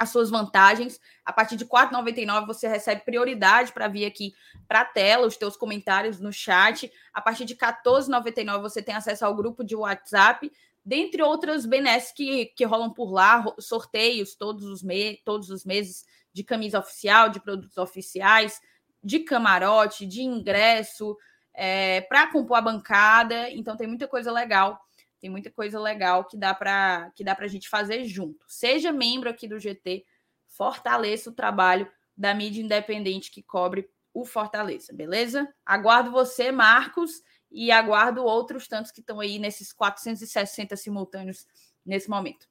as 0.00 0.08
suas 0.08 0.30
vantagens. 0.30 0.98
A 1.22 1.30
partir 1.30 1.56
de 1.56 1.64
R$ 1.64 1.70
4,99 1.70 2.46
você 2.46 2.66
recebe 2.66 3.02
prioridade 3.02 3.70
para 3.70 3.86
vir 3.86 4.06
aqui 4.06 4.32
para 4.66 4.80
a 4.80 4.84
tela, 4.86 5.26
os 5.26 5.36
teus 5.36 5.58
comentários 5.58 6.18
no 6.18 6.32
chat. 6.32 6.90
A 7.12 7.20
partir 7.20 7.44
de 7.44 7.52
R$ 7.52 7.60
14,99 7.60 8.62
você 8.62 8.82
tem 8.82 8.94
acesso 8.94 9.26
ao 9.26 9.36
grupo 9.36 9.62
de 9.62 9.76
WhatsApp, 9.76 10.50
dentre 10.82 11.22
outras 11.22 11.66
benesses 11.66 12.12
que, 12.12 12.46
que 12.46 12.64
rolam 12.64 12.90
por 12.90 13.12
lá, 13.12 13.44
sorteios 13.58 14.34
todos 14.34 14.64
os, 14.64 14.82
me 14.82 15.18
todos 15.18 15.50
os 15.50 15.66
meses 15.66 16.06
de 16.32 16.42
camisa 16.42 16.78
oficial, 16.78 17.28
de 17.28 17.38
produtos 17.38 17.76
oficiais, 17.76 18.58
de 19.04 19.18
camarote, 19.18 20.06
de 20.06 20.22
ingresso, 20.22 21.14
é, 21.52 22.00
para 22.00 22.32
compor 22.32 22.56
a 22.56 22.62
bancada. 22.62 23.50
Então 23.50 23.76
tem 23.76 23.86
muita 23.86 24.08
coisa 24.08 24.32
legal 24.32 24.80
tem 25.20 25.30
muita 25.30 25.50
coisa 25.50 25.78
legal 25.78 26.24
que 26.24 26.36
dá 26.36 26.54
para 26.54 27.10
que 27.14 27.22
dá 27.22 27.34
para 27.34 27.44
a 27.44 27.48
gente 27.48 27.68
fazer 27.68 28.04
junto. 28.04 28.44
Seja 28.48 28.90
membro 28.90 29.28
aqui 29.28 29.46
do 29.46 29.58
GT, 29.58 30.04
fortaleça 30.46 31.30
o 31.30 31.34
trabalho 31.34 31.90
da 32.16 32.34
mídia 32.34 32.62
independente 32.62 33.30
que 33.30 33.42
cobre 33.42 33.88
o 34.12 34.24
Fortaleza, 34.24 34.92
beleza? 34.92 35.48
Aguardo 35.64 36.10
você, 36.10 36.50
Marcos, 36.50 37.22
e 37.50 37.70
aguardo 37.70 38.24
outros 38.24 38.66
tantos 38.66 38.90
que 38.90 39.00
estão 39.00 39.20
aí 39.20 39.38
nesses 39.38 39.72
460 39.72 40.76
simultâneos 40.76 41.46
nesse 41.84 42.08
momento. 42.08 42.48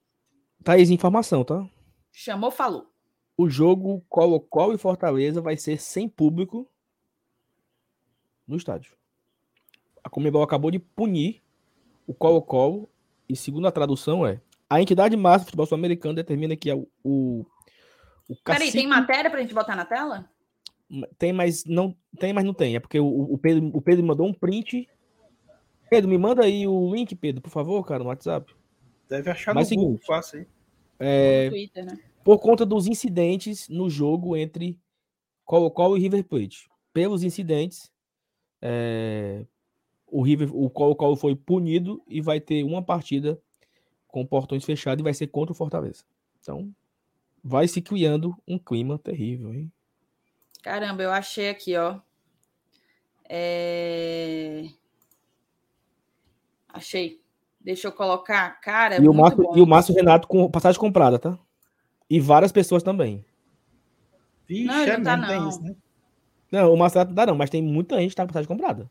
Thaís, 0.64 0.90
informação, 0.90 1.44
tá? 1.44 1.68
Chamou, 2.12 2.52
falou. 2.52 2.92
O 3.38 3.50
jogo 3.50 4.04
Colo-Colo 4.10 4.74
e 4.74 4.78
Fortaleza 4.78 5.42
vai 5.42 5.56
ser 5.56 5.80
sem 5.80 6.10
público 6.10 6.70
no 8.46 8.58
estádio. 8.58 8.98
A 10.04 10.10
Comebol 10.10 10.44
acabou 10.44 10.72
de 10.72 10.80
punir 10.80 11.42
o 12.10 12.14
Colo-Colo, 12.16 12.90
e 13.30 13.36
segundo 13.36 13.68
a 13.68 13.72
tradução 13.72 14.26
é, 14.26 14.42
a 14.68 14.82
entidade 14.82 15.16
máxima 15.16 15.44
do 15.44 15.46
futebol 15.46 15.66
sul-americano 15.68 16.16
determina 16.16 16.56
que 16.56 16.68
é 16.68 16.74
o, 16.74 16.88
o, 17.04 17.46
o 18.28 18.36
cacique... 18.44 18.44
Peraí, 18.44 18.72
tem 18.72 18.88
matéria 18.88 19.30
pra 19.30 19.42
gente 19.42 19.54
botar 19.54 19.76
na 19.76 19.86
tela? 19.86 20.28
Tem, 21.20 21.32
mas 21.32 21.66
não 21.66 21.96
tem, 22.18 22.34
mas 22.34 22.44
não 22.44 22.52
tem. 22.52 22.76
É 22.76 22.80
porque 22.80 23.00
o, 23.00 23.06
o, 23.06 23.38
Pedro, 23.38 23.70
o 23.72 23.80
Pedro 23.80 24.04
mandou 24.04 24.26
um 24.26 24.34
print. 24.34 24.90
Pedro, 25.88 26.10
me 26.10 26.18
manda 26.18 26.44
aí 26.44 26.68
o 26.68 26.92
link, 26.92 27.16
Pedro, 27.16 27.44
por 27.44 27.52
favor, 27.52 27.86
cara, 27.86 28.04
no 28.04 28.10
WhatsApp. 28.10 28.52
Deve 29.08 29.30
achar 29.30 29.54
mas 29.54 29.68
no 29.68 29.70
seguinte, 29.70 29.86
Google, 29.86 30.06
fácil 30.08 30.40
aí. 30.40 30.48
É, 30.98 31.50
Twitter, 31.50 31.86
né? 31.86 32.00
Por 32.24 32.40
conta 32.40 32.66
dos 32.66 32.88
incidentes 32.88 33.70
no 33.70 33.88
jogo 33.88 34.36
entre 34.36 34.80
Colo-Colo 35.46 35.96
e 35.96 36.00
River 36.00 36.24
Plate. 36.24 36.68
Pelos 36.92 37.22
incidentes, 37.22 37.92
é, 38.60 39.46
o 40.12 40.22
River, 40.22 40.56
o 40.56 40.70
Colo-Colo 40.70 41.16
foi 41.16 41.36
punido 41.36 42.02
e 42.08 42.22
vai 42.22 42.40
ter 42.40 42.64
uma 42.64 42.82
partida 42.82 43.40
com 44.08 44.26
portões 44.26 44.66
fechados 44.66 45.02
e 45.02 45.04
vai 45.04 45.14
ser 45.14 45.28
contra 45.28 45.54
o 45.54 45.56
Fortaleza. 45.56 46.04
Então, 46.42 46.74
vai 47.44 47.68
se 47.68 47.82
criando 47.82 48.36
um 48.48 48.58
clima 48.58 48.98
terrível, 48.98 49.54
hein? 49.54 49.72
Caramba, 50.62 51.04
eu 51.04 51.12
achei 51.12 51.50
aqui, 51.50 51.76
ó. 51.78 52.00
É... 53.30 54.66
Achei. 56.68 57.22
Deixa 57.62 57.88
eu 57.88 57.92
colocar. 57.92 58.60
Cara, 58.62 58.96
é 58.96 59.02
e, 59.02 59.08
o 59.08 59.14
Márcio, 59.14 59.46
e 59.56 59.62
o 59.62 59.68
Márcio 59.68 59.94
Renato 59.94 60.28
com 60.28 60.50
passagem 60.50 60.80
comprada, 60.80 61.20
tá? 61.20 61.38
E 62.10 62.20
várias 62.20 62.52
pessoas 62.52 62.82
também. 62.82 63.24
Vixe, 64.48 64.66
não, 64.66 64.82
ele 64.82 64.92
é 64.92 64.98
não 64.98 65.04
tá, 65.04 65.18
não. 65.18 65.50
Isso, 65.50 65.62
né? 65.62 65.76
Não, 66.52 66.74
o 66.74 66.78
Márcio 66.78 66.98
Renato 66.98 67.10
não 67.10 67.16
dá, 67.16 67.26
não, 67.28 67.36
mas 67.36 67.50
tem 67.50 67.62
muita 67.62 68.00
gente 68.00 68.10
que 68.10 68.16
tá 68.16 68.24
com 68.24 68.30
passagem 68.30 68.48
comprada. 68.48 68.90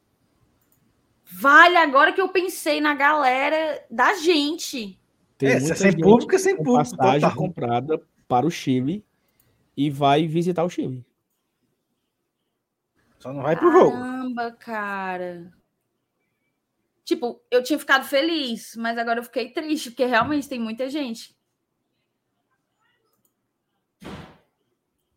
Vale 1.30 1.76
agora 1.76 2.12
que 2.12 2.20
eu 2.20 2.28
pensei 2.30 2.80
na 2.80 2.94
galera 2.94 3.84
da 3.90 4.14
gente. 4.14 4.98
Tem 5.36 5.50
é, 5.50 5.60
sem 5.60 5.96
público 5.96 6.34
é 6.34 6.38
sem 6.38 6.56
público. 6.56 6.96
Passagem 6.96 7.20
total. 7.20 7.36
comprada 7.36 8.02
para 8.26 8.46
o 8.46 8.50
Chile 8.50 9.04
e 9.76 9.90
vai 9.90 10.26
visitar 10.26 10.64
o 10.64 10.70
Chile. 10.70 11.06
Só 13.18 13.32
não 13.32 13.42
vai 13.42 13.56
pro 13.56 13.70
jogo. 13.70 13.92
Caramba, 13.92 14.52
cara. 14.52 15.52
Tipo, 17.04 17.42
eu 17.50 17.62
tinha 17.62 17.78
ficado 17.78 18.04
feliz, 18.04 18.74
mas 18.76 18.98
agora 18.98 19.20
eu 19.20 19.24
fiquei 19.24 19.50
triste, 19.50 19.90
porque 19.90 20.04
realmente 20.04 20.48
tem 20.48 20.58
muita 20.58 20.88
gente. 20.88 21.36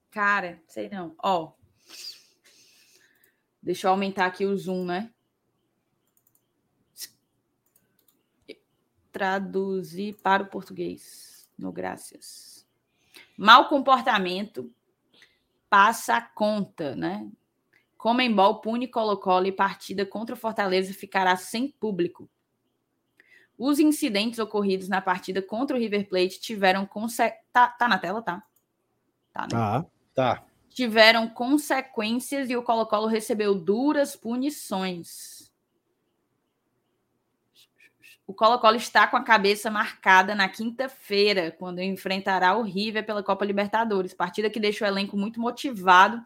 Cara, 0.09 0.61
sei 0.67 0.89
não. 0.89 1.15
Ó. 1.23 1.53
Deixa 3.61 3.87
eu 3.87 3.91
aumentar 3.91 4.25
aqui 4.25 4.45
o 4.45 4.57
zoom, 4.57 4.85
né? 4.85 5.11
Traduzir 9.11 10.15
para 10.21 10.43
o 10.43 10.47
português. 10.47 11.49
No 11.57 11.71
graças. 11.71 12.65
Mal 13.37 13.67
comportamento 13.69 14.71
passa 15.69 16.17
a 16.17 16.21
conta, 16.21 16.95
né? 16.95 17.29
Comembol 17.97 18.61
pune 18.61 18.87
Colo-Colo 18.87 19.45
e 19.45 19.51
partida 19.51 20.05
contra 20.05 20.35
o 20.35 20.37
Fortaleza 20.37 20.93
ficará 20.93 21.35
sem 21.35 21.69
público. 21.69 22.29
Os 23.57 23.79
incidentes 23.79 24.39
ocorridos 24.39 24.89
na 24.89 24.99
partida 24.99 25.41
contra 25.41 25.77
o 25.77 25.79
River 25.79 26.09
Plate 26.09 26.41
tiveram 26.41 26.85
conse... 26.85 27.31
tá, 27.53 27.67
tá 27.67 27.87
na 27.87 27.99
tela, 27.99 28.21
tá? 28.21 28.43
Tá, 29.31 29.41
né? 29.43 29.47
tá. 29.49 29.85
tá. 30.15 30.43
Tiveram 30.69 31.29
consequências 31.29 32.49
e 32.49 32.57
o 32.57 32.63
Colo-Colo 32.63 33.07
recebeu 33.07 33.53
duras 33.53 34.15
punições. 34.15 35.40
O 38.31 38.33
Colo-Colo 38.33 38.77
está 38.77 39.05
com 39.07 39.17
a 39.17 39.23
cabeça 39.23 39.69
marcada 39.69 40.33
na 40.33 40.47
quinta-feira, 40.47 41.51
quando 41.51 41.81
enfrentará 41.81 42.55
o 42.55 42.61
River 42.61 43.05
pela 43.05 43.21
Copa 43.21 43.43
Libertadores. 43.43 44.13
Partida 44.13 44.49
que 44.49 44.57
deixa 44.57 44.85
o 44.85 44.87
elenco 44.87 45.17
muito 45.17 45.37
motivado 45.37 46.23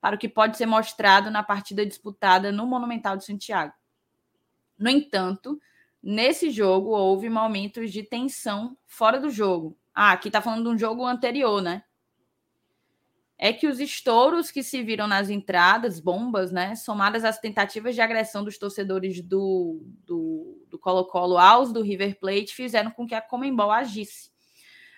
para 0.00 0.16
o 0.16 0.18
que 0.18 0.30
pode 0.30 0.56
ser 0.56 0.64
mostrado 0.64 1.30
na 1.30 1.42
partida 1.42 1.84
disputada 1.84 2.50
no 2.50 2.66
Monumental 2.66 3.18
de 3.18 3.26
Santiago. 3.26 3.74
No 4.78 4.88
entanto, 4.88 5.60
nesse 6.02 6.50
jogo 6.50 6.88
houve 6.88 7.28
momentos 7.28 7.92
de 7.92 8.02
tensão 8.02 8.74
fora 8.86 9.20
do 9.20 9.28
jogo. 9.28 9.76
Ah, 9.94 10.12
aqui 10.12 10.28
está 10.30 10.40
falando 10.40 10.70
de 10.70 10.74
um 10.74 10.78
jogo 10.78 11.04
anterior, 11.04 11.60
né? 11.60 11.84
É 13.44 13.52
que 13.52 13.66
os 13.66 13.80
estouros 13.80 14.52
que 14.52 14.62
se 14.62 14.84
viram 14.84 15.08
nas 15.08 15.28
entradas, 15.28 15.98
bombas, 15.98 16.52
né, 16.52 16.76
somadas 16.76 17.24
às 17.24 17.40
tentativas 17.40 17.92
de 17.92 18.00
agressão 18.00 18.44
dos 18.44 18.56
torcedores 18.56 19.20
do 19.20 19.82
Colo-Colo 20.80 21.36
aos 21.36 21.72
do 21.72 21.82
River 21.82 22.20
Plate, 22.20 22.54
fizeram 22.54 22.92
com 22.92 23.04
que 23.04 23.16
a 23.16 23.20
Comembol 23.20 23.72
agisse. 23.72 24.30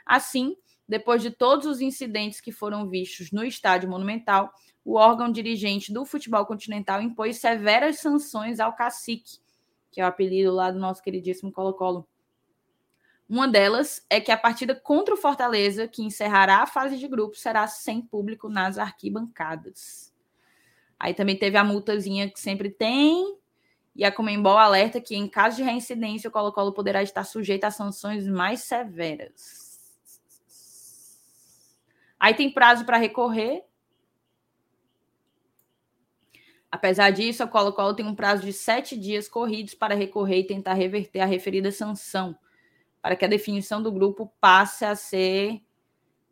Assim, 0.04 0.54
depois 0.86 1.22
de 1.22 1.30
todos 1.30 1.64
os 1.64 1.80
incidentes 1.80 2.38
que 2.38 2.52
foram 2.52 2.86
vistos 2.86 3.32
no 3.32 3.42
estádio 3.46 3.88
monumental, 3.88 4.52
o 4.84 4.96
órgão 4.96 5.32
dirigente 5.32 5.90
do 5.90 6.04
futebol 6.04 6.44
continental 6.44 7.00
impôs 7.00 7.38
severas 7.38 7.98
sanções 8.00 8.60
ao 8.60 8.76
cacique, 8.76 9.38
que 9.90 10.02
é 10.02 10.04
o 10.04 10.08
apelido 10.08 10.52
lá 10.52 10.70
do 10.70 10.78
nosso 10.78 11.02
queridíssimo 11.02 11.50
Colo-Colo. 11.50 12.06
Uma 13.34 13.48
delas 13.48 14.00
é 14.08 14.20
que 14.20 14.30
a 14.30 14.36
partida 14.36 14.76
contra 14.76 15.12
o 15.12 15.16
Fortaleza, 15.16 15.88
que 15.88 16.04
encerrará 16.04 16.58
a 16.58 16.68
fase 16.68 16.96
de 16.96 17.08
grupo, 17.08 17.34
será 17.34 17.66
sem 17.66 18.00
público 18.00 18.48
nas 18.48 18.78
arquibancadas. 18.78 20.14
Aí 20.96 21.12
também 21.14 21.36
teve 21.36 21.56
a 21.56 21.64
multazinha 21.64 22.30
que 22.30 22.38
sempre 22.38 22.70
tem, 22.70 23.36
e 23.92 24.04
a 24.04 24.12
Comembol 24.12 24.56
alerta 24.56 25.00
que, 25.00 25.16
em 25.16 25.26
caso 25.26 25.56
de 25.56 25.64
reincidência, 25.64 26.28
o 26.28 26.32
Colo-Colo 26.32 26.72
poderá 26.72 27.02
estar 27.02 27.24
sujeito 27.24 27.64
a 27.64 27.72
sanções 27.72 28.24
mais 28.24 28.60
severas. 28.60 29.92
Aí 32.20 32.34
tem 32.34 32.54
prazo 32.54 32.86
para 32.86 32.98
recorrer, 32.98 33.64
Apesar 36.70 37.10
disso, 37.10 37.42
a 37.42 37.46
Colo-Colo 37.46 37.94
tem 37.94 38.06
um 38.06 38.16
prazo 38.16 38.44
de 38.44 38.52
sete 38.52 38.96
dias 38.96 39.28
corridos 39.28 39.74
para 39.74 39.94
recorrer 39.94 40.40
e 40.40 40.46
tentar 40.46 40.74
reverter 40.74 41.20
a 41.20 41.24
referida 41.24 41.70
sanção, 41.70 42.36
para 43.04 43.16
que 43.16 43.24
a 43.26 43.28
definição 43.28 43.82
do 43.82 43.92
grupo 43.92 44.32
passe 44.40 44.82
a 44.82 44.96
ser. 44.96 45.60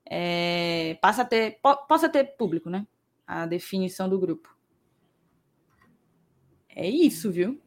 É, 0.07 0.97
passe 1.03 1.20
a 1.20 1.25
ter, 1.27 1.61
po, 1.62 1.77
possa 1.87 2.09
ter 2.09 2.35
público, 2.35 2.70
né? 2.70 2.87
A 3.27 3.45
definição 3.45 4.09
do 4.09 4.18
grupo. 4.18 4.49
É 6.70 6.89
isso, 6.89 7.31
viu? 7.31 7.61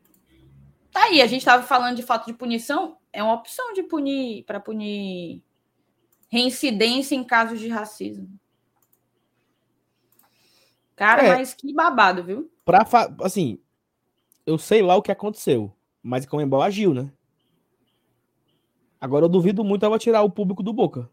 Tá 0.91 1.03
aí, 1.03 1.21
a 1.21 1.27
gente 1.27 1.41
estava 1.41 1.61
falando 1.61 1.95
de 1.95 2.01
falta 2.01 2.25
de 2.25 2.33
punição. 2.33 2.97
É 3.13 3.21
uma 3.21 3.35
opção 3.35 3.73
de 3.73 3.83
punir 3.83 4.43
para 4.43 4.59
punir 4.59 5.43
reincidência 6.27 7.13
em 7.13 7.23
casos 7.23 7.59
de 7.59 7.67
racismo. 7.67 8.27
Cara, 10.95 11.25
é. 11.25 11.35
mas 11.35 11.53
que 11.53 11.71
babado, 11.71 12.23
viu? 12.23 12.51
Pra. 12.65 12.83
Assim, 13.21 13.59
eu 14.47 14.57
sei 14.57 14.81
lá 14.81 14.95
o 14.95 15.01
que 15.03 15.11
aconteceu, 15.11 15.71
mas 16.01 16.25
o 16.25 16.27
Comembol 16.27 16.63
agiu, 16.63 16.91
né? 16.91 17.11
Agora 19.05 19.25
eu 19.25 19.29
duvido 19.29 19.63
muito 19.63 19.85
ela 19.85 19.99
tirar 19.99 20.23
o 20.23 20.31
público 20.31 20.63
do 20.63 20.73
Boca. 20.73 21.07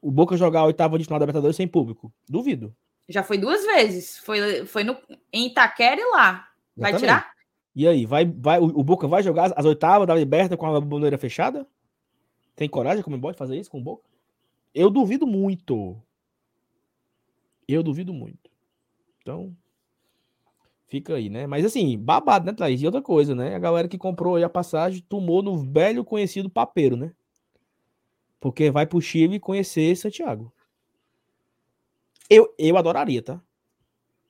O 0.00 0.10
Boca 0.10 0.38
jogar 0.38 0.60
a 0.60 0.64
oitava 0.64 0.98
de 0.98 1.04
final 1.04 1.18
da 1.18 1.24
Libertadores 1.26 1.54
sem 1.54 1.68
público. 1.68 2.10
Duvido. 2.26 2.74
Já 3.06 3.22
foi 3.22 3.36
duas 3.36 3.62
vezes. 3.66 4.16
Foi, 4.16 4.64
foi 4.64 4.82
no, 4.82 4.96
em 5.30 5.48
Itaquera 5.48 6.00
e 6.00 6.10
lá. 6.10 6.48
Vai 6.74 6.96
tirar? 6.96 7.30
E 7.76 7.86
aí, 7.86 8.06
vai, 8.06 8.24
vai, 8.24 8.58
o, 8.58 8.64
o 8.64 8.82
Boca 8.82 9.06
vai 9.06 9.22
jogar 9.22 9.52
as 9.54 9.66
oitavas 9.66 10.06
da 10.06 10.14
Liberta 10.14 10.56
com 10.56 10.64
a 10.64 10.80
bandeira 10.80 11.18
fechada? 11.18 11.66
Tem 12.56 12.70
coragem, 12.70 13.02
como 13.02 13.18
de 13.18 13.36
fazer 13.36 13.58
isso 13.58 13.70
com 13.70 13.78
o 13.78 13.82
Boca? 13.82 14.08
Eu 14.74 14.88
duvido 14.88 15.26
muito. 15.26 16.02
Eu 17.68 17.82
duvido 17.82 18.14
muito. 18.14 18.50
Então, 19.20 19.54
fica 20.92 21.14
aí, 21.14 21.30
né? 21.30 21.46
Mas 21.46 21.64
assim, 21.64 21.98
babado, 21.98 22.44
né, 22.44 22.52
Thaís? 22.52 22.82
E 22.82 22.84
outra 22.84 23.00
coisa, 23.00 23.34
né? 23.34 23.54
A 23.54 23.58
galera 23.58 23.88
que 23.88 23.96
comprou 23.96 24.36
aí 24.36 24.44
a 24.44 24.48
passagem 24.48 25.02
tomou 25.08 25.42
no 25.42 25.56
velho 25.56 26.04
conhecido 26.04 26.50
papeiro, 26.50 26.98
né? 26.98 27.12
Porque 28.38 28.70
vai 28.70 28.84
pro 28.84 29.00
Chile 29.00 29.40
conhecer 29.40 29.96
Santiago. 29.96 30.52
Eu, 32.28 32.54
eu 32.58 32.76
adoraria, 32.76 33.22
tá? 33.22 33.40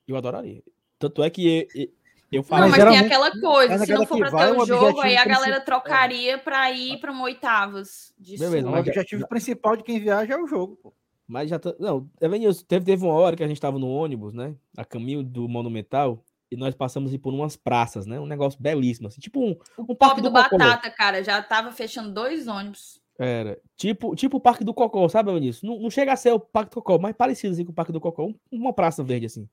Eu 0.07 0.15
adoraria. 0.15 0.63
Tanto 0.97 1.21
é 1.21 1.29
que 1.29 1.67
eu, 1.75 1.89
eu 2.31 2.43
falo. 2.43 2.61
Não, 2.61 2.69
mas 2.69 2.81
tem 2.81 2.97
aquela 2.97 3.31
coisa, 3.31 3.85
se 3.85 3.91
não 3.93 4.05
for 4.05 4.19
pra 4.19 4.31
ter 4.31 4.57
o 4.57 4.65
jogo, 4.65 5.01
aí 5.01 5.17
a 5.17 5.25
galera 5.25 5.59
trocaria 5.59 6.35
é. 6.35 6.37
pra 6.37 6.71
ir 6.71 6.97
pra 7.01 7.11
um 7.11 7.21
oitavas. 7.23 8.13
De 8.17 8.37
Beleza, 8.37 8.69
o 8.69 8.77
objetivo 8.77 9.21
já... 9.21 9.27
principal 9.27 9.75
de 9.75 9.83
quem 9.83 9.99
viaja 9.99 10.33
é 10.33 10.37
o 10.37 10.47
jogo, 10.47 10.77
pô. 10.81 10.93
Mas 11.27 11.49
já 11.49 11.59
tá. 11.59 11.75
Não, 11.77 12.09
Evanilson, 12.21 12.63
teve, 12.65 12.85
teve 12.85 13.03
uma 13.03 13.13
hora 13.13 13.35
que 13.35 13.43
a 13.43 13.47
gente 13.47 13.59
tava 13.59 13.77
no 13.77 13.89
ônibus, 13.89 14.33
né? 14.33 14.55
A 14.77 14.85
caminho 14.85 15.23
do 15.23 15.49
Monumental, 15.49 16.23
e 16.53 16.57
nós 16.57 16.75
passamos 16.75 17.15
por 17.17 17.33
umas 17.33 17.55
praças, 17.55 18.05
né? 18.05 18.19
Um 18.19 18.25
negócio 18.25 18.61
belíssimo, 18.61 19.07
assim, 19.07 19.19
tipo 19.19 19.43
um, 19.43 19.57
um 19.77 19.95
parque 19.95 20.21
do, 20.21 20.29
do 20.29 20.33
Batata, 20.33 20.89
cara, 20.91 21.23
já 21.23 21.41
tava 21.41 21.71
fechando 21.71 22.13
dois 22.13 22.47
ônibus. 22.47 23.01
Era, 23.17 23.59
tipo, 23.75 24.15
tipo 24.15 24.37
o 24.37 24.39
Parque 24.39 24.63
do 24.63 24.73
Cocó, 24.73 25.07
sabe, 25.07 25.29
Evanilson? 25.29 25.67
Não, 25.67 25.79
não 25.79 25.89
chega 25.89 26.13
a 26.13 26.15
ser 26.15 26.31
o 26.31 26.39
Parque 26.39 26.71
do 26.71 26.81
Cocó, 26.81 26.97
mas 26.97 27.15
parecido 27.15 27.53
assim 27.53 27.63
com 27.63 27.71
o 27.71 27.75
Parque 27.75 27.91
do 27.91 28.01
Cocó, 28.01 28.31
uma 28.51 28.73
praça 28.73 29.03
verde, 29.03 29.27
assim. 29.27 29.47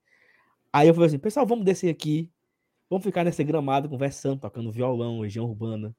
Aí 0.73 0.89
eu 0.89 0.95
falei 0.95 1.09
assim, 1.09 1.19
pessoal, 1.19 1.47
vamos 1.47 1.65
descer 1.65 1.91
aqui, 1.91 2.31
vamos 2.89 3.05
ficar 3.05 3.25
nesse 3.25 3.43
gramado 3.45 3.89
conversando, 3.89 4.41
tocando 4.41 4.73
violão, 4.73 5.21
região 5.21 5.45
urbana. 5.45 5.95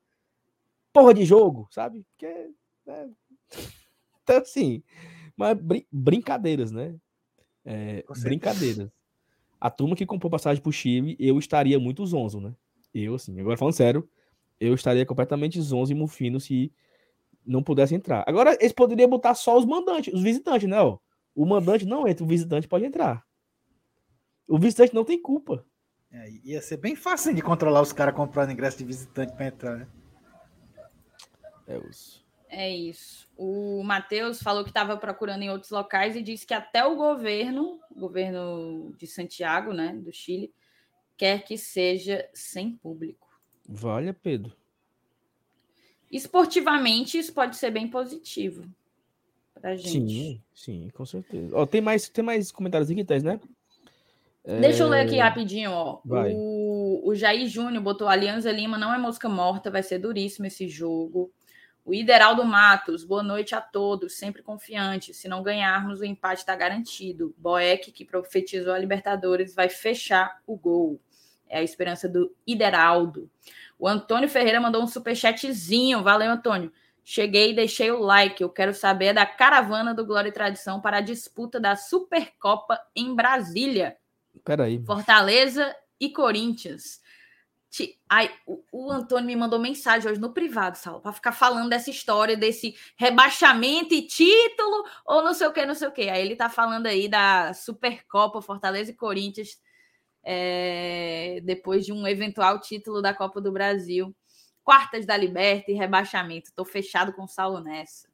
Porra 0.91 1.13
de 1.13 1.23
jogo, 1.23 1.67
sabe? 1.71 2.05
Porque, 2.11 2.49
né? 2.85 3.09
Então, 4.23 4.37
assim, 4.37 4.83
mas 5.35 5.57
brin 5.57 5.83
brincadeiras, 5.91 6.71
né? 6.71 6.95
É, 7.65 8.03
brincadeiras. 8.21 8.89
A 9.61 9.69
turma 9.69 9.95
que 9.95 10.07
comprou 10.07 10.31
passagem 10.31 10.61
pro 10.61 10.71
Chile, 10.71 11.15
eu 11.19 11.37
estaria 11.37 11.79
muito 11.79 12.03
zonzo, 12.03 12.41
né? 12.41 12.51
Eu, 12.91 13.13
assim, 13.13 13.39
agora 13.39 13.55
falando 13.55 13.75
sério, 13.75 14.09
eu 14.59 14.73
estaria 14.73 15.05
completamente 15.05 15.61
zonzo 15.61 15.91
e 15.91 15.95
mufino 15.95 16.39
se 16.39 16.73
não 17.45 17.61
pudesse 17.61 17.93
entrar. 17.93 18.23
Agora, 18.27 18.57
eles 18.59 18.73
poderiam 18.73 19.07
botar 19.07 19.35
só 19.35 19.55
os 19.57 19.63
mandantes, 19.63 20.11
os 20.11 20.23
visitantes, 20.23 20.67
né? 20.67 20.81
Ó, 20.81 20.97
o 21.35 21.45
mandante 21.45 21.85
não 21.85 22.07
entra, 22.07 22.23
o 22.23 22.27
visitante 22.27 22.67
pode 22.67 22.85
entrar. 22.85 23.23
O 24.47 24.57
visitante 24.57 24.95
não 24.95 25.05
tem 25.05 25.21
culpa. 25.21 25.63
É, 26.11 26.29
ia 26.43 26.61
ser 26.61 26.77
bem 26.77 26.95
fácil 26.95 27.33
de 27.33 27.41
controlar 27.41 27.81
os 27.81 27.93
caras 27.93 28.15
comprando 28.15 28.51
ingresso 28.51 28.79
de 28.79 28.83
visitante 28.83 29.33
para 29.33 29.47
entrar, 29.47 29.77
né? 29.77 29.87
É 31.67 31.77
isso. 31.87 32.20
É 32.53 32.69
isso. 32.69 33.29
O 33.37 33.81
Matheus 33.81 34.43
falou 34.43 34.63
que 34.65 34.69
estava 34.69 34.97
procurando 34.97 35.41
em 35.41 35.49
outros 35.49 35.71
locais 35.71 36.17
e 36.17 36.21
disse 36.21 36.45
que 36.45 36.53
até 36.53 36.85
o 36.85 36.97
governo, 36.97 37.79
o 37.89 37.99
governo 38.01 38.93
de 38.97 39.07
Santiago, 39.07 39.71
né, 39.71 39.93
do 39.95 40.11
Chile, 40.11 40.53
quer 41.15 41.45
que 41.45 41.57
seja 41.57 42.29
sem 42.33 42.73
público. 42.73 43.29
Valha, 43.65 44.13
Pedro. 44.13 44.53
Esportivamente, 46.11 47.17
isso 47.17 47.33
pode 47.33 47.55
ser 47.55 47.71
bem 47.71 47.87
positivo 47.87 48.65
pra 49.53 49.77
gente. 49.77 49.89
Sim, 49.89 50.41
sim, 50.53 50.89
com 50.93 51.05
certeza. 51.05 51.55
Ó, 51.55 51.65
tem, 51.65 51.79
mais, 51.79 52.09
tem 52.09 52.23
mais 52.23 52.51
comentários 52.51 52.91
aqui, 52.91 53.05
Tess, 53.05 53.23
né? 53.23 53.39
Deixa 54.43 54.83
eu 54.83 54.89
ler 54.89 55.05
aqui 55.05 55.19
é, 55.19 55.21
rapidinho, 55.21 55.71
ó. 55.71 56.01
Vai. 56.03 56.33
O, 56.33 57.01
o 57.05 57.15
Jair 57.15 57.47
Júnior 57.47 57.81
botou 57.81 58.09
Alianza 58.09 58.51
Lima 58.51 58.77
não 58.77 58.93
é 58.93 58.97
mosca 58.97 59.29
morta, 59.29 59.71
vai 59.71 59.83
ser 59.83 59.99
duríssimo 59.99 60.47
esse 60.47 60.67
jogo. 60.67 61.31
O 61.83 61.93
Ideraldo 61.93 62.45
Matos, 62.45 63.03
boa 63.03 63.23
noite 63.23 63.55
a 63.55 63.61
todos, 63.61 64.15
sempre 64.15 64.43
confiante. 64.43 65.13
Se 65.13 65.27
não 65.27 65.41
ganharmos, 65.41 65.99
o 65.99 66.05
empate 66.05 66.41
está 66.41 66.55
garantido. 66.55 67.33
Boeck, 67.37 67.91
que 67.91 68.05
profetizou 68.05 68.73
a 68.73 68.77
Libertadores, 68.77 69.55
vai 69.55 69.67
fechar 69.67 70.39
o 70.45 70.55
gol. 70.55 71.01
É 71.49 71.57
a 71.57 71.63
esperança 71.63 72.07
do 72.07 72.33
Ideraldo. 72.45 73.29
O 73.79 73.87
Antônio 73.87 74.29
Ferreira 74.29 74.61
mandou 74.61 74.83
um 74.83 74.87
superchatzinho. 74.87 76.03
Valeu, 76.03 76.31
Antônio. 76.31 76.71
Cheguei 77.03 77.51
e 77.51 77.55
deixei 77.55 77.91
o 77.91 77.99
like. 77.99 78.41
Eu 78.41 78.49
quero 78.49 78.73
saber 78.73 79.11
da 79.11 79.25
caravana 79.25 79.93
do 79.93 80.05
Glória 80.05 80.29
e 80.29 80.31
Tradição 80.31 80.79
para 80.79 80.97
a 80.97 81.01
disputa 81.01 81.59
da 81.59 81.75
Supercopa 81.75 82.79
em 82.95 83.15
Brasília. 83.15 83.97
Peraí. 84.45 84.81
Fortaleza 84.85 85.75
e 85.99 86.09
Corinthians. 86.09 87.01
Ai, 88.09 88.29
o, 88.45 88.61
o, 88.71 88.91
Antônio 88.91 89.25
me 89.25 89.35
mandou 89.35 89.57
mensagem 89.57 90.09
hoje 90.09 90.19
no 90.19 90.33
privado, 90.33 90.77
Saulo, 90.77 90.99
para 90.99 91.13
ficar 91.13 91.31
falando 91.31 91.69
dessa 91.69 91.89
história, 91.89 92.35
desse 92.35 92.75
rebaixamento 92.97 93.93
e 93.93 94.05
título, 94.05 94.85
ou 95.05 95.23
não 95.23 95.33
sei 95.33 95.47
o 95.47 95.53
que, 95.53 95.65
não 95.65 95.73
sei 95.73 95.87
o 95.87 95.91
que. 95.91 96.09
Aí 96.09 96.21
ele 96.21 96.35
tá 96.35 96.49
falando 96.49 96.87
aí 96.87 97.07
da 97.07 97.53
Supercopa 97.53 98.41
Fortaleza 98.41 98.91
e 98.91 98.95
Corinthians, 98.95 99.57
é, 100.23 101.39
depois 101.43 101.85
de 101.85 101.93
um 101.93 102.05
eventual 102.05 102.59
título 102.59 103.01
da 103.01 103.13
Copa 103.13 103.39
do 103.39 103.51
Brasil. 103.51 104.13
Quartas 104.63 105.05
da 105.05 105.15
Liberta 105.17 105.71
e 105.71 105.73
rebaixamento. 105.73 106.51
Tô 106.53 106.65
fechado 106.65 107.13
com 107.13 107.23
o 107.23 107.27
Saulo 107.27 107.61
nessa. 107.61 108.10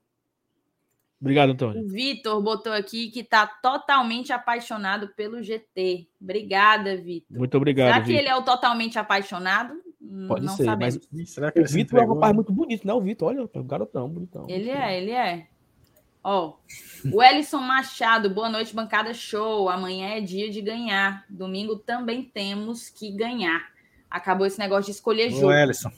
Obrigado, 1.20 1.52
Antônio. 1.52 1.84
O 1.84 1.88
Vitor 1.88 2.42
botou 2.42 2.72
aqui 2.72 3.10
que 3.10 3.22
está 3.22 3.48
totalmente 3.48 4.32
apaixonado 4.32 5.10
pelo 5.16 5.42
GT. 5.42 6.08
Obrigada, 6.22 6.96
Vitor. 6.96 7.38
Muito 7.38 7.58
obrigado. 7.58 7.88
Será 7.88 8.02
que 8.02 8.08
Victor. 8.08 8.22
ele 8.22 8.30
é 8.30 8.36
o 8.36 8.44
totalmente 8.44 9.00
apaixonado? 9.00 9.74
Pode 10.28 10.46
não 10.46 10.56
ser, 10.56 10.66
sabemos. 10.66 11.08
mas 11.12 11.30
Será 11.32 11.52
que 11.52 11.60
o 11.60 11.66
Vitor 11.66 12.00
é 12.00 12.04
um 12.06 12.14
rapaz 12.14 12.36
muito 12.36 12.54
bonito, 12.54 12.86
né? 12.86 12.94
O 12.94 13.02
Vitor, 13.02 13.30
olha, 13.30 13.50
é 13.52 13.60
um 13.60 13.68
garotão, 13.68 14.08
bonitão. 14.08 14.46
Ele 14.48 14.70
é, 14.70 15.02
ele 15.02 15.12
é. 15.12 15.48
Ó, 16.24 16.58
o 17.12 17.24
Ellison 17.24 17.62
Machado, 17.62 18.30
boa 18.30 18.50
noite, 18.50 18.76
bancada 18.76 19.14
show. 19.14 19.70
Amanhã 19.70 20.10
é 20.10 20.22
dia 20.22 20.52
de 20.52 20.62
ganhar. 20.62 21.26
Domingo 21.30 21.78
também 21.78 22.24
temos 22.24 22.90
que 22.90 23.12
ganhar. 23.12 23.72
Acabou 24.10 24.46
esse 24.46 24.60
negócio 24.60 24.86
de 24.86 24.92
escolher 24.92 25.32
jogo. 25.32 25.48
O 25.48 25.54
Ellison. 25.54 25.92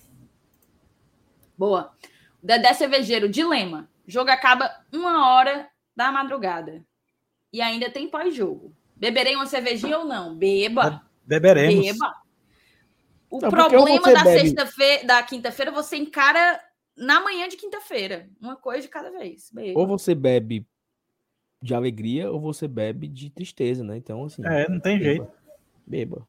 Boa. 1.57 1.91
Dedé 2.41 2.73
Cervejeiro, 2.73 3.27
dilema. 3.27 3.89
O 4.09 4.11
jogo 4.11 4.31
acaba 4.31 4.75
uma 4.91 5.31
hora 5.31 5.69
da 5.95 6.11
madrugada. 6.11 6.83
E 7.53 7.61
ainda 7.61 7.91
tem 7.91 8.09
pós-jogo. 8.09 8.75
Beberei 8.95 9.35
uma 9.35 9.45
cervejinha 9.45 9.99
ou 9.99 10.05
não? 10.05 10.35
Beba. 10.35 11.03
Beberemos. 11.23 11.85
Beba. 11.85 12.15
O 13.29 13.39
não, 13.39 13.51
problema 13.51 14.11
da 14.11 14.23
sexta-feira, 14.23 15.05
da 15.05 15.21
quinta-feira, 15.21 15.71
você 15.71 15.95
encara 15.95 16.59
na 16.97 17.21
manhã 17.21 17.47
de 17.47 17.55
quinta-feira. 17.55 18.27
Uma 18.41 18.55
coisa 18.55 18.81
de 18.81 18.87
cada 18.87 19.11
vez. 19.11 19.51
Beba. 19.53 19.79
Ou 19.79 19.85
você 19.85 20.15
bebe 20.15 20.65
de 21.61 21.75
alegria 21.75 22.31
ou 22.31 22.41
você 22.41 22.67
bebe 22.67 23.07
de 23.07 23.29
tristeza, 23.29 23.83
né? 23.83 23.95
Então, 23.95 24.25
assim. 24.25 24.43
É, 24.43 24.67
não 24.67 24.79
tem 24.79 24.97
beba. 24.97 25.05
jeito. 25.05 25.31
Beba. 25.85 26.27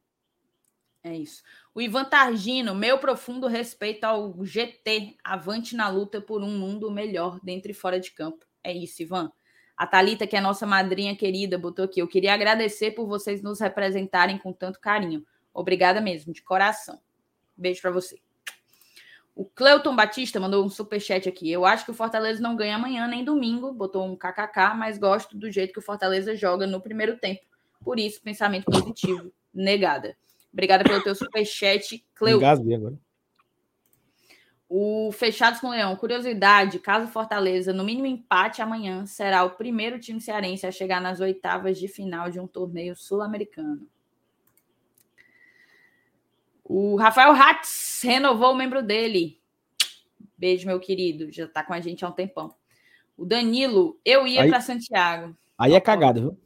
É 1.02 1.16
isso. 1.16 1.42
O 1.74 1.80
Ivan 1.80 2.04
Targino, 2.04 2.74
meu 2.74 2.98
profundo 2.98 3.46
respeito 3.46 4.04
ao 4.04 4.44
GT, 4.44 5.16
avante 5.24 5.74
na 5.74 5.88
luta 5.88 6.20
por 6.20 6.42
um 6.42 6.58
mundo 6.58 6.90
melhor 6.90 7.40
dentro 7.42 7.70
e 7.70 7.74
fora 7.74 7.98
de 7.98 8.10
campo. 8.10 8.44
É 8.62 8.72
isso, 8.72 9.02
Ivan. 9.02 9.32
A 9.76 9.86
Talita, 9.86 10.26
que 10.26 10.36
é 10.36 10.40
nossa 10.42 10.66
madrinha 10.66 11.16
querida, 11.16 11.56
botou 11.56 11.86
aqui. 11.86 12.00
Eu 12.00 12.06
queria 12.06 12.34
agradecer 12.34 12.90
por 12.90 13.06
vocês 13.06 13.42
nos 13.42 13.60
representarem 13.60 14.36
com 14.36 14.52
tanto 14.52 14.78
carinho. 14.78 15.24
Obrigada 15.54 16.02
mesmo, 16.02 16.34
de 16.34 16.42
coração. 16.42 17.00
Beijo 17.56 17.80
para 17.80 17.90
você. 17.90 18.20
O 19.34 19.46
Cleuton 19.46 19.96
Batista 19.96 20.38
mandou 20.38 20.62
um 20.62 20.68
super 20.68 21.00
chat 21.00 21.26
aqui. 21.26 21.50
Eu 21.50 21.64
acho 21.64 21.86
que 21.86 21.90
o 21.90 21.94
Fortaleza 21.94 22.42
não 22.42 22.54
ganha 22.54 22.76
amanhã 22.76 23.06
nem 23.06 23.24
domingo, 23.24 23.72
botou 23.72 24.04
um 24.04 24.14
kkk, 24.14 24.76
mas 24.76 24.98
gosto 24.98 25.34
do 25.34 25.50
jeito 25.50 25.72
que 25.72 25.78
o 25.78 25.82
Fortaleza 25.82 26.36
joga 26.36 26.66
no 26.66 26.78
primeiro 26.78 27.16
tempo. 27.16 27.40
Por 27.82 27.98
isso, 27.98 28.20
pensamento 28.20 28.66
positivo. 28.66 29.32
Negada. 29.54 30.14
Obrigada 30.52 30.82
pelo 30.82 31.02
teu 31.02 31.14
superchat, 31.14 32.04
Cleuton. 32.14 32.40
agora. 32.74 32.98
O 34.68 35.10
Fechados 35.12 35.60
com 35.60 35.68
o 35.68 35.70
Leão. 35.70 35.96
Curiosidade: 35.96 36.78
caso 36.78 37.10
Fortaleza, 37.10 37.72
no 37.72 37.84
mínimo 37.84 38.06
empate 38.06 38.60
amanhã, 38.60 39.06
será 39.06 39.44
o 39.44 39.50
primeiro 39.50 39.98
time 39.98 40.20
cearense 40.20 40.66
a 40.66 40.72
chegar 40.72 41.00
nas 41.00 41.20
oitavas 41.20 41.78
de 41.78 41.88
final 41.88 42.30
de 42.30 42.38
um 42.38 42.46
torneio 42.46 42.96
sul-americano. 42.96 43.88
O 46.64 46.94
Rafael 46.96 47.32
Hatz 47.32 48.00
renovou 48.04 48.52
o 48.52 48.56
membro 48.56 48.80
dele. 48.80 49.40
Beijo, 50.38 50.66
meu 50.66 50.78
querido. 50.78 51.30
Já 51.32 51.44
está 51.44 51.64
com 51.64 51.72
a 51.72 51.80
gente 51.80 52.04
há 52.04 52.08
um 52.08 52.12
tempão. 52.12 52.54
O 53.16 53.24
Danilo, 53.24 53.98
eu 54.04 54.26
ia 54.26 54.46
para 54.48 54.60
Santiago. 54.60 55.36
Aí 55.58 55.74
é 55.74 55.80
cagada, 55.80 56.20
viu? 56.20 56.38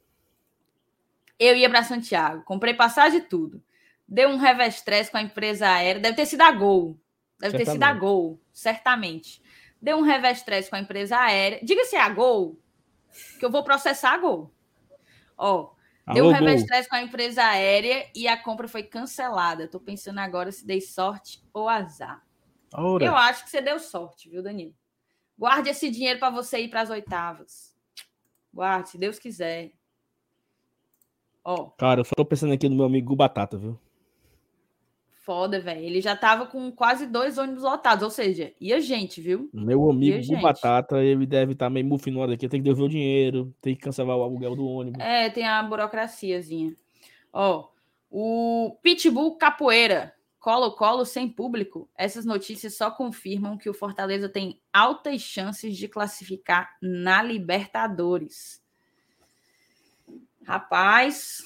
Eu 1.39 1.55
ia 1.55 1.69
para 1.69 1.83
Santiago. 1.83 2.43
Comprei 2.43 2.73
passagem 2.73 3.19
e 3.19 3.21
tudo 3.21 3.61
deu 4.07 4.29
um 4.29 4.37
revestrez 4.37 5.09
com 5.09 5.17
a 5.17 5.21
empresa 5.21 5.67
aérea. 5.67 6.01
Deve 6.01 6.15
ter 6.15 6.25
sido 6.25 6.41
a 6.41 6.51
Gol. 6.51 6.99
Deve 7.39 7.51
certamente. 7.51 7.65
ter 7.65 7.71
sido 7.71 7.83
a 7.83 7.93
Gol, 7.93 8.41
certamente. 8.53 9.41
Deu 9.81 9.97
um 9.97 10.01
revestrez 10.01 10.69
com 10.69 10.75
a 10.75 10.79
empresa 10.79 11.17
aérea. 11.17 11.59
Diga 11.63 11.83
se 11.85 11.95
é 11.95 12.01
a 12.01 12.09
Gol, 12.09 12.59
que 13.39 13.45
eu 13.45 13.51
vou 13.51 13.63
processar 13.63 14.13
a 14.13 14.17
Gol. 14.17 14.51
Ó, 15.37 15.71
deu 16.13 16.27
um 16.27 16.31
revestrez 16.31 16.87
com 16.87 16.95
a 16.95 17.01
empresa 17.01 17.43
aérea 17.43 18.07
e 18.15 18.27
a 18.27 18.41
compra 18.41 18.67
foi 18.67 18.83
cancelada. 18.83 19.67
Tô 19.67 19.79
pensando 19.79 20.19
agora 20.19 20.51
se 20.51 20.65
dei 20.65 20.81
sorte 20.81 21.43
ou 21.53 21.67
azar. 21.67 22.23
Ora. 22.73 23.05
Eu 23.05 23.15
acho 23.15 23.43
que 23.43 23.49
você 23.49 23.61
deu 23.61 23.79
sorte, 23.79 24.29
viu, 24.29 24.41
Danilo? 24.41 24.73
Guarde 25.37 25.69
esse 25.69 25.89
dinheiro 25.89 26.19
para 26.19 26.29
você 26.29 26.59
ir 26.59 26.69
para 26.69 26.81
as 26.81 26.89
oitavas. 26.89 27.75
Guarde, 28.53 28.89
se 28.89 28.97
Deus 28.97 29.19
quiser. 29.19 29.71
Ó. 31.43 31.69
Cara, 31.77 31.99
eu 31.99 32.05
só 32.05 32.15
tô 32.15 32.25
pensando 32.25 32.53
aqui 32.53 32.69
no 32.69 32.75
meu 32.75 32.85
amigo 32.85 33.15
Batata, 33.15 33.57
viu? 33.57 33.79
Foda, 35.25 35.59
velho. 35.59 35.83
Ele 35.83 36.01
já 36.01 36.15
tava 36.15 36.45
com 36.45 36.71
quase 36.71 37.07
dois 37.07 37.39
ônibus 37.39 37.63
lotados, 37.63 38.03
ou 38.03 38.11
seja, 38.11 38.53
ia 38.61 38.79
gente, 38.79 39.19
viu? 39.19 39.49
Meu 39.51 39.89
amigo 39.89 40.35
o 40.35 40.39
Batata, 40.39 41.03
ele 41.03 41.25
deve 41.25 41.53
estar 41.53 41.65
tá 41.65 41.69
meio 41.71 41.87
mufinado 41.87 42.31
aqui, 42.31 42.47
tem 42.47 42.61
que 42.61 42.63
devolver 42.63 42.85
o 42.85 42.89
dinheiro, 42.89 43.55
tem 43.59 43.75
que 43.75 43.81
cancelar 43.81 44.15
o 44.15 44.21
aluguel 44.21 44.55
do 44.55 44.67
ônibus. 44.67 45.01
É, 45.03 45.27
tem 45.31 45.47
a 45.47 45.63
burocraciazinha. 45.63 46.75
Ó, 47.33 47.69
o 48.11 48.77
Pitbull 48.83 49.35
Capoeira, 49.35 50.13
Colo-Colo 50.39 51.03
sem 51.05 51.27
público. 51.27 51.89
Essas 51.97 52.23
notícias 52.23 52.77
só 52.77 52.91
confirmam 52.91 53.57
que 53.57 53.67
o 53.67 53.73
Fortaleza 53.73 54.29
tem 54.29 54.61
altas 54.71 55.21
chances 55.21 55.75
de 55.75 55.87
classificar 55.87 56.69
na 56.79 57.23
Libertadores. 57.23 58.61
Rapaz, 60.45 61.43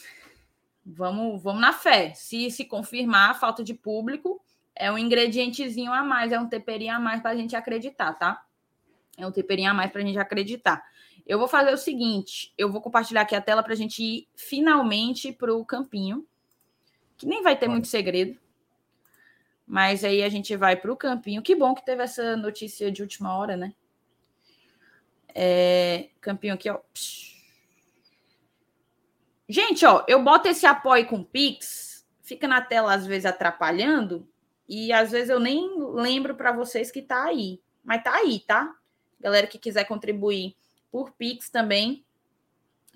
Vamos, 0.86 1.42
vamos 1.42 1.62
na 1.62 1.74
fé. 1.74 2.14
Se 2.14 2.50
se 2.50 2.66
confirmar 2.66 3.32
a 3.32 3.34
falta 3.34 3.64
de 3.64 3.74
público, 3.74 4.42
é 4.76 4.92
um 4.92 4.98
ingredientezinho 4.98 5.92
a 5.92 6.04
mais, 6.04 6.32
é 6.32 6.40
um 6.40 6.48
temperinho 6.48 6.96
a 6.96 7.00
mais 7.00 7.22
para 7.22 7.32
a 7.32 7.36
gente 7.36 7.56
acreditar, 7.56 8.14
tá? 8.14 8.44
É 9.18 9.28
um 9.28 9.32
temperinho 9.32 9.70
a 9.70 9.74
mais 9.74 9.92
para 9.92 10.02
a 10.02 10.06
gente 10.06 10.18
acreditar. 10.18 10.84
Eu 11.28 11.38
vou 11.38 11.48
fazer 11.48 11.74
o 11.74 11.78
seguinte: 11.78 12.54
eu 12.58 12.72
vou 12.72 12.82
compartilhar 12.82 13.22
aqui 13.22 13.36
a 13.36 13.42
tela 13.42 13.62
para 13.62 13.74
a 13.74 13.76
gente 13.76 14.02
ir 14.02 14.28
finalmente 14.36 15.32
para 15.32 15.54
o 15.54 15.66
campinho, 15.66 16.26
que 17.18 17.26
nem 17.26 17.44
vai 17.44 17.58
ter 17.58 17.68
muito 17.68 17.88
segredo. 17.88 18.40
Mas 19.68 20.04
aí 20.04 20.24
a 20.24 20.30
gente 20.30 20.56
vai 20.56 20.76
para 20.76 20.92
o 20.92 20.98
campinho. 20.98 21.44
Que 21.44 21.56
bom 21.56 21.76
que 21.76 21.86
teve 21.86 22.02
essa 22.02 22.36
notícia 22.36 22.92
de 22.92 23.04
última 23.04 23.38
hora, 23.38 23.56
né? 23.56 23.74
É, 25.36 26.10
campinho 26.20 26.56
aqui, 26.56 26.70
ó. 26.70 26.80
Psh. 26.92 27.39
Gente, 29.52 29.84
ó, 29.84 30.06
eu 30.08 30.24
boto 30.24 30.48
esse 30.48 30.68
apoio 30.68 31.08
com 31.08 31.24
Pix, 31.24 32.08
fica 32.22 32.48
na 32.48 32.62
tela 32.62 32.94
às 32.94 33.08
vezes 33.08 33.26
atrapalhando, 33.26 34.30
e 34.68 34.94
às 34.94 35.10
vezes 35.10 35.32
eu 35.32 35.40
nem 35.40 35.68
lembro 35.96 36.36
para 36.36 36.52
vocês 36.52 36.92
que 36.92 37.02
tá 37.02 37.24
aí. 37.24 37.60
Mas 37.84 38.04
tá 38.04 38.14
aí, 38.14 38.42
tá? 38.42 38.76
Galera 39.20 39.48
que 39.48 39.58
quiser 39.58 39.86
contribuir 39.86 40.56
por 40.92 41.14
Pix 41.14 41.50
também, 41.50 42.06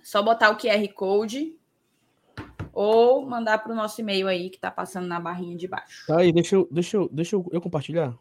só 0.04 0.22
botar 0.22 0.52
o 0.52 0.58
QR 0.58 0.88
Code 0.94 1.58
ou 2.72 3.26
mandar 3.26 3.58
para 3.58 3.72
o 3.72 3.76
nosso 3.76 4.00
e-mail 4.02 4.28
aí 4.28 4.52
que 4.52 4.60
tá 4.60 4.70
passando 4.70 5.08
na 5.08 5.20
barrinha 5.20 5.58
de 5.58 5.68
baixo. 5.68 6.06
Tá 6.06 6.20
aí, 6.20 6.32
deixa 6.32 6.56
eu, 6.56 6.68
deixa 6.70 6.98
eu, 6.98 7.10
deixa 7.12 7.36
eu, 7.36 7.50
eu 7.52 7.62
compartilhar. 7.62 8.16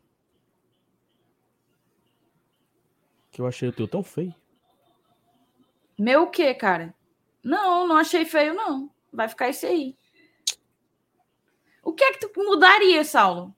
Que 3.30 3.42
eu 3.42 3.46
achei 3.46 3.68
o 3.68 3.72
teu 3.72 3.86
tão 3.86 4.02
feio. 4.02 4.34
Meu 5.98 6.22
o 6.22 6.30
quê, 6.30 6.54
cara? 6.54 6.94
Não, 7.42 7.86
não 7.86 7.96
achei 7.96 8.24
feio, 8.24 8.54
não. 8.54 8.90
Vai 9.12 9.28
ficar 9.28 9.48
esse 9.48 9.66
aí. 9.66 9.96
O 11.82 11.92
que 11.92 12.04
é 12.04 12.12
que 12.12 12.28
tu 12.28 12.30
mudaria, 12.36 13.04
Saulo? 13.04 13.54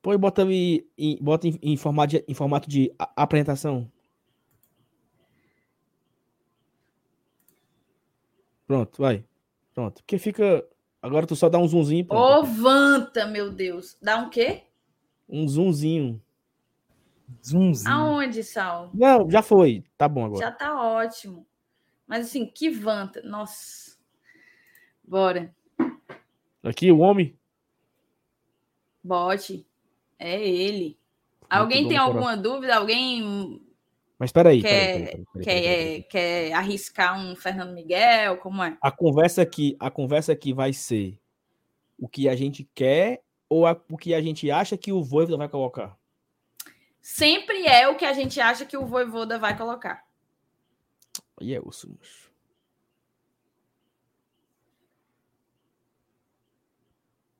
Pô, 0.00 0.16
bota, 0.16 0.42
em, 0.50 1.18
bota 1.20 1.46
em, 1.46 1.58
em, 1.62 1.76
formato 1.76 2.10
de, 2.10 2.24
em 2.26 2.34
formato 2.34 2.68
de 2.68 2.92
apresentação. 3.14 3.90
Pronto, 8.66 9.02
vai. 9.02 9.24
Pronto. 9.74 9.96
Porque 10.02 10.16
fica. 10.16 10.66
Agora 11.02 11.26
tu 11.26 11.36
só 11.36 11.48
dá 11.48 11.58
um 11.58 11.68
zoomzinho. 11.68 12.06
Pronto. 12.06 12.22
Ovanta, 12.22 13.26
meu 13.26 13.50
Deus. 13.50 13.96
Dá 14.00 14.16
um 14.16 14.30
quê? 14.30 14.62
Um 15.28 15.46
zoomzinho. 15.46 16.22
Zoomzinho. 17.44 17.92
Aonde, 17.92 18.42
Sal? 18.42 18.90
Não, 18.94 19.30
já 19.30 19.42
foi. 19.42 19.84
Tá 19.98 20.08
bom 20.08 20.24
agora. 20.24 20.40
Já 20.40 20.50
tá 20.50 20.80
ótimo. 20.80 21.46
Mas 22.10 22.26
assim, 22.26 22.44
que 22.44 22.68
vanta. 22.68 23.22
Nossa. 23.22 23.96
Bora. 25.04 25.54
Aqui, 26.60 26.90
o 26.90 26.98
homem. 26.98 27.38
Bote. 29.00 29.64
É 30.18 30.44
ele. 30.44 30.98
Alguém 31.48 31.84
bom, 31.84 31.88
tem 31.90 31.96
alguma 31.98 32.36
dúvida? 32.36 32.74
Alguém 32.74 33.62
Mas 34.18 34.32
peraí. 34.32 34.60
quer, 34.60 34.96
peraí, 34.96 35.24
peraí, 35.32 35.44
quer, 35.44 36.02
quer 36.08 36.52
arriscar 36.52 37.16
um 37.16 37.36
Fernando 37.36 37.72
Miguel? 37.74 38.38
Como 38.38 38.60
é? 38.62 38.76
A 38.82 38.90
conversa 38.90 39.42
aqui, 39.42 39.76
a 39.78 39.88
conversa 39.88 40.32
aqui 40.32 40.52
vai 40.52 40.72
ser 40.72 41.16
o 41.96 42.08
que 42.08 42.28
a 42.28 42.34
gente 42.34 42.68
quer 42.74 43.22
ou 43.48 43.66
a- 43.66 43.80
o 43.88 43.96
que 43.96 44.14
a 44.14 44.20
gente 44.20 44.50
acha 44.50 44.76
que 44.76 44.92
o 44.92 45.00
Voivoda 45.02 45.36
vai 45.36 45.48
colocar? 45.48 45.96
Sempre 47.00 47.66
é 47.66 47.86
o 47.88 47.96
que 47.96 48.04
a 48.04 48.12
gente 48.12 48.40
acha 48.40 48.66
que 48.66 48.76
o 48.76 48.84
Voivoda 48.84 49.38
vai 49.38 49.56
colocar. 49.56 50.04
E 51.40 51.54
é 51.54 51.60
osso, 51.60 51.88
macho. 51.88 52.30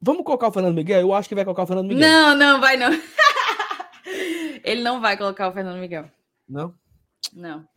Vamos 0.00 0.24
colocar 0.24 0.48
o 0.48 0.52
Fernando 0.52 0.74
Miguel? 0.74 1.00
Eu 1.00 1.12
acho 1.14 1.28
que 1.28 1.34
vai 1.34 1.44
colocar 1.44 1.64
o 1.64 1.66
Fernando 1.66 1.88
Miguel. 1.88 2.00
Não, 2.08 2.34
não, 2.34 2.60
vai 2.60 2.76
não. 2.76 2.88
Ele 4.64 4.82
não 4.82 5.00
vai 5.00 5.16
colocar 5.16 5.48
o 5.48 5.52
Fernando 5.52 5.78
Miguel. 5.78 6.10
Não? 6.48 6.74
Não. 7.34 7.68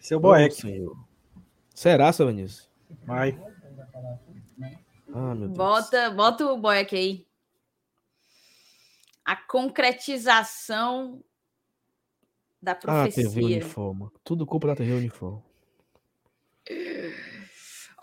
Seu 0.00 0.18
Boeck. 0.18 0.52
Ô, 0.52 0.60
senhor. 0.60 0.96
Será, 1.74 2.12
seu 2.12 2.26
Vinícius? 2.26 2.68
Vai. 3.04 3.38
Ah, 5.14 5.34
meu 5.34 5.48
Deus. 5.48 5.56
Bota, 5.56 6.10
bota 6.10 6.46
o 6.46 6.58
Boeck 6.58 6.96
aí. 6.96 7.26
A 9.24 9.36
concretização 9.36 11.22
da 12.60 12.72
Ah, 12.72 13.04
TV 13.04 13.22
profecia. 13.22 13.44
Uniforme. 13.44 14.08
Tudo 14.24 14.44
culpa 14.46 14.66
da 14.68 14.76
TV 14.76 14.92
Uniforme. 14.94 15.42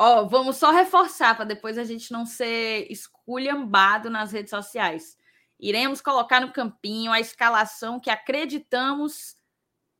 Ó, 0.01 0.25
vamos 0.25 0.55
só 0.55 0.71
reforçar 0.71 1.35
para 1.35 1.43
depois 1.43 1.77
a 1.77 1.83
gente 1.83 2.11
não 2.11 2.25
ser 2.25 2.89
esculhambado 2.89 4.09
nas 4.09 4.31
redes 4.31 4.49
sociais. 4.49 5.17
Iremos 5.59 5.99
colocar 5.99 6.39
no 6.39 6.53
campinho 6.53 7.11
a 7.11 7.19
escalação 7.19 7.99
que 7.99 8.09
acreditamos 8.09 9.35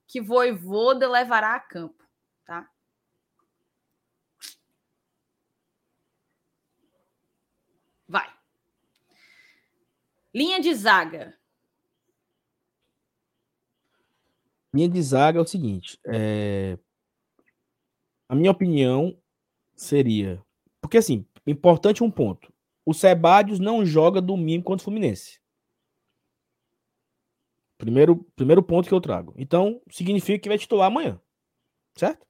que 0.08 0.22
Voivoda 0.22 1.08
levará 1.08 1.54
a 1.56 1.60
campo, 1.60 2.04
tá? 2.46 2.70
Vai. 8.08 8.34
Linha 10.34 10.62
de 10.62 10.74
zaga. 10.74 11.38
Minha 14.72 14.88
de 14.88 15.02
zaga 15.02 15.40
é 15.40 15.42
o 15.42 15.46
seguinte. 15.46 16.00
é, 16.06 16.78
A 18.30 18.36
minha 18.36 18.52
opinião 18.52 19.18
seria. 19.76 20.42
Porque, 20.80 20.98
assim, 21.00 21.26
importante 21.48 22.04
um 22.04 22.12
ponto. 22.12 22.54
O 22.86 22.94
Sebadios 22.94 23.60
não 23.60 23.84
joga 23.84 24.22
domingo 24.22 24.64
contra 24.64 24.82
o 24.82 24.86
Fluminense. 24.86 25.40
Primeiro, 27.78 28.18
primeiro 28.36 28.62
ponto 28.62 28.88
que 28.88 28.94
eu 28.94 29.02
trago. 29.02 29.34
Então, 29.36 29.82
significa 29.90 30.38
que 30.38 30.50
vai 30.50 30.58
titular 30.58 30.88
amanhã. 30.88 31.20
Certo? 31.96 32.26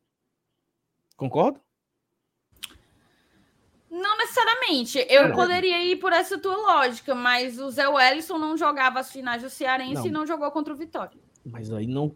Concorda? 1.17 1.59
Não 3.89 4.17
necessariamente. 4.17 5.05
Eu 5.09 5.29
Não. 5.29 5.35
poderia 5.35 5.83
ir 5.83 5.97
por 5.97 6.13
essa 6.13 6.37
tua 6.39 6.55
lógica, 6.55 7.13
mas 7.15 7.59
o 7.59 7.69
Zé 7.71 7.87
Wellison 7.87 8.37
não 8.37 8.55
jogava 8.55 8.99
as 8.99 9.11
finais 9.11 9.41
do 9.41 9.49
Cearense 9.49 9.95
Não. 9.95 10.07
e 10.07 10.11
não 10.11 10.25
jogou 10.25 10.49
contra 10.51 10.73
o 10.73 10.77
Vitória. 10.77 11.19
Mas 11.43 11.71
aí 11.73 11.87
não 11.87 12.15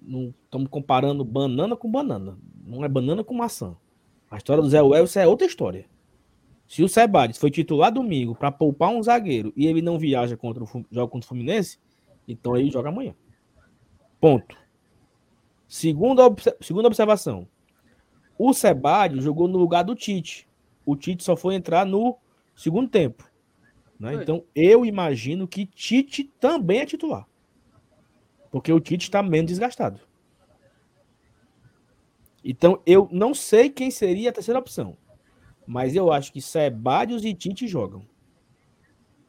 não 0.00 0.34
estamos 0.44 0.68
comparando 0.70 1.24
banana 1.24 1.76
com 1.76 1.90
banana. 1.90 2.38
Não 2.70 2.84
é 2.84 2.88
banana 2.88 3.24
com 3.24 3.34
maçã. 3.34 3.76
A 4.30 4.36
história 4.36 4.62
do 4.62 4.68
Zé 4.70 4.80
Welson 4.80 5.20
é 5.20 5.26
outra 5.26 5.46
história. 5.46 5.86
Se 6.68 6.84
o 6.84 6.88
Sebades 6.88 7.36
foi 7.36 7.50
titular 7.50 7.90
domingo 7.90 8.32
para 8.36 8.52
poupar 8.52 8.90
um 8.90 9.02
zagueiro 9.02 9.52
e 9.56 9.66
ele 9.66 9.82
não 9.82 9.98
viaja 9.98 10.36
contra 10.36 10.62
o 10.62 10.66
joga 10.66 11.10
contra 11.10 11.26
o 11.26 11.28
Fluminense, 11.28 11.80
então 12.28 12.56
ele 12.56 12.70
joga 12.70 12.90
amanhã. 12.90 13.12
Ponto. 14.20 14.56
Segunda, 15.66 16.22
segunda 16.60 16.86
observação. 16.86 17.48
O 18.38 18.54
Sebades 18.54 19.24
jogou 19.24 19.48
no 19.48 19.58
lugar 19.58 19.82
do 19.82 19.96
Tite. 19.96 20.48
O 20.86 20.94
Tite 20.94 21.24
só 21.24 21.36
foi 21.36 21.56
entrar 21.56 21.84
no 21.84 22.16
segundo 22.54 22.88
tempo. 22.88 23.28
né? 23.98 24.14
Então 24.14 24.44
eu 24.54 24.86
imagino 24.86 25.48
que 25.48 25.66
Tite 25.66 26.22
também 26.38 26.78
é 26.78 26.86
titular. 26.86 27.26
Porque 28.48 28.72
o 28.72 28.78
Tite 28.78 29.08
está 29.08 29.24
menos 29.24 29.48
desgastado. 29.50 30.00
Então, 32.44 32.80
eu 32.86 33.08
não 33.12 33.34
sei 33.34 33.68
quem 33.68 33.90
seria 33.90 34.30
a 34.30 34.32
terceira 34.32 34.58
opção. 34.58 34.96
Mas 35.66 35.94
eu 35.94 36.12
acho 36.12 36.32
que 36.32 36.40
Sebadios 36.40 37.24
e 37.24 37.34
Tite 37.34 37.68
jogam. 37.68 38.04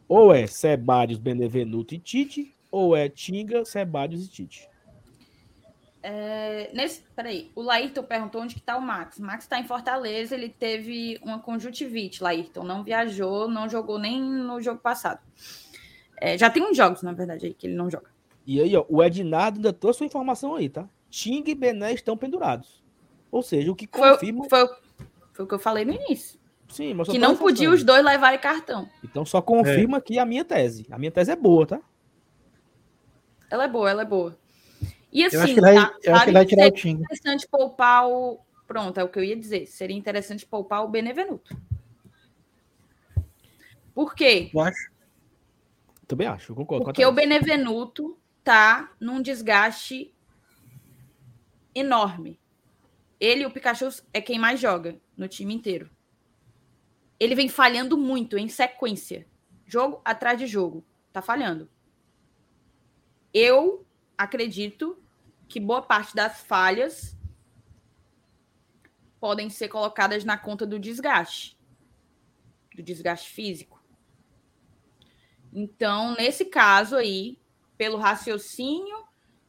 Ou 0.08 0.34
é 0.34 0.48
Sebadios, 0.48 1.20
Benevenuto 1.20 1.94
e 1.94 2.00
Tite, 2.00 2.56
ou 2.72 2.96
é 2.96 3.08
Tinga, 3.08 3.64
Sebadios 3.64 4.26
e 4.26 4.30
Tite. 4.30 4.72
É, 6.04 6.72
nesse, 6.74 7.04
peraí, 7.16 7.52
o 7.54 7.62
Laírton 7.62 8.02
perguntou 8.04 8.42
onde 8.42 8.56
que 8.56 8.62
tá 8.62 8.76
o 8.76 8.82
Max. 8.82 9.20
O 9.20 9.22
Max 9.22 9.44
está 9.44 9.60
em 9.60 9.66
Fortaleza, 9.66 10.34
ele 10.34 10.50
teve 10.50 11.20
uma 11.22 11.40
conjuntivite, 11.40 12.24
Laírton. 12.24 12.64
Não 12.64 12.84
viajou, 12.84 13.48
não 13.48 13.70
jogou 13.70 14.00
nem 14.00 14.20
no 14.20 14.60
jogo 14.62 14.80
passado. 14.80 15.20
É, 16.18 16.38
já 16.38 16.50
tem 16.50 16.64
uns 16.64 16.76
jogos, 16.76 17.04
na 17.04 17.14
verdade, 17.14 17.48
aí, 17.48 17.54
que 17.54 17.68
ele 17.68 17.76
não 17.76 17.90
joga. 17.90 18.10
E 18.46 18.60
aí, 18.60 18.76
ó, 18.76 18.84
o 18.90 19.04
Ednardo 19.04 19.58
ainda 19.58 19.72
trouxe 19.72 20.02
uma 20.02 20.08
informação 20.08 20.56
aí, 20.56 20.70
tá? 20.70 20.90
Tinga 21.10 21.52
e 21.52 21.56
Bené 21.56 21.94
estão 21.94 22.18
pendurados. 22.18 22.81
Ou 23.32 23.42
seja, 23.42 23.72
o 23.72 23.76
que 23.76 23.88
Foi, 23.92 24.12
confirma. 24.12 24.50
foi, 24.50 24.68
foi 25.34 25.46
o 25.46 25.48
que 25.48 25.54
eu 25.54 25.60
falei 25.60 25.86
no 25.86 25.94
início. 25.94 26.40
Sim, 26.68 26.94
mas 26.94 27.08
só 27.08 27.14
Que 27.14 27.20
não 27.20 27.36
podia 27.36 27.70
os 27.70 27.84
dois 27.84 28.04
levarem 28.04 28.40
cartão. 28.40 28.90
Então 29.04 29.26
só 29.26 29.42
confirma 29.42 29.98
aqui 29.98 30.20
a 30.20 30.26
minha 30.26 30.44
tese. 30.46 30.86
A 30.92 30.98
minha 30.98 31.12
tese 31.12 31.32
é 31.32 31.36
boa, 31.36 31.66
tá? 31.66 31.82
Ela 33.50 33.66
é 33.66 33.68
boa, 33.68 33.90
ela 33.90 34.02
é 34.04 34.06
boa. 34.06 34.38
E 35.12 35.26
assim, 35.26 35.36
Eu 35.36 35.42
acho 35.44 35.54
que 35.54 35.60
ele 35.60 35.62
vai, 35.62 35.76
tá- 35.76 35.98
eu 36.04 36.16
acho 36.16 36.26
que 36.26 36.32
vai 36.32 36.46
tirar 36.46 36.68
o 36.68 36.72
Tinga. 36.72 37.04
interessante 37.04 37.48
poupar 37.50 38.08
o. 38.08 38.40
Pronto, 38.66 38.98
é 38.98 39.04
o 39.04 39.10
que 39.10 39.20
eu 39.20 39.24
ia 39.24 39.36
dizer. 39.36 39.66
Seria 39.68 39.96
interessante 39.98 40.46
poupar 40.46 40.86
o 40.86 40.88
Benevenuto. 40.88 41.54
Por 43.94 44.16
quê? 44.16 44.50
Eu 44.54 44.62
acho. 44.62 44.90
Também 46.08 46.28
acho, 46.28 46.54
eu 46.54 46.56
concordo. 46.56 46.86
Porque 46.86 47.06
o. 47.06 47.12
Benevenuto 47.12 48.18
tá 48.44 48.90
num 49.00 49.22
desgaste 49.22 50.14
enorme. 51.76 52.40
Ele 53.22 53.44
e 53.44 53.46
o 53.46 53.52
Pikachu 53.52 53.88
é 54.12 54.20
quem 54.20 54.40
mais 54.40 54.60
joga 54.60 55.00
no 55.16 55.28
time 55.28 55.54
inteiro. 55.54 55.92
Ele 57.20 57.36
vem 57.36 57.48
falhando 57.48 57.96
muito 57.96 58.36
em 58.36 58.50
sequência. 58.50 59.28
Jogo 59.64 60.02
atrás 60.04 60.40
de 60.40 60.48
jogo. 60.48 60.84
Tá 61.14 61.22
falhando. 61.22 61.70
Eu 63.32 63.86
acredito 64.18 64.98
que 65.48 65.60
boa 65.60 65.84
parte 65.84 66.16
das 66.16 66.42
falhas 66.42 67.16
podem 69.20 69.52
ser 69.52 69.68
colocadas 69.68 70.24
na 70.24 70.36
conta 70.36 70.66
do 70.66 70.80
desgaste. 70.80 71.56
Do 72.76 72.82
desgaste 72.82 73.30
físico. 73.30 73.80
Então, 75.54 76.16
nesse 76.16 76.46
caso 76.46 76.96
aí, 76.96 77.38
pelo 77.78 77.98
raciocínio 77.98 79.06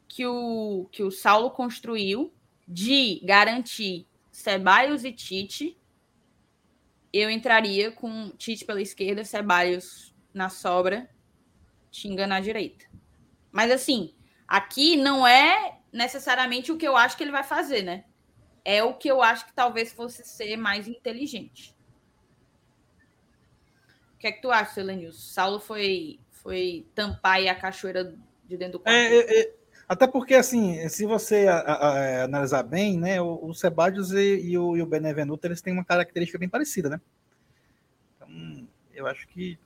que 0.07 0.27
o, 0.27 0.89
que 0.93 1.03
o 1.03 1.11
Saulo 1.11 1.51
construiu 1.51 2.31
de 2.67 3.21
garantir 3.25 4.07
Ceballos 4.31 5.05
e 5.05 5.13
Tite, 5.13 5.79
eu 7.13 7.29
entraria 7.31 7.93
com 7.93 8.31
Tite 8.31 8.65
pela 8.65 8.81
esquerda, 8.81 9.25
Ceballos 9.25 10.15
na 10.33 10.49
sobra, 10.49 11.11
Tinga 11.91 12.27
na 12.27 12.41
direita. 12.41 12.87
Mas 13.51 13.71
assim, 13.71 14.15
aqui 14.49 14.97
não 14.97 15.27
é 15.27 15.79
necessariamente 15.93 16.73
o 16.73 16.79
que 16.79 16.89
eu 16.89 16.97
acho 16.97 17.17
que 17.17 17.23
ele 17.23 17.31
vai 17.31 17.45
fazer, 17.45 17.83
né? 17.83 18.05
É 18.65 18.83
o 18.83 18.95
que 18.95 19.09
eu 19.09 19.21
acho 19.21 19.45
que 19.45 19.53
talvez 19.53 19.93
fosse 19.93 20.25
ser 20.25 20.57
mais 20.57 20.89
inteligente. 20.89 21.77
O 24.15 24.19
que 24.19 24.29
é 24.29 24.33
que 24.33 24.41
tu 24.41 24.51
acha, 24.51 24.73
Selenilson? 24.73 25.19
Saulo 25.19 25.61
foi, 25.61 26.19
foi 26.31 26.87
tampar 26.95 27.35
aí 27.35 27.49
a 27.49 27.55
cachoeira 27.55 28.17
de 28.45 28.57
dentro 28.57 28.79
do 28.79 28.81
quarto. 28.81 28.97
É, 28.97 29.17
é, 29.19 29.41
é, 29.41 29.55
até 29.89 30.07
porque, 30.07 30.35
assim, 30.35 30.89
se 30.89 31.05
você 31.07 31.47
a- 31.47 31.59
a- 31.59 31.89
a- 31.89 32.25
analisar 32.25 32.63
bem, 32.63 32.99
né, 32.99 33.21
o, 33.21 33.51
o 33.51 33.53
e, 34.19 34.51
e 34.51 34.59
o, 34.59 34.77
e 34.77 34.83
o 34.83 34.87
Benevenuto, 34.87 35.47
eles 35.47 35.61
têm 35.61 35.73
uma 35.73 35.85
característica 35.85 36.39
bem 36.39 36.49
parecida, 36.49 36.89
né? 36.89 37.01
Então, 38.17 38.69
eu 38.95 39.07
acho 39.07 39.27
que... 39.29 39.59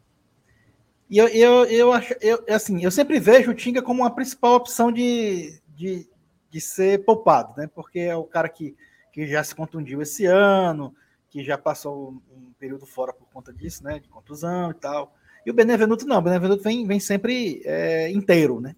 E 1.09 1.19
eu, 1.19 1.29
eu, 1.29 1.65
eu 1.67 1.93
acho, 1.93 2.15
eu, 2.21 2.45
assim, 2.49 2.83
eu 2.83 2.91
sempre 2.91 3.21
vejo 3.21 3.53
o 3.53 3.55
Tinga 3.55 3.81
como 3.81 4.05
a 4.05 4.11
principal 4.11 4.55
opção 4.55 4.91
de, 4.91 5.61
de, 5.69 6.09
de 6.51 6.61
ser 6.61 7.05
poupado, 7.05 7.55
né? 7.57 7.69
Porque 7.73 8.01
é 8.01 8.17
o 8.17 8.25
cara 8.25 8.49
que, 8.49 8.75
que 9.13 9.25
já 9.27 9.45
se 9.45 9.55
contundiu 9.55 10.03
esse 10.03 10.27
ano, 10.27 10.93
que 11.31 11.45
já 11.45 11.57
passou 11.57 12.21
um 12.33 12.51
período 12.59 12.87
fora 12.87 13.13
por 13.13 13.29
conta 13.29 13.53
disso, 13.53 13.85
né? 13.85 14.01
De 14.01 14.09
contusão 14.09 14.73
e 14.73 14.75
tal. 14.75 15.15
E 15.45 15.51
o 15.51 15.55
Benevenuto 15.55 16.07
não, 16.07 16.19
o 16.19 16.23
Benevenuto 16.23 16.65
vem, 16.65 16.85
vem 16.85 16.99
sempre 16.99 17.63
é, 17.65 18.11
inteiro, 18.11 18.61
né? 18.61 18.75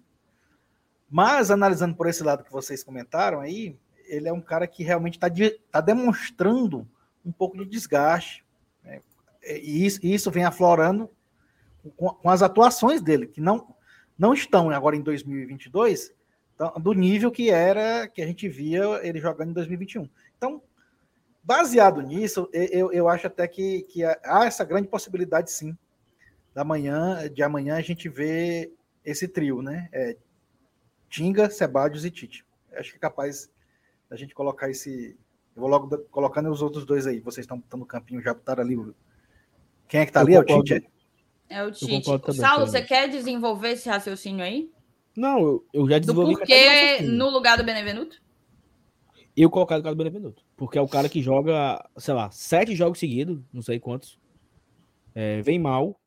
Mas, 1.09 1.49
analisando 1.49 1.95
por 1.95 2.07
esse 2.07 2.23
lado 2.23 2.43
que 2.43 2.51
vocês 2.51 2.83
comentaram 2.83 3.39
aí, 3.39 3.75
ele 4.05 4.27
é 4.27 4.33
um 4.33 4.41
cara 4.41 4.67
que 4.67 4.83
realmente 4.83 5.15
está 5.15 5.27
de, 5.27 5.51
tá 5.71 5.81
demonstrando 5.81 6.87
um 7.25 7.31
pouco 7.31 7.57
de 7.57 7.65
desgaste. 7.65 8.45
Né? 8.83 9.01
E 9.43 9.85
isso, 9.85 9.99
isso, 10.03 10.31
vem 10.31 10.43
aflorando 10.43 11.09
com, 11.95 12.09
com, 12.09 12.29
as 12.29 12.41
atuações 12.41 13.01
dele, 13.01 13.27
que 13.27 13.41
não, 13.41 13.75
não 14.17 14.33
estão 14.33 14.69
agora 14.69 14.95
em 14.95 15.01
2022 15.01 16.13
então, 16.53 16.73
do 16.79 16.91
nível 16.91 17.31
que 17.31 17.49
era 17.49 18.07
que 18.07 18.21
a 18.21 18.27
gente 18.27 18.49
via 18.49 18.83
ele 19.01 19.19
jogando 19.19 19.51
em 19.51 19.53
2021. 19.53 20.09
Então, 20.37 20.61
baseado 21.41 22.01
nisso, 22.01 22.49
eu, 22.51 22.91
eu 22.91 23.07
acho 23.07 23.27
até 23.27 23.47
que, 23.47 23.83
que 23.83 24.03
há 24.03 24.43
essa 24.45 24.65
grande 24.65 24.89
possibilidade, 24.89 25.51
sim, 25.51 25.77
da 26.53 26.65
manhã, 26.65 27.29
de 27.31 27.41
amanhã 27.41 27.77
a 27.77 27.81
gente 27.81 28.09
ver 28.09 28.73
esse 29.05 29.27
trio, 29.27 29.61
né? 29.61 29.87
É, 29.93 30.17
Tinga, 31.09 31.49
Sebadios 31.49 32.05
e 32.05 32.11
Tite. 32.11 32.45
Acho 32.73 32.91
que 32.91 32.97
é 32.97 32.99
capaz 32.99 33.49
da 34.09 34.15
gente 34.15 34.33
colocar 34.33 34.69
esse. 34.69 35.17
Eu 35.55 35.61
vou 35.61 35.69
logo 35.69 35.97
colocando 36.09 36.49
os 36.49 36.61
outros 36.61 36.85
dois 36.85 37.07
aí. 37.07 37.19
Vocês 37.19 37.45
estão 37.45 37.61
no 37.77 37.85
campinho, 37.85 38.21
já 38.21 38.33
botaram 38.33 38.63
ali. 38.63 38.77
Quem 39.87 40.01
é 40.01 40.05
que 40.05 40.11
tá 40.11 40.21
eu 40.21 40.25
ali? 40.25 40.35
Concordo. 40.35 40.73
É 41.49 41.63
o 41.63 41.71
Tite? 41.71 41.99
É 42.07 42.11
o 42.11 42.19
Tite. 42.19 42.35
Saulo, 42.35 42.67
você 42.67 42.81
quer 42.81 43.09
desenvolver 43.09 43.71
esse 43.71 43.89
raciocínio 43.89 44.43
aí? 44.43 44.71
Não, 45.17 45.39
eu, 45.39 45.65
eu 45.73 45.89
já 45.89 45.99
desenvolvi. 45.99 46.33
Do 46.33 46.37
porquê 46.39 47.01
no 47.01 47.29
lugar 47.29 47.57
do 47.57 47.63
Benevenuto? 47.63 48.21
Eu 49.35 49.49
colocar 49.49 49.75
no 49.75 49.79
lugar 49.79 49.93
do 49.93 49.97
Benevenuto. 49.97 50.43
Porque 50.55 50.77
é 50.77 50.81
o 50.81 50.87
cara 50.87 51.09
que 51.09 51.21
joga, 51.21 51.83
sei 51.97 52.13
lá, 52.13 52.29
sete 52.31 52.75
jogos 52.75 52.99
seguidos, 52.99 53.41
não 53.51 53.61
sei 53.61 53.79
quantos. 53.79 54.19
É, 55.15 55.41
vem 55.41 55.57
mal. 55.57 55.99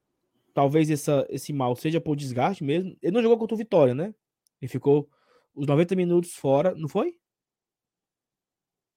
Talvez 0.54 0.90
essa, 0.90 1.26
esse 1.30 1.52
mal 1.52 1.74
seja 1.74 2.00
por 2.00 2.14
desgaste 2.14 2.62
mesmo. 2.62 2.96
Ele 3.02 3.12
não 3.12 3.22
jogou 3.22 3.38
contra 3.38 3.54
o 3.54 3.58
Vitória, 3.58 3.94
né? 3.94 4.14
Ele 4.62 4.68
ficou 4.68 5.10
os 5.54 5.66
90 5.66 5.96
minutos 5.96 6.34
fora, 6.34 6.72
não 6.76 6.88
foi? 6.88 7.18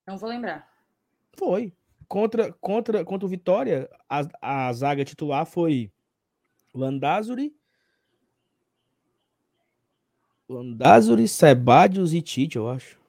Não 0.06 0.18
vou 0.18 0.30
lembrar. 0.30 0.72
Foi. 1.34 1.74
Contra, 2.08 2.54
contra, 2.54 3.04
contra 3.04 3.26
o 3.26 3.30
Vitória, 3.30 3.90
a, 4.08 4.68
a 4.68 4.72
zaga 4.72 5.04
titular 5.04 5.44
foi 5.44 5.92
Landázuri, 6.72 7.52
Landázuri, 10.48 11.28
Sebadios 11.28 12.14
e 12.14 12.22
Tite, 12.22 12.58
eu 12.58 12.70
acho. 12.70 13.00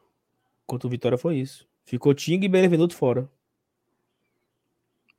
Contra 0.67 0.87
o 0.87 0.91
Vitória 0.91 1.19
foi 1.19 1.37
isso. 1.37 1.69
Ficou 1.85 2.15
Ting 2.15 2.43
e 2.43 2.49
Benevenuto 2.49 2.97
fora. 2.97 3.31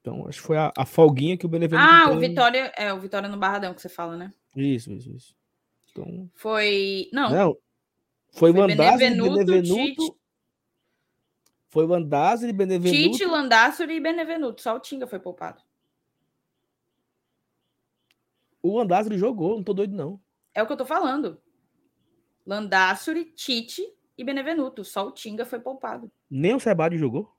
Então, 0.02 0.28
acho 0.28 0.42
que 0.42 0.48
foi 0.48 0.58
a, 0.58 0.74
a 0.76 0.86
folguinha 0.86 1.38
que 1.38 1.46
o 1.46 1.50
Benevenuto. 1.50 1.88
Ah, 1.88 2.10
o 2.10 2.20
Vitória. 2.20 2.72
É, 2.76 2.92
o 2.92 3.00
Vitória 3.00 3.30
no 3.30 3.38
Barradão 3.38 3.74
que 3.74 3.82
você 3.82 3.90
fala, 3.90 4.18
né? 4.18 4.34
Isso, 4.56 4.92
isso, 4.92 5.12
isso. 5.12 5.36
Então... 5.98 6.30
Foi. 6.36 7.10
Não. 7.12 7.30
Não. 7.30 7.58
Foi, 8.32 8.54
foi 8.54 8.68
Benevenuto, 8.68 9.34
Benevenuto 9.34 9.96
Tite... 9.96 10.18
Foi 11.70 11.86
Landázuri, 11.86 12.54
Benevenuto. 12.54 12.96
Tite, 12.96 13.26
Landázuri 13.26 13.96
e 13.96 14.00
Benevenuto. 14.00 14.62
Só 14.62 14.76
o 14.76 14.80
Tinga 14.80 15.08
foi 15.08 15.20
poupado. 15.20 15.62
O 18.62 18.78
Landázuri 18.78 19.18
jogou, 19.18 19.56
não 19.56 19.64
tô 19.64 19.74
doido, 19.74 19.96
não. 19.96 20.20
É 20.54 20.62
o 20.62 20.68
que 20.68 20.74
eu 20.74 20.78
tô 20.78 20.86
falando. 20.86 21.42
Landázuri, 22.46 23.26
Tite 23.26 23.84
e 24.18 24.24
Benevenuto. 24.24 24.84
Só 24.84 25.08
o 25.08 25.12
Tinga 25.12 25.46
foi 25.46 25.60
poupado. 25.60 26.12
Nem 26.30 26.56
o 26.56 26.60
Sebadios 26.60 27.02
jogou? 27.02 27.36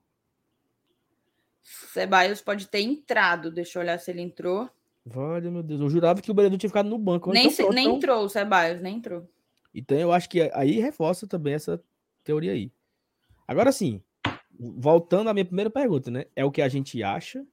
Sebaios 1.62 2.40
pode 2.40 2.68
ter 2.68 2.80
entrado. 2.80 3.50
Deixa 3.50 3.78
eu 3.78 3.82
olhar 3.82 3.98
se 3.98 4.10
ele 4.10 4.22
entrou. 4.22 4.70
Vale, 5.08 5.50
meu 5.50 5.62
Deus. 5.62 5.80
Eu 5.80 5.88
jurava 5.88 6.20
que 6.20 6.30
o 6.30 6.34
Benevenuto 6.34 6.60
tinha 6.60 6.70
ficado 6.70 6.88
no 6.88 6.98
banco. 6.98 7.32
Nem, 7.32 7.46
então, 7.46 7.70
nem 7.70 7.84
então... 7.86 7.96
entrou 7.96 8.24
o 8.24 8.28
Sebaios, 8.28 8.80
nem 8.80 8.96
entrou. 8.96 9.26
Então 9.74 9.98
eu 9.98 10.12
acho 10.12 10.28
que 10.28 10.50
aí 10.52 10.80
reforça 10.80 11.26
também 11.26 11.54
essa 11.54 11.82
teoria 12.22 12.52
aí. 12.52 12.70
Agora 13.46 13.72
sim, 13.72 14.02
voltando 14.58 15.28
à 15.30 15.34
minha 15.34 15.44
primeira 15.44 15.70
pergunta, 15.70 16.10
né? 16.10 16.26
É 16.36 16.44
o 16.44 16.50
que 16.50 16.60
a 16.60 16.68
gente 16.68 17.02
acha 17.02 17.44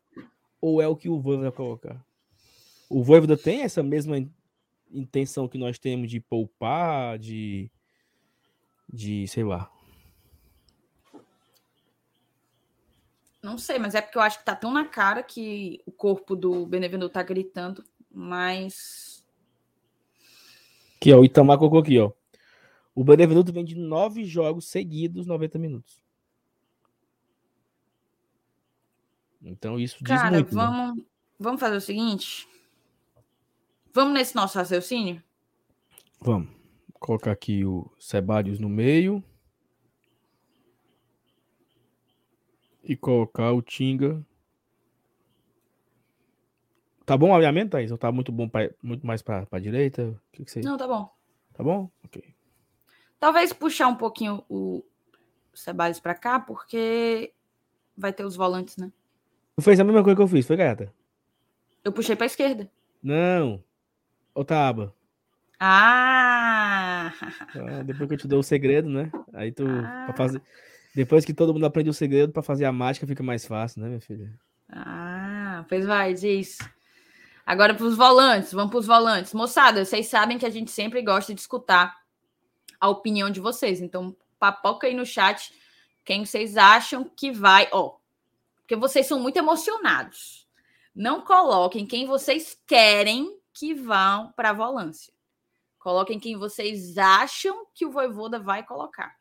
ou 0.60 0.82
é 0.82 0.88
o 0.88 0.96
que 0.96 1.08
o 1.08 1.20
Voivoda 1.20 1.50
vai 1.50 1.52
colocar? 1.56 2.06
O 2.90 3.04
Voivoda 3.04 3.38
tem 3.38 3.62
essa 3.62 3.82
mesma 3.82 4.18
intenção 4.92 5.48
que 5.48 5.58
nós 5.58 5.80
temos 5.80 6.10
de 6.10 6.20
poupar, 6.20 7.18
de 7.18 7.72
de, 8.92 9.28
sei 9.28 9.44
lá. 9.44 9.72
Não 13.46 13.60
sei, 13.60 13.78
mas 13.78 13.94
é 13.94 14.02
porque 14.02 14.18
eu 14.18 14.24
acho 14.24 14.40
que 14.40 14.46
tá 14.46 14.56
tão 14.56 14.74
na 14.74 14.86
cara 14.86 15.22
que 15.22 15.80
o 15.86 15.92
corpo 15.92 16.36
do 16.36 16.66
Benevenuto 16.66 17.14
tá 17.14 17.22
gritando, 17.22 17.86
mas 18.12 19.24
Aqui, 20.98 21.14
ó, 21.14 21.20
o 21.20 21.26
Itamar 21.26 21.60
colocou 21.60 21.78
aqui, 21.78 22.00
ó. 22.00 22.12
O 22.96 23.04
Benevenuto 23.04 23.54
vem 23.54 23.64
de 23.64 23.76
nove 23.76 24.24
jogos 24.24 24.66
seguidos, 24.66 25.28
90 25.28 25.60
minutos. 25.60 26.04
Então 29.44 29.80
isso 29.80 29.98
diz 30.00 30.08
Cara, 30.08 30.32
muito. 30.32 30.56
Né? 30.56 30.64
Vamos, 30.64 30.98
né? 30.98 31.04
vamos 31.38 31.62
fazer 31.62 31.76
o 31.76 31.82
seguinte. 31.82 32.48
Vamos 33.94 34.16
nesse 34.16 34.36
nosso 34.36 34.58
raciocínio? 34.58 35.22
Vamos. 36.20 36.50
Vou 36.90 37.00
colocar 37.00 37.32
aqui 37.32 37.64
o 37.64 37.92
Sebadios 38.00 38.60
no 38.60 38.70
meio. 38.70 39.24
E 42.86 42.96
colocar 42.96 43.52
o 43.52 43.62
Tinga 43.62 44.24
Tá 47.06 47.16
bom 47.16 47.30
o 47.30 47.36
alinhamento, 47.36 47.72
Thaís? 47.72 47.92
Ou 47.92 47.98
tá 47.98 48.12
muito 48.12 48.32
bom, 48.32 48.50
pra, 48.50 48.70
muito 48.82 49.06
mais 49.06 49.22
para 49.22 49.48
a 49.52 49.60
direita? 49.60 50.08
O 50.08 50.20
que, 50.32 50.44
que 50.44 50.52
você... 50.52 50.62
Não, 50.62 50.76
tá 50.76 50.88
bom. 50.88 51.08
Tá 51.54 51.64
bom? 51.64 51.90
Ok. 52.04 52.24
Talvez 53.20 53.54
puxar 53.54 53.88
um 53.88 53.96
pouquinho 53.96 54.44
o 54.50 54.84
Ceballos 55.54 56.00
para 56.00 56.16
cá, 56.16 56.40
porque 56.40 57.32
vai 57.96 58.12
ter 58.12 58.26
os 58.26 58.36
volantes, 58.36 58.76
né? 58.76 58.92
Tu 59.56 59.62
fez 59.62 59.80
a 59.80 59.84
mesma 59.84 60.04
coisa 60.04 60.16
que 60.16 60.22
eu 60.22 60.28
fiz, 60.28 60.48
foi, 60.48 60.58
Gata? 60.58 60.92
Eu 61.84 61.94
puxei 61.94 62.16
para 62.16 62.26
esquerda. 62.26 62.70
Não. 63.02 63.64
Outra 64.34 64.68
aba. 64.68 64.94
Ah! 65.60 67.14
ah! 67.22 67.84
Depois 67.86 68.10
que 68.10 68.16
eu 68.16 68.18
te 68.18 68.28
dou 68.28 68.40
o 68.40 68.44
segredo, 68.44 68.90
né? 68.90 69.12
Aí 69.32 69.52
tu. 69.52 69.64
Ah. 69.68 70.14
Fazer... 70.18 70.42
Depois 70.96 71.26
que 71.26 71.34
todo 71.34 71.54
mundo 71.54 71.66
aprende 71.66 71.90
o 71.90 71.94
segredo, 71.94 72.32
para 72.32 72.42
fazer 72.42 72.64
a 72.64 72.72
mágica 72.72 73.06
fica 73.06 73.22
mais 73.22 73.46
fácil, 73.46 73.82
né, 73.82 73.90
minha 73.90 74.02
filha? 74.02 74.34
Ah, 74.70 75.66
pois 75.68 75.86
vai, 75.86 76.14
diz. 76.14 76.58
Agora 77.46 77.74
para 77.76 77.86
os 77.86 77.98
volantes, 77.98 78.54
vamos 78.54 78.72
para 78.72 78.80
os 78.80 78.88
volantes. 78.88 79.34
Moçada, 79.34 79.84
vocês 79.84 80.08
sabem 80.08 80.38
que 80.38 80.46
a 80.46 80.50
gente 80.50 80.72
sempre 80.72 81.02
gosta 81.02 81.34
de 81.34 81.42
escutar 81.42 81.96
a 82.80 82.90
opinião 82.90 83.30
de 83.30 83.42
vocês. 83.42 83.82
Então, 83.82 84.16
papoca 84.40 84.88
aí 84.88 84.96
no 84.96 85.06
chat 85.06 85.54
quem 86.06 86.26
vocês 86.26 86.56
acham 86.56 87.04
que 87.04 87.32
vai. 87.32 87.68
Ó, 87.74 87.98
porque 88.62 88.76
vocês 88.76 89.06
são 89.06 89.20
muito 89.20 89.38
emocionados. 89.38 90.48
Não 90.96 91.22
coloquem 91.22 91.86
quem 91.86 92.06
vocês 92.06 92.58
querem 92.66 93.38
que 93.54 93.74
vão 93.74 94.32
para 94.32 94.52
a 94.52 94.54
volância. 94.54 95.14
Coloquem 95.78 96.20
quem 96.20 96.38
vocês 96.38 96.98
acham 96.98 97.68
que 97.74 97.86
o 97.86 97.92
Voivoda 97.92 98.40
vai 98.40 98.64
colocar. 98.64 99.16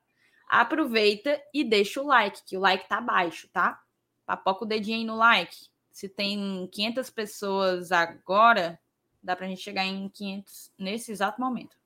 Aproveita 0.61 1.41
e 1.53 1.65
deixa 1.65 2.01
o 2.01 2.07
like, 2.07 2.43
que 2.47 2.57
o 2.57 2.61
like 2.61 2.89
tá 2.89 3.01
baixo, 3.01 3.49
tá? 3.53 3.81
Papoca 4.27 4.65
o 4.65 4.69
dedinho 4.69 4.99
aí 4.99 5.05
no 5.05 5.17
like 5.17 5.75
se 5.95 6.09
tem 6.09 6.69
500 6.73 7.09
pessoas 7.11 7.93
agora, 7.93 8.79
dá 9.23 9.37
para 9.37 9.47
a 9.47 9.49
gente 9.49 9.63
chegar 9.63 9.87
em 9.87 10.09
500 10.09 10.73
nesse 10.77 11.13
exato 11.13 11.41
momento. 11.41 11.77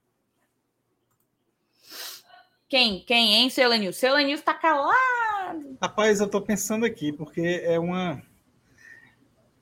Quem? 2.66 3.04
Quem, 3.04 3.34
hein, 3.34 3.50
seu 3.50 3.64
Elenil? 3.64 3.92
Seu 3.92 4.18
está 4.18 4.54
calado. 4.54 5.76
Rapaz, 5.80 6.20
eu 6.20 6.26
estou 6.26 6.40
pensando 6.40 6.86
aqui, 6.86 7.12
porque 7.12 7.60
é 7.62 7.78
uma. 7.78 8.22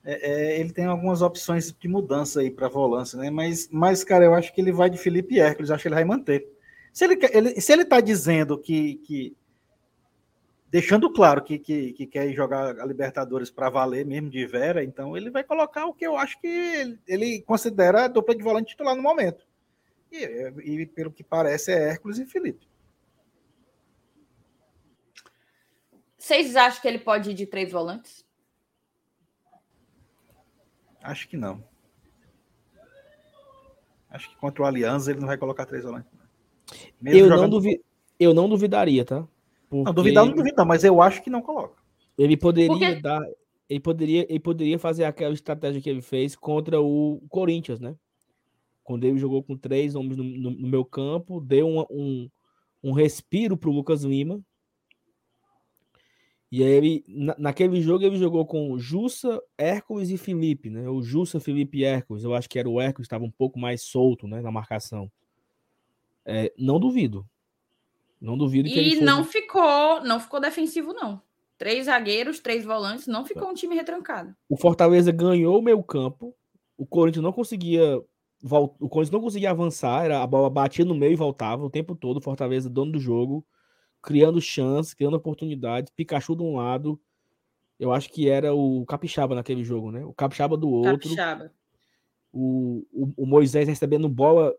É, 0.05 0.31
é, 0.31 0.59
ele 0.61 0.71
tem 0.71 0.85
algumas 0.85 1.21
opções 1.21 1.69
de 1.77 1.87
mudança 1.89 2.39
aí 2.39 2.49
para 2.49 2.69
volância, 2.69 3.19
né? 3.19 3.29
Mas, 3.29 3.67
mas, 3.69 4.01
cara, 4.01 4.23
eu 4.23 4.33
acho 4.33 4.53
que 4.53 4.61
ele 4.61 4.71
vai 4.71 4.89
de 4.89 4.97
Felipe 4.97 5.39
Hércules, 5.39 5.69
acho 5.69 5.81
que 5.81 5.89
ele 5.89 5.95
vai 5.95 6.05
manter. 6.05 6.56
Se 6.97 7.03
ele, 7.05 7.19
ele, 7.31 7.61
se 7.61 7.71
ele 7.71 7.85
tá 7.85 8.01
dizendo 8.01 8.57
que, 8.57 8.95
que 8.95 9.37
deixando 10.67 11.13
claro 11.13 11.43
que, 11.43 11.59
que, 11.59 11.93
que 11.93 12.07
quer 12.07 12.33
jogar 12.33 12.79
a 12.79 12.85
Libertadores 12.87 13.51
para 13.51 13.69
valer 13.69 14.03
mesmo 14.03 14.31
de 14.31 14.43
Vera, 14.47 14.83
então 14.83 15.15
ele 15.15 15.29
vai 15.29 15.43
colocar 15.43 15.85
o 15.85 15.93
que 15.93 16.07
eu 16.07 16.17
acho 16.17 16.41
que 16.41 16.47
ele, 16.47 16.99
ele 17.05 17.41
considera 17.43 18.05
a 18.05 18.07
dupla 18.07 18.35
de 18.35 18.41
volante 18.41 18.69
titular 18.69 18.95
no 18.95 19.03
momento. 19.03 19.45
E, 20.11 20.23
e, 20.63 20.85
pelo 20.87 21.11
que 21.11 21.23
parece 21.23 21.71
é 21.71 21.89
Hércules 21.89 22.17
e 22.17 22.25
Felipe. 22.25 22.67
Vocês 26.17 26.55
acham 26.55 26.81
que 26.81 26.87
ele 26.87 26.97
pode 26.97 27.29
ir 27.29 27.35
de 27.35 27.45
três 27.45 27.71
volantes? 27.71 28.25
Acho 31.03 31.29
que 31.29 31.37
não. 31.37 31.63
Acho 34.09 34.31
que 34.31 34.35
contra 34.37 34.63
o 34.63 34.65
Aliança 34.65 35.11
ele 35.11 35.19
não 35.19 35.27
vai 35.27 35.37
colocar 35.37 35.67
três 35.67 35.83
volantes. 35.83 36.16
Eu, 37.03 37.29
não 37.29 37.49
duvi... 37.49 37.81
eu 38.19 38.33
não 38.33 38.49
duvidaria, 38.49 39.05
tá? 39.05 39.27
Porque... 39.69 39.83
Não, 39.85 39.93
duvidar 39.93 40.25
não 40.25 40.33
duvidar, 40.33 40.65
mas 40.65 40.83
eu 40.83 41.01
acho 41.01 41.21
que 41.21 41.29
não 41.29 41.41
coloca. 41.41 41.75
Ele 42.17 42.37
poderia 42.37 42.69
Porque... 42.69 43.01
dar. 43.01 43.21
Ele 43.69 43.81
poderia, 43.81 44.25
ele 44.29 44.39
poderia 44.39 44.79
fazer 44.79 45.03
aquela 45.03 45.33
estratégia 45.33 45.81
que 45.81 45.89
ele 45.89 46.01
fez 46.01 46.35
contra 46.37 46.79
o 46.79 47.21
Corinthians, 47.29 47.81
né? 47.81 47.95
quando 48.87 49.03
ele 49.03 49.17
jogou 49.17 49.43
com 49.43 49.57
três 49.57 49.95
homens 49.95 50.15
no, 50.15 50.23
no, 50.23 50.51
no 50.51 50.67
meu 50.69 50.85
campo, 50.85 51.41
deu 51.41 51.67
um, 51.67 51.81
um, 51.91 52.29
um 52.81 52.91
respiro 52.93 53.57
para 53.57 53.69
o 53.69 53.73
Lucas 53.73 54.05
Lima. 54.05 54.41
E 56.49 56.63
aí, 56.63 56.69
ele, 56.69 57.03
na, 57.05 57.35
naquele 57.37 57.81
jogo, 57.81 58.05
ele 58.05 58.15
jogou 58.15 58.45
com 58.45 58.79
Jussa, 58.79 59.41
Hércules 59.57 60.09
e 60.09 60.17
Felipe, 60.17 60.69
né? 60.69 60.87
O 60.87 61.01
Jussa, 61.01 61.37
Felipe 61.37 61.79
e 61.79 61.83
Hércules. 61.83 62.23
Eu 62.23 62.33
acho 62.33 62.47
que 62.47 62.57
era 62.57 62.69
o 62.69 62.79
Hércules, 62.79 63.07
estava 63.07 63.25
um 63.25 63.31
pouco 63.31 63.59
mais 63.59 63.81
solto 63.81 64.25
né, 64.25 64.39
na 64.39 64.51
marcação. 64.51 65.11
É, 66.27 66.53
não 66.57 66.77
duvido. 66.77 67.25
Não 68.19 68.37
duvido 68.37 68.67
que 68.67 68.79
E 68.79 68.99
não 68.99 69.23
ficou, 69.23 70.03
não 70.03 70.19
ficou 70.19 70.41
defensivo, 70.41 70.91
não. 70.93 71.21
Três 71.57 71.85
zagueiros, 71.85 72.39
três 72.39 72.65
volantes, 72.65 73.07
não 73.07 73.25
ficou 73.25 73.49
um 73.49 73.53
time 73.53 73.73
retrancado. 73.75 74.35
O 74.49 74.57
Fortaleza 74.57 75.11
ganhou 75.11 75.57
o 75.57 75.61
meio 75.61 75.81
campo. 75.81 76.35
O 76.77 76.85
Corinthians 76.85 77.23
não 77.23 77.31
conseguia. 77.31 77.97
O 78.43 78.89
Corinthians 78.89 79.11
não 79.11 79.21
conseguia 79.21 79.51
avançar. 79.51 80.05
Era, 80.05 80.21
a 80.21 80.27
bola 80.27 80.49
batia 80.49 80.85
no 80.85 80.93
meio 80.93 81.13
e 81.13 81.15
voltava 81.15 81.63
o 81.63 81.69
tempo 81.69 81.95
todo. 81.95 82.17
O 82.17 82.21
Fortaleza, 82.21 82.69
dono 82.69 82.91
do 82.91 82.99
jogo, 82.99 83.45
criando 84.03 84.41
chance, 84.41 84.95
criando 84.95 85.15
oportunidades. 85.15 85.91
Pikachu 85.95 86.35
de 86.35 86.43
um 86.43 86.57
lado. 86.57 86.99
Eu 87.79 87.93
acho 87.93 88.09
que 88.09 88.29
era 88.29 88.53
o 88.53 88.85
Capixaba 88.85 89.33
naquele 89.33 89.63
jogo, 89.63 89.91
né? 89.91 90.03
O 90.05 90.13
Capixaba 90.13 90.57
do 90.57 90.69
outro. 90.69 91.09
Capixaba. 91.09 91.51
O, 92.31 92.85
o, 92.91 93.13
o 93.23 93.25
Moisés 93.25 93.67
recebendo 93.67 94.09
bola 94.09 94.53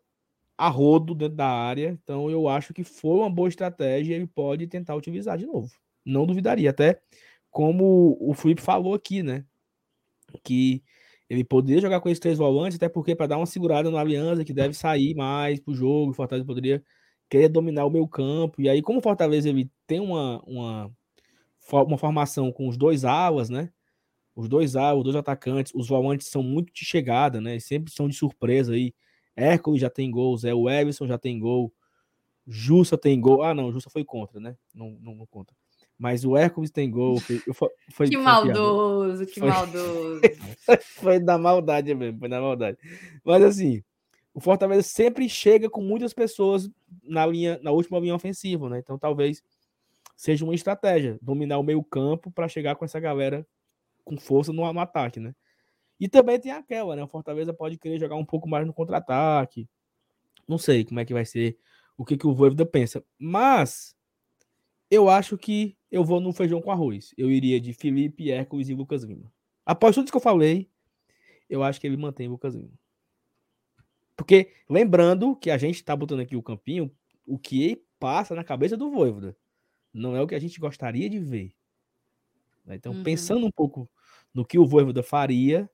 a 0.59 0.69
rodo 0.69 1.15
dentro 1.15 1.37
da 1.37 1.49
área. 1.49 1.89
Então 2.03 2.29
eu 2.31 2.49
acho 2.49 2.75
que 2.75 2.85
foi 2.85 3.19
uma 3.19 3.31
boa 3.31 3.49
estratégia 3.49 4.13
e 4.13 4.17
ele 4.17 4.27
pode 4.27 4.67
tentar 4.67 4.97
utilizar 4.97 5.39
de 5.39 5.47
novo. 5.47 5.73
Não 6.05 6.27
duvidaria. 6.27 6.71
Até 6.71 7.01
como 7.51 8.19
o 8.21 8.35
Felipe 8.35 8.61
falou 8.61 8.95
aqui, 8.95 9.23
né? 9.23 9.45
Que 10.45 10.83
ele 11.31 11.45
poderia 11.45 11.81
jogar 11.81 12.01
com 12.01 12.09
esses 12.09 12.21
três 12.21 12.39
volantes, 12.39 12.77
até 12.77 12.89
porque 12.89 13.15
para 13.15 13.27
dar 13.29 13.37
uma 13.37 13.47
segurada 13.47 13.91
no 13.91 13.99
Aliança, 13.99 14.45
que 14.45 14.53
deve 14.53 14.75
sair 14.75 15.15
mais 15.15 15.61
pro 15.61 15.75
jogo, 15.75 16.11
o 16.11 16.15
Fortaleza 16.15 16.47
poderia 16.47 16.83
querer 17.29 17.49
dominar 17.49 17.85
o 17.87 17.91
meio 17.91 18.09
campo. 18.09 18.61
E 18.61 18.69
aí, 18.69 18.83
como 18.83 18.99
o 18.99 19.03
Fortaleza 19.03 19.49
ele 19.49 19.71
tem 19.87 20.01
uma, 20.01 20.43
uma, 20.47 20.91
uma 21.73 21.99
formação 21.99 22.51
com 22.51 22.69
os 22.69 22.77
dois 22.77 23.05
alas, 23.05 23.51
né? 23.51 23.71
Os 24.35 24.49
dois 24.49 24.77
alas, 24.77 24.99
os 24.99 25.05
dois 25.05 25.17
atacantes, 25.17 25.73
os 25.75 25.89
volantes 25.89 26.29
são 26.29 26.43
muito 26.43 26.73
de 26.73 26.85
chegada, 26.85 27.41
né? 27.41 27.59
Sempre 27.61 27.93
são 27.93 28.09
de 28.09 28.17
surpresa 28.17 28.73
aí. 28.73 28.95
Hércules 29.39 29.81
já 29.81 29.89
tem 29.89 30.11
gol, 30.11 30.37
Zé 30.37 30.51
Everson 30.51 31.07
já 31.07 31.17
tem 31.17 31.39
gol, 31.39 31.73
Jussa 32.47 32.99
tem 32.99 33.21
gol. 33.21 33.43
Ah, 33.43 33.55
não, 33.55 33.73
Jussa 33.73 33.89
foi 33.89 34.05
contra, 34.05 34.41
né? 34.41 34.57
Não, 34.75 34.91
não, 35.01 35.15
não 35.15 35.27
conta. 35.27 35.55
Mas 35.97 36.25
o 36.25 36.37
Hércules 36.37 36.71
tem 36.71 36.91
gol. 36.91 37.19
Foi, 37.21 37.71
foi, 37.93 38.09
que 38.09 38.17
maldoso, 38.17 39.27
que 39.27 39.41
foi, 39.41 39.49
maldoso. 39.49 40.21
foi 40.97 41.21
da 41.21 41.39
maldade 41.39 41.95
mesmo, 41.95 42.19
foi 42.19 42.29
da 42.29 42.41
maldade. 42.41 42.79
Mas 43.25 43.43
assim, 43.43 43.83
o 44.35 44.41
Fortaleza 44.41 44.83
sempre 44.83 45.29
chega 45.29 45.69
com 45.69 45.83
muitas 45.83 46.13
pessoas 46.13 46.71
na 47.03 47.27
linha, 47.27 47.59
na 47.63 47.71
última 47.71 47.99
linha 47.99 48.15
ofensiva, 48.15 48.69
né? 48.69 48.79
Então 48.79 48.99
talvez 48.99 49.43
seja 50.17 50.45
uma 50.45 50.55
estratégia 50.55 51.19
dominar 51.23 51.59
o 51.59 51.63
meio 51.63 51.83
campo 51.83 52.31
para 52.31 52.49
chegar 52.49 52.77
com 52.77 52.85
essa 52.85 52.99
galera 52.99 53.47
com 54.05 54.17
força 54.17 54.53
no, 54.53 54.73
no, 54.73 54.81
ataque, 54.81 55.21
né? 55.21 55.35
E 56.01 56.09
também 56.09 56.39
tem 56.39 56.53
aquela, 56.53 56.95
né? 56.95 57.03
O 57.03 57.09
Fortaleza 57.09 57.53
pode 57.53 57.77
querer 57.77 57.99
jogar 57.99 58.17
um 58.17 58.25
pouco 58.25 58.49
mais 58.49 58.67
no 58.67 58.73
contra-ataque. 58.73 59.69
Não 60.47 60.59
sei 60.59 60.85
como 60.85 61.01
é 61.01 61.05
que 61.05 61.13
vai 61.13 61.25
ser, 61.25 61.59
o 61.97 62.05
que, 62.05 62.17
que 62.17 62.27
o 62.27 62.35
Voivoda 62.35 62.65
pensa. 62.65 63.05
Mas 63.19 63.97
eu 64.91 65.09
acho 65.09 65.37
que 65.37 65.77
eu 65.91 66.05
vou 66.05 66.21
no 66.21 66.33
feijão 66.33 66.63
com 66.63 66.71
arroz. 66.71 67.13
Eu 67.17 67.31
iria 67.31 67.61
de 67.61 67.73
Felipe, 67.73 68.31
Hércules 68.31 68.69
e 68.69 68.75
Lucas 68.75 69.03
Lima. 69.03 69.33
Após 69.67 69.95
tudo 69.95 70.05
isso 70.05 70.13
que 70.13 70.17
eu 70.17 70.23
falei, 70.23 70.71
eu 71.49 71.63
acho 71.63 71.81
que 71.81 71.87
ele 71.87 71.97
mantém 71.97 72.29
o 72.29 72.33
Lucas 72.33 72.55
Lima. 72.55 72.79
Porque, 74.17 74.53
lembrando 74.69 75.37
que 75.37 75.51
a 75.51 75.59
gente 75.59 75.77
está 75.77 75.95
botando 75.95 76.21
aqui 76.21 76.35
o 76.35 76.43
campinho, 76.43 76.91
o 77.27 77.39
que 77.39 77.85
passa 77.99 78.35
na 78.35 78.43
cabeça 78.43 78.77
do 78.77 78.91
Voivoda. 78.91 79.37
Não 79.93 80.17
é 80.17 80.23
o 80.23 80.27
que 80.27 80.35
a 80.35 80.39
gente 80.39 80.59
gostaria 80.59 81.09
de 81.09 81.19
ver. 81.19 81.55
Então, 82.67 82.93
uhum. 82.93 83.03
pensando 83.03 83.47
um 83.47 83.51
pouco 83.51 83.89
no 84.35 84.45
que 84.45 84.59
o 84.59 84.67
Voivoda 84.67 85.03
faria, 85.03 85.71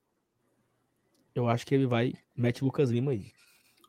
eu 1.35 1.49
acho 1.49 1.65
que 1.67 1.75
ele 1.75 1.85
vai, 1.85 2.13
mete 2.35 2.63
Lucas 2.63 2.89
Lima 2.89 3.11
aí. 3.11 3.31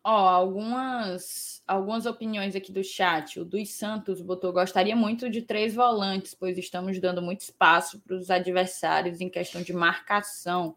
Ó, 0.02 0.28
algumas, 0.28 1.62
algumas 1.66 2.06
opiniões 2.06 2.54
aqui 2.54 2.70
do 2.70 2.84
chat. 2.84 3.40
O 3.40 3.44
dos 3.44 3.70
Santos 3.70 4.20
botou: 4.20 4.52
gostaria 4.52 4.94
muito 4.94 5.30
de 5.30 5.42
três 5.42 5.74
volantes, 5.74 6.34
pois 6.34 6.58
estamos 6.58 7.00
dando 7.00 7.22
muito 7.22 7.40
espaço 7.40 8.00
para 8.00 8.16
os 8.16 8.30
adversários 8.30 9.20
em 9.20 9.28
questão 9.28 9.62
de 9.62 9.72
marcação. 9.72 10.76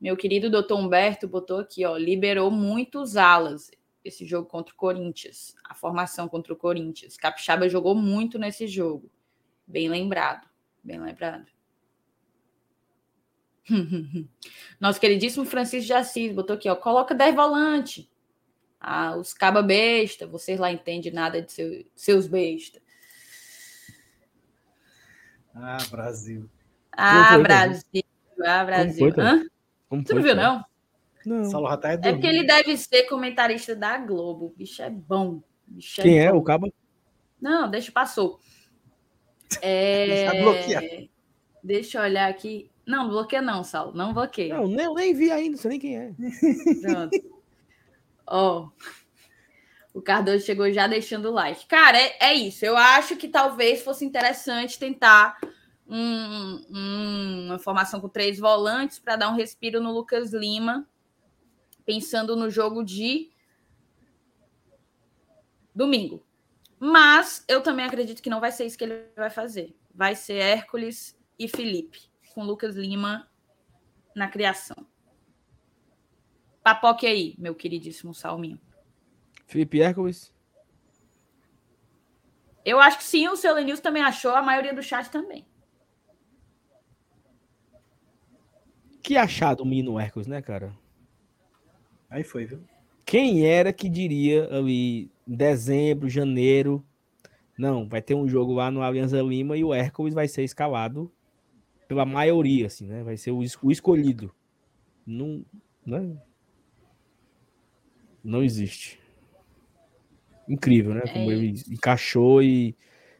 Meu 0.00 0.16
querido 0.16 0.50
doutor 0.50 0.78
Humberto 0.78 1.26
botou 1.26 1.60
aqui, 1.60 1.84
ó, 1.84 1.96
liberou 1.96 2.50
muitos 2.50 3.16
alas 3.16 3.70
esse 4.04 4.24
jogo 4.24 4.48
contra 4.48 4.72
o 4.72 4.76
Corinthians, 4.76 5.54
a 5.64 5.74
formação 5.74 6.28
contra 6.28 6.52
o 6.52 6.56
Corinthians. 6.56 7.16
Capixaba 7.16 7.68
jogou 7.68 7.94
muito 7.94 8.38
nesse 8.38 8.66
jogo. 8.66 9.10
Bem 9.66 9.88
lembrado, 9.88 10.48
bem 10.82 11.00
lembrado. 11.00 11.57
Nosso 14.80 15.00
queridíssimo 15.00 15.44
Francisco 15.44 15.86
de 15.86 15.92
Assis 15.92 16.32
botou 16.32 16.56
aqui, 16.56 16.68
ó, 16.68 16.76
coloca 16.76 17.14
10 17.14 17.34
volante. 17.34 18.10
Ah, 18.80 19.16
os 19.16 19.34
caba 19.34 19.62
besta, 19.62 20.26
vocês 20.26 20.58
lá 20.58 20.70
entendem 20.70 21.12
nada 21.12 21.42
de 21.42 21.52
seu, 21.52 21.84
seus 21.94 22.26
besta. 22.28 22.80
Ah, 25.54 25.78
Brasil. 25.90 26.48
Ah, 26.92 27.38
Brasil. 27.38 28.02
Ah, 28.44 28.64
Brasil. 28.64 29.12
Foi, 29.12 29.24
Hã? 29.24 29.44
Como 29.88 30.06
Você 30.06 30.14
não 30.14 30.22
viu, 30.22 30.36
não? 30.36 30.64
Não. 31.26 31.78
Tá 31.78 31.92
é 31.92 32.12
porque 32.12 32.26
ele 32.26 32.44
deve 32.44 32.76
ser 32.76 33.04
comentarista 33.04 33.74
da 33.74 33.98
Globo. 33.98 34.46
O 34.46 34.54
bicho 34.56 34.82
é 34.82 34.90
bom. 34.90 35.42
Bicho 35.66 36.00
é 36.00 36.04
Quem 36.04 36.20
é, 36.20 36.24
é 36.24 36.32
o 36.32 36.42
caba? 36.42 36.70
Não, 37.40 37.70
deixa, 37.70 37.92
passou. 37.92 38.40
É... 39.62 41.08
Deixa 41.64 41.98
eu 41.98 42.02
olhar 42.02 42.28
aqui. 42.28 42.70
Não, 42.88 43.06
bloqueia 43.06 43.42
não, 43.42 43.62
Saulo. 43.62 43.92
Não 43.94 44.14
bloqueia. 44.14 44.56
Não, 44.56 44.66
nem, 44.66 44.94
nem 44.94 45.14
vi 45.14 45.30
ainda, 45.30 45.50
não 45.50 45.58
sei 45.58 45.68
nem 45.72 45.78
quem 45.78 45.98
é. 45.98 46.14
Pronto. 46.80 47.38
Ó, 48.26 48.68
o 49.92 50.00
Cardoso 50.00 50.46
chegou 50.46 50.72
já 50.72 50.86
deixando 50.86 51.28
o 51.28 51.32
like. 51.32 51.66
Cara, 51.66 51.98
é, 51.98 52.16
é 52.18 52.34
isso. 52.34 52.64
Eu 52.64 52.78
acho 52.78 53.14
que 53.16 53.28
talvez 53.28 53.82
fosse 53.82 54.06
interessante 54.06 54.78
tentar 54.78 55.38
um, 55.86 56.64
um, 56.70 57.44
uma 57.48 57.58
formação 57.58 58.00
com 58.00 58.08
três 58.08 58.38
volantes 58.38 58.98
para 58.98 59.16
dar 59.16 59.28
um 59.28 59.36
respiro 59.36 59.82
no 59.82 59.92
Lucas 59.92 60.32
Lima, 60.32 60.88
pensando 61.84 62.34
no 62.34 62.48
jogo 62.48 62.82
de 62.82 63.28
domingo. 65.74 66.24
Mas 66.80 67.44
eu 67.46 67.60
também 67.60 67.84
acredito 67.84 68.22
que 68.22 68.30
não 68.30 68.40
vai 68.40 68.50
ser 68.50 68.64
isso 68.64 68.78
que 68.78 68.84
ele 68.84 69.04
vai 69.14 69.28
fazer. 69.28 69.76
Vai 69.94 70.14
ser 70.14 70.36
Hércules 70.36 71.14
e 71.38 71.46
Felipe, 71.48 72.08
com 72.38 72.44
Lucas 72.44 72.76
Lima 72.76 73.28
na 74.14 74.28
criação. 74.28 74.86
Papoque 76.62 77.04
aí, 77.04 77.34
meu 77.36 77.52
queridíssimo 77.52 78.14
Salminho. 78.14 78.60
Felipe 79.48 79.80
Hércules. 79.80 80.32
Eu 82.64 82.78
acho 82.78 82.98
que 82.98 83.02
sim, 83.02 83.26
o 83.26 83.34
seu 83.34 83.52
Lenilson 83.52 83.82
também 83.82 84.04
achou, 84.04 84.36
a 84.36 84.42
maioria 84.42 84.72
do 84.72 84.84
chat 84.84 85.10
também. 85.10 85.44
Que 89.02 89.16
achado 89.16 89.64
o 89.64 89.66
menino 89.66 89.98
Hércules, 89.98 90.28
né, 90.28 90.40
cara? 90.40 90.72
Aí 92.08 92.22
foi, 92.22 92.44
viu? 92.44 92.62
Quem 93.04 93.48
era 93.48 93.72
que 93.72 93.88
diria 93.88 94.44
ali 94.56 95.10
em 95.26 95.36
dezembro, 95.36 96.08
janeiro, 96.08 96.86
não, 97.58 97.88
vai 97.88 98.00
ter 98.00 98.14
um 98.14 98.28
jogo 98.28 98.52
lá 98.52 98.70
no 98.70 98.80
Alianza 98.80 99.20
Lima 99.22 99.56
e 99.56 99.64
o 99.64 99.74
Hércules 99.74 100.14
vai 100.14 100.28
ser 100.28 100.44
escalado 100.44 101.12
pela 101.88 102.04
maioria, 102.04 102.66
assim, 102.66 102.86
né? 102.86 103.02
Vai 103.02 103.16
ser 103.16 103.30
o, 103.30 103.38
o 103.62 103.72
escolhido. 103.72 104.32
Não, 105.06 105.44
né? 105.84 106.16
não 108.22 108.42
existe. 108.42 109.00
Incrível, 110.46 110.94
né? 110.94 111.00
Como 111.00 111.30
é 111.30 111.34
ele 111.34 111.54
encaixou 111.70 112.42
e 112.42 112.76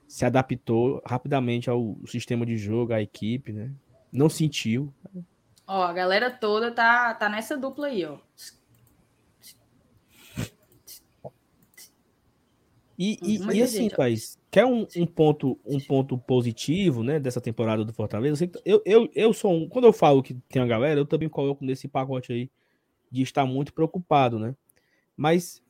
se 0.06 0.24
adaptou 0.24 1.02
rapidamente 1.04 1.68
ao 1.68 1.96
sistema 2.06 2.44
de 2.44 2.56
jogo, 2.56 2.92
à 2.92 3.02
equipe, 3.02 3.52
né? 3.52 3.72
Não 4.12 4.28
sentiu. 4.28 4.92
Ó, 5.66 5.82
a 5.82 5.92
galera 5.92 6.30
toda 6.30 6.70
tá, 6.70 7.12
tá 7.14 7.28
nessa 7.28 7.56
dupla 7.56 7.88
aí, 7.88 8.04
ó. 8.04 8.18
E, 12.98 13.16
e, 13.22 13.38
e 13.56 13.62
assim, 13.62 13.88
Thaís, 13.88 14.36
quer 14.50 14.66
um, 14.66 14.84
um, 14.96 15.06
ponto, 15.06 15.56
um 15.64 15.78
ponto 15.78 16.18
positivo, 16.18 17.04
né, 17.04 17.20
dessa 17.20 17.40
temporada 17.40 17.84
do 17.84 17.92
Fortaleza? 17.92 18.50
Eu, 18.64 18.82
eu, 18.84 19.08
eu 19.14 19.32
sou 19.32 19.52
um. 19.52 19.68
Quando 19.68 19.84
eu 19.84 19.92
falo 19.92 20.20
que 20.20 20.34
tem 20.48 20.60
a 20.60 20.66
galera, 20.66 20.98
eu 20.98 21.06
também 21.06 21.28
coloco 21.28 21.64
nesse 21.64 21.86
pacote 21.86 22.32
aí 22.32 22.50
de 23.08 23.22
estar 23.22 23.46
muito 23.46 23.72
preocupado, 23.72 24.38
né? 24.38 24.54
Mas 25.16 25.62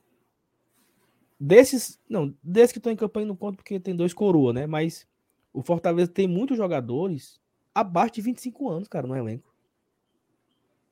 desses, 1.38 2.00
não, 2.08 2.34
desses 2.42 2.72
que 2.72 2.78
estão 2.78 2.92
em 2.92 2.96
campanha 2.96 3.26
não 3.26 3.36
conto 3.36 3.56
porque 3.56 3.78
tem 3.78 3.94
dois 3.94 4.14
coroa, 4.14 4.54
né? 4.54 4.66
Mas 4.66 5.06
o 5.52 5.62
Fortaleza 5.62 6.10
tem 6.10 6.26
muitos 6.26 6.56
jogadores 6.56 7.38
abaixo 7.74 8.14
de 8.14 8.22
25 8.22 8.70
anos, 8.70 8.88
cara, 8.88 9.06
no 9.06 9.14
elenco. 9.14 9.54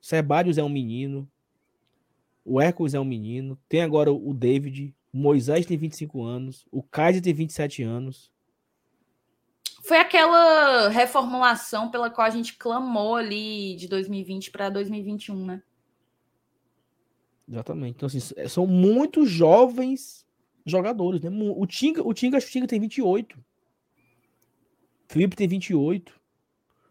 Sebadios 0.01 0.59
é 0.59 0.63
um 0.63 0.69
menino. 0.69 1.29
O 2.45 2.61
Hércules 2.61 2.95
é 2.95 3.01
um 3.01 3.05
menino. 3.05 3.59
Tem 3.69 3.81
agora 3.81 4.13
o 4.13 4.35
David. 4.35 4.95
O 5.13 5.19
Moisés 5.19 5.65
tem 5.67 5.77
25 5.77 6.23
anos. 6.23 6.67
O 6.71 6.83
Kaiser 6.83 7.23
tem 7.23 7.33
27 7.33 7.83
anos. 7.83 8.31
Foi 9.83 9.99
aquela 9.99 10.89
reformulação 10.89 11.91
pela 11.91 12.11
qual 12.11 12.27
a 12.27 12.31
gente 12.31 12.57
clamou 12.57 13.15
ali 13.15 13.77
de 13.77 13.87
2020 13.87 14.51
para 14.51 14.69
2021, 14.69 15.47
né? 15.47 15.63
Exatamente. 17.49 17.95
Então, 17.95 18.07
assim, 18.07 18.19
são 18.49 18.67
muitos 18.67 19.31
jovens 19.31 20.27
jogadores, 20.65 21.21
né? 21.21 21.31
O 21.31 21.65
Tinga, 21.67 22.03
o 22.03 22.13
Tinga, 22.13 22.37
acho 22.37 22.47
que 22.47 22.51
o 22.51 22.53
Tinga 22.55 22.67
tem 22.67 22.81
28. 22.81 23.39
Felipe 25.09 25.37
tem 25.37 25.47
28. 25.47 26.21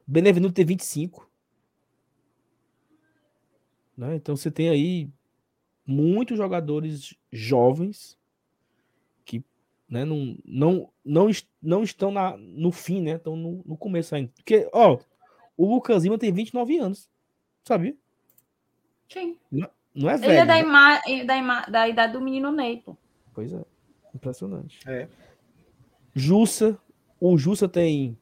Benevenuto 0.08 0.54
tem 0.54 0.66
25. 0.66 1.30
Né? 3.98 4.16
Então 4.16 4.36
você 4.36 4.50
tem 4.50 4.70
aí 4.70 5.10
muitos 5.86 6.38
jogadores 6.38 7.16
jovens 7.32 8.18
né? 9.90 10.04
Não, 10.04 10.38
não, 10.44 10.90
não, 11.04 11.28
não 11.62 11.84
estão 11.84 12.12
na, 12.12 12.36
no 12.38 12.72
fim, 12.72 13.02
né? 13.02 13.16
Estão 13.16 13.36
no, 13.36 13.62
no 13.66 13.78
começo 13.78 14.16
ainda. 14.16 14.32
Porque, 14.36 14.68
ó, 14.74 15.00
o 15.56 15.66
Lucas 15.74 16.04
Lima 16.04 16.18
tem 16.18 16.32
29 16.32 16.78
anos. 16.78 17.10
Sabia? 17.64 17.96
Sim. 19.08 19.38
Não, 19.52 19.70
não 19.94 20.10
é 20.10 20.18
velho. 20.18 20.32
Ele 20.32 20.40
é 20.40 20.46
da, 20.46 20.56
né? 20.56 20.62
ima, 20.62 21.02
da, 21.26 21.38
ima, 21.38 21.62
da 21.68 21.88
idade 21.88 22.14
do 22.14 22.22
menino 22.22 22.52
Ney, 22.52 22.82
pô. 22.84 22.98
Pois 23.34 23.54
é. 23.54 23.62
Impressionante. 24.14 24.80
É. 24.88 25.08
Jussa. 26.14 26.78
O 27.20 27.38
Jussa 27.38 27.68
tem 27.68 28.18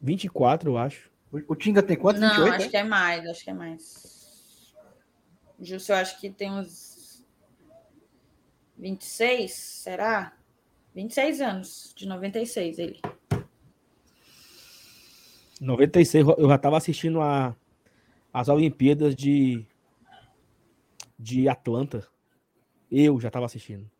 24, 0.00 0.70
eu 0.70 0.78
acho. 0.78 1.10
O, 1.32 1.52
o 1.52 1.56
Tinga 1.56 1.82
tem 1.82 1.96
quanto? 1.96 2.20
Não, 2.20 2.28
28, 2.28 2.54
acho 2.54 2.66
é? 2.66 2.68
que 2.68 2.76
é 2.76 2.84
mais, 2.84 3.26
acho 3.26 3.44
que 3.44 3.50
é 3.50 3.54
mais. 3.54 4.74
Jussa, 5.60 5.92
eu 5.92 5.96
acho 5.96 6.20
que 6.20 6.30
tem 6.30 6.52
uns 6.52 6.93
26, 8.78 9.52
será? 9.52 10.32
26 10.94 11.40
anos, 11.40 11.92
de 11.96 12.06
96 12.06 12.78
ele. 12.78 13.00
96, 15.60 16.26
eu 16.38 16.48
já 16.48 16.54
estava 16.56 16.76
assistindo 16.76 17.20
a, 17.20 17.56
as 18.32 18.48
Olimpíadas 18.48 19.14
de, 19.14 19.64
de 21.18 21.48
Atlanta. 21.48 22.06
Eu 22.90 23.20
já 23.20 23.28
estava 23.28 23.46
assistindo. 23.46 23.90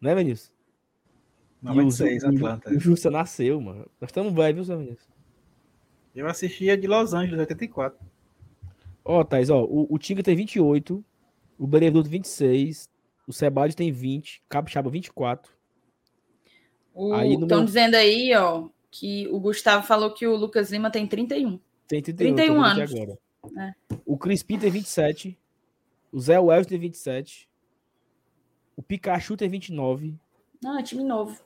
Não 0.00 0.10
é, 0.10 0.14
Vinícius? 0.14 0.52
96, 1.60 2.22
e 2.22 2.26
o, 2.26 2.28
Atlanta. 2.28 2.70
O, 2.70 2.76
o 2.76 2.80
Justa 2.80 3.10
nasceu, 3.10 3.60
mano. 3.60 3.88
Nós 4.00 4.08
estamos 4.08 4.32
velhos, 4.32 4.68
viu, 4.68 4.78
Vinícius? 4.78 5.08
Eu 6.14 6.26
assistia 6.26 6.76
de 6.76 6.86
Los 6.86 7.14
Angeles, 7.14 7.40
84. 7.40 7.98
Ó, 9.04 9.20
oh, 9.20 9.24
Thais, 9.24 9.50
ó, 9.50 9.64
o, 9.64 9.86
o 9.92 9.98
Tinga 9.98 10.22
tem 10.22 10.36
28, 10.36 11.04
o 11.58 11.66
Benevenuto 11.66 12.08
26, 12.08 12.88
o 13.26 13.32
Sebade 13.32 13.76
tem 13.76 13.92
20, 13.92 14.42
Capixaba 14.48 14.90
24, 14.90 15.52
Estão 16.94 17.58
meu... 17.58 17.64
dizendo 17.64 17.94
aí, 17.94 18.34
ó, 18.34 18.68
que 18.90 19.26
o 19.28 19.40
Gustavo 19.40 19.86
falou 19.86 20.12
que 20.12 20.26
o 20.26 20.36
Lucas 20.36 20.70
Lima 20.70 20.90
tem 20.90 21.06
31. 21.06 21.58
Tem 21.88 22.02
31, 22.02 22.34
31 22.34 22.62
anos. 22.62 22.94
Agora. 22.94 23.18
É. 23.58 23.72
O 24.04 24.16
Crispim 24.16 24.58
tem 24.58 24.70
27. 24.70 25.38
O 26.12 26.20
Zé 26.20 26.38
Wells 26.38 26.68
tem 26.68 26.78
27. 26.78 27.48
O 28.76 28.82
Pikachu 28.82 29.36
tem 29.36 29.48
29. 29.48 30.14
Não, 30.62 30.78
é 30.78 30.82
time 30.82 31.02
novo. 31.02 31.40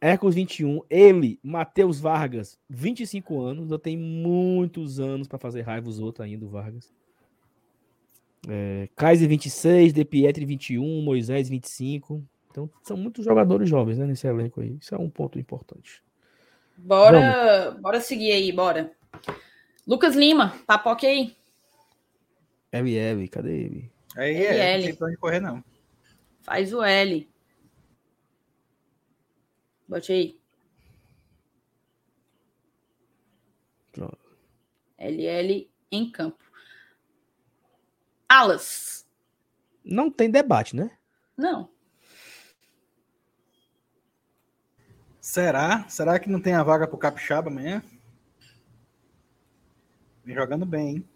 Hércules 0.00 0.34
21. 0.34 0.80
Ele, 0.90 1.38
Matheus 1.42 2.00
Vargas, 2.00 2.58
25 2.68 3.40
anos. 3.40 3.62
Ainda 3.64 3.78
tem 3.78 3.96
muitos 3.96 4.98
anos 4.98 5.28
para 5.28 5.38
fazer 5.38 5.62
raiva 5.62 5.88
os 5.88 6.00
outros 6.00 6.24
ainda, 6.24 6.44
o 6.44 6.48
Vargas. 6.48 6.92
É, 8.48 8.88
Kaiser 8.96 9.28
26, 9.28 9.92
De 9.92 10.04
Pietri 10.04 10.44
21, 10.44 11.02
Moisés 11.02 11.48
25. 11.48 12.24
Então, 12.50 12.70
são 12.82 12.96
muitos 12.96 13.24
jogadores 13.24 13.68
jovens 13.68 13.98
né, 13.98 14.06
nesse 14.06 14.26
elenco 14.26 14.60
aí. 14.60 14.76
Isso 14.80 14.94
é 14.94 14.98
um 14.98 15.10
ponto 15.10 15.38
importante. 15.38 16.02
Bora, 16.76 17.76
bora 17.80 18.00
seguir 18.00 18.32
aí, 18.32 18.50
bora. 18.50 18.92
Lucas 19.86 20.16
Lima, 20.16 20.54
papoque 20.66 21.06
aí. 21.06 21.36
LL, 22.72 23.28
cadê 23.28 23.64
ele? 23.64 23.92
Aí 24.16 24.44
é, 24.44 24.76
não 24.78 24.84
tem 24.84 24.94
pra 24.94 25.06
onde 25.08 25.16
correr, 25.16 25.40
não. 25.40 25.62
Faz 26.40 26.72
o 26.72 26.82
L. 26.82 27.28
Bote 29.86 30.12
aí. 30.12 30.40
Pronto. 33.92 34.18
LL 34.98 35.70
em 35.90 36.10
campo. 36.10 36.49
Alas. 38.30 39.04
Não 39.84 40.08
tem 40.08 40.30
debate, 40.30 40.76
né? 40.76 40.96
Não. 41.36 41.68
Será? 45.20 45.84
Será 45.88 46.16
que 46.20 46.30
não 46.30 46.40
tem 46.40 46.54
a 46.54 46.62
vaga 46.62 46.86
pro 46.86 46.96
Capixaba 46.96 47.50
amanhã? 47.50 47.82
Vem 50.24 50.36
jogando 50.36 50.64
bem, 50.64 50.88
hein? 50.88 51.08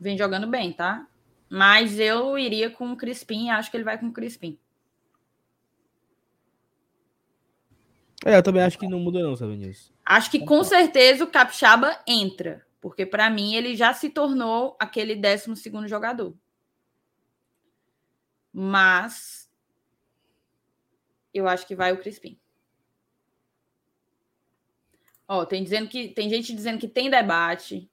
Vem 0.00 0.16
jogando 0.16 0.46
bem, 0.46 0.72
tá? 0.72 1.06
Mas 1.50 1.98
eu 1.98 2.38
iria 2.38 2.70
com 2.70 2.92
o 2.92 2.96
Crispim, 2.96 3.50
acho 3.50 3.70
que 3.70 3.76
ele 3.76 3.84
vai 3.84 3.98
com 3.98 4.06
o 4.06 4.12
Crispim. 4.12 4.58
É, 8.24 8.36
eu 8.36 8.42
também 8.42 8.62
acho 8.62 8.78
que 8.78 8.88
não 8.88 8.98
muda 8.98 9.22
não, 9.22 9.36
sabe. 9.36 9.76
Acho 10.04 10.30
que 10.30 10.44
com 10.44 10.64
certeza 10.64 11.22
o 11.22 11.30
Capixaba 11.30 12.00
entra, 12.06 12.65
porque 12.86 13.04
para 13.04 13.28
mim 13.28 13.56
ele 13.56 13.74
já 13.74 13.92
se 13.92 14.08
tornou 14.08 14.76
aquele 14.78 15.16
12 15.16 15.56
segundo 15.56 15.88
jogador. 15.88 16.38
Mas 18.52 19.50
eu 21.34 21.48
acho 21.48 21.66
que 21.66 21.74
vai 21.74 21.92
o 21.92 21.98
Crispim. 21.98 22.38
Ó, 25.26 25.44
tem 25.44 25.64
dizendo 25.64 25.88
que 25.88 26.10
tem 26.10 26.30
gente 26.30 26.54
dizendo 26.54 26.78
que 26.78 26.86
tem 26.86 27.10
debate. 27.10 27.90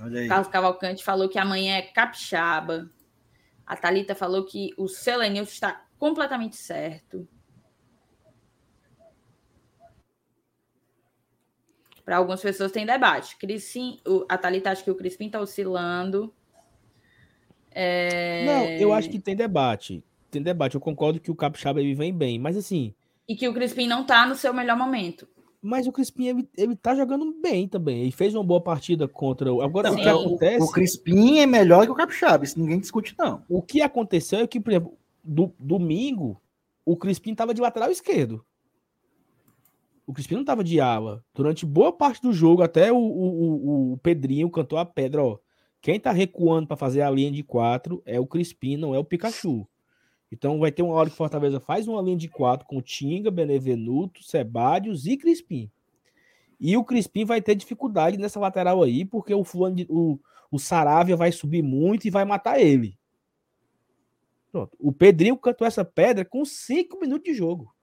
Olha 0.00 0.20
aí. 0.22 0.28
Carlos 0.28 0.48
Cavalcante 0.48 1.04
falou 1.04 1.28
que 1.28 1.38
amanhã 1.38 1.76
é 1.76 1.82
capixaba. 1.82 2.90
A 3.66 3.76
Talita 3.76 4.14
falou 4.14 4.46
que 4.46 4.70
o 4.78 4.88
Selenilson 4.88 5.52
está 5.52 5.86
completamente 5.98 6.56
certo. 6.56 7.28
Para 12.06 12.16
algumas 12.16 12.40
pessoas 12.40 12.72
tem 12.72 12.86
debate. 12.86 13.36
Crispim, 13.36 13.98
a 14.28 14.38
Thalita 14.38 14.70
acha 14.70 14.82
que 14.82 14.90
o 14.90 14.94
Crispim 14.94 15.26
está 15.26 15.40
oscilando. 15.40 16.32
É... 17.70 18.46
Não, 18.46 18.64
eu 18.80 18.94
acho 18.94 19.10
que 19.10 19.18
tem 19.18 19.36
debate 19.36 20.02
tem 20.36 20.42
debate. 20.42 20.74
Eu 20.74 20.80
concordo 20.80 21.20
que 21.20 21.30
o 21.30 21.34
Capixaba 21.34 21.80
ele 21.80 21.94
vem 21.94 22.12
bem, 22.12 22.38
mas 22.38 22.56
assim. 22.56 22.94
E 23.28 23.34
que 23.34 23.48
o 23.48 23.54
Crispim 23.54 23.86
não 23.86 24.04
tá 24.04 24.26
no 24.26 24.34
seu 24.34 24.52
melhor 24.52 24.76
momento. 24.76 25.26
Mas 25.60 25.86
o 25.86 25.92
Crispim, 25.92 26.26
ele, 26.26 26.48
ele 26.56 26.76
tá 26.76 26.94
jogando 26.94 27.34
bem 27.42 27.66
também. 27.66 28.02
Ele 28.02 28.12
fez 28.12 28.34
uma 28.34 28.44
boa 28.44 28.60
partida 28.60 29.08
contra 29.08 29.52
o. 29.52 29.62
Agora, 29.62 29.90
Sim. 29.90 29.96
o 29.96 30.02
que 30.02 30.08
acontece. 30.08 30.62
O 30.62 30.70
Crispim 30.70 31.38
é 31.38 31.46
melhor 31.46 31.84
que 31.84 31.90
o 31.90 31.94
Capixaba, 31.94 32.44
isso 32.44 32.58
ninguém 32.58 32.78
discute, 32.78 33.14
não. 33.18 33.42
O 33.48 33.60
que 33.60 33.82
aconteceu 33.82 34.40
é 34.40 34.46
que, 34.46 34.60
por 34.60 34.70
exemplo, 34.70 34.96
do, 35.24 35.52
domingo, 35.58 36.40
o 36.84 36.96
Crispim 36.96 37.34
tava 37.34 37.52
de 37.52 37.60
lateral 37.60 37.90
esquerdo. 37.90 38.44
O 40.06 40.12
Crispim 40.12 40.36
não 40.36 40.44
tava 40.44 40.62
de 40.62 40.80
ala. 40.80 41.24
Durante 41.34 41.66
boa 41.66 41.92
parte 41.92 42.22
do 42.22 42.32
jogo, 42.32 42.62
até 42.62 42.92
o, 42.92 42.96
o, 42.96 43.92
o 43.92 43.98
Pedrinho 43.98 44.48
cantou 44.48 44.78
a 44.78 44.84
pedra, 44.84 45.24
ó. 45.24 45.38
Quem 45.80 46.00
tá 46.00 46.12
recuando 46.12 46.66
para 46.66 46.76
fazer 46.76 47.02
a 47.02 47.10
linha 47.10 47.30
de 47.30 47.42
quatro 47.42 48.02
é 48.04 48.18
o 48.18 48.26
Crispim, 48.26 48.76
não 48.76 48.94
é 48.94 48.98
o 48.98 49.04
Pikachu. 49.04 49.68
Então 50.30 50.58
vai 50.58 50.72
ter 50.72 50.82
uma 50.82 50.94
hora 50.94 51.08
que 51.10 51.16
Fortaleza 51.16 51.60
faz 51.60 51.86
uma 51.86 52.02
linha 52.02 52.16
de 52.16 52.28
quatro 52.28 52.66
com 52.66 52.80
Tinga, 52.80 53.30
Benevenuto, 53.30 54.22
Sebadios 54.22 55.06
e 55.06 55.16
Crispim. 55.16 55.70
E 56.58 56.76
o 56.76 56.84
Crispim 56.84 57.24
vai 57.24 57.40
ter 57.42 57.54
dificuldade 57.54 58.16
nessa 58.16 58.40
lateral 58.40 58.82
aí, 58.82 59.04
porque 59.04 59.34
o, 59.34 59.44
fulano 59.44 59.76
o, 59.88 60.18
o 60.50 60.58
Saravia 60.58 61.16
vai 61.16 61.30
subir 61.30 61.62
muito 61.62 62.06
e 62.06 62.10
vai 62.10 62.24
matar 62.24 62.58
ele. 62.60 62.98
Pronto. 64.50 64.76
O 64.80 64.90
Pedrinho 64.90 65.36
cantou 65.36 65.66
essa 65.66 65.84
pedra 65.84 66.24
com 66.24 66.44
cinco 66.44 66.98
minutos 66.98 67.24
de 67.30 67.34
jogo. 67.34 67.75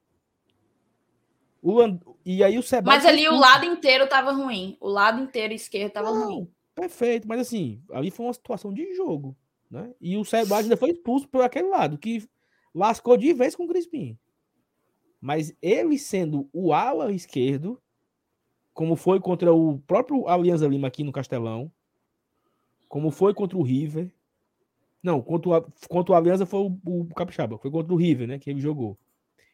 O, 1.63 1.79
e 2.25 2.43
aí 2.43 2.59
o 2.59 2.61
Sebadios. 2.61 3.03
Mas 3.03 3.05
ali 3.05 3.25
o 3.29 3.39
lado 3.39 3.65
inteiro 3.65 4.05
tava 4.05 4.33
ruim. 4.33 4.75
O 4.81 4.89
lado 4.89 5.21
inteiro 5.21 5.53
esquerdo 5.53 5.93
tava 5.93 6.11
Não, 6.11 6.25
ruim. 6.25 6.51
Perfeito, 6.75 7.25
mas 7.25 7.39
assim, 7.39 7.81
ali 7.89 8.11
foi 8.11 8.25
uma 8.25 8.33
situação 8.33 8.73
de 8.73 8.93
jogo. 8.93 9.33
Né? 9.71 9.93
E 10.01 10.17
o 10.17 10.25
Sebadios 10.25 10.65
ainda 10.65 10.75
foi 10.75 10.89
expulso 10.89 11.25
por 11.29 11.41
aquele 11.41 11.69
lado, 11.69 11.97
que 11.97 12.27
lascou 12.75 13.15
de 13.15 13.31
vez 13.33 13.55
com 13.55 13.63
o 13.63 13.67
Crispim. 13.67 14.19
Mas 15.21 15.55
ele 15.61 15.97
sendo 15.97 16.49
o 16.51 16.73
ala 16.73 17.13
esquerdo, 17.13 17.81
como 18.73 18.97
foi 18.97 19.21
contra 19.21 19.53
o 19.53 19.79
próprio 19.87 20.27
Alianza 20.27 20.67
Lima 20.67 20.89
aqui 20.89 21.01
no 21.01 21.13
Castelão, 21.13 21.71
como 22.89 23.09
foi 23.09 23.33
contra 23.33 23.57
o 23.57 23.63
River. 23.63 24.11
Não, 25.01 25.21
contra 25.21 25.49
o, 25.49 25.65
contra 25.87 26.13
o 26.13 26.15
Alianza 26.17 26.45
foi 26.45 26.59
o, 26.59 26.77
o 26.85 27.05
Capixaba, 27.15 27.57
foi 27.57 27.71
contra 27.71 27.93
o 27.93 27.97
River, 27.97 28.27
né? 28.27 28.37
Que 28.37 28.49
ele 28.49 28.59
jogou. 28.59 28.97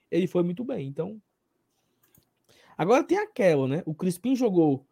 Ele 0.09 0.25
foi 0.25 0.41
muito 0.41 0.63
bem, 0.63 0.87
então. 0.87 1.21
Agora 2.79 3.03
tem 3.03 3.17
aquela, 3.17 3.67
né? 3.67 3.83
O 3.85 3.93
Crispim 3.93 4.37
jogou 4.37 4.87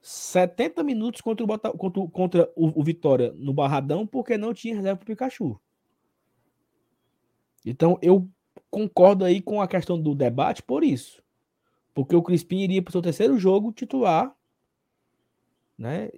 70 0.00 0.84
minutos 0.84 1.20
contra 1.20 1.42
o, 1.42 1.46
Bota, 1.48 1.72
contra, 1.72 2.06
contra 2.06 2.52
o, 2.54 2.80
o, 2.80 2.84
Vitória 2.84 3.32
no 3.36 3.52
Barradão 3.52 4.06
porque 4.06 4.38
não 4.38 4.54
tinha 4.54 4.76
reserva 4.76 4.98
para 4.98 5.02
o 5.02 5.06
Pikachu. 5.06 5.60
Então 7.66 7.98
eu 8.00 8.30
concordo 8.70 9.24
aí 9.24 9.42
com 9.42 9.60
a 9.60 9.66
questão 9.66 10.00
do 10.00 10.14
debate 10.14 10.62
por 10.62 10.84
isso. 10.84 11.20
Porque 11.92 12.14
o 12.14 12.22
Crispim 12.22 12.60
iria 12.60 12.80
para 12.80 12.90
o 12.90 12.92
seu 12.92 13.02
terceiro 13.02 13.36
jogo 13.36 13.72
titular, 13.72 14.32
né? 15.76 16.12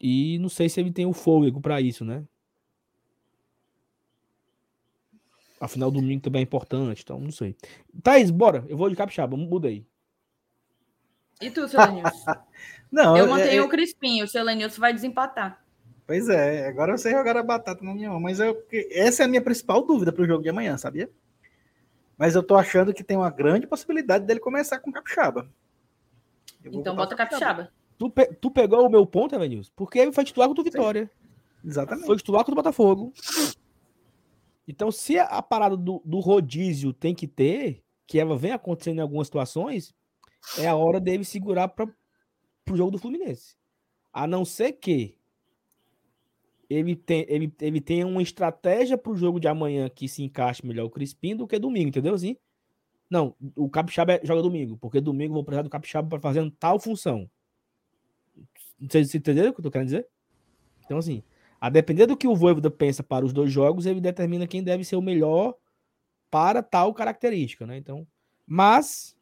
E 0.00 0.40
não 0.40 0.48
sei 0.48 0.68
se 0.68 0.80
ele 0.80 0.90
tem 0.90 1.06
o 1.06 1.12
fôlego 1.12 1.60
para 1.60 1.80
isso, 1.80 2.04
né? 2.04 2.26
Afinal, 5.62 5.92
domingo 5.92 6.20
também 6.20 6.40
é 6.40 6.42
importante, 6.42 7.02
então 7.04 7.20
não 7.20 7.30
sei. 7.30 7.54
Thaís, 8.02 8.32
bora. 8.32 8.64
Eu 8.68 8.76
vou 8.76 8.90
de 8.90 8.96
capixaba, 8.96 9.36
muda 9.36 9.68
aí. 9.68 9.86
E 11.40 11.52
tu, 11.52 11.68
seu 11.68 11.78
não, 12.90 13.16
eu 13.16 13.28
mantenho 13.28 13.52
é, 13.52 13.56
é... 13.58 13.62
o 13.62 13.68
Crispim, 13.68 14.22
o 14.22 14.26
seu 14.26 14.42
Lenilson 14.42 14.80
vai 14.80 14.92
desempatar. 14.92 15.64
Pois 16.04 16.28
é, 16.28 16.66
agora 16.66 16.98
você 16.98 17.12
jogar 17.12 17.36
a 17.36 17.44
batata 17.44 17.84
na 17.84 17.94
minha 17.94 18.10
mão, 18.10 18.18
mas 18.18 18.40
eu, 18.40 18.60
essa 18.90 19.22
é 19.22 19.26
a 19.26 19.28
minha 19.28 19.40
principal 19.40 19.86
dúvida 19.86 20.12
para 20.12 20.24
o 20.24 20.26
jogo 20.26 20.42
de 20.42 20.48
amanhã, 20.48 20.76
sabia? 20.76 21.08
Mas 22.18 22.34
eu 22.34 22.42
tô 22.42 22.56
achando 22.56 22.92
que 22.92 23.04
tem 23.04 23.16
uma 23.16 23.30
grande 23.30 23.68
possibilidade 23.68 24.26
dele 24.26 24.40
começar 24.40 24.80
com 24.80 24.90
capixaba. 24.90 25.48
Então 26.64 26.96
bota 26.96 27.14
capixaba. 27.14 27.68
capixaba. 27.68 27.72
Tu, 27.96 28.10
pe 28.10 28.26
tu 28.34 28.50
pegou 28.50 28.84
o 28.84 28.90
meu 28.90 29.06
ponto, 29.06 29.32
Evanilson? 29.32 29.70
Porque 29.76 30.00
ele 30.00 30.10
foi 30.10 30.24
titular 30.24 30.48
contra 30.48 30.60
o 30.60 30.64
Vitória. 30.64 31.04
Sim. 31.04 31.68
Exatamente. 31.68 32.06
Foi 32.06 32.16
titular 32.16 32.40
contra 32.40 32.52
o 32.52 32.56
Botafogo. 32.56 33.12
Então, 34.66 34.90
se 34.90 35.18
a 35.18 35.42
parada 35.42 35.76
do, 35.76 36.00
do 36.04 36.20
rodízio 36.20 36.92
tem 36.92 37.14
que 37.14 37.26
ter, 37.26 37.82
que 38.06 38.18
ela 38.18 38.36
vem 38.36 38.52
acontecendo 38.52 38.98
em 38.98 39.02
algumas 39.02 39.26
situações, 39.26 39.94
é 40.58 40.66
a 40.66 40.76
hora 40.76 41.00
dele 41.00 41.24
segurar 41.24 41.68
para 41.68 41.86
o 42.70 42.76
jogo 42.76 42.90
do 42.90 42.98
Fluminense. 42.98 43.56
A 44.12 44.26
não 44.26 44.44
ser 44.44 44.72
que 44.72 45.18
ele, 46.68 46.96
tem, 46.96 47.26
ele, 47.28 47.52
ele 47.60 47.80
tenha 47.80 48.06
uma 48.06 48.22
estratégia 48.22 48.96
para 48.96 49.12
o 49.12 49.16
jogo 49.16 49.40
de 49.40 49.48
amanhã 49.48 49.88
que 49.88 50.08
se 50.08 50.22
encaixe 50.22 50.66
melhor 50.66 50.84
o 50.84 50.90
Crispim 50.90 51.36
do 51.36 51.46
que 51.46 51.58
domingo, 51.58 51.88
entendeu 51.88 52.14
assim? 52.14 52.36
Não, 53.10 53.36
o 53.56 53.68
Capixaba 53.68 54.20
joga 54.22 54.42
domingo, 54.42 54.78
porque 54.78 55.00
domingo 55.00 55.32
eu 55.32 55.34
vou 55.34 55.44
precisar 55.44 55.62
do 55.62 55.70
Capixaba 55.70 56.08
para 56.08 56.20
fazer 56.20 56.50
tal 56.58 56.78
função. 56.78 57.30
Se 58.88 59.16
entenderam 59.16 59.50
o 59.50 59.52
que 59.52 59.60
eu 59.60 59.64
tô 59.64 59.70
querendo 59.70 59.88
dizer? 59.88 60.08
Então, 60.84 60.98
assim, 60.98 61.22
a 61.62 61.68
depender 61.68 62.06
do 62.06 62.16
que 62.16 62.26
o 62.26 62.34
Voivoda 62.34 62.68
pensa 62.68 63.04
para 63.04 63.24
os 63.24 63.32
dois 63.32 63.52
jogos, 63.52 63.86
ele 63.86 64.00
determina 64.00 64.48
quem 64.48 64.64
deve 64.64 64.82
ser 64.82 64.96
o 64.96 65.00
melhor 65.00 65.54
para 66.28 66.60
tal 66.60 66.92
característica, 66.92 67.64
né? 67.64 67.76
Então, 67.76 68.04
mas 68.44 69.16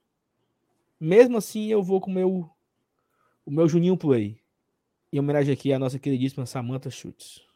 mesmo 0.98 1.36
assim 1.36 1.66
eu 1.66 1.82
vou 1.82 2.00
com 2.00 2.10
o 2.10 2.14
meu 2.14 2.50
o 3.44 3.50
meu 3.50 3.68
Juninho 3.68 3.94
Play. 3.94 4.40
Em 5.12 5.18
homenagem 5.18 5.52
aqui 5.52 5.70
à 5.70 5.78
nossa 5.78 5.98
queridíssima 5.98 6.46
Samantha 6.46 6.88
Schutz. 6.88 7.46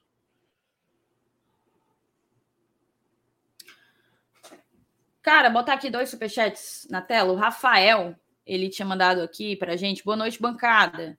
Cara, 5.23 5.49
botar 5.49 5.73
aqui 5.73 5.89
dois 5.89 6.11
superchats 6.11 6.87
na 6.91 7.01
tela. 7.01 7.33
O 7.33 7.37
Rafael, 7.37 8.15
ele 8.45 8.69
tinha 8.69 8.85
mandado 8.85 9.23
aqui 9.23 9.57
pra 9.57 9.77
gente. 9.77 10.05
Boa 10.05 10.17
noite, 10.17 10.43
bancada. 10.43 11.19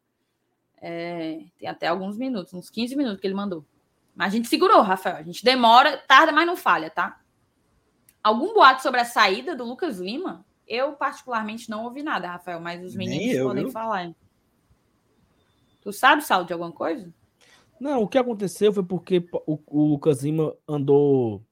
É, 0.82 1.40
tem 1.58 1.68
até 1.68 1.88
alguns 1.88 2.18
minutos, 2.18 2.54
uns 2.54 2.70
15 2.70 2.96
minutos 2.96 3.20
que 3.20 3.28
ele 3.28 3.34
mandou. 3.34 3.66
Mas 4.16 4.34
a 4.34 4.36
gente 4.36 4.48
segurou, 4.48 4.82
Rafael. 4.82 5.18
A 5.18 5.24
gente 5.24 5.44
demora, 5.44 5.98
tarda, 6.08 6.32
mas 6.32 6.48
não 6.48 6.56
falha, 6.56 6.90
tá? 6.90 7.20
Algum 8.24 8.54
boato 8.54 8.82
sobre 8.82 9.02
a 9.02 9.06
saída 9.06 9.56
do 9.56 9.66
Lucas 9.66 10.00
Lima? 10.00 10.46
Eu, 10.68 10.94
particularmente, 10.94 11.70
não 11.70 11.84
ouvi 11.84 12.02
nada, 12.02 12.28
Rafael, 12.28 12.60
mas 12.60 12.84
os 12.84 12.96
meninos 12.96 13.36
eu, 13.36 13.48
podem 13.48 13.64
viu? 13.64 13.72
falar. 13.72 14.12
Tu 15.82 15.94
sabe, 15.94 16.24
Sal, 16.24 16.44
de 16.44 16.54
alguma 16.54 16.72
coisa? 16.72 17.14
Não, 17.80 18.02
o 18.02 18.08
que 18.08 18.18
aconteceu 18.18 18.74
foi 18.74 18.84
porque 18.84 19.28
o, 19.46 19.60
o 19.68 19.86
Lucas 19.86 20.24
Lima 20.24 20.56
andou 20.68 21.44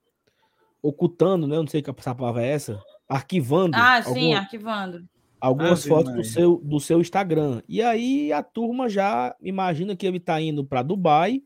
ocultando, 0.82 1.46
né? 1.46 1.58
Não 1.58 1.68
sei 1.68 1.82
que 1.82 1.90
a 1.90 1.94
palavra 1.94 2.44
é 2.44 2.50
essa, 2.50 2.82
arquivando. 3.08 3.76
Ah, 3.78 4.02
sim, 4.02 4.34
arquivando 4.34 5.08
algumas 5.44 5.86
ah, 5.86 5.90
fotos 5.90 6.14
do 6.14 6.24
seu, 6.24 6.56
do 6.64 6.80
seu 6.80 7.02
Instagram. 7.02 7.62
E 7.68 7.82
aí 7.82 8.32
a 8.32 8.42
turma 8.42 8.88
já 8.88 9.36
imagina 9.42 9.94
que 9.94 10.08
ele 10.08 10.16
está 10.16 10.40
indo 10.40 10.64
para 10.64 10.82
Dubai, 10.82 11.44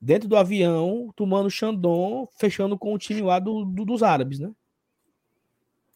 dentro 0.00 0.26
do 0.26 0.38
avião, 0.38 1.12
tomando 1.14 1.50
Xandon, 1.50 2.26
fechando 2.38 2.78
com 2.78 2.94
o 2.94 2.98
time 2.98 3.20
lá 3.20 3.38
do, 3.38 3.66
do, 3.66 3.84
dos 3.84 4.02
árabes, 4.02 4.38
né? 4.38 4.50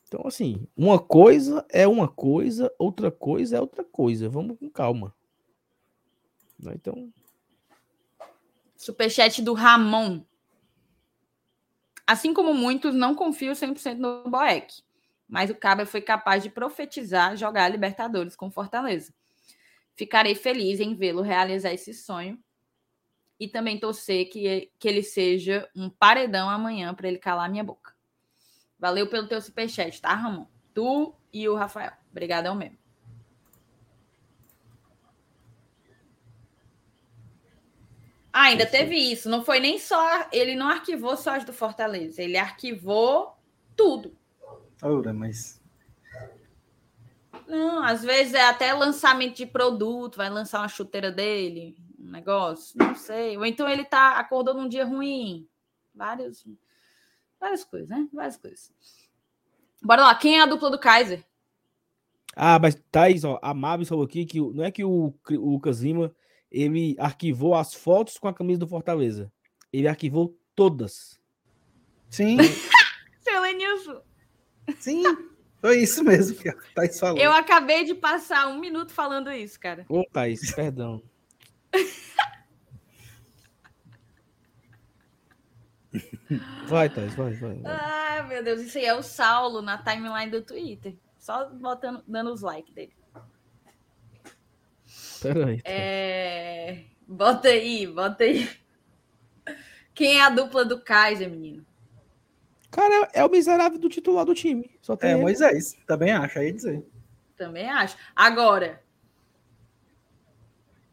Então, 0.06 0.20
assim, 0.26 0.66
uma 0.76 0.98
coisa 0.98 1.64
é 1.70 1.88
uma 1.88 2.08
coisa, 2.08 2.70
outra 2.78 3.10
coisa 3.10 3.56
é 3.56 3.60
outra 3.60 3.84
coisa. 3.84 4.28
Vamos 4.28 4.58
com 4.58 4.68
calma. 4.68 5.14
Né? 6.58 6.72
Então. 6.74 7.10
Superchat 8.76 9.40
do 9.40 9.54
Ramon. 9.54 10.20
Assim 12.06 12.34
como 12.34 12.52
muitos, 12.52 12.94
não 12.94 13.14
confio 13.14 13.52
100% 13.52 13.96
no 13.96 14.28
Boeck 14.28 14.82
mas 15.30 15.48
o 15.48 15.54
Cabra 15.54 15.86
foi 15.86 16.00
capaz 16.00 16.42
de 16.42 16.50
profetizar 16.50 17.36
jogar 17.36 17.64
a 17.64 17.68
Libertadores 17.68 18.34
com 18.34 18.50
Fortaleza. 18.50 19.14
Ficarei 19.94 20.34
feliz 20.34 20.80
em 20.80 20.94
vê-lo 20.94 21.22
realizar 21.22 21.72
esse 21.72 21.94
sonho 21.94 22.36
e 23.38 23.46
também 23.46 23.78
torcer 23.78 24.28
que, 24.28 24.70
que 24.76 24.88
ele 24.88 25.04
seja 25.04 25.70
um 25.74 25.88
paredão 25.88 26.50
amanhã 26.50 26.92
para 26.92 27.06
ele 27.06 27.18
calar 27.18 27.48
minha 27.48 27.62
boca. 27.62 27.94
Valeu 28.76 29.08
pelo 29.08 29.28
teu 29.28 29.40
superchat, 29.40 30.00
tá, 30.02 30.12
Ramon? 30.14 30.46
Tu 30.74 31.14
e 31.32 31.48
o 31.48 31.54
Rafael. 31.54 31.92
Obrigadão 32.10 32.56
mesmo. 32.56 32.78
Ah, 38.32 38.44
ainda 38.44 38.66
teve 38.66 38.96
isso. 38.96 39.28
Não 39.28 39.44
foi 39.44 39.60
nem 39.60 39.78
só. 39.78 40.28
Ele 40.32 40.54
não 40.54 40.68
arquivou 40.68 41.16
só 41.16 41.36
as 41.36 41.44
do 41.44 41.52
Fortaleza. 41.52 42.22
Ele 42.22 42.36
arquivou 42.36 43.36
tudo. 43.76 44.19
Ora, 44.82 45.12
mas. 45.12 45.60
Não, 47.46 47.82
às 47.82 48.02
vezes 48.02 48.34
é 48.34 48.42
até 48.42 48.72
lançamento 48.72 49.36
de 49.36 49.46
produto, 49.46 50.16
vai 50.16 50.30
lançar 50.30 50.60
uma 50.60 50.68
chuteira 50.68 51.10
dele, 51.10 51.76
um 51.98 52.10
negócio, 52.10 52.78
não 52.78 52.94
sei. 52.94 53.36
Ou 53.36 53.44
então 53.44 53.68
ele 53.68 53.84
tá 53.84 54.18
acordou 54.18 54.54
num 54.54 54.68
dia 54.68 54.84
ruim. 54.84 55.48
Vários, 55.94 56.46
várias 57.40 57.64
coisas, 57.64 57.88
né? 57.88 58.08
Várias 58.12 58.36
coisas. 58.36 58.72
Bora 59.82 60.02
lá, 60.02 60.14
quem 60.14 60.38
é 60.38 60.42
a 60.42 60.46
dupla 60.46 60.70
do 60.70 60.78
Kaiser? 60.78 61.24
Ah, 62.36 62.58
mas 62.58 62.80
Thaís, 62.90 63.24
ó, 63.24 63.38
a 63.42 63.52
Mavis 63.52 63.88
falou 63.88 64.04
aqui 64.04 64.24
que 64.24 64.40
não 64.40 64.62
é 64.62 64.70
que 64.70 64.84
o, 64.84 65.12
o 65.30 65.50
Lucas 65.50 65.80
Lima 65.80 66.14
ele 66.50 66.96
arquivou 66.98 67.54
as 67.54 67.74
fotos 67.74 68.18
com 68.18 68.28
a 68.28 68.34
camisa 68.34 68.60
do 68.60 68.66
Fortaleza. 68.66 69.32
Ele 69.72 69.88
arquivou 69.88 70.36
todas. 70.54 71.20
Sim. 72.08 72.36
Seu 73.20 73.40
Lenilson. 73.40 74.00
Sim, 74.78 75.02
foi 75.60 75.82
isso 75.82 76.02
mesmo 76.02 76.36
que 76.38 76.48
a 76.48 76.54
Thaís 76.74 76.98
falou. 76.98 77.18
Eu 77.18 77.32
acabei 77.32 77.84
de 77.84 77.94
passar 77.94 78.48
um 78.48 78.58
minuto 78.58 78.92
falando 78.92 79.30
isso, 79.30 79.60
cara. 79.60 79.84
Ô, 79.88 80.04
Thaís, 80.10 80.54
perdão. 80.54 81.02
vai, 86.66 86.88
Thaís, 86.88 87.14
vai, 87.14 87.32
vai, 87.34 87.54
vai. 87.58 87.72
Ai, 87.72 88.26
meu 88.28 88.42
Deus, 88.42 88.62
isso 88.62 88.78
aí 88.78 88.86
é 88.86 88.94
o 88.94 89.02
Saulo 89.02 89.60
na 89.60 89.76
timeline 89.78 90.30
do 90.30 90.40
Twitter. 90.42 90.96
Só 91.18 91.50
botando, 91.50 92.02
dando 92.08 92.32
os 92.32 92.40
likes 92.40 92.72
dele. 92.72 92.94
Peraí. 95.20 95.60
É... 95.64 96.84
Bota 97.06 97.48
aí, 97.48 97.86
bota 97.86 98.24
aí. 98.24 98.48
Quem 99.92 100.18
é 100.18 100.22
a 100.22 100.30
dupla 100.30 100.64
do 100.64 100.80
Kaiser, 100.80 101.28
menino? 101.28 101.66
Cara, 102.70 103.08
é 103.12 103.24
o 103.24 103.30
miserável 103.30 103.78
do 103.78 103.88
titular 103.88 104.24
do 104.24 104.34
time. 104.34 104.78
Só 104.80 104.96
tem 104.96 105.10
é, 105.10 105.12
ele. 105.14 105.22
Moisés. 105.22 105.76
Também 105.86 106.12
acho, 106.12 106.38
aí 106.38 106.52
dizer. 106.52 106.86
Também 107.36 107.68
acho. 107.68 107.96
Agora, 108.14 108.82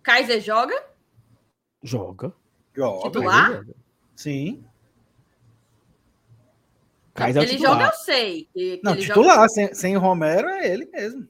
Kaiser 0.02 0.42
joga? 0.42 0.84
Joga. 1.84 2.34
Joga. 2.76 3.04
Titular? 3.04 3.52
Joga. 3.52 3.76
Sim. 4.16 4.66
Kaiser 7.14 7.44
é 7.44 7.46
ele 7.46 7.58
joga, 7.58 7.86
eu 7.86 7.94
sei. 7.94 8.48
Que, 8.54 8.78
que 8.78 8.84
não, 8.84 8.96
titular, 8.96 9.36
joga... 9.36 9.50
sem, 9.50 9.74
sem 9.74 9.98
Romero 9.98 10.48
é 10.48 10.68
ele 10.68 10.86
mesmo. 10.86 11.28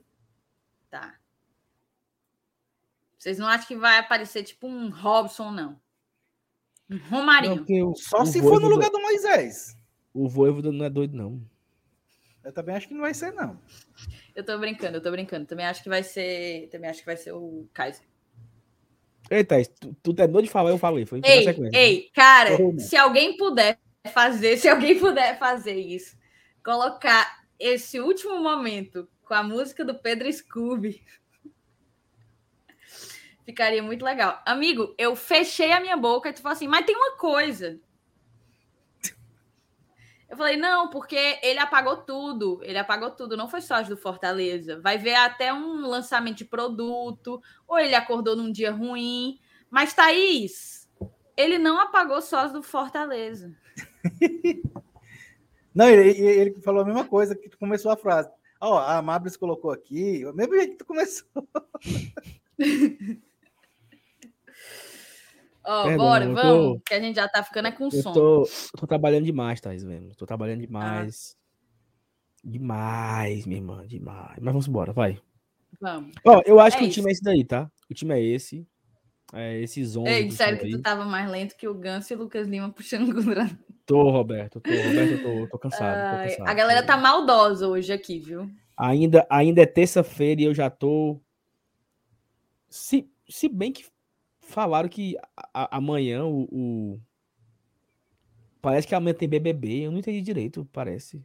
Tá. 0.90 1.16
Vocês 3.18 3.38
não 3.38 3.48
acham 3.48 3.68
que 3.68 3.76
vai 3.76 3.98
aparecer 3.98 4.44
tipo 4.44 4.68
um 4.68 4.90
Robson, 4.90 5.52
não? 5.52 5.80
Um 6.90 6.98
Romarinho. 7.10 7.66
Não, 7.68 7.96
Só 7.96 8.26
se 8.26 8.42
for 8.42 8.62
no 8.62 8.70
lugar 8.70 8.90
do 8.90 9.02
Moisés. 9.02 9.77
O 10.18 10.28
Voivoda 10.28 10.72
não 10.72 10.84
é 10.84 10.90
doido, 10.90 11.16
não. 11.16 11.40
Eu 12.44 12.52
também 12.52 12.76
acho 12.76 12.88
que 12.88 12.94
não 12.94 13.02
vai 13.02 13.14
ser, 13.14 13.32
não. 13.34 13.60
Eu 14.34 14.44
tô 14.44 14.58
brincando, 14.58 14.98
eu 14.98 15.02
tô 15.02 15.12
brincando. 15.12 15.46
Também 15.46 15.66
acho 15.66 15.84
que 15.84 15.90
vai 15.90 16.02
ser. 16.02 16.70
Também 16.72 16.90
acho 16.90 17.02
que 17.02 17.06
vai 17.06 17.18
ser 17.18 17.34
o 17.34 17.68
Kaiser. 17.72 18.04
Eita, 19.30 19.58
tu, 19.80 19.96
tu 20.02 20.14
terminou 20.14 20.42
de 20.42 20.50
falar, 20.50 20.72
eu 20.72 20.78
falei. 20.80 21.06
Foi 21.06 21.22
ei, 21.24 21.46
ei, 21.74 22.10
cara, 22.16 22.50
se 22.80 22.96
alguém 22.96 23.38
puder 23.38 23.78
fazer, 24.12 24.58
se 24.58 24.68
alguém 24.68 24.98
puder 24.98 25.38
fazer 25.38 25.76
isso, 25.76 26.18
colocar 26.64 27.44
esse 27.60 28.00
último 28.00 28.42
momento 28.42 29.08
com 29.24 29.34
a 29.36 29.44
música 29.44 29.86
do 29.86 29.94
Pedro 29.94 30.32
Scooby. 30.32 31.04
Ficaria 33.46 33.84
muito 33.84 34.04
legal. 34.04 34.42
Amigo, 34.46 34.96
eu 34.98 35.16
fechei 35.16 35.72
a 35.74 35.80
minha 35.80 35.98
boca 35.98 36.30
e 36.30 36.34
tu 36.34 36.42
falou 36.42 36.56
assim, 36.56 36.68
mas 36.68 36.86
tem 36.86 36.96
uma 36.96 37.18
coisa. 37.18 37.80
Eu 40.30 40.36
falei, 40.36 40.58
não, 40.58 40.90
porque 40.90 41.40
ele 41.42 41.60
apagou 41.60 41.98
tudo. 41.98 42.60
Ele 42.64 42.78
apagou 42.78 43.12
tudo, 43.12 43.38
não 43.38 43.48
foi 43.48 43.62
só 43.62 43.76
as 43.76 43.88
do 43.88 43.96
Fortaleza. 43.96 44.80
Vai 44.82 44.98
ver 44.98 45.16
até 45.16 45.54
um 45.54 45.88
lançamento 45.88 46.38
de 46.38 46.46
produto, 46.46 47.42
ou 47.68 47.80
ele 47.80 47.96
acordou 47.96 48.36
num 48.36 48.52
dia 48.52 48.72
ruim. 48.72 49.40
Mas, 49.70 49.94
Thaís, 49.94 50.90
ele 51.36 51.58
não 51.58 51.80
apagou 51.80 52.22
só 52.22 52.40
as 52.40 52.52
do 52.52 52.62
Fortaleza. 52.62 53.56
não, 55.74 55.88
ele, 55.88 56.10
ele, 56.20 56.62
falou 56.62 56.82
a 56.82 56.86
mesma 56.86 57.06
coisa 57.06 57.36
que 57.36 57.50
tu 57.50 57.58
começou 57.58 57.92
a 57.92 57.98
frase. 57.98 58.30
Ó, 58.60 58.76
oh, 58.76 58.78
a 58.80 59.02
Mabris 59.02 59.38
colocou 59.38 59.72
aqui, 59.72 60.26
o 60.26 60.34
mesmo 60.34 60.56
jeito 60.56 60.72
que 60.72 60.78
tu 60.78 60.86
começou. 60.86 61.48
Ó, 65.68 65.86
oh, 65.86 65.98
bora, 65.98 66.26
vamos, 66.32 66.76
tô, 66.78 66.82
que 66.86 66.94
a 66.94 67.00
gente 67.02 67.18
já 67.18 67.28
tá 67.28 67.44
ficando 67.44 67.68
é 67.68 67.72
com 67.74 67.86
eu 67.86 67.92
som. 67.92 68.14
Tô, 68.14 68.50
tô 68.78 68.88
trabalhando 68.88 69.26
demais, 69.26 69.60
Thais, 69.60 69.84
mesmo. 69.84 70.16
Tô 70.16 70.26
trabalhando 70.26 70.62
demais. 70.62 71.36
Ah. 71.36 71.48
Demais, 72.42 73.46
minha 73.46 73.60
irmã, 73.60 73.86
demais. 73.86 74.38
Mas 74.38 74.54
vamos 74.54 74.68
embora, 74.68 74.94
vai. 74.94 75.20
Vamos. 75.82 76.16
Ó, 76.26 76.42
eu 76.46 76.62
acho 76.62 76.78
é 76.78 76.80
que 76.80 76.86
isso. 76.86 76.92
o 76.92 77.02
time 77.02 77.10
é 77.10 77.12
esse 77.12 77.22
daí, 77.22 77.44
tá? 77.44 77.70
O 77.92 77.94
time 77.94 78.14
é 78.14 78.24
esse. 78.24 78.66
É 79.34 79.60
esse 79.60 79.84
zone. 79.84 80.10
Ei, 80.10 80.24
disseram 80.24 80.58
que 80.58 80.70
tu 80.70 80.82
tava 80.82 81.04
mais 81.04 81.30
lento 81.30 81.58
que 81.58 81.68
o 81.68 81.74
Ganso 81.74 82.14
e 82.14 82.16
o 82.16 82.20
Lucas 82.20 82.48
Lima 82.48 82.70
puxando 82.72 83.10
o 83.10 83.58
Tô, 83.86 84.10
Roberto, 84.10 84.62
tô, 84.62 84.70
Roberto, 84.70 85.22
tô, 85.22 85.48
tô 85.48 85.60
cansado, 85.60 86.18
tô 86.18 86.24
cansado. 86.24 86.48
A 86.48 86.54
galera 86.54 86.82
tá 86.84 86.96
maldosa 86.96 87.68
hoje 87.68 87.92
aqui, 87.92 88.20
viu? 88.20 88.50
Ainda, 88.78 89.28
ainda 89.30 89.62
é 89.62 89.66
terça-feira 89.66 90.42
e 90.42 90.46
eu 90.46 90.54
já 90.54 90.70
tô. 90.70 91.20
Se, 92.70 93.10
se 93.28 93.50
bem 93.50 93.74
que 93.74 93.86
falaram 94.48 94.90
que 94.90 95.16
a, 95.54 95.78
amanhã 95.78 96.26
o, 96.26 96.48
o, 96.52 97.00
Parece 98.62 98.88
que 98.88 98.96
amanhã 98.96 99.14
tem 99.14 99.30
BBB. 99.30 99.86
Eu 99.86 99.92
não 99.92 100.00
entendi 100.00 100.22
direito, 100.22 100.68
parece. 100.74 101.24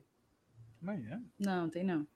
Amanhã? 0.83 1.23
Não, 1.39 1.69
tem 1.69 1.83
não. 1.83 2.07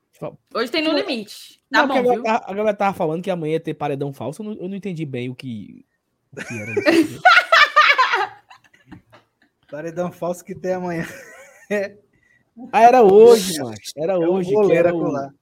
Hoje 0.54 0.70
tem 0.70 0.82
no 0.82 0.92
limite. 0.92 1.60
Tá 1.70 1.86
não, 1.86 2.02
bom, 2.02 2.14
viu? 2.14 2.26
A, 2.26 2.50
a, 2.50 2.54
galera 2.54 2.76
tava 2.76 2.96
falando 2.96 3.22
que 3.22 3.30
amanhã 3.30 3.54
ia 3.54 3.60
ter 3.60 3.74
paredão 3.74 4.12
falso. 4.12 4.42
Eu 4.42 4.46
não, 4.46 4.52
eu 4.54 4.68
não 4.68 4.76
entendi 4.76 5.04
bem 5.04 5.28
o 5.28 5.34
que, 5.34 5.84
o 6.32 6.36
que 6.36 6.58
era 6.58 6.90
isso. 6.90 7.20
paredão 9.70 10.10
falso 10.10 10.44
que 10.44 10.54
tem 10.54 10.72
amanhã. 10.72 11.06
ah, 12.72 12.82
era 12.82 13.02
hoje, 13.02 13.60
mano. 13.60 13.76
Era 13.96 14.12
é 14.14 14.16
hoje. 14.16 14.50
que 14.50 14.72
era 14.72 14.94
o, 14.94 15.32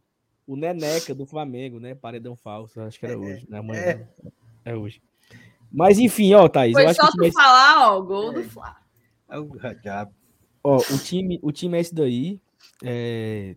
o 0.47 0.57
Neneca 0.57 1.15
do 1.15 1.25
Flamengo, 1.25 1.79
né? 1.79 1.95
Paredão 1.95 2.35
falso. 2.35 2.81
Acho 2.81 2.99
que 2.99 3.07
era 3.07 3.15
é, 3.15 3.19
hoje. 3.19 3.47
Né? 3.49 3.59
Amanhã. 3.59 3.83
É. 3.83 4.09
é 4.65 4.75
hoje. 4.75 5.01
Mas 5.75 5.99
enfim, 5.99 6.33
ó, 6.35 6.49
Thaís. 6.49 6.73
Foi 6.73 6.95
só 6.95 7.11
tu 7.11 7.33
falar, 7.33 7.91
ó, 7.91 8.01
gol 8.01 8.33
do 8.33 8.45
Flá. 8.45 8.81
É 9.29 9.39
o 9.39 9.51
Ó, 10.63 10.77
o 10.79 10.99
time, 10.99 11.41
o 11.43 11.51
time 11.51 11.77
é 11.77 11.81
esse 11.81 11.93
daí. 11.93 12.41
É... 12.83 13.57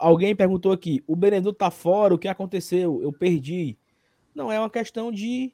Alguém 0.00 0.34
perguntou 0.34 0.72
aqui: 0.72 1.02
o 1.06 1.14
Beneduto 1.14 1.56
tá 1.56 1.70
fora, 1.70 2.12
o 2.12 2.18
que 2.18 2.26
aconteceu? 2.26 3.00
Eu 3.00 3.12
perdi. 3.12 3.78
Não, 4.34 4.50
é 4.50 4.58
uma 4.58 4.68
questão 4.68 5.12
de 5.12 5.52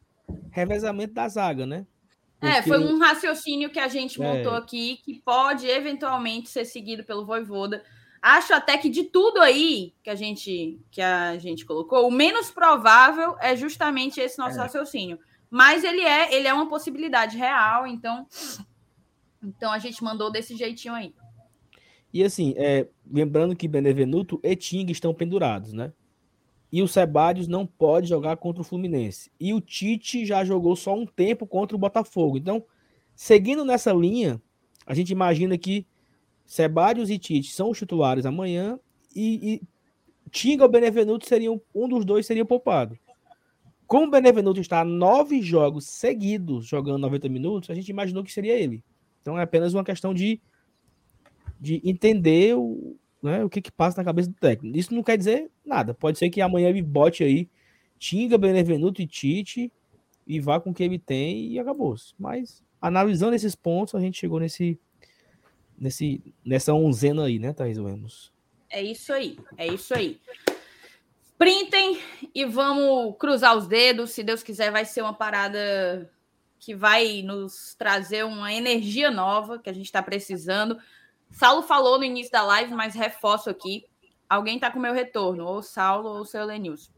revezamento 0.51 1.13
da 1.13 1.29
zaga, 1.29 1.67
né? 1.67 1.87
Porque... 2.41 2.57
É, 2.57 2.63
foi 2.63 2.79
um 2.79 2.99
raciocínio 2.99 3.69
que 3.69 3.79
a 3.79 3.89
gente 3.89 4.19
montou 4.19 4.55
é. 4.55 4.59
aqui 4.59 5.01
que 5.05 5.21
pode 5.21 5.67
eventualmente 5.67 6.49
ser 6.49 6.65
seguido 6.65 7.05
pelo 7.05 7.27
Voivoda. 7.27 7.85
Acho 8.23 8.55
até 8.55 8.79
que 8.79 8.89
de 8.89 9.05
tudo 9.05 9.41
aí 9.41 9.93
que 10.03 10.09
a 10.09 10.15
gente 10.15 10.81
que 10.91 11.03
a 11.03 11.37
gente 11.37 11.67
colocou, 11.67 12.09
o 12.09 12.11
menos 12.11 12.51
provável 12.51 13.37
é 13.39 13.55
justamente 13.55 14.19
esse 14.19 14.39
nosso 14.39 14.59
é. 14.59 14.63
raciocínio. 14.63 15.19
Mas 15.51 15.85
ele 15.85 16.03
é, 16.03 16.35
ele 16.35 16.47
é 16.47 16.53
uma 16.53 16.69
possibilidade 16.69 17.37
real, 17.37 17.87
então 17.87 18.27
então 19.43 19.73
a 19.73 19.79
gente 19.79 20.03
mandou 20.03 20.31
desse 20.31 20.57
jeitinho 20.57 20.95
aí. 20.95 21.15
E 22.13 22.25
assim, 22.25 22.55
é, 22.57 22.89
lembrando 23.11 23.55
que 23.55 23.69
Benevenuto 23.69 24.41
e 24.43 24.57
Ting 24.57 24.91
estão 24.91 25.15
pendurados, 25.15 25.73
né? 25.73 25.93
E 26.71 26.83
o 26.83 26.89
Sebadios 26.89 27.49
não 27.49 27.67
pode 27.67 28.09
jogar 28.09 28.37
contra 28.37 28.61
o 28.61 28.65
Fluminense. 28.65 29.31
E 29.41 29.55
o 29.55 29.61
Tite 29.61 30.27
já 30.27 30.45
jogou 30.45 30.77
só 30.77 30.95
um 30.95 31.07
tempo 31.07 31.47
contra 31.47 31.75
o 31.75 31.79
Botafogo. 31.79 32.37
Então, 32.37 32.63
seguindo 33.15 33.65
nessa 33.65 33.93
linha, 33.93 34.41
a 34.87 34.93
gente 34.93 35.11
imagina 35.11 35.57
que 35.57 35.87
Sebadios 36.45 37.09
e 37.11 37.19
Tite 37.19 37.53
são 37.53 37.71
os 37.71 37.79
titulares 37.79 38.27
amanhã 38.27 38.79
e, 39.15 39.55
e 39.55 39.63
Tinga 40.31 40.65
ou 40.65 40.71
Benevenuto 40.71 41.27
seriam 41.27 41.61
um 41.75 41.89
dos 41.89 42.05
dois 42.05 42.27
seria 42.27 42.45
poupado. 42.45 42.99
Como 43.89 44.07
o 44.07 44.11
Benevenuto 44.11 44.61
está 44.61 44.85
nove 44.85 45.41
jogos 45.41 45.87
seguidos 45.87 46.67
jogando 46.67 46.99
90 46.99 47.27
minutos, 47.31 47.71
a 47.71 47.75
gente 47.75 47.89
imaginou 47.89 48.23
que 48.23 48.31
seria 48.31 48.53
ele. 48.53 48.85
Então 49.23 49.39
é 49.39 49.43
apenas 49.43 49.73
uma 49.73 49.83
questão 49.83 50.13
de, 50.13 50.39
de 51.59 51.81
entender 51.83 52.55
o, 52.55 52.95
né, 53.23 53.43
o 53.43 53.49
que, 53.49 53.63
que 53.63 53.73
passa 53.73 53.97
na 53.97 54.05
cabeça 54.05 54.29
do 54.29 54.35
técnico. 54.35 54.77
Isso 54.77 54.95
não 54.95 55.03
quer 55.03 55.17
dizer 55.17 55.51
nada. 55.65 55.95
Pode 55.95 56.19
ser 56.19 56.29
que 56.29 56.43
amanhã 56.43 56.69
ele 56.69 56.83
bote 56.83 57.25
aí 57.25 57.49
Tinga, 57.99 58.37
Benevenuto 58.37 59.01
e 59.01 59.07
Tite 59.07 59.73
e 60.27 60.39
vá 60.39 60.61
com 60.61 60.69
o 60.69 60.75
que 60.75 60.83
ele 60.83 60.99
tem 60.99 61.47
e 61.47 61.59
acabou. 61.59 61.97
Mas 62.19 62.63
analisando 62.83 63.35
esses 63.35 63.55
pontos, 63.57 63.95
a 63.95 64.01
gente 64.01 64.21
chegou 64.21 64.39
nesse, 64.39 64.79
nesse 65.79 66.23
nessa 66.45 66.75
onzena 66.75 67.25
aí, 67.25 67.39
né, 67.39 67.55
Thaís 67.55 67.79
Lemos? 67.79 68.35
É 68.69 68.83
isso 68.83 69.15
aí, 69.15 69.39
é 69.57 69.67
isso 69.67 69.95
aí. 69.95 70.21
Printem 71.39 72.03
e 72.35 72.45
vamos 72.45 73.17
cruzar 73.17 73.57
os 73.57 73.69
dedos. 73.69 74.11
Se 74.11 74.25
Deus 74.25 74.43
quiser, 74.43 74.73
vai 74.73 74.85
ser 74.85 75.03
uma 75.03 75.15
parada 75.15 76.13
que 76.59 76.75
vai 76.75 77.23
nos 77.23 77.77
trazer 77.77 78.25
uma 78.25 78.53
energia 78.53 79.09
nova 79.09 79.61
que 79.61 79.71
a 79.71 79.73
gente 79.73 79.87
está 79.87 80.03
precisando. 80.03 80.77
Saulo 81.31 81.63
falou 81.63 81.97
no 81.97 82.05
início 82.05 82.33
da 82.33 82.43
live, 82.43 82.75
mas 82.75 82.95
reforço 82.95 83.49
aqui. 83.49 83.85
Alguém 84.29 84.57
está 84.57 84.69
com 84.69 84.81
meu 84.81 84.93
retorno, 84.93 85.47
ou 85.47 85.63
Saulo 85.63 86.09
ou 86.09 86.25
seu 86.25 86.45
Lenilson. 86.45 86.93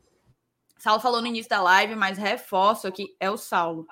Saulo 0.78 1.00
falou 1.00 1.20
no 1.20 1.26
início 1.26 1.50
da 1.50 1.60
live, 1.60 1.94
mas 1.94 2.16
reforço 2.16 2.86
aqui, 2.86 3.14
é 3.20 3.30
o 3.30 3.36
Saulo. 3.36 3.86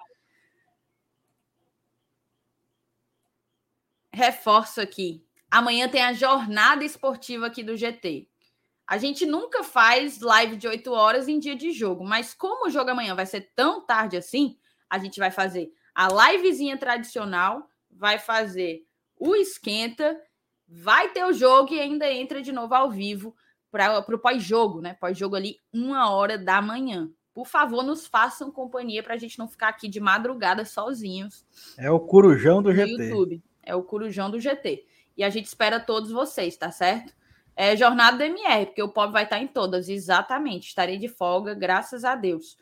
Reforço 4.11 4.81
aqui. 4.81 5.23
Amanhã 5.51 5.89
tem 5.89 6.03
a 6.03 6.15
jornada 6.15 6.83
esportiva 6.83 7.47
aqui 7.47 7.63
do 7.63 7.77
GT. 7.77 8.27
A 8.89 8.97
gente 8.97 9.27
nunca 9.27 9.63
faz 9.63 10.19
live 10.23 10.57
de 10.57 10.67
8 10.67 10.91
horas 10.91 11.29
em 11.29 11.39
dia 11.39 11.55
de 11.55 11.73
jogo, 11.73 12.03
mas 12.03 12.33
como 12.33 12.67
o 12.67 12.71
jogo 12.71 12.89
amanhã 12.89 13.15
vai 13.15 13.27
ser 13.27 13.53
tão 13.55 13.85
tarde 13.85 14.17
assim, 14.17 14.57
a 14.89 14.99
gente 14.99 15.21
vai 15.21 15.31
fazer 15.31 15.71
a 15.95 16.09
livezinha 16.09 16.79
tradicional, 16.79 17.69
vai 17.91 18.19
fazer 18.19 18.87
o 19.15 19.37
esquenta, 19.37 20.19
vai 20.67 21.11
ter 21.11 21.23
o 21.23 21.35
jogo 21.35 21.75
e 21.75 21.81
ainda 21.81 22.11
entra 22.11 22.41
de 22.41 22.51
novo 22.51 22.75
ao 22.75 22.91
vivo 22.91 23.37
para 23.71 23.99
o 24.09 24.19
pós-jogo, 24.19 24.81
né? 24.81 24.95
Pós-jogo 24.95 25.37
ali, 25.37 25.59
uma 25.71 26.11
hora 26.11 26.39
da 26.39 26.63
manhã. 26.63 27.11
Por 27.35 27.47
favor, 27.47 27.83
nos 27.83 28.07
façam 28.07 28.51
companhia 28.51 29.03
para 29.03 29.13
a 29.13 29.19
gente 29.19 29.39
não 29.39 29.47
ficar 29.47 29.69
aqui 29.69 29.87
de 29.87 30.01
madrugada 30.01 30.65
sozinhos. 30.65 31.45
É 31.77 31.91
o 31.91 32.01
Corujão 32.01 32.63
do 32.63 32.73
GT. 32.73 32.91
YouTube. 32.91 33.43
É 33.63 33.75
o 33.75 33.83
Corujão 33.83 34.31
do 34.31 34.41
GT. 34.41 34.87
E 35.15 35.23
a 35.23 35.29
gente 35.29 35.45
espera 35.45 35.79
todos 35.79 36.11
vocês, 36.11 36.57
tá 36.57 36.71
certo? 36.71 37.18
É 37.61 37.77
jornada 37.77 38.19
do 38.19 38.23
MR, 38.23 38.67
porque 38.67 38.81
o 38.81 38.89
pobre 38.89 39.15
vai 39.15 39.25
estar 39.25 39.41
em 39.41 39.49
todas, 39.49 39.89
exatamente. 39.89 40.69
Estarei 40.69 40.97
de 40.97 41.09
folga, 41.09 41.55
graças 41.55 42.05
a 42.05 42.15
Deus. 42.15 42.57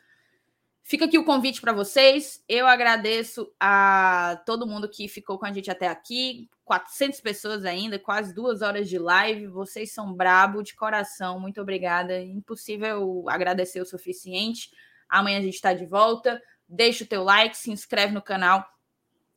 Fica 0.81 1.05
aqui 1.05 1.19
o 1.19 1.23
convite 1.23 1.61
para 1.61 1.71
vocês. 1.71 2.43
Eu 2.49 2.65
agradeço 2.65 3.47
a 3.59 4.41
todo 4.43 4.65
mundo 4.65 4.89
que 4.89 5.07
ficou 5.07 5.37
com 5.37 5.45
a 5.45 5.53
gente 5.53 5.69
até 5.69 5.87
aqui. 5.87 6.49
400 6.65 7.21
pessoas 7.21 7.63
ainda, 7.63 7.99
quase 7.99 8.33
duas 8.33 8.63
horas 8.63 8.89
de 8.89 8.97
live. 8.97 9.45
Vocês 9.45 9.93
são 9.93 10.11
brabo 10.11 10.63
de 10.63 10.73
coração. 10.73 11.39
Muito 11.39 11.61
obrigada. 11.61 12.19
Impossível 12.19 13.23
agradecer 13.29 13.79
o 13.79 13.85
suficiente. 13.85 14.71
Amanhã 15.07 15.37
a 15.37 15.43
gente 15.43 15.53
está 15.53 15.75
de 15.75 15.85
volta. 15.85 16.41
Deixa 16.67 17.03
o 17.03 17.07
teu 17.07 17.23
like, 17.23 17.55
se 17.55 17.69
inscreve 17.69 18.15
no 18.15 18.21
canal 18.21 18.65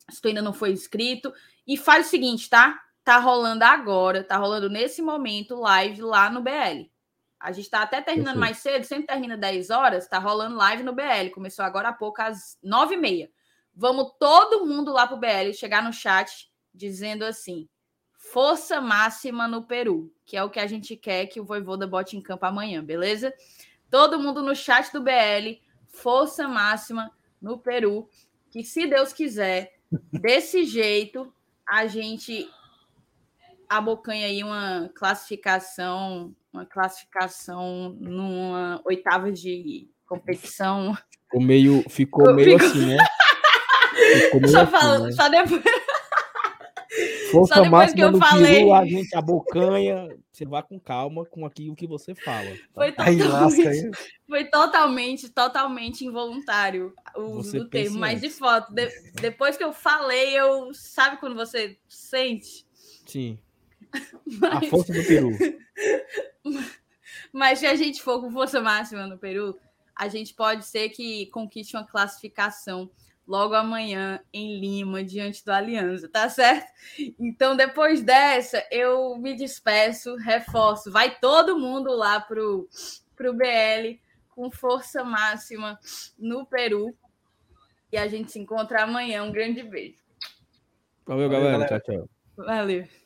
se 0.09 0.19
tu 0.19 0.27
ainda 0.27 0.41
não 0.41 0.53
foi 0.53 0.71
inscrito. 0.71 1.31
E 1.67 1.77
faz 1.77 2.07
o 2.07 2.09
seguinte, 2.09 2.49
tá? 2.49 2.81
Tá 3.03 3.17
rolando 3.17 3.63
agora, 3.63 4.23
tá 4.23 4.37
rolando 4.37 4.69
nesse 4.69 5.01
momento 5.01 5.55
live 5.55 6.01
lá 6.01 6.29
no 6.29 6.41
BL. 6.41 6.89
A 7.39 7.51
gente 7.51 7.65
está 7.65 7.81
até 7.81 8.01
terminando 8.01 8.37
mais 8.37 8.57
cedo, 8.57 8.83
sempre 8.83 9.07
termina 9.07 9.35
10 9.35 9.71
horas, 9.71 10.07
tá 10.07 10.19
rolando 10.19 10.55
live 10.55 10.83
no 10.83 10.93
BL. 10.93 11.31
Começou 11.33 11.65
agora 11.65 11.89
há 11.89 11.93
pouco, 11.93 12.21
às 12.21 12.57
9h30. 12.63 13.29
Vamos 13.73 14.11
todo 14.19 14.65
mundo 14.65 14.91
lá 14.91 15.07
pro 15.07 15.17
BL 15.17 15.53
chegar 15.53 15.81
no 15.81 15.91
chat 15.91 16.51
dizendo 16.73 17.23
assim: 17.25 17.67
força 18.15 18.79
máxima 18.79 19.47
no 19.47 19.63
Peru, 19.63 20.13
que 20.23 20.37
é 20.37 20.43
o 20.43 20.49
que 20.49 20.59
a 20.59 20.67
gente 20.67 20.95
quer 20.95 21.25
que 21.25 21.39
o 21.39 21.45
Voivoda 21.45 21.87
bote 21.87 22.15
em 22.15 22.21
campo 22.21 22.45
amanhã, 22.45 22.83
beleza? 22.83 23.33
Todo 23.89 24.19
mundo 24.19 24.43
no 24.43 24.55
chat 24.55 24.91
do 24.93 25.01
BL, 25.01 25.59
força 25.87 26.47
máxima 26.47 27.11
no 27.41 27.57
Peru, 27.57 28.07
que 28.51 28.63
se 28.63 28.85
Deus 28.85 29.11
quiser, 29.11 29.73
desse 30.11 30.63
jeito, 30.63 31.33
a 31.65 31.87
gente 31.87 32.47
abocanha 33.77 34.27
aí 34.27 34.43
uma 34.43 34.89
classificação, 34.95 36.35
uma 36.51 36.65
classificação 36.65 37.95
numa 37.99 38.81
oitava 38.85 39.31
de 39.31 39.89
competição 40.05 40.95
Ficou 41.31 41.41
meio, 41.41 41.83
ficou 41.89 42.33
meio 42.33 42.59
ficou... 42.59 42.67
assim, 42.67 42.85
né? 42.87 42.97
Ficou 44.25 44.41
meio 44.41 44.51
só, 44.51 44.61
assim, 44.63 44.71
falo, 44.71 45.05
né? 45.05 45.11
só 45.13 45.29
depois. 45.29 45.63
Força 47.31 47.55
Só 47.55 47.61
depois 47.61 47.93
que 47.93 48.01
eu 48.01 48.17
falei. 48.17 48.55
Peru, 48.55 48.73
a 48.73 48.85
gente 48.85 49.15
abocanha. 49.15 50.09
Você 50.29 50.45
vá 50.45 50.61
com 50.61 50.77
calma 50.77 51.25
com 51.25 51.45
aquilo 51.45 51.73
que 51.73 51.87
você 51.87 52.13
fala. 52.13 52.49
Tá? 52.49 52.57
Foi 52.73 52.91
totalmente, 52.91 53.67
aí, 53.67 53.91
foi 54.27 54.45
totalmente, 54.45 55.29
totalmente 55.29 56.05
involuntário 56.05 56.93
o 57.15 57.37
uso 57.37 57.59
do 57.59 57.69
termo. 57.69 57.97
Mas 57.97 58.19
de 58.19 58.29
foto, 58.29 58.73
de, 58.73 58.89
depois 59.21 59.55
que 59.55 59.63
eu 59.63 59.71
falei, 59.71 60.37
eu. 60.37 60.73
Sabe 60.73 61.17
quando 61.17 61.35
você 61.35 61.77
sente? 61.87 62.65
Sim. 63.05 63.39
Mas... 64.39 64.53
A 64.53 64.69
força 64.69 64.93
do 64.93 65.03
Peru. 65.03 65.29
Mas 67.33 67.59
se 67.59 67.65
a 67.65 67.75
gente 67.75 68.01
for 68.01 68.19
com 68.19 68.31
força 68.31 68.61
máxima 68.61 69.07
no 69.07 69.17
Peru, 69.17 69.57
a 69.95 70.07
gente 70.07 70.33
pode 70.33 70.65
ser 70.65 70.89
que 70.89 71.27
conquiste 71.27 71.75
uma 71.75 71.85
classificação 71.85 72.89
logo 73.27 73.53
amanhã 73.53 74.19
em 74.33 74.59
Lima, 74.59 75.03
diante 75.03 75.45
do 75.45 75.51
Aliança, 75.51 76.09
tá 76.09 76.27
certo? 76.27 76.69
Então, 77.19 77.55
depois 77.55 78.01
dessa, 78.01 78.65
eu 78.71 79.15
me 79.17 79.35
despeço, 79.35 80.15
reforço. 80.15 80.91
Vai 80.91 81.17
todo 81.19 81.57
mundo 81.57 81.95
lá 81.95 82.19
pro, 82.19 82.67
pro 83.15 83.33
BL 83.33 83.99
com 84.29 84.51
força 84.51 85.03
máxima 85.03 85.79
no 86.17 86.45
Peru. 86.45 86.95
E 87.91 87.97
a 87.97 88.07
gente 88.07 88.31
se 88.31 88.39
encontra 88.39 88.83
amanhã. 88.83 89.23
Um 89.23 89.31
grande 89.31 89.63
beijo. 89.63 90.01
Valeu, 91.05 91.29
galera. 91.29 91.65
Tchau, 91.67 91.79
tchau. 91.79 92.09
Valeu. 92.37 93.00